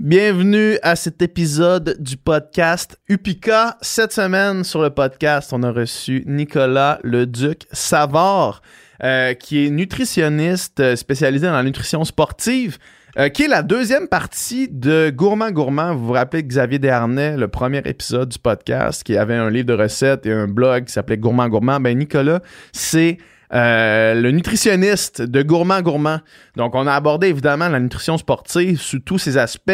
Bienvenue 0.00 0.78
à 0.84 0.94
cet 0.94 1.22
épisode 1.22 1.96
du 1.98 2.16
podcast 2.16 3.00
Upika. 3.08 3.76
Cette 3.80 4.12
semaine 4.12 4.62
sur 4.62 4.80
le 4.80 4.90
podcast, 4.90 5.52
on 5.52 5.64
a 5.64 5.72
reçu 5.72 6.22
Nicolas 6.24 7.00
Leduc 7.02 7.66
Savard, 7.72 8.62
euh, 9.02 9.34
qui 9.34 9.66
est 9.66 9.70
nutritionniste 9.70 10.78
euh, 10.78 10.94
spécialisé 10.94 11.48
dans 11.48 11.52
la 11.52 11.64
nutrition 11.64 12.04
sportive. 12.04 12.78
euh, 13.18 13.28
qui 13.28 13.42
est 13.42 13.48
la 13.48 13.62
deuxième 13.62 14.06
partie 14.06 14.68
de 14.68 15.10
Gourmand 15.12 15.50
Gourmand. 15.50 15.96
Vous 15.96 16.06
vous 16.06 16.12
rappelez 16.12 16.44
Xavier 16.44 16.78
Desharnais, 16.78 17.36
le 17.36 17.48
premier 17.48 17.82
épisode 17.84 18.28
du 18.28 18.38
podcast, 18.38 19.02
qui 19.02 19.16
avait 19.16 19.34
un 19.34 19.50
livre 19.50 19.66
de 19.66 19.74
recettes 19.74 20.26
et 20.26 20.32
un 20.32 20.46
blog 20.46 20.84
qui 20.84 20.92
s'appelait 20.92 21.18
Gourmand 21.18 21.48
Gourmand. 21.48 21.80
Ben 21.80 21.98
Nicolas, 21.98 22.40
c'est 22.70 23.18
euh, 23.52 24.14
le 24.14 24.30
nutritionniste 24.30 25.22
de 25.22 25.42
Gourmand 25.42 25.80
Gourmand. 25.80 26.20
Donc, 26.56 26.74
on 26.74 26.86
a 26.86 26.92
abordé 26.92 27.28
évidemment 27.28 27.68
la 27.68 27.80
nutrition 27.80 28.18
sportive 28.18 28.80
sous 28.80 28.98
tous 28.98 29.18
ses 29.18 29.38
aspects, 29.38 29.70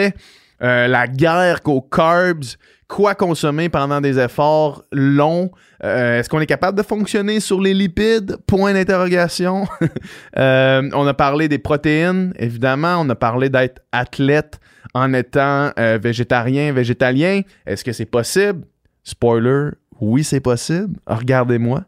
euh, 0.62 0.86
la 0.86 1.08
guerre 1.08 1.62
qu'aux 1.62 1.80
carbs, 1.80 2.44
quoi 2.86 3.14
consommer 3.14 3.68
pendant 3.68 4.00
des 4.00 4.18
efforts 4.18 4.84
longs, 4.92 5.50
euh, 5.82 6.20
est-ce 6.20 6.28
qu'on 6.28 6.40
est 6.40 6.46
capable 6.46 6.78
de 6.78 6.84
fonctionner 6.84 7.40
sur 7.40 7.60
les 7.60 7.74
lipides? 7.74 8.36
Point 8.46 8.74
d'interrogation. 8.74 9.66
On 10.36 11.06
a 11.06 11.14
parlé 11.14 11.48
des 11.48 11.58
protéines, 11.58 12.32
évidemment. 12.38 13.00
On 13.00 13.08
a 13.10 13.14
parlé 13.16 13.48
d'être 13.48 13.82
athlète 13.90 14.60
en 14.94 15.12
étant 15.12 15.72
végétarien, 15.76 16.72
végétalien. 16.72 17.40
Est-ce 17.66 17.82
que 17.82 17.92
c'est 17.92 18.06
possible? 18.06 18.64
Spoiler, 19.02 19.70
oui, 20.00 20.24
c'est 20.24 20.40
possible. 20.40 20.96
Regardez-moi. 21.06 21.84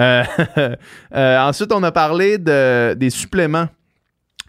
Euh, 0.00 0.24
euh, 1.14 1.38
ensuite, 1.38 1.72
on 1.72 1.82
a 1.82 1.92
parlé 1.92 2.38
de, 2.38 2.94
des 2.94 3.10
suppléments. 3.10 3.68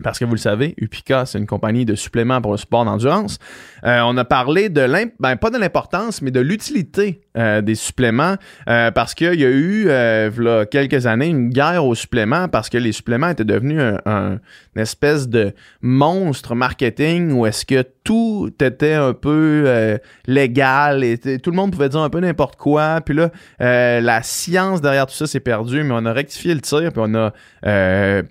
Parce 0.04 0.20
que 0.20 0.26
vous 0.26 0.34
le 0.34 0.40
savez, 0.40 0.76
Upica, 0.78 1.26
c'est 1.26 1.40
une 1.40 1.48
compagnie 1.48 1.84
de 1.84 1.96
suppléments 1.96 2.40
pour 2.40 2.52
le 2.52 2.58
sport 2.58 2.86
d'endurance. 2.86 3.40
Euh, 3.86 4.02
on 4.06 4.18
a 4.18 4.26
parlé 4.26 4.70
de 4.70 4.82
l'imp- 4.82 5.14
ben, 5.20 5.36
pas 5.36 5.50
de 5.50 5.58
l'importance, 5.58 6.22
mais 6.22 6.32
de 6.32 6.40
l'utilité 6.40 7.22
euh, 7.38 7.62
des 7.62 7.76
suppléments. 7.76 8.36
euh, 8.70 8.92
parce 8.92 9.14
qu'il 9.14 9.40
y 9.40 9.46
a 9.46 9.50
eu, 9.50 9.86
v'là 10.30 10.66
quelques 10.66 11.06
années, 11.06 11.28
une 11.28 11.50
guerre 11.50 11.86
aux 11.86 11.96
suppléments 11.96 12.48
parce 12.48 12.70
que 12.70 12.78
les 12.78 12.92
suppléments 12.92 13.30
étaient 13.30 13.46
devenus 13.46 13.80
un, 13.82 14.00
un- 14.06 14.40
une 14.76 14.82
espèce 14.82 15.28
de 15.30 15.54
monstre 15.82 16.56
marketing 16.56 17.32
où 17.32 17.46
est-ce 17.46 17.66
que 17.66 17.84
tout 18.04 18.50
était 18.62 18.94
un 18.94 19.14
peu 19.14 19.98
légal 20.26 21.04
et 21.04 21.18
tout 21.40 21.50
le 21.52 21.56
monde 21.56 21.72
pouvait 21.72 21.90
dire 21.90 22.02
un 22.02 22.10
peu 22.10 22.20
n'importe 22.20 22.56
quoi. 22.56 23.02
Puis 23.02 23.16
là, 23.16 23.32
la 23.60 24.24
science 24.24 24.82
derrière 24.82 25.06
tout 25.08 25.14
ça 25.16 25.28
s'est 25.28 25.40
perdue, 25.40 25.84
mais 25.84 25.94
on 25.96 26.06
a 26.06 26.14
rectifié 26.14 26.54
le 26.54 26.62
tir, 26.62 26.92
puis 26.92 27.02
on 27.06 27.14
a 27.16 27.34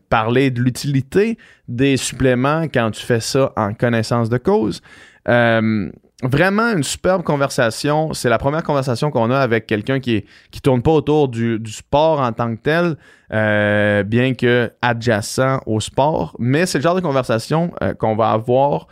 parlé 0.09 0.51
de 0.51 0.61
l'utilité 0.63 1.39
des 1.69 1.97
suppléments 1.97 2.63
quand 2.73 2.91
tu 2.93 3.05
fais 3.05 3.21
ça 3.21 3.53
en 3.57 3.75
connaissance 3.75 4.29
de 4.29 4.39
cause. 4.39 4.81
Euh, 5.29 5.91
vraiment 6.23 6.73
une 6.73 6.83
superbe 6.83 7.23
conversation. 7.23 8.13
C'est 8.13 8.29
la 8.29 8.39
première 8.39 8.63
conversation 8.63 9.11
qu'on 9.11 9.31
a 9.31 9.39
avec 9.39 9.67
quelqu'un 9.67 10.01
qui, 10.01 10.25
qui 10.51 10.61
tourne 10.61 10.83
pas 10.83 10.93
autour 10.93 11.29
du, 11.29 11.61
sport 11.67 12.21
en 12.21 12.33
tant 12.33 12.55
que 12.55 12.61
tel, 12.61 12.97
euh, 13.33 14.03
bien 14.03 14.35
que 14.35 14.71
adjacent 14.83 15.61
au 15.67 15.81
sport. 15.81 16.35
Mais 16.39 16.67
c'est 16.67 16.79
le 16.79 16.83
genre 16.83 16.95
de 16.95 17.01
conversation 17.01 17.73
euh, 17.83 17.95
qu'on 17.95 18.17
va 18.17 18.31
avoir 18.31 18.87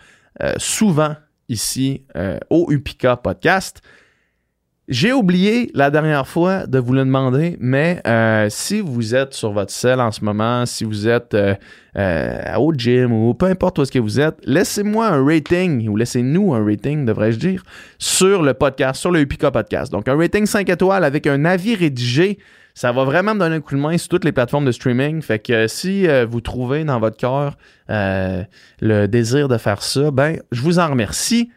souvent 0.56 1.14
ici 1.48 2.04
au 2.50 2.66
Upica 2.70 3.16
Podcast. 3.16 3.82
J'ai 4.86 5.14
oublié 5.14 5.70
la 5.72 5.90
dernière 5.90 6.28
fois 6.28 6.66
de 6.66 6.78
vous 6.78 6.92
le 6.92 7.06
demander, 7.06 7.56
mais 7.58 8.02
euh, 8.06 8.48
si 8.50 8.82
vous 8.82 9.14
êtes 9.14 9.32
sur 9.32 9.50
votre 9.50 9.72
selle 9.72 9.98
en 9.98 10.12
ce 10.12 10.22
moment, 10.22 10.66
si 10.66 10.84
vous 10.84 11.08
êtes 11.08 11.32
euh, 11.32 11.54
euh, 11.96 12.54
au 12.58 12.70
gym 12.74 13.10
ou 13.10 13.32
peu 13.32 13.46
importe 13.46 13.78
où 13.78 13.82
est-ce 13.82 13.90
que 13.90 13.98
vous 13.98 14.20
êtes, 14.20 14.36
laissez-moi 14.44 15.06
un 15.06 15.24
rating, 15.24 15.88
ou 15.88 15.96
laissez-nous 15.96 16.52
un 16.52 16.62
rating, 16.62 17.06
devrais-je 17.06 17.38
dire, 17.38 17.62
sur 17.98 18.42
le 18.42 18.52
podcast, 18.52 19.00
sur 19.00 19.10
le 19.10 19.20
Upica 19.20 19.50
Podcast. 19.50 19.90
Donc 19.90 20.06
un 20.06 20.18
rating 20.18 20.44
5 20.44 20.68
étoiles 20.68 21.04
avec 21.04 21.26
un 21.26 21.46
avis 21.46 21.76
rédigé. 21.76 22.38
Ça 22.74 22.92
va 22.92 23.04
vraiment 23.04 23.34
me 23.34 23.38
donner 23.38 23.56
un 23.56 23.60
coup 23.60 23.76
de 23.76 23.80
main 23.80 23.96
sur 23.96 24.10
toutes 24.10 24.24
les 24.24 24.32
plateformes 24.32 24.66
de 24.66 24.72
streaming. 24.72 25.22
Fait 25.22 25.38
que 25.38 25.52
euh, 25.52 25.66
si 25.66 26.06
euh, 26.06 26.26
vous 26.28 26.42
trouvez 26.42 26.84
dans 26.84 27.00
votre 27.00 27.16
cœur 27.16 27.56
le 27.88 29.06
désir 29.06 29.48
de 29.48 29.56
faire 29.56 29.82
ça, 29.82 30.10
ben 30.10 30.40
je 30.52 30.60
vous 30.60 30.78
en 30.78 30.90
remercie. 30.90 31.48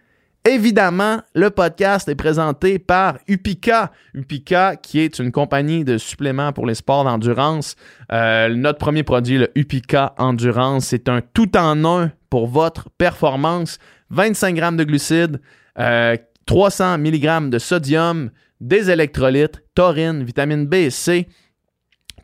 Évidemment, 0.50 1.20
le 1.36 1.50
podcast 1.50 2.08
est 2.08 2.16
présenté 2.16 2.80
par 2.80 3.18
Upica. 3.28 3.92
Upica, 4.14 4.78
qui 4.78 5.02
est 5.02 5.20
une 5.20 5.34
compagnie 5.34 5.84
de 5.84 5.98
suppléments 5.98 6.54
pour 6.54 6.66
les 6.66 6.76
sports 6.76 7.04
d'endurance. 7.04 7.76
Euh, 8.14 8.48
notre 8.56 8.80
premier 8.80 9.04
produit, 9.04 9.40
le 9.40 9.50
Upica 9.56 10.16
Endurance, 10.18 10.86
c'est 10.86 11.10
un 11.10 11.20
tout-en-un 11.20 12.14
pour 12.30 12.48
votre 12.48 12.90
performance. 12.92 13.78
25 14.12 14.56
grammes 14.56 14.78
de 14.78 14.86
glucides, 14.86 15.42
euh, 15.80 16.16
300 16.46 16.98
mg 17.00 17.50
de 17.50 17.60
sodium, 17.60 18.30
des 18.62 18.90
électrolytes, 18.90 19.62
taurine, 19.76 20.24
vitamine 20.24 20.66
B 20.66 20.76
et 20.76 20.92
C. 20.92 21.28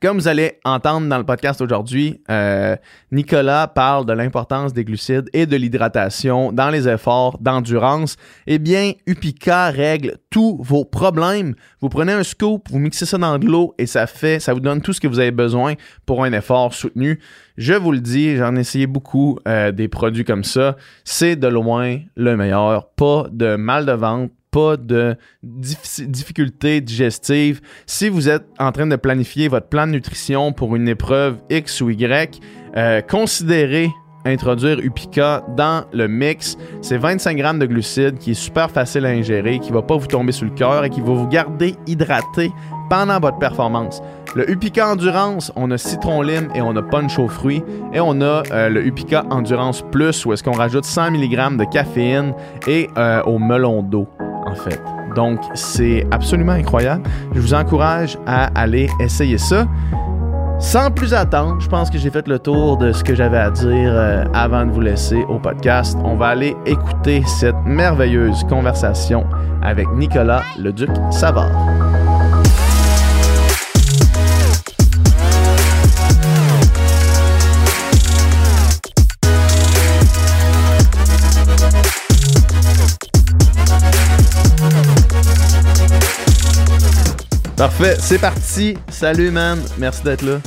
Comme 0.04 0.18
vous 0.18 0.28
allez 0.28 0.60
entendre 0.66 1.08
dans 1.08 1.18
le 1.18 1.24
podcast 1.24 1.62
aujourd'hui, 1.62 2.20
euh, 2.30 2.76
Nicolas 3.14 3.70
parle 3.70 4.06
de 4.06 4.12
l'importance 4.12 4.74
des 4.74 4.84
glucides 4.84 5.30
et 5.32 5.46
de 5.46 5.56
l'hydratation 5.56 6.52
dans 6.52 6.70
les 6.70 6.90
efforts 6.90 7.38
d'endurance. 7.40 8.18
Eh 8.46 8.60
bien, 8.60 8.92
Upica 9.08 9.70
règle 9.70 10.18
tous 10.30 10.60
vos 10.62 10.84
problèmes. 10.84 11.56
Vous 11.80 11.88
prenez 11.88 12.12
un 12.12 12.24
scoop, 12.24 12.68
vous 12.70 12.80
mixez 12.80 13.06
ça 13.06 13.18
dans 13.18 13.40
de 13.40 13.46
l'eau 13.46 13.76
et 13.78 13.86
ça 13.86 14.06
fait, 14.06 14.42
ça 14.42 14.54
vous 14.54 14.60
donne 14.60 14.82
tout 14.82 14.92
ce 14.92 15.00
que 15.00 15.08
vous 15.08 15.20
avez 15.20 15.32
besoin 15.32 15.76
pour 16.06 16.26
un 16.26 16.34
effort 16.34 16.74
soutenu. 16.74 17.22
Je 17.58 17.74
vous 17.74 17.92
le 17.92 18.00
dis, 18.00 18.36
j'en 18.36 18.56
ai 18.56 18.62
essayé 18.62 18.88
beaucoup 18.88 19.38
euh, 19.48 19.72
des 19.72 19.88
produits 19.88 20.26
comme 20.26 20.44
ça. 20.44 20.76
C'est 21.04 21.36
de 21.36 21.48
loin 21.48 22.00
le 22.16 22.36
meilleur. 22.36 22.90
Pas 22.90 23.28
de 23.32 23.56
mal 23.56 23.86
de 23.86 23.92
ventre, 23.92 24.34
pas 24.50 24.76
de 24.78 25.16
diffi- 25.46 26.08
difficultés 26.08 26.82
digestives. 26.82 27.62
Si 27.86 28.10
vous 28.10 28.30
êtes 28.30 28.46
en 28.60 28.72
train 28.72 28.88
de 28.88 28.96
planifier 28.96 29.48
votre 29.50 29.68
plan 29.68 29.86
de 29.88 29.92
nutrition 29.92 30.52
pour 30.52 30.76
une 30.76 30.88
épreuve 30.88 31.38
X 31.50 31.82
ou 31.82 31.90
Y, 31.92 32.40
euh, 32.76 33.02
considérez 33.02 33.90
introduire 34.26 34.80
Upica 34.80 35.44
dans 35.56 35.84
le 35.94 36.08
mix. 36.08 36.58
C'est 36.82 36.98
25 36.98 37.38
grammes 37.38 37.60
de 37.60 37.66
glucides 37.66 38.18
qui 38.18 38.32
est 38.32 38.36
super 38.36 38.72
facile 38.72 39.06
à 39.06 39.10
ingérer, 39.10 39.60
qui 39.60 39.72
va 39.72 39.82
pas 39.82 39.98
vous 39.98 40.08
tomber 40.08 40.32
sur 40.32 40.46
le 40.46 40.52
cœur 40.52 40.84
et 40.84 40.90
qui 40.90 41.02
va 41.02 41.14
vous 41.14 41.28
garder 41.28 41.76
hydraté 41.88 42.52
pendant 42.90 43.20
votre 43.20 43.38
performance. 43.38 44.02
Le 44.36 44.50
Upica 44.50 44.88
Endurance, 44.88 45.52
on 45.56 45.70
a 45.70 45.78
citron 45.78 46.22
lime 46.24 46.50
et 46.56 46.62
on 46.62 46.76
a 46.76 46.82
punch 46.82 47.20
aux 47.20 47.28
fruits. 47.28 47.64
Et 47.94 48.00
on 48.00 48.20
a 48.22 48.44
euh, 48.52 48.70
le 48.70 48.86
Upica 48.86 49.26
Endurance 49.30 49.84
Plus 49.92 50.26
où 50.26 50.34
est-ce 50.34 50.44
qu'on 50.44 50.54
rajoute 50.54 50.86
100 50.86 51.12
mg 51.12 51.58
de 51.58 51.66
caféine 51.66 52.34
et 52.68 52.90
euh, 52.98 53.22
au 53.24 53.38
melon 53.38 53.84
d'eau, 53.84 54.08
en 54.48 54.56
fait. 54.56 54.82
Donc, 55.16 55.40
c'est 55.54 56.08
absolument 56.10 56.54
incroyable. 56.54 57.04
Je 57.36 57.40
vous 57.40 57.54
encourage 57.54 58.18
à 58.26 58.46
aller 58.60 58.90
essayer 59.00 59.38
ça. 59.38 59.68
Sans 60.64 60.90
plus 60.90 61.14
attendre, 61.14 61.60
je 61.60 61.68
pense 61.68 61.90
que 61.90 61.98
j'ai 61.98 62.10
fait 62.10 62.26
le 62.26 62.40
tour 62.40 62.78
de 62.78 62.94
ce 62.94 63.04
que 63.04 63.14
j'avais 63.14 63.38
à 63.38 63.52
dire 63.52 63.92
euh, 63.92 64.24
avant 64.34 64.66
de 64.66 64.72
vous 64.72 64.80
laisser 64.80 65.22
au 65.28 65.38
podcast. 65.38 65.98
On 66.06 66.16
va 66.16 66.28
aller 66.28 66.56
écouter 66.66 67.22
cette 67.28 67.58
merveilleuse 67.66 68.46
conversation 68.46 69.26
avec 69.62 69.88
Nicolas 69.92 70.42
Leduc 70.58 70.90
Savard. 71.12 71.52
Parfait, 87.58 87.96
c'est 88.00 88.20
parti. 88.20 88.76
Salut 88.90 89.30
man, 89.30 89.60
merci 89.78 90.04
d'être 90.04 90.24
là. 90.24 90.40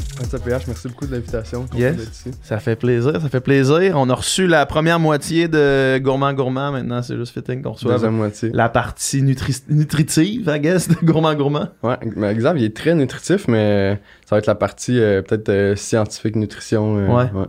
Merci 0.67 0.89
beaucoup 0.89 1.07
de 1.07 1.13
l'invitation. 1.13 1.65
Yes. 1.75 1.97
ici. 2.11 2.31
Ça 2.43 2.59
fait 2.59 2.75
plaisir, 2.77 3.13
ça 3.21 3.29
fait 3.29 3.41
plaisir. 3.41 3.93
On 3.97 4.11
a 4.11 4.15
reçu 4.15 4.47
la 4.47 4.67
première 4.67 4.99
moitié 4.99 5.47
de 5.47 5.99
Gourmand 5.99 6.33
Gourmand. 6.35 6.73
Maintenant, 6.73 7.03
c'est 7.03 7.17
juste 7.17 7.33
fitting 7.33 7.63
qu'on 7.63 7.73
reçoive 7.73 7.95
Deuxième 7.95 8.15
moitié. 8.17 8.51
la 8.53 8.69
partie 8.69 9.23
nutri- 9.23 9.63
nutritive, 9.69 10.51
I 10.55 10.59
guess, 10.61 10.89
de 10.89 10.97
Gourmand 11.05 11.35
Gourmand. 11.37 11.69
Ouais, 11.83 11.97
mais 12.17 12.35
Xav, 12.35 12.59
il 12.59 12.65
est 12.65 12.77
très 12.77 12.95
nutritif, 12.95 13.47
mais 13.47 14.01
ça 14.27 14.35
va 14.35 14.39
être 14.39 14.47
la 14.47 14.55
partie 14.57 14.99
euh, 15.01 15.23
peut-être 15.23 15.49
euh, 15.49 15.77
scientifique 15.77 16.35
nutrition. 16.37 16.99
euh, 16.99 17.07
Ouais. 17.07 17.47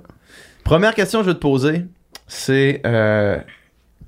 Première 0.63 0.94
question 0.94 1.19
que 1.19 1.25
je 1.25 1.30
vais 1.31 1.36
te 1.36 1.42
poser, 1.42 1.86
c'est 2.27 2.81
euh, 2.86 3.38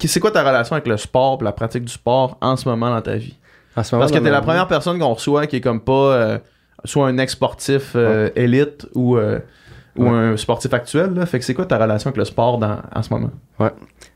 c'est 0.06 0.20
quoi 0.20 0.32
ta 0.32 0.44
relation 0.44 0.74
avec 0.76 0.88
le 0.88 0.98
sport, 0.98 1.42
la 1.44 1.52
pratique 1.54 1.86
du 1.86 1.92
sport 1.92 2.38
en 2.42 2.56
ce 2.56 2.70
moment 2.70 2.92
dans 2.92 3.02
ta 3.02 3.16
vie? 3.16 3.36
Parce 3.76 3.92
que 4.12 4.18
t'es 4.18 4.30
la 4.30 4.42
première 4.42 4.68
personne 4.68 5.00
qu'on 5.00 5.14
reçoit 5.14 5.48
qui 5.48 5.58
est 5.58 5.62
comme 5.62 5.82
pas 5.82 6.14
euh, 6.14 6.38
soit 6.86 7.08
un 7.08 7.18
ex-sportif 7.18 7.94
euh, 7.96 8.30
élite 8.36 8.88
ou, 8.96 9.18
euh, 9.18 9.40
ou 9.96 10.04
Ouais. 10.04 10.10
un 10.10 10.38
sportif 10.38 10.74
actuel. 10.74 11.14
Là. 11.14 11.26
Fait 11.26 11.40
que 11.40 11.46
c'est 11.46 11.54
quoi 11.54 11.66
ta 11.66 11.78
relation 11.78 12.10
avec 12.10 12.18
le 12.18 12.26
sport 12.26 12.58
dans, 12.58 12.78
en 12.94 13.04
ce 13.04 13.14
moment? 13.14 13.32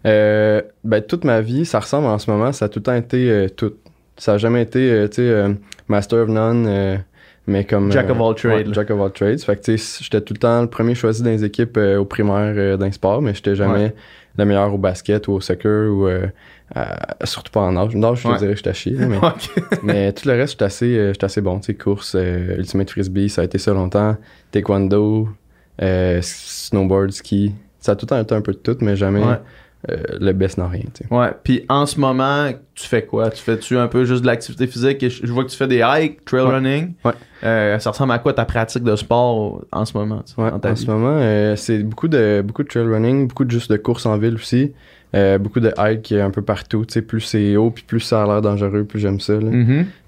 Euh, 0.05 0.61
ben, 0.83 1.01
toute 1.01 1.23
ma 1.23 1.41
vie, 1.41 1.65
ça 1.65 1.79
ressemble 1.79 2.07
en 2.07 2.17
ce 2.19 2.29
moment, 2.29 2.51
ça 2.51 2.65
a 2.65 2.69
tout 2.69 2.79
le 2.79 2.83
temps 2.83 2.95
été 2.95 3.47
tout. 3.55 3.73
Ça 4.17 4.33
a 4.33 4.37
jamais 4.37 4.61
été, 4.61 5.07
tu 5.09 5.15
sais, 5.23 5.45
Master 5.87 6.19
of 6.19 6.29
None, 6.29 6.99
mais 7.47 7.63
comme. 7.65 7.91
Jack 7.91 8.09
of 8.09 8.21
all 8.21 8.35
trades, 8.35 8.67
ouais. 8.67 8.73
Jack 8.73 8.91
of 8.91 9.01
all 9.01 9.11
trades. 9.11 9.41
Fait 9.41 9.55
que, 9.55 9.61
tu 9.63 9.77
sais, 9.77 10.03
j'étais 10.03 10.21
tout 10.21 10.33
le 10.33 10.39
temps 10.39 10.61
le 10.61 10.67
premier 10.67 10.93
choisi 10.93 11.23
dans 11.23 11.31
les 11.31 11.43
équipes 11.43 11.77
au 11.77 12.05
primaire 12.05 12.77
d'un 12.77 12.91
sport, 12.91 13.21
mais 13.21 13.33
j'étais 13.33 13.55
jamais 13.55 13.93
le 14.37 14.45
meilleur 14.45 14.73
au 14.73 14.77
basket 14.77 15.27
ou 15.27 15.33
au 15.33 15.41
soccer 15.41 15.91
ou 15.91 16.07
euh, 16.07 16.27
à- 16.73 17.25
surtout 17.25 17.51
pas 17.51 17.61
en 17.61 17.75
âge. 17.77 17.95
Nage, 17.95 18.19
je 18.19 18.23
te 18.23 18.27
Ouais. 18.29 18.37
dirais 18.37 18.51
que 18.51 18.57
j'étais 18.57 18.69
à 18.69 18.73
chier, 18.73 18.95
mais, 19.83 20.11
tout 20.13 20.27
le 20.27 20.33
reste, 20.35 20.53
j'étais 20.53 20.65
assez, 20.65 20.97
euh, 20.97 21.13
assez 21.21 21.41
bon. 21.41 21.59
Tu 21.59 21.67
sais, 21.67 21.73
course, 21.75 22.15
euh, 22.15 22.57
ultimate 22.57 22.89
frisbee, 22.89 23.29
ça 23.29 23.41
a 23.41 23.45
été 23.45 23.57
ça 23.59 23.73
longtemps. 23.73 24.17
Taekwondo, 24.51 25.29
euh, 25.81 26.19
snowboard, 26.21 27.11
ski. 27.11 27.53
Ça 27.79 27.91
a 27.91 27.95
tout 27.95 28.05
le 28.05 28.09
temps 28.09 28.21
été 28.21 28.33
un 28.33 28.41
peu 28.41 28.53
de 28.53 28.57
tout, 28.57 28.77
mais 28.81 28.95
jamais 28.95 29.19
Ouais. 29.23 29.39
Euh, 29.91 29.97
le 30.19 30.31
best 30.31 30.57
n'a 30.57 30.67
rien. 30.67 30.83
Ouais, 31.11 31.31
puis 31.43 31.65
en 31.67 31.85
ce 31.85 31.99
moment, 31.99 32.49
tu 32.73 32.87
fais 32.87 33.03
quoi? 33.03 33.29
Tu 33.29 33.41
fais-tu 33.43 33.77
un 33.77 33.87
peu 33.87 34.05
juste 34.05 34.21
de 34.21 34.27
l'activité 34.27 34.65
physique? 34.67 34.99
Je 35.01 35.25
je 35.27 35.31
vois 35.33 35.43
que 35.43 35.49
tu 35.49 35.57
fais 35.57 35.67
des 35.67 35.83
hikes, 35.85 36.23
trail 36.25 36.41
Ouais. 36.41 36.51
running. 36.55 36.93
Ouais. 37.03 37.11
Euh, 37.43 37.77
ça 37.79 37.89
ressemble 37.91 38.13
à 38.13 38.19
quoi 38.19 38.33
ta 38.33 38.45
pratique 38.45 38.83
de 38.83 38.95
sport 38.95 39.61
en 39.71 39.83
ce 39.85 39.97
moment? 39.97 40.23
Ouais, 40.37 40.49
en 40.51 40.59
vie? 40.73 40.77
ce 40.81 40.85
moment, 40.87 41.17
euh, 41.17 41.55
c'est 41.57 41.79
beaucoup 41.83 42.07
de 42.07 42.41
beaucoup 42.45 42.63
de 42.63 42.67
trail 42.69 42.85
running, 42.87 43.27
beaucoup 43.27 43.43
de 43.45 43.51
juste 43.51 43.69
de 43.71 43.77
courses 43.77 44.05
en 44.05 44.17
ville 44.17 44.35
aussi, 44.35 44.71
beaucoup 45.39 45.59
de 45.59 45.71
hike 45.77 46.13
un 46.13 46.29
peu 46.31 46.41
partout. 46.41 46.85
Tu 46.85 46.93
sais, 46.93 47.01
plus 47.01 47.19
c'est 47.21 47.55
haut, 47.57 47.69
puis 47.69 47.83
plus 47.83 47.99
ça 47.99 48.23
a 48.23 48.25
l'air 48.25 48.41
dangereux, 48.41 48.85
plus 48.85 48.99
j'aime 48.99 49.19
ça. 49.19 49.33
là. 49.33 49.49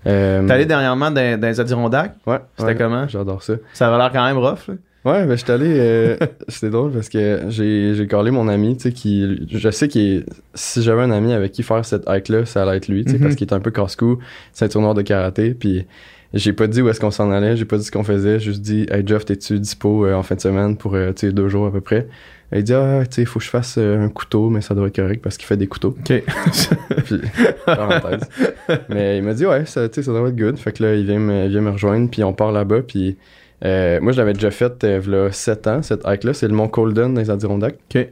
T'es 0.06 0.52
allé 0.52 0.66
dernièrement 0.66 1.12
dans, 1.12 1.40
dans 1.40 1.48
les 1.48 1.60
Adirondacks? 1.60 2.16
ouais, 2.26 2.40
C'était 2.58 2.76
comment? 2.76 3.08
J'adore 3.08 3.44
ça. 3.44 3.56
Ça 3.74 3.88
avait 3.90 3.98
l'air 3.98 4.12
quand 4.14 4.26
même 4.26 4.38
rough, 4.38 4.68
là. 4.70 4.76
Ouais, 5.06 5.26
ben 5.28 5.38
j'étais 5.38 5.52
allé. 5.54 5.68
euh, 5.78 6.18
C'était 6.48 6.70
drôle 6.72 6.92
parce 6.92 7.10
que 7.10 7.42
j'ai 7.50 7.94
j'ai 7.94 8.08
callé 8.08 8.32
mon 8.32 8.48
ami, 8.48 8.76
tu 8.76 8.84
sais, 8.84 8.92
qui. 8.92 9.48
Je 9.52 9.70
sais 9.70 9.88
qu'il. 9.88 10.26
Si 10.56 10.82
j'avais 10.82 11.04
un 11.04 11.12
ami 11.12 11.32
avec 11.34 11.52
qui 11.52 11.62
faire 11.64 11.86
cette 11.86 12.04
hike-là, 12.08 12.46
ça 12.46 12.64
allait 12.64 12.78
être 12.78 12.88
lui, 12.88 13.06
tu 13.06 13.12
sais, 13.12 13.18
Mhm. 13.18 13.24
parce 13.24 13.36
qu'il 13.36 13.48
est 13.48 13.54
un 13.54 13.60
peu 13.60 13.72
casse-cou, 13.72 14.18
ceinture 14.54 14.82
noire 14.82 14.94
de 14.96 15.02
karaté, 15.04 15.54
puis. 15.54 15.86
J'ai 16.34 16.52
pas 16.52 16.68
dit 16.68 16.82
où 16.82 16.90
est-ce 16.90 17.00
qu'on 17.00 17.12
s'en 17.12 17.32
allait, 17.32 17.56
j'ai 17.56 17.64
pas 17.64 17.78
dit 17.78 17.86
ce 17.86 17.92
qu'on 17.92 18.04
faisait, 18.04 18.40
j'ai 18.40 18.46
juste 18.48 18.62
dit 18.62 18.86
Hey 18.92 19.04
Jeff, 19.06 19.24
t'es-tu 19.24 19.58
dispo 19.58 20.06
euh, 20.06 20.16
en 20.16 20.24
fin 20.24 20.36
de 20.36 20.42
semaine 20.42 20.76
pour 20.76 20.94
euh, 20.96 21.14
tu 21.14 21.28
sais, 21.28 21.32
deux 21.32 21.48
jours 21.48 21.66
à 21.68 21.72
peu 21.72 21.80
près? 21.80 22.08
Et 22.52 22.58
il 22.60 22.64
dit 22.66 22.74
Ah, 22.74 23.04
tu 23.06 23.22
sais, 23.22 23.26
faut 23.26 23.40
que 23.40 23.46
je 23.46 23.50
fasse 23.50 23.76
euh, 23.78 24.04
un 24.04 24.10
couteau, 24.10 24.50
mais 24.50 24.60
ça 24.60 24.76
doit 24.76 24.88
être 24.88 24.96
correct 24.98 25.22
parce 25.24 25.38
qu'il 25.38 25.46
fait 25.46 25.56
des 25.56 25.68
couteaux. 25.68 25.96
OK. 25.98 26.24
Puis, 27.06 27.22
parenthèse. 27.66 28.28
Mais 28.90 29.20
il 29.20 29.24
m'a 29.24 29.34
dit, 29.34 29.46
ouais, 29.46 29.66
ça, 29.66 29.88
tu 29.88 29.96
sais, 29.96 30.04
ça 30.04 30.12
doit 30.12 30.28
être 30.28 30.36
good. 30.36 30.58
Fait 30.58 30.74
que 30.74 30.84
là, 30.84 30.96
il 30.96 31.06
vient 31.06 31.20
me, 31.20 31.46
il 31.46 31.52
vient 31.52 31.62
me 31.62 31.70
rejoindre, 31.72 32.10
puis 32.10 32.22
on 32.24 32.34
part 32.34 32.52
là-bas. 32.52 32.82
Puis 32.82 33.16
euh, 33.64 34.00
moi, 34.02 34.12
je 34.12 34.18
l'avais 34.18 34.34
déjà 34.34 34.52
fait 34.52 34.84
euh, 34.84 35.00
v'là 35.00 35.32
7 35.32 35.68
ans, 35.68 35.82
cette 35.82 36.02
hike-là. 36.06 36.34
C'est 36.34 36.48
le 36.48 36.54
Mont 36.54 36.68
Colden 36.68 37.14
dans 37.14 37.22
les 37.22 37.30
Adirondacks. 37.30 37.78
OK. 37.96 38.08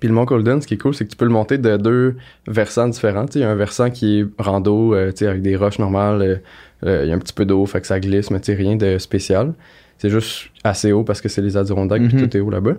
Puis 0.00 0.08
le 0.08 0.14
Mont 0.14 0.24
Colden, 0.24 0.60
ce 0.62 0.66
qui 0.66 0.74
est 0.74 0.78
cool, 0.78 0.94
c'est 0.94 1.04
que 1.04 1.10
tu 1.10 1.16
peux 1.16 1.26
le 1.26 1.30
monter 1.30 1.58
de 1.58 1.76
deux 1.76 2.16
versants 2.46 2.88
différents. 2.88 3.26
Tu 3.26 3.38
il 3.38 3.40
y 3.42 3.44
a 3.44 3.50
un 3.50 3.54
versant 3.54 3.90
qui 3.90 4.20
est 4.20 4.26
rando, 4.38 4.94
euh, 4.94 5.12
tu 5.12 5.26
avec 5.26 5.42
des 5.42 5.56
roches 5.56 5.78
normales. 5.78 6.40
euh, 6.86 7.02
il 7.04 7.08
y 7.08 7.12
a 7.12 7.14
un 7.14 7.18
petit 7.18 7.34
peu 7.34 7.44
d'eau, 7.44 7.66
fait 7.66 7.80
que 7.82 7.86
ça 7.86 8.00
glisse, 8.00 8.30
mais 8.30 8.40
tu 8.40 8.52
rien 8.54 8.76
de 8.76 8.96
spécial. 8.98 9.52
C'est 9.98 10.08
juste 10.08 10.46
assez 10.64 10.92
haut 10.92 11.04
parce 11.04 11.20
que 11.20 11.28
c'est 11.28 11.42
les 11.42 11.56
Adirondacks, 11.58 12.02
puis 12.08 12.16
Mhm. 12.16 12.28
tout 12.28 12.36
est 12.36 12.40
haut 12.40 12.48
là-bas. 12.50 12.72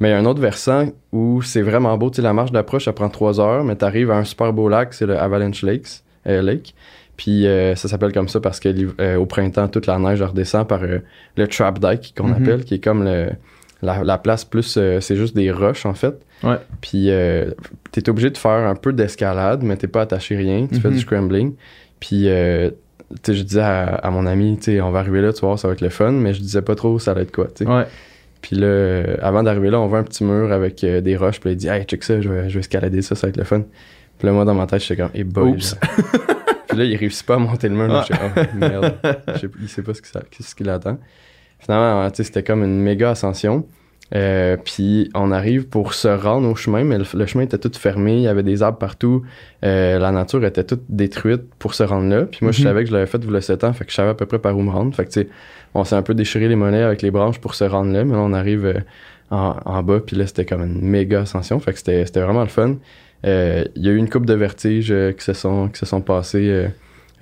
Mais 0.00 0.08
il 0.10 0.12
y 0.12 0.14
a 0.14 0.18
un 0.18 0.26
autre 0.26 0.40
versant 0.42 0.88
où 1.12 1.40
c'est 1.42 1.62
vraiment 1.62 1.96
beau. 1.96 2.10
Tu 2.10 2.20
la 2.20 2.34
marche 2.34 2.52
d'approche, 2.52 2.84
ça 2.84 2.92
prend 2.92 3.08
trois 3.08 3.40
heures, 3.40 3.64
mais 3.64 3.74
t'arrives 3.74 4.10
à 4.10 4.16
un 4.18 4.24
super 4.24 4.52
beau 4.52 4.68
lac, 4.68 4.92
c'est 4.92 5.06
le 5.06 5.18
Avalanche 5.18 5.62
Lakes, 5.62 6.04
Lake. 6.26 6.74
Puis 7.18 7.46
euh, 7.46 7.74
ça 7.74 7.86
s'appelle 7.88 8.12
comme 8.12 8.28
ça 8.28 8.40
parce 8.40 8.58
que 8.60 8.70
euh, 9.00 9.16
au 9.16 9.26
printemps, 9.26 9.68
toute 9.68 9.86
la 9.86 9.98
neige 9.98 10.22
redescend 10.22 10.66
par 10.66 10.82
euh, 10.84 11.00
le 11.36 11.46
Trap 11.46 11.78
Dyke 11.80 12.14
qu'on 12.16 12.28
Mhm. 12.28 12.42
appelle, 12.42 12.64
qui 12.64 12.76
est 12.76 12.82
comme 12.82 13.04
le, 13.04 13.28
la, 13.82 14.02
la 14.04 14.16
place 14.18 14.44
plus... 14.46 14.76
euh, 14.78 15.00
c'est 15.00 15.16
juste 15.16 15.36
des 15.36 15.50
roches, 15.50 15.84
en 15.84 15.92
fait. 15.94 16.14
Ouais. 16.42 16.56
Puis 16.80 17.10
euh, 17.10 17.50
t'es 17.92 18.08
obligé 18.08 18.30
de 18.30 18.38
faire 18.38 18.66
un 18.66 18.74
peu 18.76 18.92
d'escalade, 18.94 19.62
mais 19.62 19.76
t'es 19.76 19.88
pas 19.88 20.00
attaché 20.02 20.36
rien. 20.36 20.66
Tu 20.72 20.80
fais 20.80 20.88
Mhm. 20.88 20.94
du 20.94 21.00
scrambling. 21.00 21.54
Puis... 22.00 22.28
euh, 22.30 22.70
je 23.26 23.42
disais 23.42 23.62
à, 23.62 23.84
à 23.94 24.10
mon 24.10 24.26
ami, 24.26 24.58
tu 24.58 24.64
sais, 24.64 24.80
on 24.82 24.90
va 24.90 24.98
arriver 24.98 25.22
là, 25.22 25.32
tu 25.32 25.40
vas 25.40 25.46
voir, 25.48 25.58
ça 25.58 25.66
va 25.66 25.72
être 25.72 25.80
le 25.80 25.88
fun, 25.88 26.10
mais 26.12 26.34
je 26.34 26.40
disais 26.42 26.60
pas 26.60 26.74
trop 26.74 26.98
ça 26.98 27.12
allait 27.12 27.22
être 27.22 27.32
quoi. 27.32 27.48
Ouais. 27.62 27.84
Puis 28.42 28.54
là, 28.54 29.02
avant 29.22 29.42
d'arriver 29.42 29.70
là, 29.70 29.80
on 29.80 29.86
voit 29.86 29.98
un 30.00 30.02
petit 30.02 30.24
mur 30.24 30.52
avec 30.52 30.84
des 30.84 31.16
roches. 31.16 31.40
Puis 31.40 31.52
il 31.52 31.56
dit, 31.56 31.68
hey, 31.68 31.84
check 31.84 32.04
ça, 32.04 32.20
je 32.20 32.28
vais, 32.28 32.50
je 32.50 32.54
vais 32.54 32.60
escalader 32.60 33.00
ça, 33.00 33.14
ça 33.14 33.26
va 33.26 33.30
être 33.30 33.38
le 33.38 33.44
fun. 33.44 33.62
Puis 34.18 34.26
là, 34.26 34.32
moi, 34.34 34.44
dans 34.44 34.52
ma 34.54 34.66
tête, 34.66 34.82
j'étais 34.82 35.00
comme, 35.02 35.10
hey 35.14 35.24
boy. 35.24 35.52
Oups. 35.52 35.74
puis 36.68 36.76
là, 36.78 36.84
il 36.84 36.96
réussit 36.96 37.26
pas 37.26 37.34
à 37.34 37.38
monter 37.38 37.68
le 37.68 37.74
mur. 37.74 37.88
Là, 37.88 38.04
Ah. 38.04 38.06
j'étais, 38.08 38.48
oh 38.52 38.56
merde. 38.58 38.94
Je 39.34 39.38
sais- 39.38 39.50
il 39.60 39.68
sait 39.68 39.82
pas 39.82 39.92
ce, 39.94 40.54
qu'il 40.54 40.68
attend. 40.70 40.98
Finalement, 41.58 42.08
tu 42.10 42.16
sais, 42.16 42.24
c'était 42.24 42.42
comme 42.42 42.62
une 42.62 42.80
méga 42.80 43.10
ascension. 43.10 43.66
Euh, 44.14 44.56
puis 44.56 45.10
on 45.14 45.32
arrive 45.32 45.66
pour 45.68 45.92
se 45.92 46.08
rendre 46.08 46.48
au 46.48 46.54
chemin, 46.54 46.82
mais 46.82 46.96
le, 46.96 47.04
le 47.12 47.26
chemin 47.26 47.44
était 47.44 47.58
tout 47.58 47.70
fermé, 47.78 48.14
il 48.16 48.22
y 48.22 48.26
avait 48.28 48.42
des 48.42 48.62
arbres 48.62 48.78
partout, 48.78 49.22
euh, 49.66 49.98
la 49.98 50.12
nature 50.12 50.42
était 50.46 50.64
toute 50.64 50.80
détruite 50.88 51.42
pour 51.58 51.74
se 51.74 51.82
rendre 51.82 52.08
là. 52.08 52.22
Puis 52.24 52.38
moi, 52.40 52.52
je 52.52 52.60
Mhm. 52.62 52.68
savais 52.68 52.84
que 52.84 52.88
je 52.88 52.94
l'avais 52.94 53.06
fait 53.06 53.22
y 53.22 53.36
a 53.36 53.40
7 53.42 53.64
ans, 53.64 53.72
fait 53.74 53.84
que 53.84 53.90
je 53.90 53.96
savais 53.96 54.08
à 54.08 54.14
peu 54.14 54.24
près 54.24 54.38
par 54.38 54.56
où 54.56 54.62
me 54.62 54.70
rendre. 54.70 54.94
Fait 54.94 55.04
que 55.04 55.10
tu 55.10 55.20
sais, 55.20 55.28
on 55.74 55.84
s'est 55.84 55.94
un 55.94 56.00
peu 56.00 56.14
déchiré 56.14 56.48
les 56.48 56.56
mollets 56.56 56.82
avec 56.84 57.02
les 57.02 57.10
branches 57.10 57.38
pour 57.38 57.54
se 57.54 57.64
rendre 57.64 57.92
là, 57.92 58.02
mais 58.04 58.14
là, 58.14 58.20
on 58.20 58.32
arrive 58.32 58.64
euh, 58.64 58.80
en, 59.30 59.56
en 59.62 59.82
bas, 59.82 60.00
puis 60.00 60.16
là, 60.16 60.26
c'était 60.26 60.46
comme 60.46 60.62
une 60.62 60.80
méga 60.80 61.20
ascension, 61.20 61.60
fait 61.60 61.74
que 61.74 61.78
c'était 61.78 62.04
vraiment 62.22 62.40
le 62.40 62.48
fun. 62.48 62.76
Euh, 63.26 63.64
Il 63.74 63.84
y 63.84 63.88
a 63.88 63.92
eu 63.92 63.96
une 63.96 64.08
coupe 64.08 64.26
de 64.26 64.34
vertiges 64.34 64.90
euh, 64.92 65.12
qui, 65.12 65.24
se 65.24 65.32
sont, 65.32 65.68
qui 65.68 65.78
se 65.78 65.86
sont 65.86 66.00
passés 66.00 66.68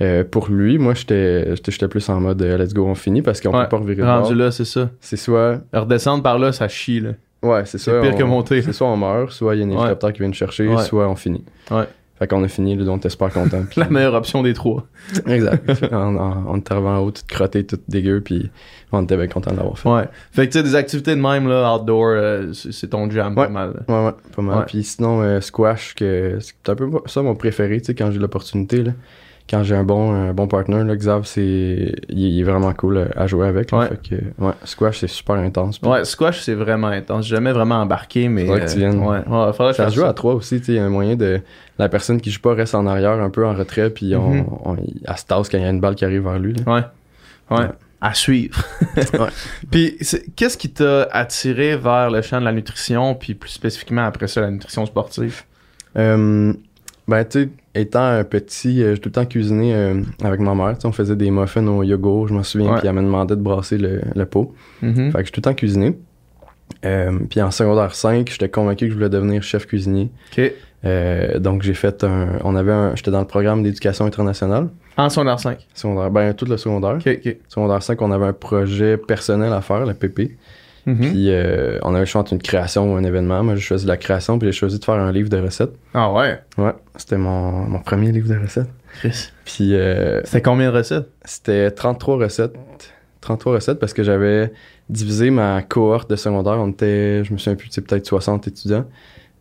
euh, 0.02 0.24
pour 0.24 0.48
lui. 0.50 0.76
Moi, 0.78 0.92
j'étais 0.94 1.54
plus 1.88 2.08
en 2.08 2.20
mode 2.20 2.42
euh, 2.42 2.58
let's 2.58 2.74
go, 2.74 2.84
on 2.86 2.94
finit, 2.94 3.22
parce 3.22 3.40
qu'on 3.40 3.50
Ouais. 3.56 3.64
peut 3.64 3.70
pas 3.70 3.76
revirer 3.78 4.02
bord. 4.02 4.22
Rendu 4.24 4.34
là, 4.34 4.50
c'est 4.50 4.64
ça. 4.66 4.90
C'est 5.00 5.16
soit 5.16 5.60
Redescendre 5.72 6.22
par 6.22 6.38
là, 6.38 6.52
ça 6.52 6.68
chie, 6.68 7.00
là. 7.00 7.10
Ouais, 7.42 7.64
c'est 7.64 7.78
ça. 7.78 8.00
pire 8.00 8.12
on- 8.14 8.18
que 8.18 8.24
monter. 8.24 8.62
C'est 8.62 8.72
soit 8.72 8.88
on 8.88 8.96
meurt, 8.96 9.30
soit 9.30 9.54
il 9.54 9.60
y 9.60 9.62
a 9.62 9.66
un 9.66 9.68
Ouais. 9.70 9.76
hélicoptère 9.76 10.12
qui 10.12 10.18
vient 10.20 10.28
nous 10.28 10.34
chercher, 10.34 10.68
Ouais. 10.68 10.82
soit 10.82 11.08
on 11.08 11.16
finit. 11.16 11.44
Ouais. 11.70 11.84
Fait 12.18 12.26
qu'on 12.26 12.42
a 12.42 12.48
fini, 12.48 12.74
là, 12.76 12.84
donc 12.84 13.02
t'es 13.02 13.10
super 13.10 13.30
content. 13.30 13.64
La 13.76 13.88
meilleure 13.90 14.14
option 14.14 14.42
des 14.42 14.54
trois. 14.54 14.86
exact. 15.26 15.70
on, 15.92 16.16
on, 16.16 16.44
on 16.48 16.56
était 16.56 16.72
arrivé 16.72 16.88
en 16.88 16.98
haut, 17.00 17.10
tout 17.10 17.22
crotté, 17.28 17.64
tout 17.66 17.78
dégueu, 17.88 18.22
puis 18.22 18.50
on 18.90 19.02
était 19.02 19.16
bien 19.18 19.26
content 19.28 19.50
de 19.52 19.56
l'avoir 19.56 19.78
fait. 19.78 19.88
Ouais. 19.88 20.04
Fait 20.32 20.46
que 20.46 20.52
tu 20.52 20.58
sais, 20.58 20.64
des 20.64 20.74
activités 20.76 21.14
de 21.14 21.20
même, 21.20 21.46
là, 21.46 21.74
outdoor, 21.74 22.06
euh, 22.06 22.52
c'est 22.52 22.88
ton 22.88 23.10
jam 23.10 23.36
Ouais. 23.36 23.44
pas 23.46 23.50
mal. 23.52 23.74
là. 23.86 23.94
Ouais, 23.94 24.06
ouais, 24.06 24.14
pas 24.34 24.42
mal. 24.42 24.64
Puis 24.66 24.82
sinon, 24.82 25.20
euh, 25.22 25.40
squash, 25.42 25.94
que 25.94 26.38
c'est 26.40 26.70
un 26.70 26.74
peu 26.74 26.88
ça 27.04 27.20
mon 27.20 27.34
préféré, 27.34 27.80
tu 27.80 27.86
sais, 27.86 27.94
quand 27.94 28.10
j'ai 28.10 28.18
l'opportunité, 28.18 28.82
là. 28.82 28.92
Quand 29.48 29.62
j'ai 29.62 29.76
un 29.76 29.84
bon, 29.84 30.12
un 30.12 30.32
bon 30.32 30.48
partner, 30.48 30.82
là, 30.82 30.96
Xav, 30.96 31.22
c'est, 31.24 31.94
il, 32.08 32.18
il 32.18 32.40
est 32.40 32.42
vraiment 32.42 32.72
cool 32.72 32.96
euh, 32.96 33.06
à 33.14 33.28
jouer 33.28 33.46
avec. 33.46 33.70
là. 33.70 33.78
Ouais. 33.78 33.88
Fait 33.88 34.08
que, 34.08 34.14
ouais, 34.44 34.52
squash, 34.64 34.98
c'est 34.98 35.06
super 35.06 35.36
intense. 35.36 35.80
Ouais, 35.82 36.04
squash, 36.04 36.40
c'est 36.42 36.54
vraiment 36.54 36.88
intense. 36.88 37.26
J'ai 37.26 37.36
jamais 37.36 37.52
vraiment 37.52 37.76
embarqué, 37.76 38.28
mais. 38.28 38.44
Faudrait 38.44 38.62
que 38.66 38.70
tu 38.72 38.76
euh, 38.76 38.90
viennes. 38.90 38.98
Ouais, 38.98 39.18
ouais, 39.18 39.52
faudrait 39.52 39.70
que 39.70 39.76
Ça 39.76 39.88
joue 39.88 40.04
à 40.04 40.12
trois 40.14 40.34
aussi, 40.34 40.56
il 40.56 40.74
y 40.74 40.78
a 40.78 40.84
un 40.84 40.88
moyen 40.90 41.14
de. 41.14 41.40
La 41.78 41.88
personne 41.88 42.20
qui 42.20 42.30
joue 42.32 42.40
pas 42.40 42.54
reste 42.54 42.74
en 42.74 42.86
arrière, 42.86 43.12
un 43.12 43.30
peu 43.30 43.46
en 43.46 43.54
retrait, 43.54 43.90
puis 43.90 44.16
on, 44.16 44.30
Mhm. 44.30 44.46
on, 44.64 44.76
elle 44.76 45.16
se 45.16 45.24
tasse 45.26 45.48
quand 45.48 45.58
il 45.58 45.62
y 45.62 45.66
a 45.66 45.70
une 45.70 45.80
balle 45.80 45.94
qui 45.94 46.04
arrive 46.04 46.22
vers 46.24 46.38
lui. 46.40 46.54
là. 46.54 46.72
Ouais. 47.50 47.56
Ouais. 47.58 47.66
À 48.00 48.14
suivre. 48.14 48.60
Ouais. 48.96 49.28
Puis, 49.70 49.96
qu'est-ce 50.34 50.56
qui 50.58 50.70
t'a 50.70 51.04
attiré 51.12 51.76
vers 51.76 52.10
le 52.10 52.20
champ 52.22 52.40
de 52.40 52.44
la 52.46 52.52
nutrition, 52.52 53.14
puis 53.14 53.34
plus 53.34 53.50
spécifiquement 53.50 54.04
après 54.06 54.26
ça, 54.26 54.40
la 54.40 54.50
nutrition 54.50 54.84
sportive? 54.86 55.42
Euh, 55.96 56.52
ben, 57.08 57.24
tu 57.24 57.42
sais, 57.44 57.48
étant 57.80 58.04
un 58.04 58.24
petit, 58.24 58.82
euh, 58.82 58.94
j'ai 58.94 59.00
tout 59.00 59.08
le 59.08 59.12
temps 59.12 59.26
cuisiné 59.26 59.74
euh, 59.74 60.00
avec 60.22 60.40
ma 60.40 60.54
mère. 60.54 60.76
On 60.84 60.92
faisait 60.92 61.16
des 61.16 61.30
muffins 61.30 61.66
au 61.66 61.82
yogourt, 61.82 62.28
je 62.28 62.34
m'en 62.34 62.42
souviens, 62.42 62.74
puis 62.78 62.86
elle 62.86 62.94
me 62.94 63.02
demandait 63.02 63.36
de 63.36 63.40
brasser 63.40 63.78
le, 63.78 64.00
le 64.14 64.26
pot. 64.26 64.54
Mhm. 64.82 65.12
Fait 65.12 65.18
que 65.18 65.24
j'ai 65.26 65.32
tout 65.32 65.40
le 65.40 65.42
temps 65.42 65.54
cuisiné. 65.54 65.98
Euh, 66.84 67.18
puis 67.30 67.40
en 67.40 67.50
secondaire 67.50 67.94
5, 67.94 68.28
j'étais 68.30 68.48
convaincu 68.48 68.86
que 68.86 68.90
je 68.90 68.96
voulais 68.96 69.08
devenir 69.08 69.42
chef 69.42 69.66
cuisinier. 69.66 70.10
Donc 71.38 71.62
j'ai 71.62 71.74
fait 71.74 72.04
un. 72.04 72.38
On 72.44 72.54
avait 72.54 72.72
un. 72.72 72.94
J'étais 72.94 73.10
dans 73.10 73.20
le 73.20 73.26
programme 73.26 73.62
d'éducation 73.62 74.04
internationale. 74.04 74.68
En 74.96 75.10
secondaire 75.10 75.40
5. 75.40 75.66
Secondaire. 75.74 76.10
Ben, 76.10 76.32
tout 76.32 76.44
le 76.46 76.56
secondaire. 76.56 76.96
Ok, 76.96 77.08
ok. 77.24 77.36
Secondaire 77.48 77.82
5, 77.82 78.00
on 78.02 78.10
avait 78.12 78.26
un 78.26 78.32
projet 78.32 78.96
personnel 78.96 79.52
à 79.52 79.60
faire, 79.60 79.84
le 79.84 79.94
PP. 79.94 80.36
Mhm. 80.86 80.98
Puis 81.00 81.30
euh, 81.30 81.78
on 81.82 81.90
avait 81.90 82.00
le 82.00 82.04
choix 82.06 82.20
entre 82.20 82.32
une 82.32 82.40
création 82.42 82.92
ou 82.92 82.96
un 82.96 83.02
événement. 83.04 83.42
Moi, 83.42 83.56
j'ai 83.56 83.60
choisi 83.60 83.86
la 83.86 83.96
création, 83.96 84.38
puis 84.38 84.48
j'ai 84.48 84.52
choisi 84.56 84.78
de 84.78 84.84
faire 84.84 84.94
un 84.94 85.10
livre 85.12 85.28
de 85.28 85.36
recettes. 85.38 85.72
Ah 85.94 86.12
ouais? 86.12 86.38
Ouais, 86.58 86.72
c'était 86.96 87.16
mon, 87.18 87.50
mon 87.68 87.80
premier 87.80 88.12
livre 88.12 88.28
de 88.32 88.38
recettes. 88.40 88.70
Chris. 89.00 89.30
Puis 89.44 89.74
euh, 89.74 90.20
C'était 90.24 90.42
combien 90.42 90.70
de 90.72 90.76
recettes? 90.78 91.08
c'était 91.24 91.70
33 91.70 92.16
recettes. 92.18 92.54
33 93.20 93.54
recettes 93.54 93.78
parce 93.80 93.92
que 93.92 94.02
j'avais 94.04 94.52
divisé 94.88 95.30
ma 95.30 95.60
cohorte 95.62 96.08
de 96.08 96.14
secondaire. 96.16 96.54
On 96.60 96.68
était, 96.70 97.24
je 97.24 97.32
me 97.32 97.38
souviens 97.38 97.56
plus, 97.56 97.68
peut-être 97.68 98.06
60 98.06 98.46
étudiants 98.46 98.84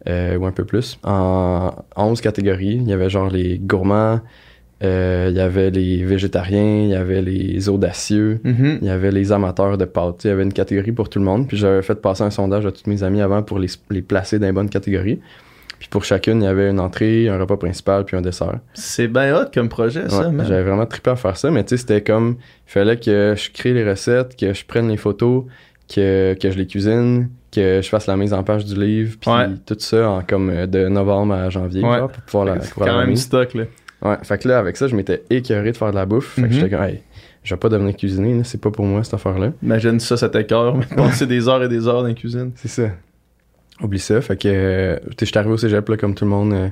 euh, 0.09 0.37
ou 0.37 0.45
un 0.47 0.51
peu 0.51 0.65
plus. 0.65 0.97
En 1.03 1.71
11 1.95 2.19
catégories. 2.21 2.77
Il 2.81 2.87
y 2.87 2.93
avait 2.93 3.09
genre 3.09 3.29
les 3.29 3.59
gourmands, 3.59 4.19
euh, 4.83 5.27
il 5.31 5.37
y 5.37 5.39
avait 5.39 5.71
les 5.71 6.03
végétariens, 6.03 6.81
il 6.83 6.89
y 6.89 6.95
avait 6.95 7.21
les 7.21 7.69
audacieux, 7.69 8.39
Mhm. 8.43 8.79
il 8.81 8.87
y 8.87 8.89
avait 8.91 9.11
les 9.11 9.31
amateurs 9.31 9.77
de 9.77 9.85
pâtes. 9.85 10.25
Il 10.25 10.27
y 10.27 10.31
avait 10.31 10.43
une 10.43 10.53
catégorie 10.53 10.91
pour 10.91 11.09
tout 11.09 11.19
le 11.19 11.25
monde. 11.25 11.47
Puis 11.47 11.57
j'avais 11.57 11.81
fait 11.81 11.95
passer 12.01 12.23
un 12.23 12.29
sondage 12.29 12.65
à 12.65 12.71
tous 12.71 12.89
mes 12.89 13.01
amis 13.03 13.21
avant 13.21 13.41
pour 13.41 13.59
les, 13.59 13.69
les 13.89 14.01
placer 14.01 14.37
dans 14.39 14.47
les 14.47 14.51
bonnes 14.53 14.69
catégories. 14.69 15.19
Puis 15.79 15.87
pour 15.89 16.03
chacune, 16.03 16.41
il 16.41 16.45
y 16.45 16.47
avait 16.47 16.69
une 16.69 16.79
entrée, 16.79 17.27
un 17.29 17.37
repas 17.37 17.57
principal, 17.57 18.05
puis 18.05 18.15
un 18.17 18.21
dessert. 18.21 18.59
C'est 18.73 19.07
bien 19.07 19.35
hot 19.37 19.45
comme 19.53 19.69
projet, 19.69 20.09
ça, 20.09 20.29
Ouais. 20.29 20.45
J'avais 20.45 20.63
vraiment 20.63 20.85
trippé 20.85 21.11
à 21.11 21.15
faire 21.15 21.37
ça, 21.37 21.51
mais 21.51 21.63
tu 21.63 21.69
sais, 21.69 21.77
c'était 21.77 22.01
comme. 22.01 22.37
Il 22.67 22.71
fallait 22.71 22.97
que 22.97 23.33
je 23.37 23.51
crée 23.51 23.73
les 23.73 23.87
recettes, 23.89 24.35
que 24.37 24.53
je 24.53 24.65
prenne 24.65 24.87
les 24.89 24.97
photos, 24.97 25.43
que, 25.93 26.33
que 26.33 26.49
je 26.49 26.57
les 26.57 26.65
cuisine, 26.65 27.29
que 27.51 27.81
je 27.81 27.87
fasse 27.89 28.07
la 28.07 28.17
mise 28.17 28.33
en 28.33 28.43
page 28.43 28.65
du 28.65 28.75
livre, 28.79 29.17
puis 29.19 29.29
Ouais. 29.29 29.47
tout 29.65 29.75
ça 29.79 30.09
en 30.09 30.21
comme 30.21 30.49
euh, 30.49 30.65
de 30.65 30.87
novembre 30.87 31.33
à 31.35 31.49
janvier, 31.49 31.83
Ouais. 31.83 31.97
genre, 31.99 32.09
pour 32.09 32.23
pouvoir 32.23 32.45
la 32.45 32.61
C'est 32.61 32.73
pour 32.73 32.85
la 32.85 32.91
quand 32.91 33.05
même 33.05 33.15
stock, 33.15 33.53
là. 33.53 33.63
Ouais, 34.05 34.17
fait 34.23 34.37
que 34.37 34.47
là, 34.47 34.59
avec 34.59 34.77
ça, 34.77 34.87
je 34.87 34.95
m'étais 34.95 35.23
écœuré 35.29 35.71
de 35.71 35.77
faire 35.77 35.89
de 35.91 35.95
la 35.95 36.05
bouffe. 36.05 36.35
Fait 36.35 36.41
que 36.43 36.47
Mhm. 36.47 36.51
j'étais 36.53 36.69
comme, 36.69 36.83
hey, 36.83 37.01
je 37.43 37.53
vais 37.53 37.59
pas 37.59 37.69
devenir 37.69 37.95
cuisinier, 37.95 38.37
là, 38.37 38.43
c'est 38.43 38.61
pas 38.61 38.71
pour 38.71 38.85
moi 38.85 39.03
cette 39.03 39.13
affaire-là. 39.15 39.51
Imagine 39.63 39.99
ça, 39.99 40.15
cet 40.17 40.35
écart, 40.35 40.75
mais 40.75 40.85
passer 40.95 41.25
des 41.27 41.47
heures 41.47 41.63
et 41.63 41.67
des 41.69 41.87
heures 41.87 42.01
dans 42.01 42.07
la 42.07 42.13
cuisine. 42.13 42.51
C'est 42.55 42.67
ça. 42.67 42.89
Oublie 43.81 43.99
ça. 43.99 44.21
Fait 44.21 44.37
que, 44.37 44.47
euh, 44.47 44.99
j'étais 45.19 45.37
arrivé 45.37 45.53
au 45.53 45.57
cégep, 45.57 45.87
là, 45.89 45.97
comme 45.97 46.15
tout 46.15 46.23
le 46.25 46.29
monde, 46.31 46.53
euh, 46.53 46.69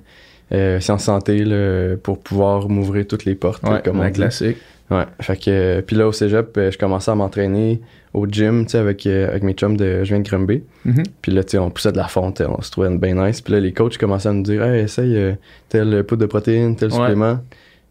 euh, 0.54 0.80
sciences 0.80 1.04
santé, 1.06 1.44
là, 1.44 1.96
pour 2.02 2.20
pouvoir 2.22 2.70
m'ouvrir 2.70 3.08
toutes 3.08 3.26
les 3.26 3.36
portes, 3.36 3.64
là, 3.64 3.74
Ouais, 3.74 3.82
comme 3.84 4.00
on 4.00 4.04
la 4.04 4.10
dit. 4.10 4.20
classique. 4.20 4.58
Ouais. 4.94 5.06
Fait 5.22 5.38
que, 5.38 5.82
puis 5.82 5.96
là, 5.96 6.08
au 6.08 6.12
cégep, 6.12 6.56
euh, 6.58 6.72
je 6.72 6.78
commençais 6.78 7.10
à 7.12 7.16
m'entraîner 7.16 7.82
au 8.14 8.28
gym, 8.28 8.66
tu 8.66 8.72
sais, 8.74 8.78
avec, 8.78 9.06
euh, 9.08 9.28
avec 9.30 9.42
mes 9.44 9.54
chums 9.54 9.76
de, 9.76 10.04
je 10.04 10.10
viens 10.14 10.20
de 10.20 10.28
Grimby. 10.30 10.64
Mhm. 10.86 11.04
Puis 11.22 11.32
là, 11.32 11.44
tu 11.44 11.52
sais, 11.52 11.58
on 11.58 11.70
poussait 11.72 11.92
de 11.92 11.98
la 11.98 12.08
fonte, 12.08 12.42
on 12.42 12.62
se 12.62 12.70
trouvait 12.72 12.96
bien 12.98 13.16
nice. 13.16 13.42
Puis 13.42 13.54
là, 13.54 13.60
les 13.60 13.74
coachs 13.74 13.98
commençaient 13.98 14.30
à 14.30 14.34
nous 14.34 14.44
dire, 14.44 14.64
hey, 14.64 14.84
essaye 14.84 15.18
euh, 15.18 15.34
tel 15.70 16.04
poudre 16.04 16.22
de 16.22 16.26
protéines, 16.28 16.76
tel 16.76 16.90
Ouais. 16.90 16.96
supplément. 16.96 17.40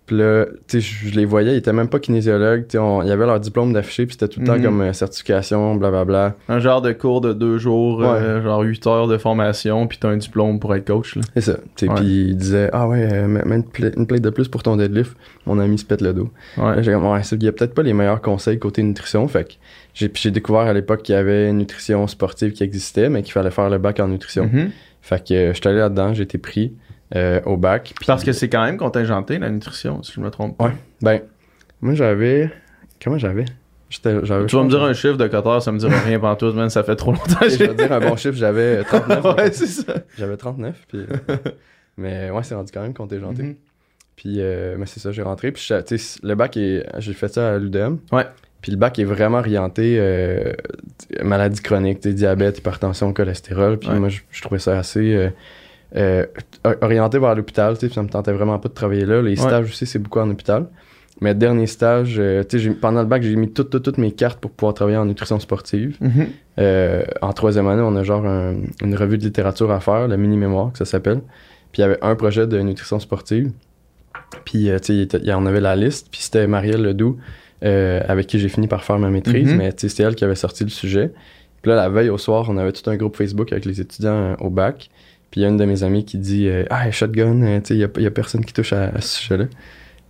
Puis 0.04 0.16
là, 0.18 0.46
tu 0.66 0.80
sais, 0.80 1.08
je 1.08 1.14
les 1.14 1.24
voyais, 1.24 1.52
ils 1.52 1.58
étaient 1.58 1.72
même 1.72 1.88
pas 1.88 2.00
kinésiologues, 2.00 2.62
tu 2.66 2.72
sais, 2.72 2.78
on- 2.78 3.02
ils 3.02 3.10
avaient 3.12 3.24
leur 3.24 3.38
diplôme 3.38 3.72
d'affiché, 3.72 4.04
puis 4.04 4.14
c'était 4.18 4.26
tout 4.26 4.40
le 4.40 4.46
temps 4.46 4.56
Mhm. 4.56 4.62
comme 4.64 4.80
euh, 4.80 4.92
certification, 4.92 5.76
blablabla. 5.76 6.34
Un 6.48 6.58
genre 6.58 6.82
de 6.82 6.90
cours 6.92 7.20
de 7.20 7.32
deux 7.32 7.58
jours, 7.58 8.00
Ouais. 8.00 8.06
euh, 8.06 8.42
genre 8.42 8.60
8 8.62 8.84
heures 8.88 9.06
de 9.06 9.16
formation, 9.16 9.86
puis 9.86 9.98
t'as 10.00 10.08
un 10.08 10.16
diplôme 10.16 10.58
pour 10.58 10.74
être 10.74 10.86
coach. 10.86 11.16
C'est 11.34 11.40
ça. 11.40 11.56
Puis 11.76 11.88
ils 12.30 12.36
disaient, 12.36 12.68
ah 12.72 12.88
ouais, 12.88 13.08
euh, 13.12 13.28
mets 13.28 13.56
une, 13.56 13.64
pla- 13.64 13.90
une 13.96 14.06
plate 14.08 14.22
de 14.22 14.30
plus 14.30 14.48
pour 14.48 14.62
ton 14.64 14.76
deadlift. 14.76 15.16
Mon 15.46 15.58
ami 15.60 15.78
se 15.78 15.84
pète 15.84 16.00
le 16.00 16.12
dos. 16.12 16.30
Ouais. 16.58 16.82
J'ai 16.82 16.92
comme, 16.92 17.06
ouais, 17.06 17.20
il 17.32 17.42
y 17.44 17.48
a 17.48 17.52
peut-être 17.52 17.74
pas 17.74 17.82
les 17.82 17.92
meilleurs 17.92 18.20
conseils 18.20 18.58
côté 18.58 18.82
nutrition. 18.82 19.26
Fait 19.28 19.44
que 19.44 19.52
j'ai, 19.94 20.08
puis 20.08 20.20
j'ai 20.24 20.30
découvert 20.32 20.62
à 20.62 20.72
l'époque 20.72 21.02
qu'il 21.02 21.14
y 21.14 21.18
avait 21.18 21.48
une 21.48 21.58
nutrition 21.58 22.06
sportive 22.08 22.52
qui 22.52 22.64
existait, 22.64 23.08
mais 23.08 23.22
qu'il 23.22 23.32
fallait 23.32 23.50
faire 23.52 23.70
le 23.70 23.78
bac 23.78 24.00
en 24.00 24.08
nutrition. 24.08 24.50
Mhm. 24.52 24.70
Fait 25.00 25.24
que 25.26 25.52
je 25.52 25.52
suis 25.52 25.68
allé 25.68 25.78
là-dedans, 25.78 26.12
j'ai 26.12 26.22
été 26.24 26.38
pris 26.38 26.72
euh, 27.14 27.40
au 27.44 27.56
bac. 27.56 27.92
puis- 27.96 28.06
Parce 28.06 28.24
que 28.24 28.32
c'est 28.32 28.48
quand 28.48 28.64
même 28.64 28.76
contingenté, 28.76 29.38
la 29.38 29.50
nutrition, 29.50 30.02
si 30.02 30.12
je 30.12 30.20
me 30.20 30.30
trompe 30.30 30.56
pas. 30.56 30.66
Ouais. 30.66 30.72
Ben, 31.02 31.20
moi 31.80 31.94
j'avais. 31.94 32.50
Comment 33.02 33.18
j'avais? 33.18 33.44
J'étais- 33.90 34.24
j'avais 34.24 34.46
Tu 34.46 34.56
vas 34.56 34.62
me 34.64 34.70
dire 34.70 34.82
un 34.82 34.94
chiffre 34.94 35.16
de 35.18 35.26
coteur, 35.26 35.62
ça 35.62 35.70
me 35.70 35.78
dira 35.78 35.98
rien 36.00 36.18
pantoute, 36.18 36.54
man, 36.54 36.70
ça 36.70 36.82
fait 36.82 36.96
trop 36.96 37.12
longtemps 37.12 37.40
que 37.40 37.50
Je 37.50 37.58
vais 37.58 37.74
dire 37.74 37.92
un 37.92 38.00
bon 38.00 38.16
chiffre, 38.16 38.36
j'avais 38.36 38.78
euh, 38.78 38.84
39. 38.84 39.24
ouais, 39.36 39.52
c'est 39.52 39.66
ça. 39.66 39.94
J'avais 40.16 40.36
39. 40.38 40.76
Puis, 40.88 40.98
euh, 41.00 41.36
mais 41.98 42.30
ouais, 42.30 42.42
c'est 42.42 42.54
rendu 42.54 42.72
quand 42.72 42.80
même 42.82 42.94
contingenté. 42.94 43.42
Mhm. 43.42 43.54
Puis, 44.16 44.36
euh, 44.38 44.76
mais 44.78 44.86
c'est 44.86 45.00
ça, 45.00 45.12
j'ai 45.12 45.22
rentré. 45.22 45.52
Puis, 45.52 45.64
je- 45.68 45.80
tu 45.82 45.98
sais, 45.98 46.20
le 46.22 46.34
bac, 46.34 46.56
est, 46.56 46.86
j'ai 46.98 47.12
fait 47.12 47.28
ça 47.28 47.54
à 47.54 47.58
l'UDM. 47.58 47.96
Ouais. 48.12 48.24
Puis, 48.62 48.72
le 48.72 48.78
bac 48.78 48.98
est 48.98 49.04
vraiment 49.04 49.38
orienté 49.38 49.96
euh, 49.98 50.52
maladie 51.22 51.60
chronique, 51.60 52.00
diabète, 52.00 52.58
hypertension, 52.58 53.12
cholestérol. 53.12 53.78
Puis, 53.78 53.90
Ouais. 53.90 53.98
moi, 53.98 54.08
je, 54.08 54.20
je 54.30 54.40
trouvais 54.42 54.60
ça 54.60 54.78
assez 54.78 55.14
euh, 55.14 55.28
euh, 55.96 56.26
orienté 56.80 57.18
vers 57.18 57.34
l'hôpital. 57.34 57.76
Tu 57.78 57.88
sais, 57.88 57.94
ça 57.94 58.02
me 58.02 58.08
tentait 58.08 58.32
vraiment 58.32 58.58
pas 58.58 58.68
de 58.68 58.74
travailler 58.74 59.04
là. 59.04 59.20
Les 59.22 59.30
Ouais. 59.30 59.36
stages 59.36 59.66
aussi, 59.68 59.86
c'est 59.86 59.98
beaucoup 59.98 60.20
en 60.20 60.30
hôpital. 60.30 60.66
Mais 61.20 61.34
dernier 61.34 61.66
stage, 61.66 62.16
euh, 62.18 62.42
tu 62.42 62.58
sais, 62.58 62.70
pendant 62.70 63.00
le 63.00 63.06
bac, 63.06 63.22
j'ai 63.22 63.36
mis 63.36 63.50
toutes, 63.52 63.70
toutes, 63.70 63.84
toutes 63.84 63.98
mes 63.98 64.10
cartes 64.12 64.40
pour 64.40 64.50
pouvoir 64.50 64.74
travailler 64.74 64.96
en 64.96 65.04
nutrition 65.04 65.38
sportive. 65.38 65.96
Mhm. 66.00 66.26
Euh, 66.58 67.02
en 67.20 67.32
troisième 67.32 67.68
année, 67.68 67.82
on 67.82 67.94
a 67.96 68.02
genre 68.02 68.26
un- 68.26 68.54
une 68.82 68.94
revue 68.96 69.18
de 69.18 69.22
littérature 69.24 69.70
à 69.70 69.78
faire, 69.80 70.08
la 70.08 70.16
mini-mémoire 70.16 70.72
que 70.72 70.78
ça 70.78 70.84
s'appelle. 70.84 71.20
Puis 71.70 71.78
il 71.78 71.80
y 71.82 71.84
avait 71.84 71.98
un 72.02 72.14
projet 72.16 72.46
de 72.46 72.58
nutrition 72.60 72.98
sportive. 72.98 73.52
Puis 74.44 74.68
tu 74.82 75.06
sais, 75.08 75.08
il 75.20 75.26
y 75.28 75.32
en 75.32 75.46
avait 75.46 75.60
la 75.60 75.76
liste. 75.76 76.08
Puis 76.10 76.22
c'était 76.22 76.46
Marielle 76.46 76.82
Ledoux 76.82 77.18
avec 77.62 78.26
qui 78.26 78.38
j'ai 78.40 78.48
fini 78.48 78.66
par 78.66 78.82
faire 78.82 78.98
ma 78.98 79.10
maîtrise. 79.10 79.50
Mhm. 79.52 79.58
Mais 79.58 79.72
tu 79.72 79.82
sais, 79.82 79.88
c'était 79.90 80.02
elle 80.02 80.14
qui 80.16 80.24
avait 80.24 80.34
sorti 80.34 80.64
le 80.64 80.70
sujet. 80.70 81.12
Puis 81.60 81.70
là, 81.70 81.76
la 81.76 81.88
veille 81.88 82.10
au 82.10 82.18
soir, 82.18 82.46
on 82.48 82.56
avait 82.56 82.72
tout 82.72 82.88
un 82.90 82.96
groupe 82.96 83.16
Facebook 83.16 83.52
avec 83.52 83.64
les 83.64 83.80
étudiants 83.80 84.34
au 84.40 84.50
bac. 84.50 84.90
Puis 85.32 85.40
il 85.40 85.42
y 85.42 85.46
a 85.46 85.48
une 85.48 85.56
de 85.56 85.64
mes 85.64 85.82
amies 85.82 86.04
qui 86.04 86.18
dit 86.18 86.46
euh, 86.46 86.64
Ah, 86.70 86.88
shotgun, 86.92 87.42
euh, 87.42 87.58
tu 87.60 87.66
sais, 87.68 87.74
il 87.74 87.80
y 87.80 88.04
a, 88.04 88.08
a 88.08 88.10
personne 88.10 88.44
qui 88.44 88.52
touche 88.52 88.72
à, 88.72 88.90
à 88.94 89.00
ce 89.00 89.18
sujet-là. 89.18 89.46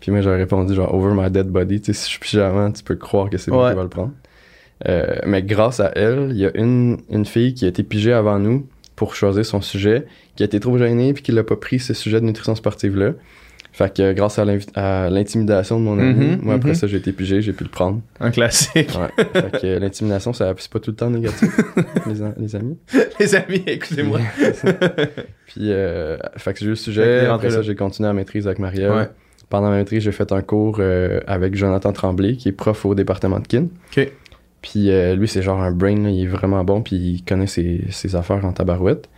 Puis 0.00 0.10
moi, 0.12 0.20
j'aurais 0.20 0.36
répondu 0.38 0.74
genre 0.74 0.92
Over 0.94 1.14
my 1.14 1.30
dead 1.30 1.46
body. 1.46 1.80
Tu 1.80 1.86
sais, 1.86 1.92
si 1.94 2.04
je 2.06 2.10
suis 2.10 2.18
pyjama, 2.18 2.70
tu 2.72 2.82
peux 2.82 2.96
croire 2.96 3.30
que 3.30 3.38
c'est 3.38 3.50
moi 3.50 3.64
Ouais. 3.66 3.70
qui 3.70 3.76
va 3.76 3.82
le 3.84 3.88
prendre. 3.88 4.10
Euh, 4.88 5.16
mais 5.24 5.42
grâce 5.42 5.78
à 5.80 5.92
elle, 5.94 6.28
il 6.32 6.38
y 6.38 6.44
a 6.46 6.50
une, 6.56 6.98
une 7.08 7.24
fille 7.24 7.54
qui 7.54 7.64
a 7.64 7.68
été 7.68 7.84
pigée 7.84 8.12
avant 8.12 8.38
nous 8.40 8.66
pour 8.96 9.14
choisir 9.14 9.46
son 9.46 9.60
sujet, 9.60 10.04
qui 10.36 10.42
a 10.42 10.46
été 10.46 10.58
trop 10.60 10.76
gênée 10.76 11.12
puis 11.14 11.22
qui 11.22 11.30
l'a 11.32 11.44
pas 11.44 11.54
pris 11.56 11.78
ce 11.78 11.94
sujet 11.94 12.20
de 12.20 12.26
nutrition 12.26 12.54
sportive-là. 12.56 13.12
Fait 13.72 13.94
que 13.94 14.12
grâce 14.12 14.38
à 14.38 14.44
à 14.74 15.08
l'intimidation 15.08 15.80
de 15.80 15.84
mon 15.84 15.98
ami, 15.98 16.12
Mhm, 16.12 16.40
moi 16.42 16.54
après 16.54 16.70
mhm. 16.70 16.74
ça 16.74 16.86
j'ai 16.86 16.98
été 16.98 17.12
pigé, 17.12 17.40
j'ai 17.40 17.54
pu 17.54 17.64
le 17.64 17.70
prendre. 17.70 18.00
Un 18.20 18.30
classique. 18.30 18.90
Ouais. 18.98 19.24
fait 19.32 19.60
que 19.60 19.78
l'intimidation, 19.78 20.32
ça 20.34 20.52
c'est 20.58 20.70
pas 20.70 20.78
tout 20.78 20.90
le 20.90 20.96
temps 20.96 21.10
négatif, 21.10 21.48
les, 22.06 22.14
les 22.38 22.56
amis. 22.56 22.76
Les 23.18 23.34
amis, 23.34 23.62
écoutez-moi. 23.66 24.20
Puis 25.46 25.72
euh, 25.72 26.18
fait 26.36 26.52
que 26.52 26.60
j'ai 26.60 26.66
eu 26.66 26.70
le 26.70 26.74
sujet, 26.76 27.26
après 27.26 27.50
ça 27.50 27.62
j'ai 27.62 27.74
continué 27.74 28.08
la 28.08 28.14
maîtrise 28.14 28.46
avec 28.46 28.58
Marielle. 28.58 28.92
Ouais. 28.92 29.08
Pendant 29.48 29.68
ma 29.68 29.76
maîtrise, 29.76 30.02
j'ai 30.02 30.12
fait 30.12 30.32
un 30.32 30.40
cours 30.40 30.78
euh, 30.78 31.20
avec 31.26 31.54
Jonathan 31.54 31.92
Tremblay, 31.92 32.36
qui 32.36 32.48
est 32.48 32.52
prof 32.52 32.86
au 32.86 32.94
département 32.94 33.38
de 33.38 33.46
kin. 33.46 33.66
Ok. 33.94 34.10
Puis 34.62 34.90
euh, 34.90 35.14
lui, 35.14 35.28
c'est 35.28 35.42
genre 35.42 35.60
un 35.60 35.72
brain, 35.72 35.96
là, 35.96 36.08
il 36.08 36.22
est 36.22 36.26
vraiment 36.26 36.64
bon, 36.64 36.80
puis 36.80 36.96
il 36.96 37.22
connaît 37.22 37.46
ses, 37.48 37.84
ses 37.90 38.16
affaires 38.16 38.42
en 38.46 38.52
tabarouette. 38.52 39.10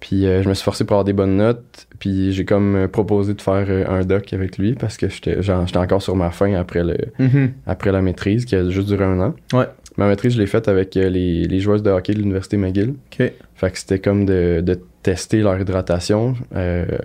Puis 0.00 0.26
euh, 0.26 0.42
je 0.42 0.48
me 0.48 0.54
suis 0.54 0.64
forcé 0.64 0.84
pour 0.84 0.94
avoir 0.94 1.04
des 1.04 1.12
bonnes 1.12 1.36
notes, 1.36 1.86
puis 1.98 2.32
j'ai 2.32 2.44
comme 2.46 2.74
euh, 2.74 2.88
proposé 2.88 3.34
de 3.34 3.42
faire 3.42 3.66
euh, 3.68 3.84
un 3.86 4.02
doc 4.04 4.32
avec 4.32 4.56
lui, 4.56 4.72
parce 4.74 4.96
que 4.96 5.08
j'étais 5.10 5.42
genre, 5.42 5.66
j'étais 5.66 5.78
encore 5.78 6.00
sur 6.00 6.16
ma 6.16 6.30
fin 6.30 6.54
après, 6.54 6.82
le, 6.82 6.96
Mhm. 7.18 7.52
après 7.66 7.92
la 7.92 8.00
maîtrise, 8.00 8.46
qui 8.46 8.56
a 8.56 8.68
juste 8.70 8.88
duré 8.88 9.04
un 9.04 9.20
an. 9.20 9.34
Ouais. 9.52 9.66
Ma 9.98 10.08
maîtrise, 10.08 10.32
je 10.34 10.38
l'ai 10.40 10.46
faite 10.46 10.68
avec 10.68 10.94
les, 10.94 11.10
les 11.44 11.60
joueuses 11.60 11.82
de 11.82 11.90
hockey 11.90 12.14
de 12.14 12.18
l'Université 12.20 12.56
McGill. 12.56 12.94
Ok. 13.12 13.32
Fait 13.54 13.70
que 13.70 13.78
c'était 13.78 13.98
comme 13.98 14.24
de, 14.24 14.62
de 14.64 14.80
tester 15.02 15.40
leur 15.42 15.60
hydratation. 15.60 16.34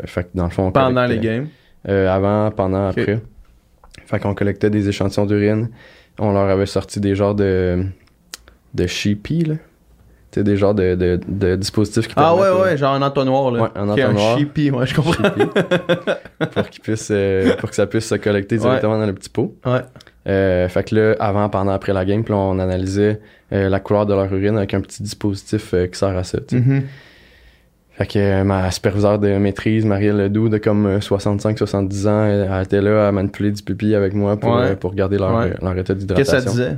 Fait 0.06 0.24
que 0.24 0.30
dans 0.34 0.46
le 0.46 0.50
fond, 0.50 0.68
on 0.68 0.72
Pendant 0.72 1.06
les 1.06 1.18
games? 1.20 1.48
avant, 1.86 2.50
pendant, 2.52 2.88
après. 2.88 3.20
Fait 4.06 4.20
qu'on 4.20 4.34
collectait 4.34 4.70
des 4.70 4.88
échantillons 4.88 5.25
d'urine. 5.25 5.70
On 6.20 6.32
leur 6.32 6.48
avait 6.48 6.66
sorti 6.68 7.00
des 7.02 7.16
genres 7.16 7.36
de. 7.36 7.84
de 8.74 8.84
là. 9.50 9.56
Sais, 10.36 10.44
des 10.44 10.58
genres 10.58 10.75
de, 10.75 10.96
de, 10.96 11.20
de 11.27 11.56
dispositifs 11.56 12.08
qui 12.08 12.13
Ah 12.18 12.36
ouais, 12.36 12.50
ouais, 12.50 12.77
genre 12.77 12.94
un 12.94 13.01
entonnoir, 13.01 13.51
là. 13.51 13.63
Ouais, 13.63 13.70
un 13.75 13.89
Ok, 13.89 14.00
entonnoir. 14.00 14.38
Un 14.38 14.39
ouais, 14.39 14.86
je 14.86 14.94
euh, 14.94 14.96
comprends. 14.96 16.48
pour 16.54 16.70
qu'ils 16.70 16.82
puissent. 16.82 17.12
euh, 17.12 17.56
pour 17.58 17.70
que 17.70 17.75
ça 17.75 17.88
puisse 17.88 18.06
se 18.08 18.15
collecter 18.15 18.58
directement 18.58 19.00
dans 19.00 19.06
le 19.06 19.13
petit 19.13 19.30
pot. 19.30 19.56
Ouais. 19.65 19.80
Euh, 20.27 20.68
fait 20.70 20.84
que 20.89 20.96
là, 20.96 21.15
avant, 21.20 21.50
pendant, 21.50 21.72
après 21.72 21.94
la 21.94 22.04
game, 22.04 22.24
puis 22.24 22.34
on 22.34 22.58
analysait 22.60 23.20
euh, 23.54 23.70
la 23.70 23.80
couleur 23.80 24.06
de 24.06 24.13
leur 24.13 24.32
urine 24.34 24.58
avec 24.58 24.74
un 24.74 24.82
petit 24.82 25.04
dispositif 25.04 25.74
euh, 25.74 25.88
qui 25.88 25.98
sert 25.98 26.18
à 26.18 26.24
ça. 26.24 26.39
tu 26.39 26.58
sais. 26.58 26.63
Mhm. 26.63 26.84
Fait 27.92 28.08
que 28.08 28.20
euh, 28.20 28.44
ma 28.44 28.70
superviseure 28.72 29.20
de 29.20 29.38
maîtrise, 29.38 29.86
Marielle 29.86 30.18
Ledoux, 30.18 30.50
de 30.50 30.58
comme 30.58 30.86
euh, 30.86 31.00
65-70 31.00 32.08
ans, 32.10 32.25
elle, 32.25 32.50
elle 32.51 32.63
était 32.63 32.82
là 32.82 33.08
à 33.08 33.12
manipuler 33.13 33.51
du 33.51 33.63
pipi 33.63 33.96
avec 33.96 34.13
moi 34.13 34.36
pour, 34.36 34.54
Ouais. 34.56 34.72
euh, 34.72 34.75
pour 34.75 34.96
garder 34.96 35.18
leur, 35.18 35.38
euh, 35.38 35.50
leur 35.62 35.77
état 35.77 35.94
Qu'est-ce 35.94 36.00
d'hydratation. 36.06 36.38
que 36.39 36.44
ça 36.44 36.50
disait? 36.50 36.77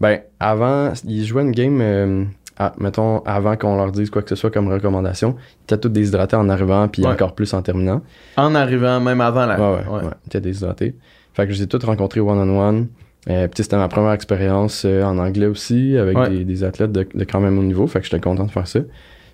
Ben, 0.00 0.18
avant, 0.38 0.92
ils 1.06 1.24
jouaient 1.24 1.42
une 1.42 1.52
game, 1.52 1.78
euh, 1.80 2.24
à- 2.58 2.72
mettons, 2.78 3.20
avant 3.20 3.56
qu'on 3.56 3.76
leur 3.76 3.92
dise 3.92 4.10
quoi 4.10 4.22
que 4.22 4.28
ce 4.28 4.34
soit 4.36 4.50
comme 4.50 4.70
recommandation. 4.72 5.36
Ils 5.38 5.62
étaient 5.64 5.78
tous 5.78 5.88
déshydratés 5.88 6.36
en 6.36 6.48
arrivant, 6.48 6.88
puis 6.88 7.02
Ouais. 7.04 7.08
encore 7.12 7.34
plus 7.34 7.54
en 7.54 7.62
terminant. 7.62 8.02
En 8.36 8.54
arrivant, 8.54 9.00
même 9.00 9.20
avant 9.20 9.46
la. 9.46 9.58
Ouais, 9.58 9.78
ouais, 9.88 9.92
ouais. 10.04 10.10
Ils 10.24 10.26
étaient 10.28 10.40
déshydratés. 10.40 10.94
Fait 11.34 11.46
que 11.46 11.52
je 11.52 11.58
les 11.58 11.64
ai 11.64 11.66
tous 11.68 11.84
rencontrés 11.84 12.20
one-on-one. 12.20 12.88
Euh, 13.30 13.46
puis 13.48 13.62
c'était 13.62 13.76
ma 13.76 13.88
première 13.88 14.12
expérience 14.12 14.84
euh, 14.86 15.02
en 15.02 15.18
anglais 15.18 15.46
aussi, 15.46 15.96
avec 15.98 16.16
Ouais. 16.16 16.30
des, 16.30 16.44
des 16.44 16.64
athlètes 16.64 16.92
de, 16.92 17.06
de 17.14 17.24
quand 17.24 17.40
même 17.40 17.58
haut 17.58 17.62
niveau. 17.62 17.86
Fait 17.86 17.98
que 18.00 18.04
j'étais 18.06 18.20
content 18.20 18.44
de 18.44 18.50
faire 18.50 18.66
ça. 18.66 18.80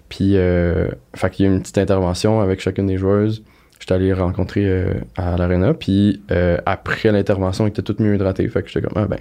Puis, 0.09 0.37
euh, 0.37 0.89
fait 1.15 1.31
qu'il 1.31 1.47
y 1.47 1.49
a 1.49 1.53
eu 1.53 1.55
une 1.55 1.61
petite 1.63 1.79
intervention 1.79 2.41
avec 2.41 2.61
chacune 2.61 2.87
des 2.87 2.99
joueuses. 2.99 3.43
J'étais 3.81 3.95
allé 3.95 4.07
les 4.07 4.13
rencontrer 4.13 4.87
à 5.17 5.37
l'arena. 5.37 5.75
Puis, 5.75 6.23
après 6.67 7.11
l'intervention, 7.13 7.67
ils 7.67 7.71
étaient 7.71 7.83
tous 7.83 8.03
mieux 8.03 8.15
hydratés. 8.15 8.49
Fait 8.49 8.63
que 8.63 8.69
j'étais 8.69 8.87
comme, 8.87 8.97
ah 9.03 9.07
ben, 9.07 9.19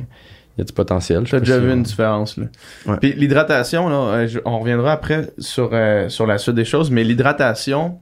il 0.55 0.59
y 0.59 0.61
a 0.61 0.65
du 0.65 0.73
potentiel. 0.73 1.25
Je 1.25 1.31
sais 1.31 1.37
J'ai 1.37 1.39
déjà 1.41 1.55
si 1.59 1.65
vu 1.65 1.71
on- 1.71 1.75
une 1.75 1.83
différence. 1.83 2.37
Là. 2.37 2.45
Ouais. 2.85 2.97
Puis 2.97 3.13
l'hydratation, 3.13 3.89
là, 3.89 3.95
euh, 4.17 4.27
on 4.45 4.59
reviendra 4.59 4.91
après 4.93 5.29
sur, 5.37 5.69
euh, 5.73 6.09
sur 6.09 6.27
la 6.27 6.37
suite 6.37 6.55
des 6.55 6.65
choses, 6.65 6.91
mais 6.91 7.03
l'hydratation, 7.03 7.99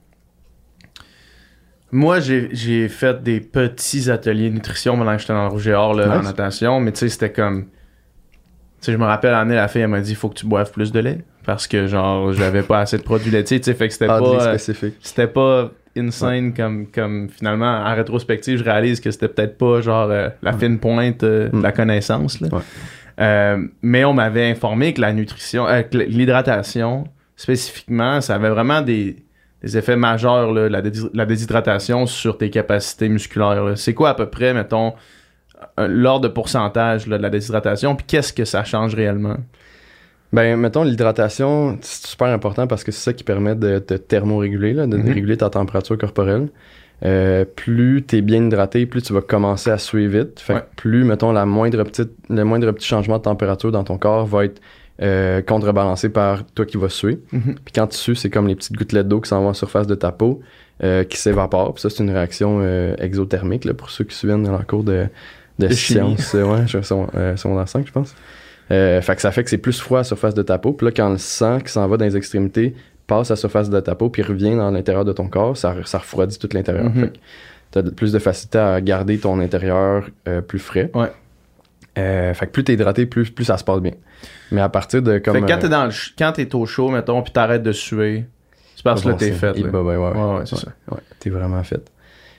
moi 1.92 2.20
j'ai 2.20 2.50
j'ai 2.54 2.88
fait 2.88 3.22
des 3.22 3.40
petits 3.42 4.10
ateliers 4.10 4.50
de 4.50 4.56
nutrition 4.56 4.98
pendant 4.98 5.14
que 5.14 5.22
j'étais 5.22 5.34
dans 5.34 5.44
le 5.46 5.50
rouge 5.52 5.68
et 5.68 5.74
or 5.74 5.94
là, 5.94 6.20
en 6.20 6.24
natation, 6.24 6.80
mais 6.80 6.92
tu 6.92 7.00
sais, 7.00 7.10
c'était 7.10 7.32
comme. 7.32 7.66
Tu 7.66 8.86
sais, 8.88 8.92
je 8.94 8.98
me 8.98 9.06
rappelle 9.06 9.32
l'année, 9.32 9.56
la 9.56 9.68
fille, 9.68 9.82
elle 9.82 9.90
m'a 9.90 10.02
dit 10.02 10.16
faut 10.16 10.30
que 10.30 10.34
tu 10.36 10.48
boives 10.48 10.72
plus 10.72 10.92
de 10.92 11.00
lait. 11.00 11.24
Parce 11.44 11.66
que, 11.68 11.88
genre, 11.88 12.34
j'avais 12.34 12.62
pas 12.64 12.80
assez 12.82 12.98
de 12.98 13.02
produits 13.04 13.32
laitiers, 13.32 13.60
tu 13.60 13.66
sais, 13.66 13.74
fait 13.74 13.88
que 13.88 13.94
c'était 13.94 14.06
Ah, 14.10 14.20
pas. 14.20 14.26
euh, 14.26 14.58
spécifique. 14.58 14.96
c'était 15.02 15.28
pas 15.28 15.72
insane 15.98 16.54
comme, 16.54 16.88
comme 16.88 17.30
finalement 17.30 17.66
en 17.86 17.96
rétrospective 17.96 18.60
je 18.60 18.64
réalise 18.64 19.00
que 19.02 19.12
c'était 19.12 19.28
peut-être 19.28 19.58
pas 19.58 19.82
genre 19.82 20.10
euh, 20.10 20.30
la 20.42 20.54
fine 20.54 20.80
pointe 20.80 21.24
euh, 21.24 21.50
de 21.50 21.58
Mm. 21.58 21.62
la 21.62 21.72
connaissance 21.72 22.40
là. 22.40 22.48
Ouais. 22.52 22.62
Euh, 23.20 23.68
mais 23.82 24.06
on 24.06 24.14
m'avait 24.14 24.50
informé 24.50 24.94
que 24.94 25.02
la 25.02 25.12
nutrition 25.14 25.66
que 25.66 25.98
l'hydratation 25.98 27.06
spécifiquement 27.36 28.22
ça 28.22 28.36
avait 28.36 28.50
vraiment 28.50 28.82
des, 28.82 29.18
des 29.62 29.78
effets 29.78 29.98
majeurs 29.98 30.54
là, 30.54 30.70
la, 30.70 30.82
la 31.14 31.26
déshydratation 31.26 32.06
sur 32.06 32.38
tes 32.38 32.50
capacités 32.50 33.10
musculaires 33.10 33.74
c'est 33.76 33.94
quoi 33.94 34.10
à 34.12 34.14
peu 34.14 34.28
près 34.28 34.54
mettons 34.54 34.94
l'ordre 35.78 36.22
de 36.28 36.34
pourcentage 36.34 37.06
là, 37.08 37.18
de 37.18 37.22
la 37.24 37.30
déshydratation 37.30 37.96
puis 37.96 38.06
qu'est-ce 38.08 38.34
que 38.34 38.46
ça 38.46 38.64
change 38.64 38.96
réellement? 38.96 39.38
Ben, 40.34 40.58
mettons, 40.58 40.84
l'hydratation, 40.84 41.78
c'est 41.82 42.08
super 42.08 42.28
important 42.28 42.66
parce 42.68 42.84
que 42.84 42.92
c'est 42.92 43.02
ça 43.04 43.14
qui 43.14 43.24
permet 43.24 43.56
de 43.56 43.80
te 43.80 43.96
thermoréguler, 43.96 44.74
là, 44.74 44.88
de 44.88 44.96
Mhm. 44.98 45.12
réguler 45.14 45.38
ta 45.38 45.50
température 45.50 45.98
corporelle. 45.98 46.48
Euh, 47.04 47.46
plus 47.46 48.04
t'es 48.04 48.22
bien 48.22 48.46
hydraté, 48.46 48.86
plus 48.86 49.02
tu 49.02 49.12
vas 49.12 49.22
commencer 49.22 49.72
à 49.72 49.78
suer 49.78 50.08
vite. 50.08 50.40
Fait 50.40 50.54
que 50.54 50.60
plus, 50.78 51.04
mettons, 51.04 51.32
la 51.32 51.46
moindre 51.46 51.84
petite, 51.84 52.12
le 52.30 52.44
moindre 52.44 52.72
petit 52.72 52.88
changement 52.88 53.18
de 53.18 53.24
température 53.24 53.72
dans 53.72 53.84
ton 53.84 53.98
corps 53.98 54.26
va 54.26 54.46
être 54.46 54.62
euh, 55.02 55.42
contrebalancé 55.42 56.10
par 56.10 56.46
toi 56.46 56.64
qui 56.66 56.78
vas 56.78 56.90
suer. 56.90 57.20
Mhm. 57.32 57.56
Puis 57.66 57.74
quand 57.74 57.88
tu 57.88 57.98
sues, 57.98 58.16
c'est 58.16 58.30
comme 58.30 58.48
les 58.48 58.56
petites 58.56 58.76
gouttelettes 58.78 59.08
d'eau 59.08 59.20
qui 59.20 59.30
s'en 59.30 59.42
vont 59.42 59.50
en 59.50 59.54
surface 59.56 59.88
de 59.88 59.96
ta 59.96 60.12
peau, 60.12 60.42
euh, 60.84 61.04
qui 61.04 61.18
s'évaporent. 61.18 61.74
Puis 61.74 61.82
ça, 61.82 61.90
c'est 61.90 62.04
une 62.04 62.12
réaction 62.12 62.60
euh, 62.62 62.96
exothermique, 63.00 63.66
là, 63.66 63.74
pour 63.74 63.90
ceux 63.90 64.04
qui 64.04 64.14
se 64.14 64.22
souviennent 64.22 64.44
dans 64.44 64.52
leur 64.52 64.68
cours 64.68 64.84
de, 64.84 65.08
de, 65.58 65.70
sciences. 65.70 66.34
ouais, 66.36 66.84
sont, 66.84 67.08
euh, 67.16 67.36
secondaire 67.36 67.68
5, 67.68 67.88
je 67.88 67.92
pense. 67.92 68.16
Euh, 68.72 69.02
fait 69.02 69.16
que 69.16 69.22
ça 69.22 69.32
fait 69.32 69.44
que 69.44 69.50
c'est 69.50 69.58
plus 69.58 69.80
froid 69.80 70.00
à 70.00 70.02
la 70.02 70.04
surface 70.06 70.34
de 70.34 70.42
ta 70.42 70.58
peau. 70.58 70.74
Puis 70.74 70.86
là, 70.86 70.92
quand 70.96 71.10
le 71.10 71.18
sang 71.18 71.60
qui 71.60 71.72
s'en 71.72 71.88
va 71.88 71.98
dans 71.98 72.06
les 72.06 72.16
extrémités 72.18 72.74
passe 73.08 73.30
à 73.30 73.34
la 73.34 73.38
surface 73.38 73.70
de 73.70 73.80
ta 73.80 73.96
peau 73.96 74.10
puis 74.10 74.22
revient 74.22 74.56
dans 74.56 74.72
l'intérieur 74.72 75.04
de 75.06 75.12
ton 75.14 75.28
corps, 75.28 75.58
ça, 75.58 75.76
ça 75.86 75.98
refroidit 75.98 76.40
tout 76.40 76.50
l'intérieur. 76.54 76.90
Fait 77.74 77.82
de- 77.84 77.90
plus 77.90 78.12
de 78.12 78.20
facilité 78.20 78.58
à 78.60 78.80
garder 78.82 79.18
ton 79.18 79.40
intérieur 79.40 80.08
euh, 80.28 80.42
plus 80.42 80.60
frais. 80.60 80.90
Ouais. 80.94 81.12
Euh, 81.98 82.34
fait 82.34 82.46
que 82.48 82.52
plus 82.52 82.64
t'es 82.64 82.74
hydraté, 82.74 83.06
plus, 83.06 83.30
plus 83.30 83.46
ça 83.46 83.58
se 83.58 83.64
passe 83.64 83.80
bien. 83.82 83.92
Mais 84.52 84.62
à 84.62 84.70
partir 84.70 85.02
de 85.02 85.18
comme. 85.18 85.34
fait 85.36 85.42
que 85.42 85.48
quand 85.48 85.60
t'es 85.60 85.70
dans 85.70 85.86
le 85.86 85.92
ch- 85.92 86.14
quand 86.18 86.32
t'es 86.34 86.54
au 86.56 86.66
chaud, 86.66 86.90
mettons, 86.90 87.22
puis 87.22 87.34
t'arrêtes 87.34 87.64
de 87.64 87.72
suer, 87.74 88.26
c'est 88.76 88.84
parce 88.84 89.02
que 89.04 89.10
là 89.10 89.16
t'es 89.16 89.32
fait. 89.32 89.54
il- 89.58 89.66
là. 89.66 89.70
bah, 89.72 89.82
ouais, 89.82 89.96
ouais, 89.98 90.08
ouais. 90.12 90.18
Ouais, 90.18 90.36
ouais, 90.40 90.46
c'est 90.46 90.56
Ouais. 90.56 90.62
ça. 90.62 90.72
Ouais, 90.96 91.00
t'es 91.20 91.30
vraiment 91.30 91.62
fait. 91.64 91.92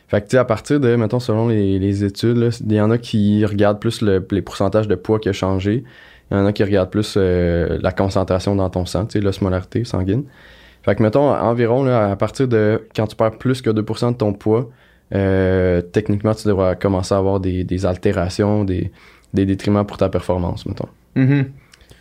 Fait 0.09 0.21
que, 0.21 0.27
tu 0.27 0.31
sais, 0.33 0.39
à 0.39 0.45
partir 0.45 0.79
de, 0.81 0.95
mettons, 0.97 1.21
selon 1.21 1.49
les, 1.49 1.79
les 1.79 2.05
études, 2.05 2.51
il 2.67 2.73
y 2.75 2.81
en 2.81 2.91
a 2.91 2.99
qui 2.99 3.45
regardent 3.47 3.81
plus 3.81 4.03
le- 4.03 4.27
les 4.31 4.43
pourcentages 4.43 4.87
de 4.89 4.95
poids 4.95 5.19
qui 5.19 5.29
a 5.31 5.33
changé. 5.33 5.85
Il 6.33 6.39
y 6.39 6.41
en 6.41 6.47
a 6.47 6.53
qui 6.53 6.65
regardent 6.65 6.91
plus 6.91 7.15
euh, 7.19 7.79
la 7.83 7.93
concentration 7.93 8.57
dans 8.57 8.71
ton 8.71 8.87
sang, 8.87 9.07
l'osmolarité 9.15 9.85
sanguine. 9.85 10.25
Fait 10.83 10.95
que, 10.95 11.03
mettons, 11.03 11.31
environ, 11.31 11.87
à 11.87 12.17
partir 12.17 12.49
de 12.49 12.89
quand 12.97 13.07
tu 13.07 13.17
perds 13.17 13.37
plus 13.37 13.61
que 13.61 13.69
2% 13.69 14.13
de 14.13 14.17
ton 14.17 14.33
poids, 14.33 14.71
euh, 15.15 15.83
techniquement, 15.83 16.35
tu 16.35 16.49
devras 16.49 16.75
commencer 16.75 17.15
à 17.15 17.19
avoir 17.19 17.39
des, 17.39 17.87
altérations, 17.87 18.65
des, 18.65 18.91
des 19.35 19.45
détriments 19.45 19.85
pour 19.85 19.99
ta 19.99 20.09
performance, 20.09 20.65
mettons. 20.65 20.89
Mhm. 21.17 21.51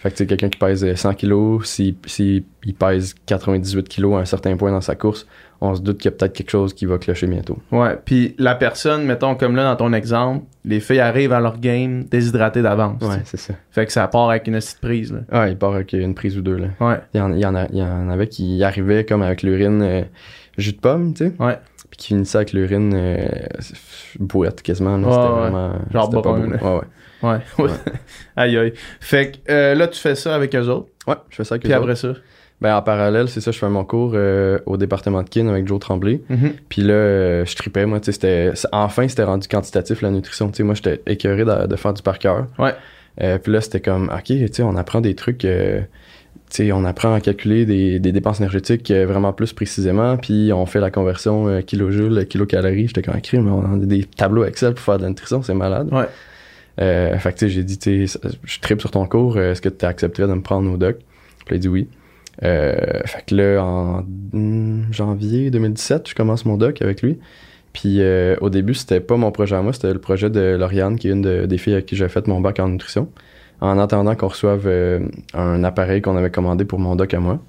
Fait 0.02 0.10
que, 0.10 0.16
tu 0.16 0.24
sais, 0.24 0.28
quelqu'un 0.28 0.50
qui 0.50 0.58
pèse 0.58 0.84
euh, 0.84 0.96
100 0.96 1.14
kilos, 1.14 1.64
s'il 1.70 1.96
si, 2.08 2.44
il 2.64 2.74
pèse 2.74 3.14
98 3.28 3.88
kilos 3.88 4.16
à 4.16 4.18
un 4.18 4.26
certain 4.26 4.58
point 4.58 4.72
dans 4.72 4.82
sa 4.82 4.96
course, 4.96 5.28
on 5.64 5.76
se 5.76 5.82
doute 5.82 6.00
qu'il 6.00 6.10
y 6.10 6.14
a 6.14 6.18
peut-être 6.18 6.34
quelque 6.34 6.50
chose 6.50 6.74
qui 6.74 6.88
va 6.88 6.98
clocher 6.98 7.28
bientôt. 7.28 7.60
Ouais, 7.72 7.96
puis 8.04 8.34
la 8.40 8.56
personne, 8.56 9.06
mettons, 9.06 9.36
comme 9.36 9.56
là 9.56 9.64
dans 9.64 9.76
ton 9.76 9.94
exemple, 9.94 10.44
les 10.66 10.80
filles 10.80 11.02
arrivent 11.02 11.34
à 11.34 11.40
leur 11.40 11.60
game 11.60 12.06
déshydratées 12.06 12.64
d'avance. 12.64 13.04
Ouais, 13.04 13.22
c'est 13.26 13.38
ça. 13.38 13.54
Fait 13.70 13.86
que 13.86 13.92
ça 13.92 14.08
part 14.08 14.32
avec 14.32 14.48
une 14.48 14.56
petite 14.56 14.82
prise, 14.82 15.14
là. 15.14 15.20
Ah, 15.32 15.50
il 15.50 15.56
part 15.58 15.76
avec 15.76 15.94
une 15.94 16.16
prise 16.16 16.36
ou 16.36 16.42
deux, 16.42 16.58
là. 16.58 16.70
Ouais, 16.80 16.98
Il 17.14 17.20
y 17.20 17.22
en, 17.22 17.32
il 17.34 17.40
y 17.40 17.46
en, 17.46 17.54
a, 17.54 17.68
il 17.72 17.78
y 17.78 17.84
en 17.84 18.10
avait 18.10 18.28
qui 18.28 18.64
arrivaient 18.64 19.06
comme 19.06 19.22
avec 19.22 19.44
l'urine 19.44 19.84
euh, 19.84 20.02
jus 20.58 20.74
de 20.74 20.80
pomme, 20.80 21.14
tu 21.14 21.28
sais, 21.28 21.34
ouais. 21.40 21.60
puis 21.92 21.98
qui 21.98 22.08
finissaient 22.08 22.40
avec 22.40 22.54
l'urine 22.54 22.92
euh, 22.96 23.28
bouette 24.20 24.64
quasiment, 24.64 24.98
là. 24.98 25.08
Ouais, 25.08 25.14
C'était 25.14 25.26
ouais. 25.28 25.40
vraiment... 25.42 25.74
Genre 25.92 26.10
pas 26.10 26.22
brun, 26.22 26.40
beau. 26.40 26.48
Ouais, 26.54 26.76
ouais. 26.80 26.88
Ouais. 27.24 27.38
Ouais. 27.60 27.70
aïe 28.36 28.58
aïe. 28.58 28.74
Fait 29.00 29.32
que 29.32 29.52
euh, 29.52 29.76
là, 29.76 29.88
tu 29.88 30.00
fais 30.00 30.16
ça 30.16 30.36
avec 30.36 30.56
eux 30.56 30.68
autres? 30.68 30.88
Ouais, 31.08 31.16
je 31.30 31.36
fais 31.38 31.44
ça 31.44 31.56
avec 31.56 31.64
Puis 31.64 31.72
eux 31.72 31.76
après 31.76 31.92
autres. 31.92 32.00
ça? 32.16 32.22
Ben, 32.62 32.76
en 32.76 32.82
parallèle, 32.84 33.28
c'est 33.28 33.42
ça, 33.42 33.50
je 33.52 33.58
fais 33.58 33.70
mon 33.70 33.84
cours 33.84 34.12
euh, 34.14 34.60
au 34.68 34.78
département 34.78 35.24
de 35.24 35.30
kin 35.30 35.48
avec 35.48 35.68
Joe 35.68 35.80
Tremblay. 35.80 36.22
Mhm. 36.30 36.54
Puis 36.70 36.84
là, 36.84 36.94
euh, 36.94 37.46
je 37.46 37.56
tripais, 37.56 37.88
moi, 37.88 38.00
tu 38.00 38.12
sais, 38.12 38.54
Enfin, 38.72 39.08
c'était 39.08 39.24
rendu 39.24 39.48
quantitatif, 39.48 40.02
la 40.04 40.12
nutrition. 40.12 40.48
Tu 40.50 40.58
sais, 40.58 40.64
moi, 40.64 40.76
j'étais 40.76 41.02
écœuré 41.08 41.44
de, 41.44 41.66
de 41.66 41.76
faire 41.76 41.94
du 41.94 42.04
par 42.04 42.20
cœur. 42.20 42.46
Ouais. 42.60 42.76
Euh, 43.22 43.40
puis 43.40 43.52
là, 43.52 43.62
c'était 43.62 43.80
comme, 43.82 44.12
OK, 44.16 44.26
tu 44.26 44.48
sais, 44.52 44.62
on 44.62 44.76
apprend 44.76 45.02
des 45.02 45.16
trucs... 45.16 45.40
tu 45.40 45.48
sais, 46.52 46.72
on 46.72 46.86
apprend 46.86 47.16
à 47.16 47.20
calculer 47.20 47.66
des, 47.66 47.98
des 48.00 48.12
dépenses 48.12 48.40
énergétiques 48.40 48.92
vraiment 48.92 49.34
plus 49.34 49.54
précisément, 49.54 50.18
puis 50.18 50.52
on 50.54 50.68
fait 50.68 50.80
la 50.82 50.92
conversion 50.92 51.62
kilojoules, 51.64 52.28
kilocalories. 52.28 52.88
J'étais 52.90 53.02
comme, 53.02 53.16
OK, 53.16 53.34
mais 53.34 53.50
on 53.52 53.74
a 53.82 53.86
des 53.86 54.04
tableaux 54.04 54.46
Excel 54.46 54.76
pour 54.76 54.84
faire 54.86 54.98
de 54.98 55.04
la 55.04 55.10
nutrition, 55.10 55.42
c'est 55.42 55.56
malade. 55.56 55.90
Ouais. 55.92 56.06
Euh, 56.80 57.18
fait 57.18 57.38
que 57.38 57.48
j'ai 57.48 57.64
dit, 57.64 57.78
je 57.84 58.60
tripe 58.62 58.80
sur 58.80 58.92
ton 58.92 59.06
cours, 59.06 59.36
euh, 59.38 59.52
est-ce 59.52 59.62
que 59.62 59.70
tu 59.70 59.86
accepterais 59.86 60.28
de 60.28 60.34
me 60.34 60.42
prendre 60.42 60.72
au 60.72 60.78
doc? 60.78 60.98
Puis 61.46 61.48
il 61.52 61.56
a 61.56 61.58
dit 61.60 61.68
oui. 61.68 61.88
Euh, 62.44 63.02
fait 63.06 63.24
que 63.28 63.36
là, 63.36 63.62
en 63.64 64.04
hmm, 64.34 64.84
janvier 64.92 65.52
2017, 65.52 66.10
je 66.10 66.16
commence 66.16 66.46
mon 66.46 66.58
doc 66.58 66.82
avec 66.82 67.02
lui. 67.02 67.20
Puis 67.74 67.98
euh, 68.02 68.36
au 68.42 68.50
début, 68.50 68.74
c'était 68.74 69.00
pas 69.02 69.18
mon 69.18 69.32
projet 69.32 69.56
à 69.56 69.62
moi, 69.62 69.74
c'était 69.74 69.94
le 69.94 70.00
projet 70.00 70.30
de 70.30 70.56
Lauriane, 70.58 70.98
qui 70.98 71.10
est 71.10 71.12
une 71.12 71.22
de- 71.22 71.46
des 71.46 71.58
filles 71.58 71.74
avec 71.74 71.86
qui 71.86 71.96
j'ai 71.96 72.08
fait 72.10 72.28
mon 72.28 72.40
bac 72.42 72.60
en 72.60 72.70
nutrition. 72.70 73.10
En 73.60 73.78
attendant 73.78 74.16
qu'on 74.16 74.28
reçoive 74.30 74.64
euh, 74.66 75.00
un 75.34 75.64
appareil 75.64 76.02
qu'on 76.02 76.16
avait 76.18 76.32
commandé 76.32 76.66
pour 76.66 76.80
mon 76.80 76.96
doc 76.96 77.14
à 77.14 77.20
moi. 77.20 77.40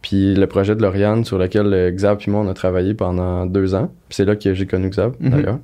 Puis 0.00 0.34
le 0.34 0.46
projet 0.46 0.74
de 0.74 0.80
Lauriane, 0.80 1.24
sur 1.24 1.36
lequel 1.36 1.66
euh, 1.74 1.90
Xav 1.90 2.16
puis 2.16 2.30
moi, 2.30 2.40
on 2.40 2.48
a 2.48 2.54
travaillé 2.54 2.94
pendant 2.94 3.44
deux 3.46 3.74
ans. 3.74 3.92
C'est 4.08 4.24
là 4.24 4.36
que 4.36 4.54
j'ai 4.54 4.66
connu 4.66 4.88
Xav, 4.88 5.12
Mhm. 5.20 5.30
d'ailleurs. 5.30 5.58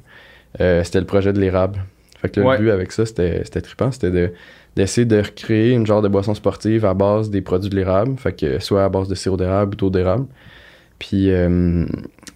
Euh, 0.60 0.84
c'était 0.84 1.00
le 1.00 1.06
projet 1.06 1.32
de 1.32 1.40
l'érable. 1.40 1.78
Fait 2.20 2.28
que 2.30 2.40
là, 2.40 2.46
Ouais. 2.46 2.58
le 2.58 2.64
but 2.64 2.70
avec 2.70 2.92
ça, 2.92 3.04
c'était 3.06 3.42
c'était 3.44 3.60
trippant. 3.60 3.90
C'était 3.92 4.10
de 4.10 4.32
d'essayer 4.76 5.06
de 5.06 5.16
recréer 5.18 5.72
une 5.72 5.86
genre 5.86 6.02
de 6.02 6.08
boisson 6.08 6.34
sportive 6.34 6.84
à 6.84 6.92
base 6.94 7.30
des 7.30 7.40
produits 7.40 7.70
de 7.70 7.76
l'érable. 7.76 8.16
Fait 8.18 8.32
que 8.38 8.58
soit 8.58 8.84
à 8.84 8.88
base 8.90 9.08
de 9.08 9.14
sirop 9.14 9.36
d'érable 9.38 9.74
ou 9.74 9.76
d'eau 9.76 9.90
d'érable. 9.90 10.26
Puis, 10.98 11.30
euh, 11.30 11.84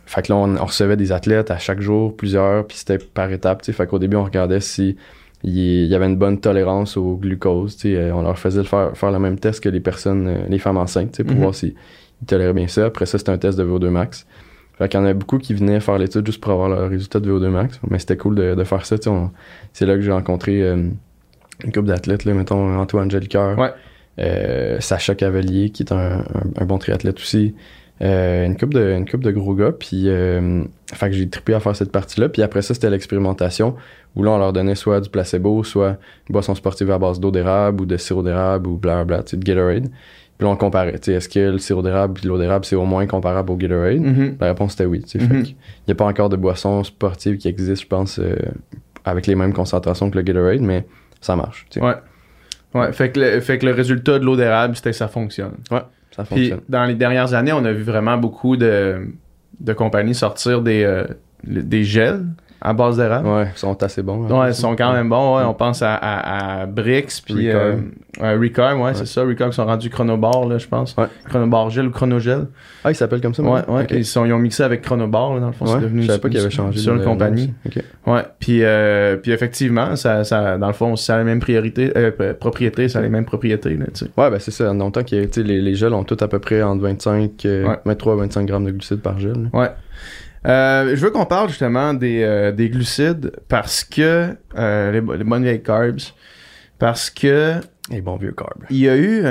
fait 0.06 0.22
que 0.22 0.32
là, 0.32 0.36
on, 0.38 0.56
on 0.56 0.64
recevait 0.66 0.96
des 0.96 1.12
athlètes 1.12 1.50
à 1.50 1.58
chaque 1.58 1.80
jour, 1.80 2.14
plusieurs, 2.16 2.66
puis 2.66 2.76
c'était 2.78 2.98
par 2.98 3.30
étapes, 3.32 3.62
tu 3.62 3.66
sais. 3.66 3.72
Fait 3.72 3.86
qu'au 3.86 3.98
début, 3.98 4.16
on 4.16 4.24
regardait 4.24 4.60
si 4.60 4.96
il 5.42 5.86
y, 5.86 5.94
avait 5.94 6.04
une 6.06 6.16
bonne 6.16 6.38
tolérance 6.40 6.98
au 6.98 7.16
glucose, 7.16 7.76
tu 7.76 7.92
sais. 7.92 7.96
Euh, 7.96 8.14
On 8.14 8.20
leur 8.22 8.38
faisait 8.38 8.58
le 8.60 8.66
faire, 8.66 8.90
faire 8.94 9.10
le 9.10 9.18
même 9.18 9.38
test 9.38 9.62
que 9.62 9.70
les 9.70 9.80
personnes, 9.80 10.28
euh, 10.28 10.36
les 10.48 10.58
femmes 10.58 10.76
enceintes, 10.76 11.12
tu 11.12 11.16
sais, 11.18 11.24
pour 11.24 11.34
Mhm. 11.34 11.40
voir 11.42 11.54
s'ils 11.54 11.74
toléraient 12.26 12.52
bien 12.52 12.68
ça. 12.68 12.84
Après 12.86 13.06
ça, 13.06 13.16
c'était 13.16 13.30
un 13.32 13.38
test 13.38 13.56
de 13.58 13.64
VO2 13.64 13.88
max. 13.88 14.26
Fait 14.80 14.88
qu'il 14.88 14.98
y 14.98 15.02
en 15.02 15.06
a 15.06 15.12
beaucoup 15.14 15.38
qui 15.38 15.54
venaient 15.54 15.78
faire 15.78 15.98
l'étude 15.98 16.26
juste 16.26 16.40
pour 16.40 16.50
avoir 16.52 16.68
le 16.68 16.86
résultat 16.86 17.20
de 17.20 17.30
VO2 17.30 17.48
max. 17.50 17.78
Mais 17.88 17.98
c'était 18.00 18.16
cool 18.16 18.34
de, 18.34 18.54
de 18.56 18.64
faire 18.64 18.84
ça, 18.84 18.96
on- 19.06 19.30
C'est 19.72 19.86
là 19.86 19.94
que 19.94 20.00
j'ai 20.00 20.10
rencontré 20.10 20.62
euh, 20.62 20.88
une 21.62 21.72
couple 21.72 21.84
d'athlètes, 21.88 22.24
là, 22.24 22.34
mettons 22.34 22.76
Antoine 22.78 23.10
Gelcoeur, 23.10 23.56
Ouais. 23.58 23.70
euh, 24.18 24.80
Sacha 24.80 25.14
Cavalier, 25.14 25.70
qui 25.70 25.82
est 25.84 25.92
un, 25.92 26.20
un- 26.20 26.24
un 26.56 26.64
bon 26.64 26.78
triathlète 26.78 27.18
aussi. 27.18 27.54
Euh, 28.02 28.46
une 28.46 28.56
coupe 28.56 28.72
de 28.72 28.92
une 28.92 29.06
couple 29.06 29.24
de 29.26 29.30
gros 29.30 29.54
gars 29.54 29.72
puis 29.78 30.04
euh, 30.08 30.64
fait 30.90 31.10
que 31.10 31.12
j'ai 31.14 31.28
trippé 31.28 31.52
à 31.52 31.60
faire 31.60 31.76
cette 31.76 31.92
partie 31.92 32.18
là 32.18 32.30
puis 32.30 32.40
après 32.40 32.62
ça 32.62 32.72
c'était 32.72 32.88
l'expérimentation 32.88 33.76
où 34.16 34.22
là 34.22 34.30
on 34.30 34.38
leur 34.38 34.54
donnait 34.54 34.74
soit 34.74 35.02
du 35.02 35.10
placebo 35.10 35.62
soit 35.64 35.98
une 36.26 36.32
boisson 36.32 36.54
sportive 36.54 36.90
à 36.92 36.98
base 36.98 37.20
d'eau 37.20 37.30
d'érable 37.30 37.82
ou 37.82 37.84
de 37.84 37.98
sirop 37.98 38.22
d'érable 38.22 38.68
ou 38.68 38.78
blablabla 38.78 39.22
tu 39.24 39.32
sais 39.32 39.36
de 39.36 39.44
Gatorade 39.44 39.88
puis 40.40 40.46
là 40.46 40.52
on 40.54 40.56
comparait 40.56 40.94
est-ce 40.94 41.28
que 41.28 41.38
le 41.38 41.58
sirop 41.58 41.82
d'érable 41.82 42.14
puis 42.14 42.26
l'eau 42.26 42.38
d'érable 42.38 42.64
c'est 42.64 42.76
au 42.76 42.86
moins 42.86 43.06
comparable 43.06 43.52
au 43.52 43.56
Gatorade? 43.56 44.00
Mhm. 44.00 44.36
la 44.40 44.46
réponse 44.48 44.74
était 44.74 44.86
oui 44.86 45.04
il 45.14 45.54
y 45.86 45.90
a 45.92 45.94
pas 45.94 46.06
encore 46.06 46.30
de 46.30 46.36
boisson 46.36 46.82
sportive 46.82 47.36
qui 47.36 47.46
existe 47.48 47.82
je 47.82 47.86
pense 47.86 48.18
euh, 48.18 48.34
avec 49.04 49.26
les 49.26 49.34
mêmes 49.34 49.52
concentrations 49.52 50.10
que 50.10 50.16
le 50.16 50.22
Gatorade 50.22 50.60
mais 50.60 50.86
ça 51.20 51.36
marche. 51.36 51.66
Ouais. 51.76 51.94
Ouais, 52.72 52.92
fait 52.92 53.10
que, 53.10 53.20
le, 53.20 53.40
fait 53.40 53.58
que 53.58 53.66
le 53.66 53.72
résultat 53.72 54.18
de 54.18 54.24
l'eau 54.24 54.36
d'érable, 54.36 54.76
c'était 54.76 54.90
que 54.90 54.96
ça 54.96 55.08
fonctionne. 55.08 55.56
ça 55.68 55.88
Puis 56.18 56.24
fonctionne 56.24 56.60
dans 56.68 56.84
les 56.84 56.94
dernières 56.94 57.34
années, 57.34 57.52
on 57.52 57.64
a 57.64 57.72
vu 57.72 57.82
vraiment 57.82 58.16
beaucoup 58.16 58.56
de, 58.56 59.08
de 59.58 59.72
compagnies 59.72 60.14
sortir 60.14 60.62
des, 60.62 60.84
euh, 60.84 61.04
des 61.44 61.82
gels 61.84 62.24
à 62.60 62.72
base 62.72 62.96
d'érable. 62.98 63.26
ouais 63.28 63.48
ils 63.54 63.58
sont 63.58 63.82
assez 63.82 64.02
bons 64.02 64.26
Ouais, 64.28 64.50
ils 64.50 64.54
sont 64.54 64.76
quand 64.76 64.92
même 64.92 65.08
bons. 65.08 65.36
Ouais. 65.38 65.44
On 65.44 65.54
pense 65.54 65.82
à, 65.82 65.94
à, 65.94 66.60
à 66.62 66.66
Brix, 66.66 67.22
puis 67.24 67.50
euh, 67.50 67.76
à 68.20 68.32
Recarb, 68.32 68.78
ouais, 68.78 68.84
Ouais. 68.84 68.94
c'est 68.94 69.06
ça. 69.06 69.22
Qui 69.24 69.52
sont 69.52 69.64
rendus 69.66 69.88
Chronobar, 69.90 70.46
là, 70.46 70.58
je 70.58 70.66
pense. 70.66 70.94
Ouais. 70.96 71.06
Chronobar 71.28 71.70
gel 71.70 71.86
ou 71.86 71.90
Chronogel. 71.90 72.46
ah 72.84 72.90
ils 72.90 72.94
s'appellent 72.94 73.20
comme 73.20 73.34
ça 73.34 73.42
Ouais, 73.42 73.50
maintenant? 73.50 73.76
ouais. 73.76 73.82
Ok. 73.84 73.90
Ils, 73.92 74.04
sont, 74.04 74.24
ils 74.24 74.32
ont 74.32 74.38
mixé 74.38 74.62
avec 74.62 74.82
Chronobar, 74.82 75.34
là, 75.34 75.40
dans 75.40 75.46
le 75.48 75.52
fond. 75.52 75.64
Ouais, 75.64 75.72
c'est 75.76 75.80
devenu 75.80 76.02
je 76.02 76.06
savais 76.08 76.18
pas 76.18 76.28
qu'il 76.28 76.38
avait 76.38 76.46
une- 76.46 76.50
changé 76.52 76.78
Sur 76.80 76.94
une 76.94 77.02
compagnie. 77.04 77.54
aussi. 77.66 77.78
Ok. 77.78 77.84
Ouais. 78.14 78.22
Puis, 78.38 78.62
euh, 78.62 79.16
puis 79.16 79.32
effectivement, 79.32 79.96
ça, 79.96 80.24
ça, 80.24 80.58
dans 80.58 80.66
le 80.66 80.72
fond, 80.72 80.96
ça 80.96 81.14
a 81.16 81.18
les 81.18 81.24
mêmes 81.24 81.40
priorités, 81.40 81.92
euh, 81.96 82.34
propriétés, 82.34 82.88
ça 82.88 82.98
a 82.98 83.02
les 83.02 83.08
mêmes 83.08 83.24
propriétés, 83.24 83.74
là, 83.76 83.86
tu 83.94 84.04
sais. 84.04 84.10
Ouais, 84.18 84.30
ben 84.30 84.38
c'est 84.38 84.50
ça. 84.50 84.70
En 84.70 84.74
longtemps 84.74 85.02
que 85.02 85.14
les, 85.40 85.60
les 85.62 85.74
gels 85.74 85.94
ont 85.94 86.04
tous 86.04 86.22
à 86.22 86.28
peu 86.28 86.38
près 86.38 86.62
entre 86.62 86.82
25, 86.82 87.44
euh, 87.46 87.66
Ouais. 87.68 87.78
23 87.86 88.14
et 88.14 88.18
25 88.18 88.46
grammes 88.46 88.64
de 88.66 88.70
glucides 88.72 89.00
par 89.00 89.18
gel. 89.18 89.48
là. 89.52 89.58
Ouais. 89.58 89.68
Euh, 90.46 90.90
je 90.96 91.00
veux 91.04 91.10
qu'on 91.10 91.26
parle 91.26 91.48
justement 91.48 91.92
des, 91.92 92.22
euh, 92.22 92.50
des 92.52 92.70
glucides 92.70 93.32
parce 93.48 93.84
que 93.84 94.34
euh, 94.56 94.90
les, 94.92 95.00
bo- 95.02 95.14
les 95.14 95.24
bonnes 95.24 95.42
vieilles 95.42 95.62
carbs 95.62 96.00
parce 96.78 97.10
que 97.10 97.54
Et 97.90 98.00
bon 98.00 98.16
vieux 98.16 98.32
carb. 98.32 98.64
il 98.70 98.78
y 98.78 98.88
a 98.88 98.96
eu 98.96 99.22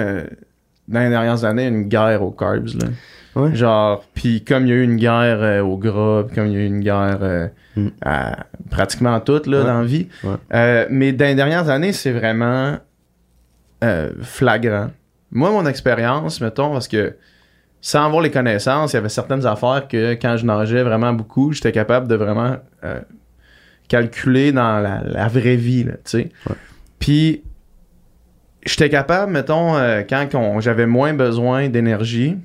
dans 0.88 1.00
les 1.00 1.10
dernières 1.10 1.44
années 1.46 1.66
une 1.68 1.84
guerre 1.88 2.22
aux 2.22 2.30
carbs 2.32 2.68
là. 2.80 2.90
Ouais. 3.36 3.56
Genre 3.56 4.04
puis 4.14 4.44
comme 4.44 4.66
il 4.68 4.70
y 4.70 4.74
a 4.74 4.76
eu 4.76 4.84
une 4.84 4.98
guerre 4.98 5.66
au 5.66 5.78
gras, 5.78 6.26
comme 6.36 6.46
il 6.48 6.54
y 6.54 6.56
a 6.58 6.60
eu 6.60 6.66
une 6.66 6.82
guerre 6.82 7.50
Mm. 7.76 7.90
à 8.02 8.48
pratiquement 8.72 9.20
toutes 9.20 9.46
là 9.46 9.60
Ouais. 9.60 9.64
dans 9.64 9.80
la 9.82 9.86
vie. 9.86 10.08
Ouais. 10.24 10.88
Mais 10.90 11.12
dans 11.14 11.26
les 11.26 11.36
dernières 11.36 11.70
années, 11.70 11.94
c'est 11.94 12.12
vraiment 12.12 12.78
flagrant. 14.22 14.90
Moi 15.32 15.52
mon 15.52 15.66
expérience, 15.68 16.42
mettons 16.42 16.72
parce 16.72 16.88
que 16.88 17.16
sans 17.82 18.06
avoir 18.06 18.22
les 18.22 18.32
connaissances, 18.32 18.94
il 18.94 18.98
y 18.98 19.00
avait 19.00 19.10
certaines 19.10 19.46
affaires 19.46 19.88
que 19.88 20.14
quand 20.14 20.36
je 20.38 20.46
nageais 20.46 20.84
vraiment 20.84 21.14
beaucoup, 21.14 21.54
j'étais 21.54 21.72
capable 21.72 22.08
de 22.08 22.16
vraiment 22.16 22.58
euh, 22.84 23.00
calculer 23.88 24.52
dans 24.52 24.80
la, 24.80 25.02
la 25.04 25.28
vraie 25.28 25.56
vie, 25.56 25.86
tu 25.86 25.92
sais. 26.06 26.32
Ouais. 26.50 26.56
Puis, 27.00 27.44
j'étais 28.66 28.90
capable, 28.90 29.32
mettons, 29.32 29.78
euh, 29.78 30.02
quand 30.08 30.60
j'avais 30.60 30.86
moins 30.86 31.14
besoin 31.14 31.70
d'énergie, 31.70 32.38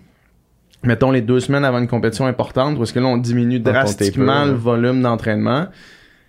mettons 0.84 1.10
les 1.10 1.20
deux 1.20 1.40
semaines 1.40 1.64
avant 1.64 1.78
une 1.78 1.88
compétition 1.88 2.26
importante, 2.26 2.78
parce 2.78 2.92
que 2.92 3.00
là, 3.00 3.06
on 3.06 3.16
diminue 3.16 3.58
Dans 3.58 3.72
drastiquement 3.72 4.44
le 4.44 4.52
ouais. 4.52 4.56
volume 4.56 5.02
d'entraînement, 5.02 5.66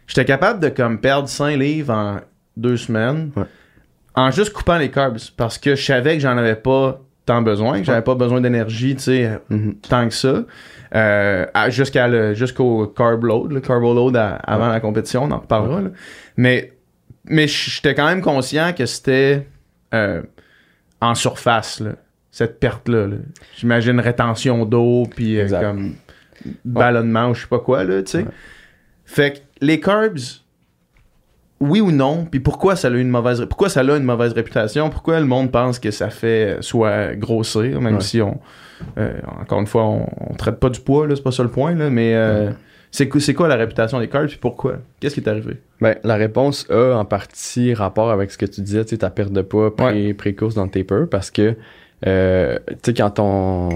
j'étais 0.08 0.26
capable 0.26 0.60
de 0.60 0.70
comme 0.70 1.00
perdre 1.00 1.30
5 1.30 1.58
livres 1.58 1.94
en 1.94 2.20
deux 2.58 2.78
semaines 2.78 3.32
Ouais. 3.36 3.44
en 4.15 4.32
juste 4.32 4.54
coupant 4.54 4.78
les 4.78 4.89
carbs 4.89 5.18
parce 5.38 5.58
que 5.58 5.76
je 5.76 5.84
savais 5.86 6.15
que 6.15 6.22
j'en 6.22 6.38
avais 6.38 6.56
pas 6.56 7.02
tant 7.25 7.41
besoin, 7.41 7.79
que 7.79 7.85
j'avais 7.85 8.01
pas 8.03 8.15
besoin 8.15 8.39
d'énergie, 8.41 8.95
tu 8.95 9.03
sais, 9.03 9.39
Mhm. 9.49 9.75
tant 9.89 10.07
que 10.07 10.13
ça. 10.13 10.43
Euh, 10.93 11.45
jusqu'à 11.69 12.07
le- 12.07 12.33
jusqu'au 12.35 12.88
carb 12.88 13.23
load, 13.23 13.51
le 13.51 13.59
carbo 13.61 13.93
load 13.93 14.15
à- 14.15 14.35
avant 14.35 14.67
la 14.69 14.79
compétition, 14.79 15.23
on 15.23 15.31
en 15.31 15.39
reparlera. 15.39 15.81
Mais, 16.38 16.73
mais 17.25 17.47
j'étais 17.47 17.95
quand 17.95 18.05
même 18.05 18.21
conscient 18.21 18.71
que 18.73 18.85
c'était 18.85 19.47
euh, 19.93 20.21
en 21.01 21.15
surface, 21.15 21.79
là, 21.79 21.91
cette 22.31 22.59
perte-là. 22.59 23.07
là. 23.07 23.15
J'imagine 23.57 23.99
rétention 23.99 24.65
d'eau, 24.65 25.07
puis 25.15 25.39
euh, 25.39 25.47
comme 25.59 25.93
ballonnement 26.63 27.29
ou 27.29 27.33
je 27.33 27.41
sais 27.41 27.47
pas 27.47 27.59
quoi, 27.59 27.83
là, 27.83 28.03
tu 28.03 28.11
sais. 28.11 28.25
Fait 29.05 29.33
que 29.33 29.39
les 29.65 29.79
carbs, 29.79 30.17
oui 31.67 31.82
ou 31.82 31.91
non, 31.91 32.25
puis 32.30 32.39
pourquoi 32.39 32.75
ça 32.75 32.88
a 32.88 32.91
une 32.91 33.10
mauvaise 33.10 33.39
ré- 33.39 33.47
pourquoi 33.47 33.69
ça 33.69 33.82
a 33.82 33.84
une 33.97 34.04
mauvaise 34.04 34.34
réputation, 34.34 34.89
pourquoi 34.89 35.19
le 35.19 35.25
monde 35.25 35.51
pense 35.51 35.80
que 35.80 35.91
ça 35.91 36.10
fait 36.10 36.58
euh, 36.58 36.62
soit 36.62 37.15
grossir, 37.15 37.82
même 37.82 37.95
Ouais. 37.95 38.01
si 38.01 38.21
on 38.21 38.39
euh, 38.97 39.13
encore 39.41 39.60
une 39.62 39.67
fois 39.67 39.84
on, 39.86 40.06
on 40.30 40.34
traite 40.36 40.60
pas 40.60 40.69
du 40.69 40.80
poids 40.82 41.08
là, 41.08 41.15
c'est 41.15 41.21
pas 41.23 41.32
ça 41.32 41.43
le 41.43 41.49
point 41.49 41.75
là, 41.75 41.89
mais 41.89 42.13
euh, 42.15 42.51
c'est 42.91 43.08
quoi- 43.10 43.21
c'est 43.21 43.34
quoi 43.34 43.47
la 43.47 43.56
réputation 43.56 43.99
des 43.99 44.08
carbs 44.08 44.28
puis 44.28 44.38
pourquoi? 44.38 44.78
Qu'est-ce 44.99 45.15
qui 45.15 45.21
est 45.21 45.30
arrivé? 45.30 45.58
Ben, 45.82 45.95
la 46.04 46.15
réponse 46.15 46.65
a 46.69 46.93
en 46.97 47.06
partie 47.06 47.73
rapport 47.73 48.10
avec 48.12 48.32
ce 48.32 48.38
que 48.38 48.45
tu 48.45 48.62
disais, 48.62 48.84
tu 48.86 48.97
ta 48.97 49.10
perte 49.10 49.32
de 49.34 49.41
poids 49.41 49.75
pré- 49.75 50.13
pré-course 50.13 50.56
dans 50.56 50.63
le 50.63 50.69
taper, 50.69 51.06
parce 51.10 51.32
que, 51.32 51.56
euh, 52.08 52.58
tu 52.67 52.75
sais, 52.86 52.93
quand 52.93 53.19
on, 53.19 53.69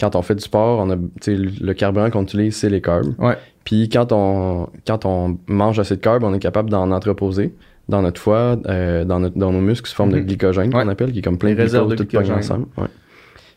quand 0.00 0.14
on 0.14 0.22
fait 0.22 0.34
du 0.36 0.42
sport, 0.42 0.78
on 0.80 0.90
a, 0.90 0.94
le 0.96 1.50
le 1.60 1.74
carburant 1.74 2.10
qu'on 2.10 2.22
utilise, 2.22 2.56
c'est 2.56 2.68
les 2.70 2.80
carbs. 2.80 3.14
Ouais. 3.18 3.36
Puis 3.66 3.90
quand 3.90 4.12
on, 4.12 4.68
quand 4.86 5.04
on 5.04 5.36
mange 5.48 5.78
assez 5.78 5.96
de 5.96 6.00
carbs, 6.00 6.24
on 6.24 6.32
est 6.32 6.38
capable 6.38 6.70
d'en 6.70 6.90
entreposer 6.90 7.52
dans 7.90 8.00
notre 8.00 8.20
foie, 8.20 8.56
euh, 8.66 9.04
dans, 9.04 9.20
notre, 9.20 9.36
dans 9.36 9.52
nos 9.52 9.60
muscles 9.60 9.88
sous 9.90 9.94
forme 9.96 10.10
de 10.12 10.18
Mhm. 10.20 10.24
glycogène, 10.26 10.72
qu'on 10.72 10.78
Ouais. 10.78 10.90
appelle, 10.90 11.12
qui 11.12 11.18
est 11.18 11.22
comme 11.22 11.36
plein 11.36 11.50
Les 11.50 11.56
de 11.56 11.60
réserves 11.62 11.88
glucose 11.88 12.06
de 12.06 12.10
glycogène. 12.10 12.38
ensemble. 12.38 12.66
Ouais. 12.78 12.86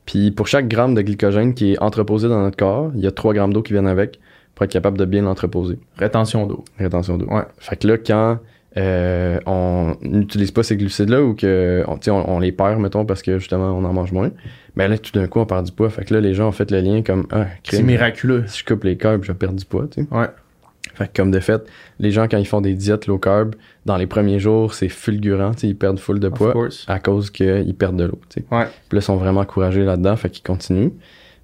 Puis 0.05 0.31
pour 0.31 0.47
chaque 0.47 0.67
gramme 0.67 0.95
de 0.95 1.01
glycogène 1.01 1.53
qui 1.53 1.73
est 1.73 1.79
entreposé 1.81 2.27
dans 2.27 2.41
notre 2.41 2.57
corps, 2.57 2.91
il 2.95 3.01
y 3.01 3.07
a 3.07 3.11
3 3.11 3.33
grammes 3.33 3.53
d'eau 3.53 3.61
qui 3.61 3.71
viennent 3.73 3.87
avec 3.87 4.19
pour 4.55 4.65
être 4.65 4.71
capable 4.71 4.97
de 4.97 5.05
bien 5.05 5.21
l'entreposer. 5.21 5.77
Rétention 5.97 6.45
d'eau. 6.47 6.65
Rétention 6.77 7.17
d'eau. 7.17 7.27
Ouais. 7.27 7.43
Fait 7.59 7.75
que 7.77 7.87
là, 7.87 7.97
quand 7.97 8.39
euh, 8.77 9.39
on 9.45 9.95
n'utilise 10.01 10.51
pas 10.51 10.63
ces 10.63 10.77
glucides-là 10.77 11.23
ou 11.23 11.33
que 11.33 11.83
on, 11.87 11.95
tu 11.97 12.05
sais, 12.05 12.11
on, 12.11 12.29
on 12.35 12.39
les 12.39 12.51
perd, 12.51 12.79
mettons, 12.79 13.05
parce 13.05 13.21
que 13.21 13.39
justement 13.39 13.71
on 13.77 13.83
en 13.83 13.93
mange 13.93 14.11
moins, 14.11 14.31
ben 14.75 14.87
là, 14.89 14.97
tout 14.97 15.11
d'un 15.11 15.27
coup, 15.27 15.39
on 15.39 15.45
perd 15.45 15.65
du 15.65 15.71
poids. 15.71 15.89
Fait 15.89 16.05
que 16.05 16.13
là, 16.13 16.21
les 16.21 16.33
gens 16.33 16.47
ont 16.49 16.51
fait 16.53 16.69
le 16.71 16.79
lien 16.81 17.01
comme 17.01 17.25
Ah, 17.31 17.47
C'est 17.63 17.81
miraculeux. 17.83 18.43
si 18.47 18.59
je 18.59 18.65
coupe 18.65 18.83
les 18.83 18.95
carbs, 18.97 19.23
je 19.23 19.31
vais 19.31 19.37
perdre 19.37 19.57
du 19.57 19.65
poids, 19.65 19.87
tu 19.89 20.03
sais. 20.03 20.07
Ouais. 20.15 20.27
Fait 20.93 21.07
que 21.07 21.13
comme 21.21 21.31
de 21.31 21.39
fait, 21.39 21.61
les 21.99 22.11
gens, 22.11 22.27
quand 22.27 22.37
ils 22.37 22.47
font 22.47 22.61
des 22.61 22.73
diètes 22.73 23.07
low 23.07 23.17
carb, 23.17 23.55
dans 23.85 23.97
les 23.97 24.07
premiers 24.07 24.39
jours, 24.39 24.73
c'est 24.73 24.87
fulgurant, 24.89 25.51
tu 25.53 25.61
sais, 25.61 25.67
ils 25.67 25.75
perdent 25.75 25.99
full 25.99 26.19
de 26.19 26.29
poids 26.29 26.53
à 26.87 26.99
cause 26.99 27.31
qu'ils 27.31 27.75
perdent 27.75 27.97
de 27.97 28.05
l'eau, 28.05 28.19
tu 28.29 28.41
sais. 28.41 28.45
Ouais. 28.55 28.65
Puis 28.87 28.95
là, 28.97 28.99
ils 28.99 29.01
sont 29.01 29.17
vraiment 29.17 29.41
encouragés 29.41 29.83
là-dedans, 29.83 30.15
fait 30.15 30.29
qu'ils 30.29 30.43
continuent. 30.43 30.91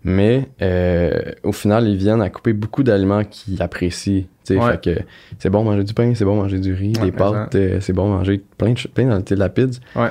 Mais 0.07 0.47
euh, 0.61 1.11
au 1.43 1.51
final, 1.51 1.87
ils 1.87 1.97
viennent 1.97 2.21
à 2.21 2.29
couper 2.29 2.53
beaucoup 2.53 2.83
d'aliments 2.83 3.23
qu'ils 3.23 3.59
apprécient. 3.63 4.21
tu 4.45 4.53
sais. 4.53 4.59
Ouais. 4.59 4.71
Fait 4.73 4.81
que 4.83 5.01
c'est 5.39 5.49
bon 5.49 5.63
manger 5.63 5.83
du 5.83 5.93
pain, 5.95 6.13
c'est 6.13 6.25
bon 6.25 6.35
manger 6.35 6.59
du 6.59 6.73
riz, 6.73 6.93
Ouais, 6.99 7.05
des 7.05 7.11
pâtes, 7.11 7.55
euh, 7.55 7.79
c'est 7.81 7.91
bon 7.93 8.07
manger 8.09 8.43
plein 8.57 8.73
de, 8.73 8.79
plein 8.93 9.05
de, 9.05 9.17
tu 9.21 9.29
sais, 9.29 9.35
de 9.35 9.39
la 9.39 9.49
pizza. 9.49 9.79
Ouais. 9.95 10.09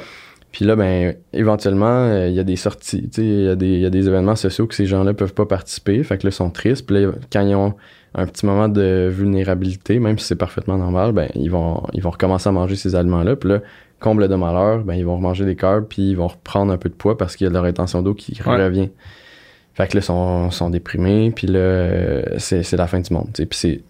Puis 0.50 0.64
là, 0.64 0.74
ben, 0.74 1.14
éventuellement, 1.32 1.86
euh, 1.86 2.26
il 2.28 2.34
y 2.34 2.40
a 2.40 2.44
des 2.44 2.56
sorties, 2.56 3.02
tu 3.08 3.22
sais, 3.22 3.24
il 3.24 3.44
y, 3.44 3.48
a 3.48 3.54
des- 3.54 3.66
il 3.74 3.80
y 3.80 3.86
a 3.86 3.90
des 3.90 4.08
événements 4.08 4.34
sociaux 4.36 4.66
que 4.66 4.74
ces 4.74 4.86
gens-là 4.86 5.14
peuvent 5.14 5.34
pas 5.34 5.46
participer. 5.46 6.02
Fait 6.02 6.18
que 6.18 6.24
là, 6.26 6.30
ils 6.30 6.32
sont 6.32 6.50
tristes. 6.50 6.86
Puis 6.86 7.00
là, 7.00 7.12
quand 7.32 7.40
ils 7.46 7.54
ont 7.54 7.74
un 8.16 8.26
petit 8.26 8.46
moment 8.46 8.68
de 8.68 9.08
vulnérabilité, 9.12 9.98
même 10.00 10.18
si 10.18 10.26
c'est 10.26 10.36
parfaitement 10.36 10.76
normal, 10.78 11.12
ben, 11.12 11.28
ils 11.36 11.50
vont, 11.50 11.82
ils 11.92 12.02
vont 12.02 12.10
recommencer 12.10 12.48
à 12.48 12.52
manger 12.52 12.74
ces 12.76 12.94
aliments-là. 12.96 13.36
Puis 13.36 13.48
là, 13.48 13.60
comble 14.00 14.26
de 14.28 14.34
malheur, 14.34 14.82
ben, 14.84 14.94
ils 14.94 15.04
vont 15.04 15.16
remanger 15.16 15.44
des 15.44 15.56
carbs, 15.56 15.86
puis 15.88 16.10
ils 16.10 16.16
vont 16.16 16.28
reprendre 16.28 16.72
un 16.72 16.78
peu 16.78 16.88
de 16.88 16.94
poids 16.94 17.16
parce 17.16 17.36
qu'il 17.36 17.44
y 17.44 17.46
a 17.46 17.50
de 17.50 17.54
la 17.54 17.62
rétention 17.62 18.02
d'eau 18.02 18.14
qui 18.14 18.36
Ouais. 18.46 18.56
revient. 18.64 18.90
Fait 19.74 19.88
que 19.88 19.96
là, 19.96 20.00
ils 20.00 20.04
sont, 20.04 20.50
sont 20.50 20.70
déprimés, 20.70 21.32
puis 21.34 21.46
là, 21.48 21.58
euh, 21.58 22.22
c'est 22.38 22.62
c'est 22.62 22.76
la 22.76 22.86
fin 22.86 23.00
du 23.00 23.12
monde. 23.12 23.28
Puis 23.32 23.46
c'est 23.52 23.80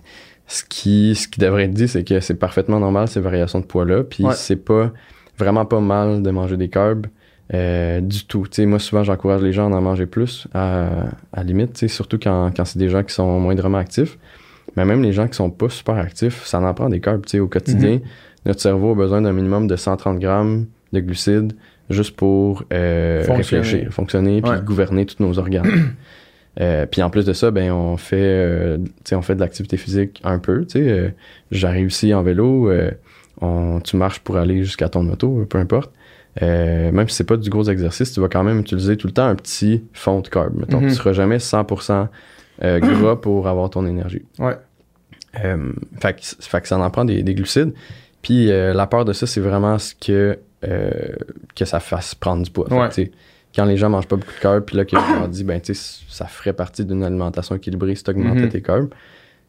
ce 0.46 0.62
qui, 0.64 1.14
ce 1.14 1.28
qui 1.28 1.40
devrait 1.40 1.64
être 1.64 1.74
dit, 1.74 1.88
c'est 1.88 2.04
que 2.04 2.20
c'est 2.20 2.34
parfaitement 2.34 2.80
normal 2.80 3.08
ces 3.08 3.20
variations 3.20 3.60
de 3.60 3.66
poids-là, 3.66 4.02
puis 4.04 4.24
Ouais. 4.24 4.34
c'est 4.34 4.56
pas 4.56 4.92
vraiment 5.38 5.64
pas 5.66 5.80
mal 5.80 6.22
de 6.22 6.30
manger 6.30 6.56
des 6.56 6.68
carbs 6.68 7.06
euh, 7.52 8.00
du 8.00 8.24
tout. 8.24 8.46
Tu 8.50 8.62
sais, 8.62 8.66
moi, 8.66 8.78
souvent, 8.78 9.04
j'encourage 9.04 9.42
les 9.42 9.52
gens 9.52 9.70
à 9.72 9.76
en 9.76 9.80
manger 9.82 10.06
plus, 10.06 10.46
à, 10.54 10.86
à 11.32 11.38
la 11.38 11.42
limite, 11.42 11.74
tu 11.74 11.80
sais, 11.80 11.88
surtout 11.88 12.18
quand, 12.18 12.50
quand 12.56 12.64
c'est 12.64 12.78
des 12.78 12.88
gens 12.88 13.02
qui 13.02 13.12
sont 13.14 13.38
moindrement 13.40 13.78
actifs. 13.78 14.18
Mais 14.76 14.84
même 14.86 15.02
les 15.02 15.12
gens 15.12 15.28
qui 15.28 15.34
sont 15.34 15.50
pas 15.50 15.68
super 15.68 15.96
actifs, 15.96 16.44
ça 16.46 16.60
en 16.60 16.72
prend 16.74 16.88
des 16.88 17.00
carbs. 17.00 17.24
tu 17.26 17.32
sais, 17.32 17.40
Au 17.40 17.46
quotidien, 17.48 18.00
notre 18.46 18.60
cerveau 18.60 18.92
a 18.92 18.94
besoin 18.94 19.20
d'un 19.22 19.32
minimum 19.32 19.66
de 19.66 19.76
130 19.76 20.18
grammes 20.18 20.66
de 20.92 21.00
glucides 21.00 21.52
juste 21.90 22.16
pour 22.16 22.64
euh, 22.72 23.22
Fonctionner. 23.24 23.62
réfléchir, 23.62 23.92
fonctionner, 23.92 24.40
puis 24.42 24.50
Ouais. 24.50 24.60
gouverner 24.64 25.06
tous 25.06 25.22
nos 25.22 25.38
organes. 25.38 25.64
Euh, 26.60 26.86
puis 26.86 27.02
en 27.02 27.10
plus 27.10 27.26
de 27.26 27.32
ça, 27.32 27.50
ben 27.50 27.72
on 27.72 27.96
fait, 27.96 28.14
euh, 28.22 28.78
on 29.10 29.22
fait 29.22 29.34
de 29.34 29.40
l'activité 29.40 29.76
physique 29.76 30.20
un 30.22 30.38
peu. 30.38 30.64
J'ai 30.72 31.66
réussi 31.66 32.14
en 32.14 32.22
vélo. 32.22 32.70
on, 33.40 33.80
tu 33.80 33.96
marches 33.96 34.20
pour 34.20 34.36
aller 34.36 34.62
jusqu'à 34.62 34.88
ton 34.88 35.08
auto, 35.08 35.44
peu 35.50 35.58
importe. 35.58 35.92
Même 36.40 37.08
si 37.08 37.16
c'est 37.16 37.24
pas 37.24 37.36
du 37.36 37.50
gros 37.50 37.64
exercice, 37.64 38.12
tu 38.12 38.20
vas 38.20 38.28
quand 38.28 38.44
même 38.44 38.60
utiliser 38.60 38.96
tout 38.96 39.08
le 39.08 39.12
temps 39.12 39.26
un 39.26 39.34
petit 39.34 39.82
fond 39.94 40.20
de 40.20 40.28
carb. 40.28 40.54
Mettons, 40.56 40.80
Mhm. 40.80 40.90
tu 40.90 40.94
seras 40.94 41.12
jamais 41.12 41.40
100% 41.40 42.08
euh, 42.62 42.78
gras 43.02 43.16
pour 43.16 43.48
avoir 43.48 43.68
ton 43.70 43.84
énergie. 43.84 44.22
Ouais. 44.38 44.54
Fait, 46.00 46.12
que, 46.14 46.20
fait 46.22 46.60
que 46.60 46.68
ça 46.68 46.78
en 46.78 46.88
prend 46.90 47.04
des, 47.04 47.24
des 47.24 47.34
glucides. 47.34 47.72
Puis 48.22 48.46
la 48.46 48.86
peur 48.86 49.04
de 49.04 49.12
ça, 49.12 49.26
c'est 49.26 49.40
vraiment 49.40 49.76
ce 49.80 49.92
que, 49.96 50.38
euh, 50.68 50.90
que 51.54 51.64
ça 51.64 51.80
fasse 51.80 52.14
prendre 52.14 52.42
du 52.44 52.50
poids. 52.50 52.66
Ouais. 52.72 53.10
quand 53.56 53.64
les 53.66 53.76
gens 53.76 53.88
mangent 53.88 54.08
pas 54.08 54.16
beaucoup 54.16 54.32
de 54.34 54.40
carbs, 54.40 54.64
puis 54.64 54.76
là, 54.76 54.84
que 54.84 54.96
je 54.96 55.14
leur 55.18 55.28
dis, 55.28 55.44
ben, 55.44 55.60
tu 55.60 55.74
sais, 55.74 56.00
ça 56.08 56.26
ferait 56.26 56.52
partie 56.52 56.84
d'une 56.84 57.04
alimentation 57.04 57.54
équilibrée 57.54 57.94
si 57.94 58.02
tu 58.02 58.10
augmentais 58.10 58.40
Mhm. 58.42 58.48
tes 58.48 58.62
carbs, 58.62 58.88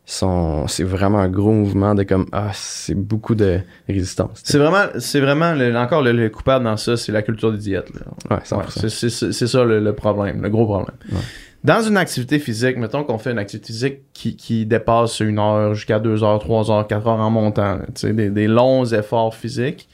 c'est 0.05 0.83
vraiment 0.83 1.17
un 1.19 1.29
gros 1.29 1.51
mouvement 1.51 1.95
de 1.95 2.03
comme, 2.03 2.27
ah, 2.31 2.51
c'est 2.53 2.93
beaucoup 2.93 3.33
de 3.33 3.59
résistance. 3.87 4.41
C'est 4.43 4.59
vraiment, 4.59 4.85
c'est 4.99 5.19
vraiment 5.19 5.53
le- 5.55 5.75
encore 5.75 6.03
le, 6.03 6.11
le 6.11 6.29
coupable 6.29 6.65
dans 6.65 6.77
ça, 6.77 6.95
c'est 6.97 7.11
la 7.11 7.23
culture 7.23 7.51
des 7.51 7.57
diètes. 7.57 7.89
là. 7.95 8.35
Ouais, 8.37 8.41
100%. 8.43 8.83
Ouais, 8.83 8.89
c'est- 9.33 9.47
ça 9.47 9.63
le, 9.63 9.79
le 9.79 9.93
problème, 9.93 10.41
le 10.43 10.49
gros 10.49 10.65
problème. 10.65 10.95
Ouais. 11.11 11.17
Dans 11.63 11.81
une 11.81 11.97
activité 11.97 12.37
physique, 12.37 12.77
mettons 12.77 13.03
qu'on 13.03 13.17
fait 13.17 13.31
une 13.31 13.39
activité 13.39 13.73
physique 13.73 13.97
qui, 14.13 14.35
qui 14.35 14.67
dépasse 14.67 15.19
une 15.21 15.39
heure 15.39 15.73
jusqu'à 15.73 15.97
deux 15.97 16.23
heures, 16.23 16.37
trois 16.37 16.69
heures, 16.69 16.85
quatre 16.85 17.07
heures 17.07 17.19
en 17.19 17.31
montant, 17.31 17.77
là, 17.77 17.85
tu 17.87 18.01
sais, 18.01 18.13
des, 18.13 18.29
des 18.29 18.45
longs 18.47 18.85
efforts 18.85 19.33
physiques. 19.33 19.89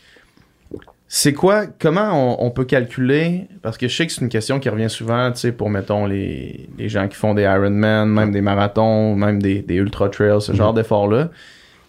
C'est 1.14 1.34
quoi, 1.34 1.66
comment 1.68 2.38
on, 2.40 2.46
on 2.46 2.52
peut 2.52 2.64
calculer, 2.64 3.50
parce 3.62 3.78
que 3.78 3.90
je 3.90 3.94
sais 3.98 4.08
que 4.08 4.14
c'est 4.14 4.22
une 4.22 4.30
question 4.30 4.62
qui 4.62 4.70
revient 4.70 4.90
souvent, 4.90 5.30
tu 5.34 5.40
sais, 5.40 5.52
pour, 5.52 5.70
mettons, 5.70 6.06
les, 6.06 6.70
les 6.78 6.88
gens 6.88 7.10
qui 7.10 7.18
font 7.18 7.34
des 7.34 7.42
Ironman, 7.42 8.08
même 8.08 8.32
des 8.32 8.40
marathons, 8.40 9.14
même 9.18 9.42
des, 9.42 9.62
des 9.62 9.76
ultra 9.76 10.08
trails, 10.08 10.42
ce 10.42 10.54
Mhm. 10.54 10.58
genre 10.58 10.74
d'efforts-là. 10.74 11.30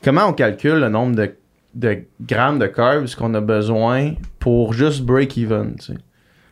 Comment 0.02 0.26
on 0.26 0.32
calcule 0.32 0.80
le 0.80 0.88
nombre 0.88 1.14
de, 1.14 1.36
de 1.76 1.98
grammes 2.20 2.58
de 2.58 2.66
carbs 2.66 3.06
qu'on 3.14 3.32
a 3.34 3.40
besoin 3.40 4.14
pour 4.40 4.72
juste 4.72 5.02
break 5.02 5.38
even, 5.38 5.76
tu 5.76 5.92
sais? 5.92 5.98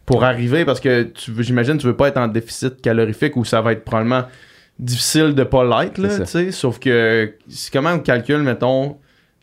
Pour 0.07 0.23
arriver, 0.23 0.65
parce 0.65 0.79
que 0.79 1.03
tu 1.03 1.33
veux- 1.33 1.43
j'imagine 1.43 1.77
tu 1.77 1.87
veux 1.89 1.97
pas 1.97 2.07
être 2.07 2.19
en 2.19 2.29
déficit 2.29 2.81
calorifique 2.81 3.35
où 3.37 3.45
ça 3.45 3.61
va 3.63 3.73
être 3.73 3.85
probablement 3.85 4.27
difficile 4.79 5.35
de 5.35 5.43
pas 5.43 5.65
l'être, 5.65 5.99
là, 5.99 6.21
tu 6.21 6.25
sais? 6.27 6.53
Sauf 6.53 6.79
que 6.79 7.35
comment 7.73 7.95
on 7.95 7.99
calcule, 7.99 8.43
mettons, 8.45 8.97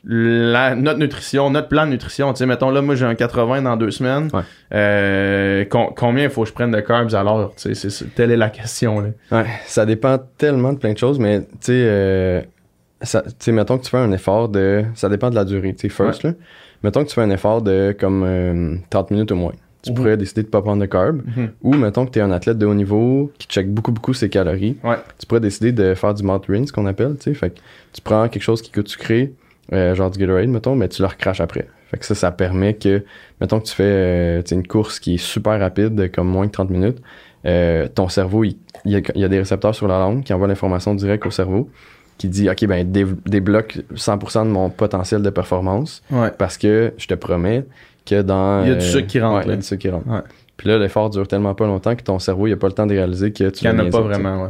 la, 0.10 0.74
notre 0.76 1.00
nutrition, 1.00 1.50
notre 1.50 1.68
plan 1.68 1.86
de 1.86 1.92
nutrition. 1.92 2.32
Tu 2.34 2.40
sais, 2.40 2.46
mettons, 2.46 2.70
là, 2.70 2.82
moi, 2.82 2.96
j'ai 2.96 3.06
un 3.06 3.16
80 3.16 3.62
dans 3.64 3.76
deux 3.76 3.92
semaines. 3.92 4.30
Ouais. 4.34 4.42
Euh, 4.74 5.66
com- 5.66 5.90
combien 5.96 6.24
il 6.26 6.30
faut 6.30 6.44
que 6.44 6.50
je 6.50 6.54
prenne 6.54 6.72
de 6.72 6.80
carbs 6.80 7.14
à 7.14 7.24
l'heure? 7.24 7.52
Tu 7.58 7.74
sais, 7.76 7.90
c'est- 7.90 8.16
telle 8.16 8.32
est 8.32 8.38
la 8.38 8.50
question, 8.50 9.02
là. 9.02 9.10
Ouais, 9.32 9.46
ça 9.66 9.86
dépend 9.86 10.18
tellement 10.38 10.74
de 10.74 10.78
plein 10.78 10.94
de 10.94 10.98
choses, 10.98 11.20
mais 11.20 11.42
tu 11.42 11.48
sais, 11.62 11.74
euh, 11.74 12.42
ça- 13.02 13.22
tu 13.24 13.32
sais, 13.40 13.52
mettons 13.52 13.78
que 13.78 13.84
tu 13.84 13.90
fais 13.90 13.98
un 13.98 14.12
effort 14.12 14.50
de. 14.50 14.86
Ça 14.96 15.10
dépend 15.10 15.30
de 15.30 15.36
la 15.36 15.46
durée, 15.46 15.74
tu 15.74 15.82
sais, 15.82 15.90
first, 15.90 16.24
là. 16.24 16.32
Mettons 16.84 17.04
que 17.04 17.10
tu 17.10 17.16
fais 17.16 17.22
un 17.22 17.30
effort 17.32 17.62
de 17.62 17.96
comme 18.00 18.24
euh, 18.26 18.76
30 18.90 19.12
minutes 19.12 19.32
au 19.32 19.36
moins. 19.36 19.54
Tu 19.84 19.94
pourrais 19.94 20.18
décider 20.18 20.44
de 20.44 20.48
pas 20.48 20.62
prendre 20.62 20.82
de 20.82 20.86
carbs. 20.88 21.22
Ou 21.64 21.74
mettons 21.76 22.06
que 22.06 22.12
tu 22.12 22.20
es 22.20 22.22
un 22.22 22.32
athlète 22.32 22.58
de 22.58 22.66
haut 22.66 22.74
niveau 22.74 23.32
qui 23.38 23.48
check 23.48 23.70
beaucoup, 23.70 23.92
beaucoup 23.92 24.14
ses 24.14 24.28
calories. 24.30 24.76
Ouais. 24.84 24.98
Tu 25.18 25.26
pourrais 25.26 25.40
décider 25.40 25.72
de 25.72 25.94
faire 25.94 26.14
du 26.14 26.24
mouth 26.24 26.46
rinse, 26.50 26.72
qu'on 26.72 26.86
appelle, 26.88 27.16
tu 27.18 27.24
sais. 27.24 27.34
Fait 27.34 27.52
que 27.52 27.60
tu 27.94 28.02
prends 28.02 28.28
quelque 28.28 28.42
chose 28.44 28.62
qui 28.62 28.72
coûte 28.72 28.90
sucré, 28.90 29.34
euh, 29.74 29.96
genre 29.96 30.10
du 30.12 30.20
Gatorade, 30.20 30.50
mettons, 30.50 30.76
mais 30.76 30.88
tu 30.88 31.02
le 31.02 31.08
recraches 31.08 31.42
après. 31.42 31.68
Fait 31.90 31.98
que 31.98 32.06
ça, 32.06 32.16
ça 32.16 32.32
permet 32.32 32.74
que, 32.74 33.04
mettons 33.42 33.60
que 33.60 33.66
tu 33.66 33.74
fais 33.76 33.84
euh, 33.86 34.42
une 34.52 34.66
course 34.68 35.00
qui 35.00 35.16
est 35.16 35.18
super 35.18 35.60
rapide, 35.60 35.96
de 35.96 36.08
comme 36.08 36.28
moins 36.28 36.46
de 36.46 36.52
30 36.52 36.70
minutes, 36.70 36.98
euh, 37.46 37.88
ton 37.94 38.10
cerveau, 38.10 38.44
il, 38.44 38.58
il 38.86 38.92
y 38.92 38.96
a, 38.98 39.02
il 39.16 39.22
y 39.22 39.24
a 39.24 39.28
des 39.30 39.40
récepteurs 39.40 39.74
sur 39.76 39.88
la 39.88 40.00
langue 40.00 40.24
qui 40.24 40.34
envoient 40.34 40.48
l'information 40.48 40.94
directe 40.96 41.26
au 41.26 41.32
cerveau 41.32 41.70
qui 42.18 42.28
dit, 42.30 42.50
OK, 42.50 42.66
ben, 42.66 42.92
dé- 42.92 43.06
débloque 43.26 43.78
100% 43.94 44.46
de 44.46 44.50
mon 44.50 44.70
potentiel 44.72 45.22
de 45.22 45.30
performance 45.30 46.02
Ouais. 46.12 46.32
parce 46.38 46.58
que 46.58 46.94
je 46.98 47.06
te 47.08 47.14
promets 47.14 47.64
que 48.06 48.22
dans... 48.24 48.64
Il 48.64 48.70
y 48.70 48.72
a 48.72 48.76
du 48.76 48.84
euh, 48.86 48.90
sucre 48.90 49.08
qui 49.08 49.20
rentre, 49.20 49.38
ouais, 49.38 49.44
il 49.46 49.50
y 49.50 49.54
a 49.54 49.56
du 49.58 49.62
sucre 49.62 49.82
qui 49.82 49.90
rentre. 49.90 50.08
Ouais. 50.10 50.22
Puis 50.58 50.68
là, 50.68 50.80
l'effort 50.80 51.12
dure 51.12 51.28
tellement 51.28 51.54
pas 51.54 51.68
longtemps 51.68 51.96
que 51.96 52.02
ton 52.02 52.18
cerveau, 52.18 52.48
il 52.48 52.54
a 52.54 52.58
pas 52.58 52.68
le 52.68 52.74
temps 52.74 52.88
de 52.88 52.94
réaliser 52.96 53.32
que 53.32 53.44
tu 53.46 53.52
Qu'il 53.60 53.68
y 53.68 53.70
en 53.72 53.78
a 53.78 53.86
pas 53.86 54.02
vraiment, 54.02 54.44
ouais. 54.44 54.50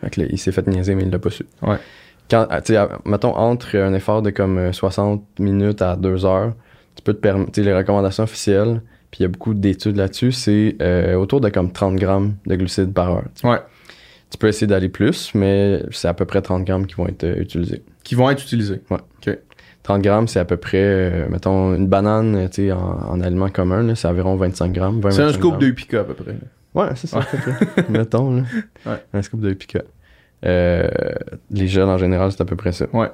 Fait 0.00 0.10
que 0.10 0.20
là, 0.22 0.26
il 0.28 0.38
s'est 0.38 0.50
fait 0.52 0.66
niaiser, 0.66 0.94
mais 0.96 1.04
il 1.04 1.10
l'a 1.10 1.18
pas 1.20 1.30
su. 1.30 1.46
Ouais. 1.62 1.76
Quand, 2.30 2.46
ah, 2.50 2.60
tu 2.60 2.72
sais, 2.72 2.76
ah, 2.76 2.98
mettons, 3.04 3.34
entre 3.36 3.76
un 3.78 3.94
effort 3.94 4.22
de 4.22 4.30
comme 4.30 4.58
euh, 4.58 4.72
60 4.72 5.22
minutes 5.40 5.80
à 5.82 5.96
2 5.96 6.24
heures, 6.26 6.52
tu 6.94 7.02
peux 7.02 7.14
te 7.14 7.20
permettre, 7.20 7.60
les 7.60 7.74
recommandations 7.74 8.24
officielles, 8.24 8.82
puis 9.10 9.20
il 9.20 9.22
y 9.22 9.24
a 9.24 9.28
beaucoup 9.28 9.54
d'études 9.54 9.96
là-dessus, 9.96 10.32
c'est 10.32 10.76
euh, 10.82 11.14
autour 11.14 11.40
de 11.40 11.48
comme 11.48 11.72
30 11.72 11.96
grammes 11.96 12.34
de 12.46 12.54
glucides 12.56 12.92
par 12.92 13.10
heure. 13.12 13.24
Tu- 13.34 13.46
Ouais. 13.46 13.58
Tu 14.30 14.36
peux 14.36 14.48
essayer 14.48 14.66
d'aller 14.66 14.90
plus, 14.90 15.30
mais 15.34 15.82
c'est 15.90 16.06
à 16.08 16.12
peu 16.12 16.26
près 16.26 16.42
30 16.42 16.64
grammes 16.66 16.86
qui 16.86 16.94
vont 16.96 17.06
être 17.08 17.24
euh, 17.24 17.40
utilisés. 17.40 17.82
Qui 18.04 18.14
vont 18.14 18.28
être 18.28 18.42
utilisés. 18.42 18.80
30 19.84 20.02
grammes, 20.02 20.28
c'est 20.28 20.38
à 20.40 20.44
peu 20.44 20.58
près, 20.58 20.76
euh, 20.82 21.26
mettons, 21.30 21.74
une 21.74 21.86
banane, 21.86 22.36
euh, 22.36 22.48
tu 22.48 22.66
sais, 22.66 22.72
en, 22.72 22.78
en 23.08 23.20
aliment 23.22 23.48
commun, 23.48 23.82
là, 23.84 23.94
c'est 23.94 24.06
environ 24.06 24.36
25 24.36 24.70
grammes. 24.72 25.00
20, 25.00 25.10
C'est 25.12 25.22
un 25.22 25.26
25 25.26 25.38
scoop 25.38 25.50
grammes. 25.52 25.60
de 25.62 25.66
Upica 25.68 26.00
à 26.00 26.04
peu 26.04 26.12
près. 26.12 26.34
Ouais, 26.74 26.88
c'est 26.94 27.06
ça. 27.06 27.20
mettons, 27.88 28.36
là. 28.36 28.42
Ouais. 28.84 29.02
Un 29.14 29.22
scoop 29.22 29.40
de 29.40 29.48
Epica. 29.50 29.80
Euh, 30.44 30.88
les 31.50 31.66
gels, 31.66 31.84
en 31.84 31.98
général, 31.98 32.30
c'est 32.32 32.40
à 32.40 32.44
peu 32.44 32.56
près 32.56 32.72
ça. 32.72 32.86
Ouais. 32.92 33.08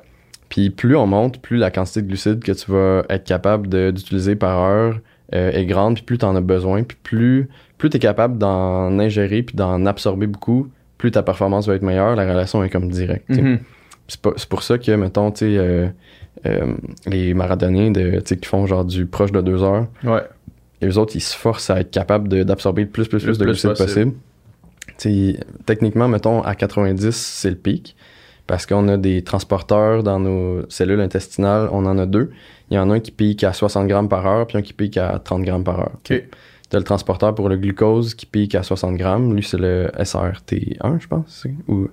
Puis 0.49 0.71
plus 0.71 0.95
on 0.97 1.07
monte, 1.07 1.41
plus 1.41 1.57
la 1.57 1.71
quantité 1.71 2.03
de 2.03 2.07
glucides 2.09 2.43
que 2.45 2.53
tu 2.53 2.71
vas 2.71 3.03
être 3.09 3.25
capable 3.25 3.69
d'utiliser 3.93 4.37
par 4.37 4.59
heure 4.61 4.99
euh, 5.35 5.51
est 5.53 5.65
grande, 5.67 5.95
puis 5.95 6.05
plus 6.05 6.19
tu 6.19 6.25
en 6.27 6.37
as 6.37 6.41
besoin, 6.43 6.83
puis 6.83 6.99
plus, 7.03 7.49
plus 7.79 7.89
tu 7.91 7.97
es 7.97 8.01
capable 8.01 8.37
d'en 8.39 8.99
ingérer, 8.99 9.43
puis 9.43 9.57
d'en 9.57 9.87
absorber 9.87 10.27
beaucoup, 10.27 10.69
plus 10.99 11.11
ta 11.11 11.23
performance 11.23 11.67
va 11.67 11.75
être 11.75 11.83
meilleure, 11.83 12.15
la 12.15 12.25
relation 12.31 12.63
est 12.63 12.69
comme 12.69 12.89
directe. 12.91 13.31
Mhm. 13.31 13.59
C'est 14.07 14.49
pour 14.49 14.63
ça 14.63 14.77
que, 14.77 14.93
mettons, 14.93 15.31
tu 15.31 15.57
euh, 15.59 15.89
les 17.07 17.33
marathoniens 17.33 17.91
de, 17.91 18.21
qui 18.21 18.47
font 18.47 18.67
genre 18.67 18.85
du 18.85 19.07
proche 19.07 19.33
de 19.33 19.41
deux 19.41 19.63
heures, 19.63 19.87
Ouais. 20.05 20.21
et 20.83 20.87
les 20.87 20.99
autres, 20.99 21.17
ils 21.17 21.21
se 21.23 21.35
forcent 21.37 21.71
à 21.71 21.81
être 21.81 21.91
capables 21.91 22.29
d'absorber 22.45 22.83
le 22.83 22.89
plus, 22.89 23.09
plus, 23.09 23.23
plus, 23.23 23.27
Le 23.29 23.33
de 23.33 23.39
plus 23.39 23.45
glucides 23.47 23.71
possible. 23.71 23.87
possible. 23.87 24.13
Tu 24.99 25.37
techniquement, 25.67 26.09
mettons, 26.09 26.43
à 26.43 26.55
90, 26.55 27.11
c'est 27.15 27.51
le 27.51 27.57
pic. 27.57 27.97
Parce 28.47 28.67
qu'on 28.67 28.89
a 28.89 28.97
des 28.99 29.23
transporteurs 29.23 30.03
dans 30.03 30.21
nos 30.21 30.69
cellules 30.69 31.01
intestinales, 31.01 31.69
on 31.73 31.87
en 31.87 31.97
a 31.99 32.05
deux. 32.05 32.31
Il 32.71 32.75
y 32.75 32.79
en 32.79 32.91
a 32.91 32.95
un 32.95 33.01
qui 33.01 33.11
pique 33.11 33.43
à 33.43 33.53
60 33.55 33.87
grammes 33.89 34.09
par 34.09 34.27
heure, 34.27 34.47
puis 34.47 34.59
un 34.59 34.63
qui 34.63 34.75
pique 34.75 34.99
à 34.99 35.19
30 35.19 35.43
grammes 35.43 35.65
par 35.65 35.81
heure. 35.81 35.93
OK. 35.95 36.23
T'as 36.69 36.79
le 36.79 36.85
transporteur 36.85 37.35
pour 37.35 37.49
le 37.49 37.57
glucose 37.57 38.15
qui 38.15 38.27
pique 38.27 38.55
à 38.55 38.63
60 38.63 38.97
grammes. 38.97 39.35
Lui, 39.35 39.43
c'est 39.43 39.57
le 39.59 39.91
SRT1, 39.99 41.01
je 41.01 41.07
pense. 41.09 41.47
Ou... 41.69 41.89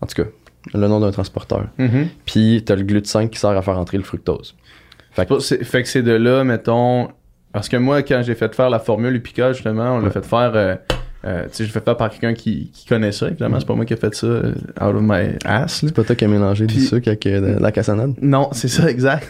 En 0.00 0.06
tout 0.06 0.22
cas, 0.22 0.28
le 0.74 0.86
nom 0.88 0.98
d'un 1.00 1.10
transporteur. 1.12 1.66
Mhm. 1.78 2.08
Puis 2.24 2.62
t'as 2.64 2.74
le 2.76 2.82
GLUT5 2.82 3.28
qui 3.28 3.38
sert 3.38 3.50
à 3.50 3.62
faire 3.62 3.78
entrer 3.78 3.98
le 3.98 4.04
fructose. 4.04 4.54
Fait 5.12 5.26
que, 5.28 5.38
c'est- 5.40 5.58
que 5.64 5.84
c'est 5.88 6.02
de 6.02 6.12
là, 6.12 6.42
mettons. 6.44 7.08
Parce 7.52 7.68
que 7.68 7.76
moi, 7.76 8.02
quand 8.02 8.22
j'ai 8.24 8.34
fait 8.34 8.52
faire 8.54 8.70
la 8.70 8.78
formule 8.78 9.14
Upica, 9.16 9.52
justement, 9.52 9.94
on 9.96 9.98
l'a 9.98 10.04
Ouais. 10.06 10.10
fait 10.10 10.24
faire. 10.24 10.52
euh, 10.54 10.74
euh, 11.24 11.42
tu 11.44 11.48
sais, 11.52 11.64
j'ai 11.64 11.70
fait 11.70 11.84
faire 11.84 11.96
par 11.96 12.10
quelqu'un 12.10 12.32
qui, 12.32 12.70
qui 12.72 12.86
connaît 12.86 13.10
ça, 13.10 13.26
évidemment. 13.26 13.58
C'est 13.58 13.66
pas 13.66 13.74
moi 13.74 13.84
qui 13.84 13.92
ai 13.92 13.96
fait 13.96 14.14
ça 14.14 14.26
euh, 14.26 14.52
out 14.80 14.94
of 14.94 15.02
my 15.02 15.36
ass. 15.44 15.80
c'est 15.84 15.92
pas 15.94 16.04
toi 16.04 16.14
qui 16.14 16.24
as 16.24 16.28
mélangé 16.28 16.66
du 16.66 16.78
sucre 16.80 17.08
avec 17.08 17.26
euh, 17.26 17.56
de 17.56 17.60
la 17.60 17.72
cassonade? 17.72 18.14
Non, 18.22 18.50
c'est 18.52 18.68
ça, 18.68 18.88
exact. 18.90 19.26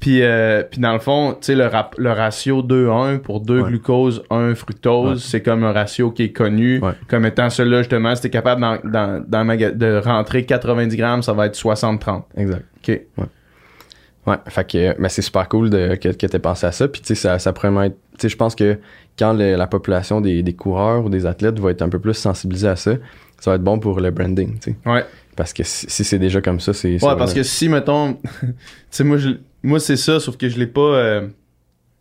puis, 0.00 0.22
euh, 0.22 0.62
puis 0.62 0.80
dans 0.80 0.94
le 0.94 0.98
fond, 0.98 1.32
tu 1.32 1.38
sais, 1.42 1.54
le, 1.54 1.66
rap- 1.66 1.94
le 1.98 2.10
ratio 2.10 2.62
2-1 2.62 3.18
pour 3.18 3.40
2 3.42 3.60
Ouais. 3.60 3.68
glucose, 3.68 4.22
1 4.30 4.54
fructose, 4.54 5.10
Ouais. 5.18 5.24
c'est 5.30 5.42
comme 5.42 5.62
un 5.64 5.72
ratio 5.72 6.10
qui 6.10 6.22
est 6.24 6.32
connu 6.32 6.80
Ouais. 6.80 6.92
comme 7.08 7.26
étant 7.26 7.50
celui-là, 7.50 7.78
justement. 7.78 8.14
Si 8.16 8.22
t'es 8.22 8.30
capable 8.30 8.62
dans, 8.62 8.78
dans, 8.84 9.22
dans 9.26 9.44
de 9.56 10.00
rentrer 10.02 10.44
90 10.46 10.96
grammes, 10.96 11.22
ça 11.22 11.34
va 11.34 11.46
être 11.46 11.54
60-30. 11.58 12.22
Exact. 12.38 12.64
OK. 12.88 13.00
Ouais, 14.26 14.36
fait 14.48 14.68
que 14.68 14.96
mais 15.00 15.08
c'est 15.08 15.22
super 15.22 15.48
cool 15.48 15.70
de, 15.70 15.94
que, 15.94 16.08
que 16.08 16.26
t'aies 16.26 16.38
pensé 16.40 16.66
à 16.66 16.72
ça. 16.72 16.88
Puis 16.88 17.00
tu 17.00 17.08
sais, 17.08 17.14
ça, 17.14 17.38
ça 17.38 17.52
pourrait 17.52 17.86
être. 17.86 17.94
Tu 18.18 18.22
sais, 18.22 18.28
je 18.28 18.36
pense 18.36 18.56
que 18.56 18.76
quand 19.18 19.32
le- 19.32 19.56
la 19.56 19.66
population 19.66 20.20
des, 20.20 20.42
des 20.42 20.54
coureurs 20.54 21.04
ou 21.04 21.08
des 21.08 21.26
athlètes 21.26 21.58
va 21.58 21.70
être 21.70 21.82
un 21.82 21.88
peu 21.88 21.98
plus 21.98 22.14
sensibilisée 22.14 22.68
à 22.68 22.76
ça, 22.76 22.92
ça 23.38 23.50
va 23.50 23.56
être 23.56 23.62
bon 23.62 23.78
pour 23.78 24.00
le 24.00 24.10
branding, 24.10 24.58
tu 24.58 24.72
sais. 24.72 24.76
Ouais. 24.90 25.04
Parce 25.36 25.52
que 25.52 25.62
si, 25.64 25.86
si 25.88 26.04
c'est 26.04 26.18
déjà 26.18 26.40
comme 26.40 26.60
ça, 26.60 26.72
c'est. 26.72 26.92
Ouais, 27.04 27.16
parce 27.16 27.34
que 27.34 27.42
si, 27.42 27.68
mettons, 27.68 28.14
tu 28.40 28.48
sais, 28.90 29.04
moi, 29.04 29.16
je- 29.18 29.36
moi 29.62 29.78
c'est 29.80 29.96
ça, 29.96 30.18
sauf 30.20 30.36
que 30.36 30.48
je 30.48 30.58
l'ai 30.58 30.66
pas, 30.66 30.80
euh, 30.80 31.28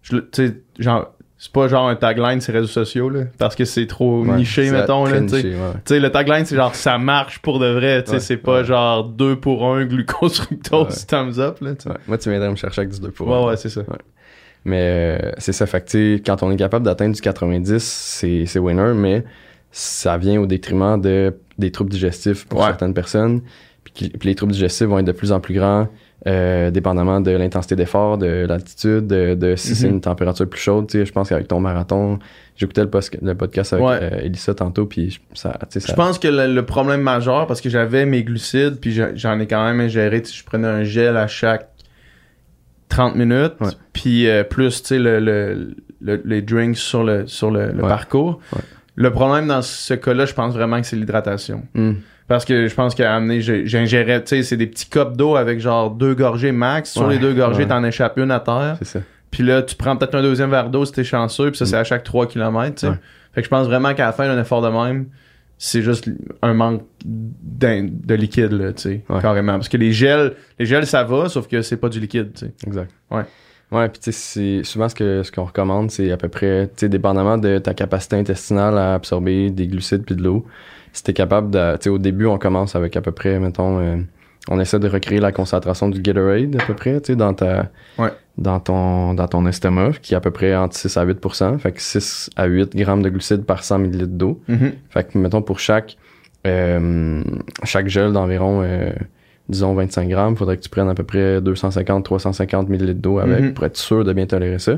tu 0.04 0.22
sais, 0.32 0.62
genre, 0.80 1.12
c'est 1.38 1.52
pas 1.52 1.68
genre 1.68 1.90
un 1.90 1.96
tagline 1.98 2.40
sur 2.40 2.54
les 2.54 2.60
réseaux 2.60 2.72
sociaux, 2.72 3.10
là, 3.10 3.24
parce 3.38 3.56
que 3.56 3.66
c'est 3.66 3.88
trop 3.88 4.24
Ouais, 4.24 4.38
niché, 4.38 4.72
mettons, 4.72 5.04
là, 5.06 5.20
tu 5.22 5.28
sais. 5.28 5.44
ouais, 5.44 5.56
ouais. 5.92 6.00
Le 6.00 6.08
tagline, 6.10 6.46
c'est 6.46 6.56
genre, 6.56 6.74
ça 6.74 6.98
marche 6.98 7.40
pour 7.40 7.60
de 7.60 7.68
vrai, 7.68 8.04
tu 8.04 8.08
sais, 8.12 8.14
Ouais, 8.16 8.20
c'est 8.22 8.38
pas 8.38 8.60
ouais. 8.60 8.66
genre 8.66 9.04
2 9.04 9.36
pour 9.36 9.66
1 9.68 9.86
glucose 9.86 10.40
fructose 10.40 10.88
Ouais. 10.88 11.06
thumbs 11.08 11.40
up, 11.40 11.58
là. 11.60 11.72
Ouais. 11.72 11.98
Moi, 12.08 12.18
tu 12.18 12.30
viendrais 12.30 12.50
me 12.50 12.56
chercher 12.56 12.82
avec 12.82 12.94
du 12.94 13.02
2 13.02 13.12
pour 13.12 13.28
Ouais, 13.28 13.34
un. 13.36 13.46
ouais, 13.48 13.58
c'est 13.58 13.70
ça. 13.70 13.82
Mais 14.66 15.20
euh, 15.22 15.32
c'est 15.38 15.54
ça, 15.54 15.66
fait 15.68 15.82
que 15.88 16.18
quand 16.18 16.42
on 16.44 16.52
est 16.52 16.56
capable 16.58 16.86
d'atteindre 16.86 17.14
du 17.16 17.22
90, 17.22 17.84
c'est 17.84 18.46
c'est 18.48 18.60
winner, 18.60 18.94
mais 18.96 19.24
ça 19.72 20.18
vient 20.18 20.40
au 20.42 20.46
détriment 20.48 21.00
de, 21.00 21.36
des 21.58 21.72
troubles 21.72 21.92
digestifs 21.92 22.46
pour 22.48 22.60
Ouais. 22.62 22.68
certaines 22.68 22.94
personnes. 22.94 23.42
Puis, 23.84 24.12
les 24.24 24.36
troubles 24.36 24.54
digestifs 24.54 24.88
vont 24.88 25.00
être 25.00 25.06
de 25.06 25.12
plus 25.12 25.32
en 25.32 25.40
plus 25.40 25.54
grands, 25.54 25.88
euh, 26.28 26.72
dépendamment 26.72 27.22
de 27.22 27.30
l'intensité 27.32 27.76
d'effort, 27.76 28.18
de 28.18 28.46
l'altitude, 28.48 29.06
de, 29.06 29.36
de 29.36 29.56
si 29.56 29.76
c'est 29.76 29.88
Mhm. 29.88 29.96
une 29.96 30.02
température 30.02 30.50
plus 30.50 30.60
chaude. 30.60 30.88
Tu 30.88 30.98
sais, 31.00 31.06
je 31.06 31.12
pense 31.12 31.30
qu'avec 31.30 31.48
ton 31.48 31.60
marathon, 31.60 32.18
j'écoutais 32.58 32.82
le, 32.84 32.90
le 33.22 33.36
podcast 33.36 33.74
avec 33.74 33.86
Ouais. 33.86 34.00
euh, 34.02 34.22
Elissa 34.24 34.56
tantôt, 34.56 34.86
puis 34.88 35.20
ça, 35.34 35.58
sais, 35.70 35.80
Je 35.82 35.86
ça, 35.88 35.94
pense 35.94 36.18
que 36.18 36.28
le, 36.28 36.52
le 36.52 36.66
problème 36.66 37.02
majeur, 37.02 37.46
parce 37.46 37.62
que 37.62 37.70
j'avais 37.70 38.06
mes 38.08 38.24
glucides, 38.24 38.80
puis 38.82 38.92
j'en- 38.94 39.12
j'en 39.14 39.40
ai 39.40 39.46
quand 39.46 39.64
même 39.64 39.80
ingéré, 39.82 40.22
tu 40.24 40.32
sais, 40.32 40.38
je 40.40 40.44
prenais 40.46 40.68
un 40.68 40.84
gel 40.84 41.16
à 41.16 41.28
chaque 41.28 41.70
30 42.90 43.16
minutes, 43.16 43.54
puis 43.94 44.28
euh, 44.28 44.44
plus, 44.44 44.82
tu 44.82 44.88
sais, 44.90 45.00
le, 45.00 45.20
le- 45.20 45.76
le- 46.02 46.22
les 46.26 46.42
drinks 46.42 46.78
sur 46.78 47.04
le, 47.04 47.26
sur 47.28 47.52
le, 47.52 47.74
parcours. 47.74 48.40
Le 48.96 49.12
problème 49.12 49.48
dans 49.48 49.62
ce 49.62 49.94
cas-là, 49.94 50.26
je 50.26 50.34
pense 50.34 50.54
vraiment 50.54 50.80
que 50.80 50.88
c'est 50.88 50.96
l'hydratation. 50.96 51.64
Hmm. 51.74 51.94
Parce 52.28 52.46
que 52.46 52.68
je 52.68 52.74
pense 52.74 52.96
qu'à 52.96 53.14
amener, 53.16 53.42
j'ingérais, 53.42 54.24
tu 54.24 54.30
sais, 54.30 54.44
c'est 54.44 54.58
des 54.58 54.68
petits 54.68 54.90
copes 54.90 55.16
d'eau 55.18 55.36
avec 55.36 55.60
genre 55.60 55.92
deux 55.92 56.16
gorgées 56.16 56.52
max. 56.52 56.92
Sur 56.92 57.04
Ouais, 57.08 57.14
les 57.16 57.20
deux 57.20 57.34
gorgées, 57.34 57.64
ouais. 57.64 57.68
t'en 57.68 57.84
échappes 57.84 58.18
une 58.18 58.32
à 58.32 58.40
terre. 58.40 58.76
c'est 58.80 58.86
ça. 58.88 59.00
Puis 59.32 59.44
là, 59.44 59.62
tu 59.62 59.76
prends 59.76 59.96
peut-être 59.98 60.16
un 60.16 60.22
deuxième 60.22 60.50
verre 60.50 60.70
d'eau 60.70 60.86
si 60.86 60.94
t'es 60.94 61.04
chanceux, 61.04 61.50
puis 61.52 61.58
ça, 61.58 61.66
c'est 61.66 61.76
à 61.76 61.84
chaque 61.84 62.04
3 62.04 62.28
km, 62.28 62.76
tu 62.76 62.82
sais. 62.82 62.88
Ouais. 62.88 62.96
Fait 63.34 63.42
que 63.42 63.46
je 63.46 63.50
pense 63.50 63.68
vraiment 63.68 63.94
qu'à 63.94 64.06
la 64.06 64.12
fin 64.14 64.28
d'un 64.34 64.40
effort 64.42 64.62
de 64.62 64.70
même, 64.70 65.08
c'est 65.58 65.82
juste 65.82 66.10
un 66.42 66.54
manque 66.54 66.84
de 67.06 68.14
liquide, 68.16 68.52
là, 68.52 68.74
tu 68.74 68.82
sais, 68.84 69.04
Ouais. 69.10 69.22
carrément. 69.22 69.54
Parce 69.54 69.70
que 69.70 69.78
les 69.78 69.92
gels, 69.92 70.34
les 70.60 70.66
gels, 70.66 70.86
ça 70.86 71.04
va, 71.04 71.30
sauf 71.30 71.48
que 71.48 71.62
c'est 71.62 71.78
pas 71.78 71.90
du 71.90 72.00
liquide, 72.00 72.34
tu 72.34 72.46
sais. 72.48 72.52
Exact. 72.68 72.92
Ouais. 73.12 73.24
Ouais, 73.72 73.90
puis 73.90 74.00
tu 74.00 74.12
sais, 74.12 74.62
c'est 74.62 74.64
souvent 74.64 74.88
ce 74.90 74.96
que 74.96 75.24
ce 75.24 75.32
qu'on 75.32 75.46
recommande, 75.46 75.90
c'est 75.92 76.12
à 76.12 76.18
peu 76.18 76.30
près, 76.30 76.68
tu 76.68 76.74
sais, 76.82 76.90
dépendamment 76.90 77.38
de 77.38 77.58
ta 77.58 77.74
capacité 77.74 78.16
intestinale 78.16 78.78
à 78.78 78.94
absorber 78.94 79.50
des 79.50 79.68
glucides 79.68 80.04
puis 80.06 80.16
de 80.16 80.24
l'eau, 80.24 80.46
si 80.94 81.04
t'es 81.04 81.14
capable 81.14 81.50
de, 81.52 81.74
tu 81.78 81.84
sais, 81.86 81.90
au 81.90 81.98
début, 81.98 82.26
on 82.28 82.38
commence 82.38 82.76
avec 82.76 82.96
à 82.96 83.02
peu 83.02 83.12
près, 83.12 83.40
mettons, 83.40 83.80
euh, 83.80 83.98
on 84.50 84.60
essaie 84.60 84.78
de 84.80 84.88
recréer 84.88 85.20
la 85.20 85.32
concentration 85.32 85.90
du 85.90 86.00
Gatorade 86.02 86.56
à 86.62 86.64
peu 86.66 86.76
près, 86.76 87.02
tu 87.02 87.14
sais, 87.14 87.16
dans 87.16 87.34
ta, 87.34 87.72
Ouais. 87.98 88.12
Dans 88.38 88.60
ton, 88.60 89.14
dans 89.14 89.28
ton 89.28 89.46
estomac, 89.46 89.94
qui 90.02 90.14
est 90.14 90.18
à 90.18 90.20
peu 90.20 90.32
près 90.32 90.56
entre 90.56 90.76
6 90.76 90.98
à 90.98 91.04
8 91.04 91.20
fait 91.60 91.72
que 91.72 91.82
6 91.82 92.30
à 92.36 92.46
8 92.46 92.76
grammes 92.76 93.02
de 93.02 93.10
glucides 93.10 93.46
par 93.46 93.64
100 93.64 93.80
ml 93.86 94.08
d'eau. 94.08 94.42
Mhm. 94.48 94.74
Fait 94.90 95.10
que, 95.10 95.18
mettons, 95.18 95.42
pour 95.42 95.60
chaque, 95.60 95.98
euh, 96.46 97.24
chaque 97.64 97.88
gel 97.88 98.12
d'environ, 98.12 98.62
euh, 98.64 98.92
disons, 99.48 99.74
25 99.74 100.10
grammes, 100.10 100.36
faudrait 100.36 100.58
que 100.58 100.64
tu 100.64 100.70
prennes 100.70 100.90
à 100.90 100.96
peu 100.96 101.04
près 101.04 101.40
250-350 101.42 102.70
ml 102.70 102.94
d'eau 102.96 103.20
avec 103.20 103.42
Mhm. 103.42 103.54
pour 103.54 103.66
être 103.66 103.78
sûr 103.78 104.04
de 104.04 104.12
bien 104.14 104.26
tolérer 104.26 104.60
ça. 104.60 104.74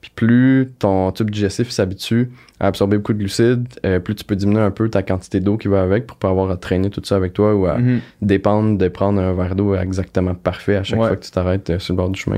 Puis 0.00 0.12
plus 0.14 0.68
ton 0.78 1.10
tube 1.10 1.28
digestif 1.30 1.70
s'habitue 1.70 2.30
à 2.60 2.68
absorber 2.68 2.98
beaucoup 2.98 3.14
de 3.14 3.18
glucides, 3.18 3.66
euh, 3.84 3.98
plus 3.98 4.14
tu 4.14 4.24
peux 4.24 4.36
diminuer 4.36 4.60
un 4.60 4.70
peu 4.70 4.88
ta 4.88 5.02
quantité 5.02 5.40
d'eau 5.40 5.56
qui 5.56 5.66
va 5.66 5.82
avec 5.82 6.06
pour 6.06 6.16
pas 6.18 6.28
avoir 6.28 6.50
à 6.52 6.56
traîner 6.56 6.88
tout 6.88 7.02
ça 7.04 7.16
avec 7.16 7.32
toi 7.32 7.52
ou 7.56 7.66
à 7.66 7.78
Mhm. 7.78 8.00
dépendre 8.22 8.78
de 8.78 8.86
prendre 8.88 9.20
un 9.20 9.32
verre 9.32 9.56
d'eau 9.56 9.74
exactement 9.74 10.34
parfait 10.36 10.76
à 10.76 10.84
chaque 10.84 11.00
Ouais. 11.00 11.08
fois 11.08 11.16
que 11.16 11.24
tu 11.24 11.32
t'arrêtes 11.32 11.78
sur 11.78 11.94
le 11.94 11.96
bord 11.96 12.10
du 12.10 12.20
chemin. 12.20 12.36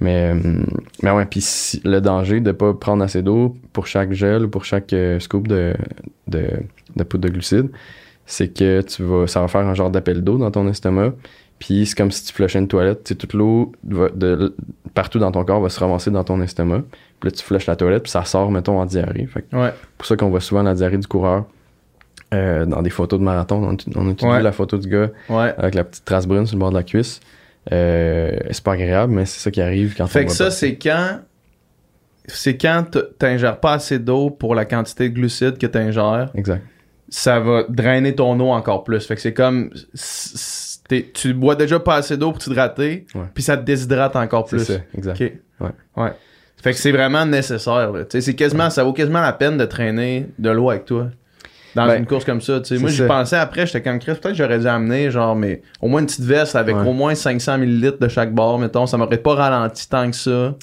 Mais, 0.00 0.32
euh, 0.34 0.62
mais 1.02 1.10
ouais, 1.10 1.24
puis 1.26 1.40
si- 1.40 1.80
le 1.84 2.00
danger 2.00 2.40
de 2.40 2.52
pas 2.52 2.72
prendre 2.74 3.02
assez 3.02 3.22
d'eau 3.22 3.56
pour 3.72 3.86
chaque 3.88 4.12
gel 4.12 4.44
ou 4.44 4.48
pour 4.48 4.64
chaque 4.64 4.92
euh, 4.92 5.18
scoop 5.18 5.48
de, 5.48 5.74
de, 6.28 6.44
de 6.96 7.02
poudre 7.04 7.24
de 7.28 7.32
glucides, 7.32 7.70
c'est 8.26 8.48
que 8.48 8.80
tu 8.82 9.02
vas, 9.02 9.26
ça 9.26 9.40
va 9.40 9.48
faire 9.48 9.66
un 9.66 9.74
genre 9.74 9.90
d'appel 9.90 10.22
d'eau 10.22 10.38
dans 10.38 10.50
ton 10.50 10.68
estomac. 10.68 11.12
Puis 11.58 11.86
c'est 11.86 11.96
comme 11.96 12.12
si 12.12 12.24
tu 12.24 12.32
flushais 12.32 12.60
une 12.60 12.68
toilette. 12.68 13.02
Tu 13.02 13.08
sais, 13.08 13.14
toute 13.16 13.32
l'eau 13.32 13.72
va- 13.84 14.10
de 14.14 14.54
partout 14.94 15.18
dans 15.18 15.32
ton 15.32 15.44
corps 15.44 15.60
va 15.60 15.68
se 15.68 15.80
ramasser 15.80 16.12
dans 16.12 16.22
ton 16.22 16.40
estomac. 16.42 16.82
Puis 17.18 17.30
là, 17.30 17.30
tu 17.32 17.42
flushes 17.42 17.66
la 17.66 17.74
toilette, 17.74 18.04
puis 18.04 18.12
ça 18.12 18.24
sort, 18.24 18.52
mettons, 18.52 18.78
en 18.78 18.86
diarrhée. 18.86 19.26
Fait 19.26 19.42
que 19.42 19.56
Ouais. 19.56 19.72
pour 19.96 20.06
ça 20.06 20.14
qu'on 20.16 20.30
voit 20.30 20.40
souvent 20.40 20.62
la 20.62 20.74
diarrhée 20.74 20.98
du 20.98 21.08
coureur 21.08 21.46
euh, 22.34 22.64
dans 22.66 22.82
des 22.82 22.90
photos 22.90 23.18
de 23.18 23.24
marathon. 23.24 23.56
On, 23.64 23.72
a- 23.74 23.98
on 23.98 24.28
Ouais. 24.30 24.36
vu 24.38 24.42
la 24.44 24.52
photo 24.52 24.76
du 24.78 24.88
gars 24.88 25.08
Ouais. 25.28 25.52
avec 25.58 25.74
la 25.74 25.82
petite 25.82 26.04
trace 26.04 26.26
brune 26.28 26.46
sur 26.46 26.56
le 26.56 26.60
bord 26.60 26.70
de 26.70 26.76
la 26.76 26.82
cuisse. 26.84 27.18
Euh, 27.72 28.30
c'est 28.50 28.62
pas 28.64 28.72
agréable, 28.72 29.12
mais 29.12 29.26
c'est 29.26 29.40
ça 29.40 29.50
qui 29.50 29.60
arrive 29.60 29.94
quand 29.96 30.06
Fait 30.06 30.22
on 30.24 30.26
que 30.26 30.32
ça, 30.32 30.50
c'est 30.50 30.76
quand. 30.76 31.20
C'est 32.26 32.58
quand 32.58 32.84
t'ingères 33.18 33.58
pas 33.58 33.72
assez 33.74 33.98
d'eau 33.98 34.28
pour 34.30 34.54
la 34.54 34.64
quantité 34.66 35.08
de 35.08 35.14
glucides 35.14 35.56
que 35.56 35.66
t'ingères, 35.66 36.30
Exact. 36.34 36.62
ça 37.08 37.40
va 37.40 37.64
drainer 37.70 38.14
ton 38.14 38.38
eau 38.38 38.50
encore 38.50 38.84
plus. 38.84 39.06
Fait 39.06 39.14
que 39.14 39.20
c'est 39.22 39.32
comme. 39.32 39.70
Tu 41.14 41.34
bois 41.34 41.54
déjà 41.56 41.80
pas 41.80 41.96
assez 41.96 42.16
d'eau 42.16 42.30
pour 42.32 42.38
t'hydrater, 42.40 43.06
puis 43.34 43.42
ça 43.42 43.56
te 43.56 43.62
déshydrate 43.64 44.16
encore 44.16 44.48
C'est 44.48 44.56
plus. 44.56 44.64
ça, 44.64 44.74
exact. 44.96 45.20
Ouais. 45.60 45.70
Ouais. 45.96 46.12
Fait 46.62 46.72
que 46.72 46.78
c'est 46.78 46.92
vraiment 46.92 47.24
nécessaire. 47.24 47.92
C'est 48.10 48.34
quasiment, 48.34 48.68
ça 48.70 48.84
vaut 48.84 48.92
quasiment 48.92 49.20
la 49.20 49.32
peine 49.32 49.56
de 49.58 49.64
traîner 49.64 50.26
de 50.38 50.50
l'eau 50.50 50.70
avec 50.70 50.84
toi. 50.86 51.08
Dans 51.78 51.86
Ben, 51.86 51.98
une 51.98 52.06
course 52.06 52.24
comme 52.24 52.40
ça. 52.40 52.60
tu 52.60 52.74
sais. 52.76 52.80
Moi, 52.80 52.90
j'y 52.90 52.98
ça. 52.98 53.06
pensais 53.06 53.36
après, 53.36 53.66
j'étais 53.66 53.82
comme 53.82 53.98
Chris, 53.98 54.12
peut-être 54.12 54.28
que 54.30 54.34
j'aurais 54.34 54.58
dû 54.58 54.66
amener 54.66 55.10
genre, 55.10 55.34
mais 55.36 55.62
au 55.80 55.88
moins 55.88 56.00
une 56.00 56.06
petite 56.06 56.24
veste 56.24 56.54
avec 56.56 56.76
Ouais. 56.76 56.86
au 56.86 56.92
moins 56.92 57.14
500 57.14 57.54
ml 57.62 57.98
de 58.00 58.08
chaque 58.08 58.34
bord, 58.34 58.58
mettons, 58.58 58.86
ça 58.86 58.96
m'aurait 58.96 59.18
pas 59.18 59.34
ralenti 59.34 59.88
tant 59.88 60.10
que 60.10 60.16
ça. 60.16 60.54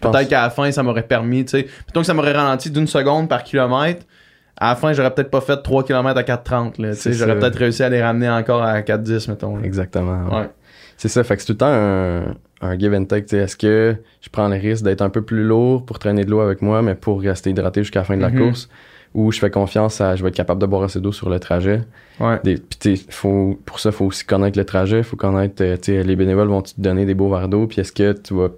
Peut-être 0.00 0.28
qu'à 0.28 0.42
la 0.42 0.50
fin, 0.50 0.70
ça 0.72 0.82
m'aurait 0.82 1.02
permis, 1.06 1.44
tu 1.44 1.52
sais. 1.52 1.66
Mettons 1.86 2.00
que 2.00 2.06
ça 2.06 2.14
m'aurait 2.14 2.32
ralenti 2.32 2.70
d'une 2.70 2.86
seconde 2.88 3.28
par 3.28 3.44
kilomètre. 3.44 4.04
À 4.58 4.70
la 4.70 4.76
fin, 4.76 4.92
j'aurais 4.92 5.14
peut-être 5.14 5.30
pas 5.30 5.40
fait 5.40 5.58
3 5.62 5.84
km 5.84 6.18
à 6.18 6.22
4,30. 6.22 6.78
là, 6.82 6.90
tu 6.90 6.96
sais. 6.96 7.12
C'est 7.12 7.12
J'aurais 7.12 7.38
peut-être 7.38 7.56
réussi 7.58 7.82
à 7.82 7.88
les 7.88 8.02
ramener 8.02 8.28
encore 8.28 8.62
à 8.62 8.80
4,10, 8.82 9.28
mettons. 9.28 9.56
là. 9.56 9.62
Exactement. 9.64 10.26
ouais. 10.30 10.36
Ouais. 10.40 10.50
C'est 10.96 11.08
ça, 11.08 11.22
fait 11.24 11.36
que 11.36 11.42
c'est 11.42 11.46
tout 11.46 11.52
le 11.52 11.58
temps 11.58 11.66
un, 11.70 12.34
un 12.62 12.78
give 12.78 12.94
and 12.94 13.04
take. 13.04 13.36
Est-ce 13.36 13.54
que 13.54 13.96
je 14.22 14.28
prends 14.30 14.48
le 14.48 14.56
risque 14.56 14.82
d'être 14.82 15.02
un 15.02 15.10
peu 15.10 15.20
plus 15.20 15.44
lourd 15.44 15.84
pour 15.84 15.98
traîner 15.98 16.24
de 16.24 16.30
l'eau 16.30 16.40
avec 16.40 16.62
moi, 16.62 16.80
mais 16.80 16.94
pour 16.94 17.20
rester 17.20 17.50
hydraté 17.50 17.82
jusqu'à 17.82 18.00
la 18.00 18.04
fin 18.06 18.16
de 18.16 18.22
la 18.22 18.30
Mhm. 18.30 18.38
course, 18.38 18.68
ou 19.16 19.32
je 19.32 19.38
fais 19.38 19.50
confiance 19.50 20.02
à 20.02 20.14
je 20.14 20.22
vais 20.22 20.28
être 20.28 20.36
capable 20.36 20.60
de 20.60 20.66
boire 20.66 20.82
assez 20.82 21.00
d'eau 21.00 21.10
sur 21.10 21.30
le 21.30 21.40
trajet. 21.40 21.80
Ouais. 22.20 22.38
Des, 22.44 22.58
sais, 22.78 22.96
faut, 23.08 23.58
pour 23.64 23.80
ça, 23.80 23.88
il 23.88 23.92
faut 23.94 24.04
aussi 24.04 24.24
connaître 24.26 24.58
le 24.58 24.64
trajet, 24.66 24.98
il 24.98 25.04
faut 25.04 25.16
connaître, 25.16 25.62
euh, 25.64 26.02
les 26.02 26.16
bénévoles 26.16 26.48
vont 26.48 26.60
te 26.60 26.72
donner 26.76 27.06
des 27.06 27.14
beaux 27.14 27.30
verres 27.30 27.48
d'eau, 27.48 27.66
puis 27.66 27.80
est-ce 27.80 27.92
que 27.92 28.12
tu 28.12 28.34
vas 28.34 28.50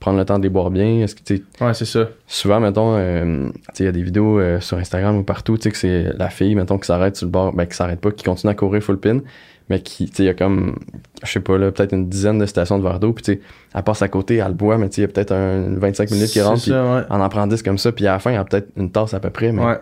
prendre 0.00 0.18
le 0.18 0.24
temps 0.24 0.38
de 0.38 0.44
les 0.44 0.48
boire 0.48 0.70
bien? 0.70 1.02
Est-ce 1.02 1.14
que, 1.14 1.34
Ouais, 1.62 1.74
c'est 1.74 1.84
ça. 1.84 2.08
souvent, 2.26 2.60
mettons, 2.60 2.96
euh, 2.96 3.48
il 3.78 3.84
y 3.84 3.88
a 3.88 3.92
des 3.92 4.02
vidéos 4.02 4.40
euh, 4.40 4.58
sur 4.60 4.78
Instagram 4.78 5.18
ou 5.18 5.22
partout, 5.22 5.56
que 5.58 5.76
c'est 5.76 6.04
la 6.16 6.30
fille, 6.30 6.54
mettons, 6.54 6.78
qui 6.78 6.86
s'arrête 6.86 7.14
sur 7.16 7.26
le 7.26 7.32
bord, 7.32 7.52
ben, 7.52 7.66
qui 7.66 7.76
s'arrête 7.76 8.00
pas, 8.00 8.10
qui 8.10 8.24
continue 8.24 8.50
à 8.50 8.54
courir 8.54 8.82
full 8.82 8.98
pin, 8.98 9.20
mais 9.68 9.80
qui, 9.80 10.04
il 10.18 10.24
y 10.24 10.28
a 10.30 10.34
comme, 10.34 10.78
je 11.24 11.30
sais 11.30 11.40
pas, 11.40 11.58
là, 11.58 11.70
peut-être 11.72 11.92
une 11.92 12.08
dizaine 12.08 12.38
de 12.38 12.46
stations 12.46 12.78
de 12.78 12.82
verre 12.82 13.00
d'eau, 13.00 13.12
puis 13.12 13.38
elle 13.74 13.82
passe 13.82 14.00
à 14.00 14.08
côté, 14.08 14.36
elle 14.36 14.48
le 14.48 14.54
boit, 14.54 14.78
mais 14.78 14.86
il 14.86 15.00
y 15.02 15.04
a 15.04 15.08
peut-être 15.08 15.32
un 15.32 15.74
25 15.76 16.10
minutes 16.10 16.30
qui 16.30 16.40
rentre, 16.40 16.62
puis 16.62 16.70
ça, 16.70 16.82
ouais. 16.84 17.02
on 17.10 17.20
en 17.20 17.28
prend 17.28 17.46
10 17.46 17.62
comme 17.62 17.76
ça, 17.78 17.92
puis 17.92 18.06
à 18.06 18.12
la 18.12 18.18
fin, 18.18 18.30
il 18.30 18.34
y 18.34 18.38
a 18.38 18.44
peut-être 18.44 18.68
une 18.76 18.90
tasse 18.90 19.12
à 19.12 19.20
peu 19.20 19.30
près, 19.30 19.52
mais 19.52 19.62
Ouais. 19.64 19.78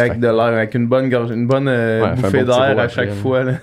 Puis 0.00 0.08
avec 0.08 0.20
de 0.20 0.26
l'air, 0.26 0.40
avec 0.42 0.74
une 0.74 0.86
bonne 0.86 1.08
gorge, 1.08 1.30
une 1.30 1.46
bonne 1.46 1.68
euh, 1.68 2.02
Ouais, 2.02 2.14
bouffée 2.14 2.44
bon 2.44 2.46
d'air 2.46 2.78
à 2.78 2.88
chaque 2.88 3.12
fois. 3.12 3.44
Là. 3.44 3.54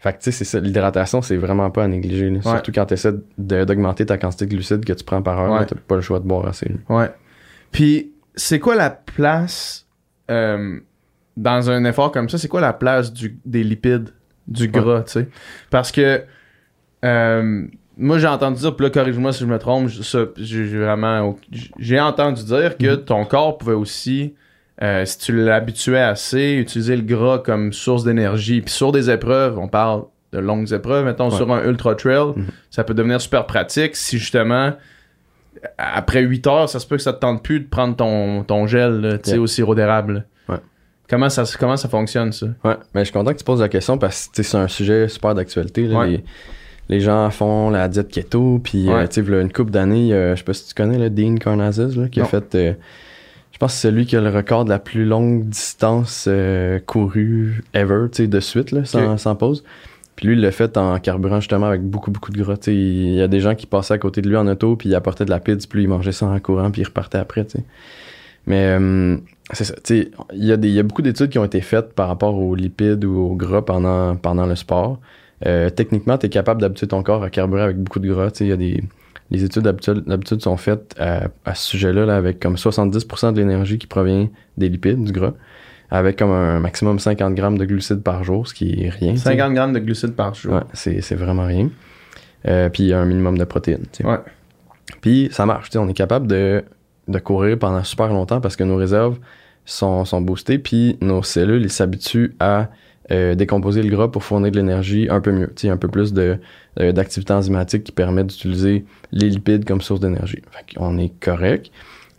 Fait 0.00 0.12
que 0.12 0.18
tu 0.18 0.24
sais, 0.24 0.30
c'est 0.32 0.44
ça, 0.44 0.60
l'hydratation, 0.60 1.22
c'est 1.22 1.36
vraiment 1.36 1.70
pas 1.70 1.84
à 1.84 1.88
négliger. 1.88 2.30
là. 2.30 2.40
Surtout 2.42 2.70
quand 2.72 2.86
tu 2.86 2.94
essaies 2.94 3.14
d'augmenter 3.36 4.06
ta 4.06 4.16
quantité 4.16 4.46
de 4.46 4.50
glucides 4.50 4.84
que 4.84 4.92
tu 4.92 5.02
prends 5.04 5.22
par 5.22 5.40
heure, 5.40 5.66
t'as 5.66 5.74
pas 5.76 5.96
le 5.96 6.00
choix 6.02 6.20
de 6.20 6.24
boire 6.26 6.46
assez. 6.46 6.68
là. 6.68 6.96
Ouais. 6.96 7.10
Puis, 7.72 8.12
c'est 8.36 8.60
quoi 8.60 8.76
la 8.76 8.90
place 8.90 9.86
euh, 10.30 10.78
dans 11.36 11.68
un 11.70 11.84
effort 11.84 12.12
comme 12.12 12.28
ça? 12.28 12.38
C'est 12.38 12.46
quoi 12.48 12.60
la 12.60 12.72
place 12.72 13.12
du, 13.12 13.38
des 13.44 13.64
lipides, 13.64 14.10
du 14.46 14.68
gras, 14.68 15.02
tu 15.02 15.12
sais? 15.12 15.28
Parce 15.68 15.90
que 15.90 16.22
euh, 17.04 17.66
moi, 17.96 18.18
j'ai 18.18 18.28
entendu 18.28 18.60
dire, 18.60 18.76
puis 18.76 18.84
là, 18.86 18.90
corrige-moi 18.90 19.32
si 19.32 19.40
je 19.40 19.46
me 19.46 19.58
trompe, 19.58 19.88
j'ai 20.36 20.64
vraiment. 20.78 21.36
J'ai 21.80 21.98
entendu 22.00 22.44
dire 22.44 22.78
que 22.78 22.94
Mhm. 22.96 23.04
ton 23.04 23.24
corps 23.24 23.58
pouvait 23.58 23.74
aussi. 23.74 24.34
Euh, 24.82 25.04
si 25.04 25.18
tu 25.18 25.32
l'habituais 25.44 26.00
assez, 26.00 26.52
utiliser 26.54 26.96
le 26.96 27.02
gras 27.02 27.38
comme 27.38 27.72
source 27.72 28.04
d'énergie. 28.04 28.60
Puis 28.60 28.72
sur 28.72 28.92
des 28.92 29.10
épreuves, 29.10 29.58
on 29.58 29.68
parle 29.68 30.04
de 30.32 30.38
longues 30.38 30.72
épreuves, 30.72 31.04
mettons 31.04 31.30
Ouais. 31.30 31.36
sur 31.36 31.50
un 31.52 31.64
ultra 31.64 31.94
trail, 31.94 32.32
Mhm. 32.36 32.46
ça 32.70 32.84
peut 32.84 32.94
devenir 32.94 33.20
super 33.20 33.46
pratique 33.46 33.96
si 33.96 34.18
justement 34.18 34.72
après 35.76 36.22
8 36.22 36.46
heures, 36.46 36.68
ça 36.68 36.78
se 36.78 36.86
peut 36.86 36.96
que 36.96 37.02
ça 37.02 37.12
te 37.12 37.18
tente 37.20 37.42
plus 37.42 37.60
de 37.60 37.66
prendre 37.66 37.96
ton, 37.96 38.44
ton 38.44 38.66
gel 38.66 39.18
sais, 39.24 39.32
Yeah. 39.32 39.40
au 39.40 39.46
sirop 39.46 39.74
d'érable. 39.74 40.26
Ouais. 40.48 40.58
Comment 41.10 41.28
ça, 41.28 41.42
comment 41.58 41.76
ça 41.76 41.88
fonctionne, 41.88 42.30
ça? 42.32 42.46
Ouais, 42.64 42.76
mais 42.94 43.00
je 43.00 43.04
suis 43.06 43.12
content 43.12 43.32
que 43.32 43.38
tu 43.38 43.44
poses 43.44 43.60
la 43.60 43.68
question 43.68 43.98
parce 43.98 44.28
que 44.28 44.42
c'est 44.42 44.56
un 44.56 44.68
sujet 44.68 45.08
super 45.08 45.34
d'actualité. 45.34 45.88
Ouais. 45.88 46.08
Les, 46.10 46.24
les 46.88 47.00
gens 47.00 47.28
font 47.30 47.70
la 47.70 47.88
diète 47.88 48.08
keto, 48.08 48.60
puis 48.62 48.88
euh, 48.88 48.94
Ouais. 48.94 49.08
tu 49.08 49.24
sais, 49.24 49.40
une 49.40 49.52
couple 49.52 49.70
d'années, 49.72 50.12
euh, 50.12 50.34
je 50.34 50.38
sais 50.40 50.44
pas 50.44 50.54
si 50.54 50.68
tu 50.68 50.74
connais 50.74 50.98
le 50.98 51.10
Dean 51.10 51.34
Karnazes, 51.36 51.96
là, 51.96 52.08
qui 52.08 52.20
Non. 52.20 52.26
a 52.26 52.28
fait. 52.28 52.78
Je 53.52 53.58
pense 53.58 53.72
que 53.74 53.78
c'est 53.80 53.88
celui 53.88 54.06
qui 54.06 54.16
a 54.16 54.20
le 54.20 54.30
record 54.30 54.64
de 54.64 54.70
la 54.70 54.78
plus 54.78 55.04
longue 55.04 55.44
distance 55.48 56.26
euh, 56.28 56.78
courue 56.84 57.62
ever, 57.74 58.06
tu 58.12 58.22
sais, 58.22 58.28
de 58.28 58.40
suite, 58.40 58.70
là, 58.72 58.84
sans, 58.84 59.34
pause. 59.36 59.64
Puis 60.16 60.26
lui, 60.28 60.34
il 60.34 60.40
l'a 60.40 60.50
fait 60.52 60.76
en 60.76 60.98
carburant 60.98 61.40
justement 61.40 61.66
avec 61.66 61.82
beaucoup, 61.82 62.10
beaucoup 62.10 62.30
de 62.32 62.42
gras. 62.42 62.56
tu 62.56 62.64
sais. 62.64 62.74
Il 62.74 63.14
y 63.14 63.22
a 63.22 63.28
des 63.28 63.40
gens 63.40 63.54
qui 63.54 63.66
passaient 63.66 63.94
à 63.94 63.98
côté 63.98 64.20
de 64.22 64.28
lui 64.28 64.36
en 64.36 64.46
auto, 64.46 64.76
puis 64.76 64.88
il 64.88 64.94
apportait 64.94 65.24
de 65.24 65.30
la 65.30 65.40
pizza, 65.40 65.66
puis 65.68 65.78
lui, 65.78 65.84
il 65.84 65.88
mangeait 65.88 66.12
ça 66.12 66.26
en 66.26 66.38
courant, 66.40 66.70
puis 66.70 66.82
il 66.82 66.84
repartait 66.84 67.18
après, 67.18 67.44
tu 67.44 67.58
sais. 67.58 67.64
Mais 68.46 68.78
euh, 68.78 69.16
c'est 69.52 69.64
ça, 69.64 69.74
tu 69.74 69.80
sais, 69.84 70.10
il 70.32 70.44
y, 70.44 70.52
a 70.52 70.56
des- 70.56 70.68
il 70.68 70.74
y 70.74 70.78
a 70.78 70.82
beaucoup 70.82 71.02
d'études 71.02 71.28
qui 71.30 71.38
ont 71.38 71.44
été 71.44 71.60
faites 71.60 71.92
par 71.92 72.08
rapport 72.08 72.34
aux 72.36 72.54
lipides 72.54 73.04
ou 73.04 73.16
aux 73.18 73.34
gras 73.36 73.62
pendant, 73.62 74.16
pendant 74.16 74.46
le 74.46 74.56
sport. 74.56 74.98
Euh, 75.46 75.70
techniquement, 75.70 76.16
tu 76.18 76.26
es 76.26 76.28
capable 76.28 76.60
d'habituer 76.60 76.88
ton 76.88 77.02
corps 77.02 77.22
à 77.22 77.30
carburer 77.30 77.62
avec 77.62 77.76
beaucoup 77.78 78.00
de 78.00 78.08
gras. 78.12 78.30
Tu 78.30 78.38
sais, 78.38 78.44
il 78.46 78.48
y 78.48 78.52
a 78.52 78.56
des, 78.56 78.82
les 79.30 79.44
études 79.44 79.62
d'habitude 79.62 80.42
sont 80.42 80.56
faites 80.56 80.94
à, 80.98 81.28
à 81.44 81.54
ce 81.54 81.70
sujet-là 81.70 82.06
là, 82.06 82.16
avec 82.16 82.40
comme 82.40 82.54
70% 82.54 83.32
de 83.32 83.38
l'énergie 83.38 83.78
qui 83.78 83.86
provient 83.86 84.28
des 84.56 84.68
lipides, 84.68 85.04
du 85.04 85.12
gras, 85.12 85.34
avec 85.90 86.18
comme 86.18 86.30
un 86.30 86.60
maximum 86.60 86.98
50 86.98 87.34
grammes 87.34 87.58
de 87.58 87.64
glucides 87.64 88.02
par 88.02 88.24
jour, 88.24 88.46
ce 88.46 88.54
qui 88.54 88.82
est 88.82 88.90
rien. 88.90 89.12
tu 89.12 89.18
sais. 89.18 89.24
50 89.24 89.54
grammes 89.54 89.72
de 89.72 89.78
glucides 89.78 90.14
par 90.14 90.34
jour. 90.34 90.54
Ouais, 90.54 90.62
c'est, 90.72 91.14
vraiment 91.14 91.46
rien. 91.46 91.70
Euh, 92.46 92.68
puis 92.68 92.84
il 92.84 92.88
y 92.88 92.92
a 92.92 93.00
un 93.00 93.04
minimum 93.04 93.36
de 93.36 93.44
protéines. 93.44 93.86
Ouais. 94.04 94.18
Puis 95.00 95.28
ça 95.32 95.44
marche, 95.46 95.70
on 95.76 95.88
est 95.88 95.94
capable 95.94 96.26
de, 96.26 96.64
de 97.08 97.18
courir 97.18 97.58
pendant 97.58 97.84
super 97.84 98.08
longtemps 98.08 98.40
parce 98.40 98.56
que 98.56 98.64
nos 98.64 98.76
réserves 98.76 99.18
sont, 99.64 100.04
sont 100.04 100.20
boostées, 100.20 100.58
puis 100.58 100.96
nos 101.00 101.22
cellules 101.22 101.68
s'habituent 101.70 102.34
à 102.40 102.68
euh, 103.10 103.34
décomposer 103.34 103.82
le 103.82 103.88
gras 103.88 104.08
pour 104.08 104.22
fournir 104.24 104.50
de 104.52 104.56
l'énergie 104.56 105.08
un 105.10 105.20
peu 105.20 105.32
mieux, 105.32 105.46
tu 105.56 105.62
sais, 105.62 105.68
un 105.70 105.76
peu 105.76 105.88
plus 105.88 106.12
de, 106.12 106.38
euh, 106.80 106.92
d'activité 106.92 107.32
enzymatique 107.32 107.84
qui 107.84 107.92
permet 107.92 108.22
d'utiliser 108.24 108.84
les 109.12 109.28
lipides 109.30 109.64
comme 109.64 109.80
source 109.80 110.00
d'énergie. 110.00 110.42
Fait 110.50 110.74
qu'on 110.76 110.98
est 110.98 111.12
correct. 111.20 111.70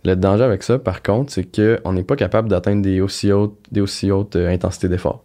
Le 0.06 0.16
danger 0.16 0.44
avec 0.44 0.64
ça, 0.64 0.80
par 0.80 1.04
contre, 1.04 1.32
c'est 1.32 1.44
qu'on 1.44 1.94
n'est 1.94 2.04
pas 2.04 2.16
capable 2.16 2.48
d'atteindre 2.50 2.82
des 2.82 3.02
aussi 3.02 3.32
hautes, 3.32 3.58
des 3.72 3.82
aussi 3.82 4.10
hautes 4.12 4.36
euh, 4.36 4.50
intensités 4.50 4.88
d'effort. 4.90 5.24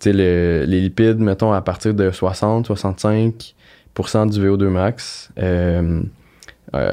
Tu 0.00 0.04
sais, 0.04 0.12
le- 0.12 0.64
les 0.66 0.80
lipides, 0.80 1.18
mettons, 1.18 1.52
à 1.52 1.60
partir 1.60 1.92
de 1.94 2.10
60, 2.10 2.66
65% 2.66 4.26
du 4.26 4.40
VO2 4.40 4.68
max, 4.68 5.30
euh, 5.38 6.00
euh, 6.74 6.92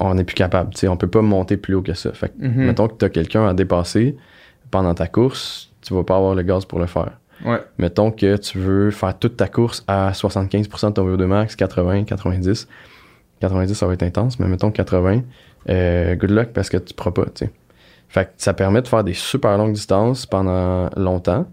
on 0.00 0.14
n'est 0.14 0.24
plus 0.24 0.34
capable. 0.34 0.72
Tu 0.72 0.80
sais, 0.80 0.88
on 0.88 0.96
peut 0.96 1.06
pas 1.08 1.22
monter 1.22 1.56
plus 1.56 1.74
haut 1.74 1.82
que 1.82 1.94
ça. 1.94 2.12
Fait 2.12 2.28
que, 2.28 2.44
Mhm. 2.46 2.66
mettons 2.66 2.88
que 2.88 2.94
tu 2.98 3.04
as 3.04 3.10
quelqu'un 3.10 3.46
à 3.46 3.54
dépasser 3.54 4.16
pendant 4.70 4.94
ta 4.94 5.06
course, 5.08 5.65
tu 5.86 5.94
vas 5.94 6.02
pas 6.04 6.16
avoir 6.16 6.34
le 6.34 6.42
gaz 6.42 6.64
pour 6.64 6.78
le 6.78 6.86
faire. 6.86 7.12
Ouais. 7.44 7.60
Mettons 7.78 8.10
que 8.10 8.36
tu 8.36 8.58
veux 8.58 8.90
faire 8.90 9.18
toute 9.18 9.36
ta 9.36 9.46
course 9.46 9.84
à 9.86 10.10
75% 10.12 10.88
de 10.88 10.92
ton 10.94 11.06
VO2 11.06 11.24
max, 11.26 11.54
80, 11.56 12.04
90. 12.04 12.66
90, 13.40 13.74
ça 13.74 13.86
va 13.86 13.92
être 13.92 14.02
intense, 14.02 14.38
mais 14.40 14.46
mettons 14.48 14.70
80, 14.70 15.22
euh, 15.68 16.14
good 16.16 16.30
luck 16.30 16.48
parce 16.54 16.70
que 16.70 16.78
tu 16.78 16.94
pourras 16.94 17.10
pas, 17.10 17.24
tu 17.26 17.44
sais. 17.46 17.52
Fait 18.08 18.24
que 18.24 18.30
ça 18.38 18.54
permet 18.54 18.80
de 18.82 18.88
faire 18.88 19.04
des 19.04 19.12
super 19.14 19.58
longues 19.58 19.74
distances 19.74 20.24
pendant 20.26 20.88
longtemps, 20.96 21.46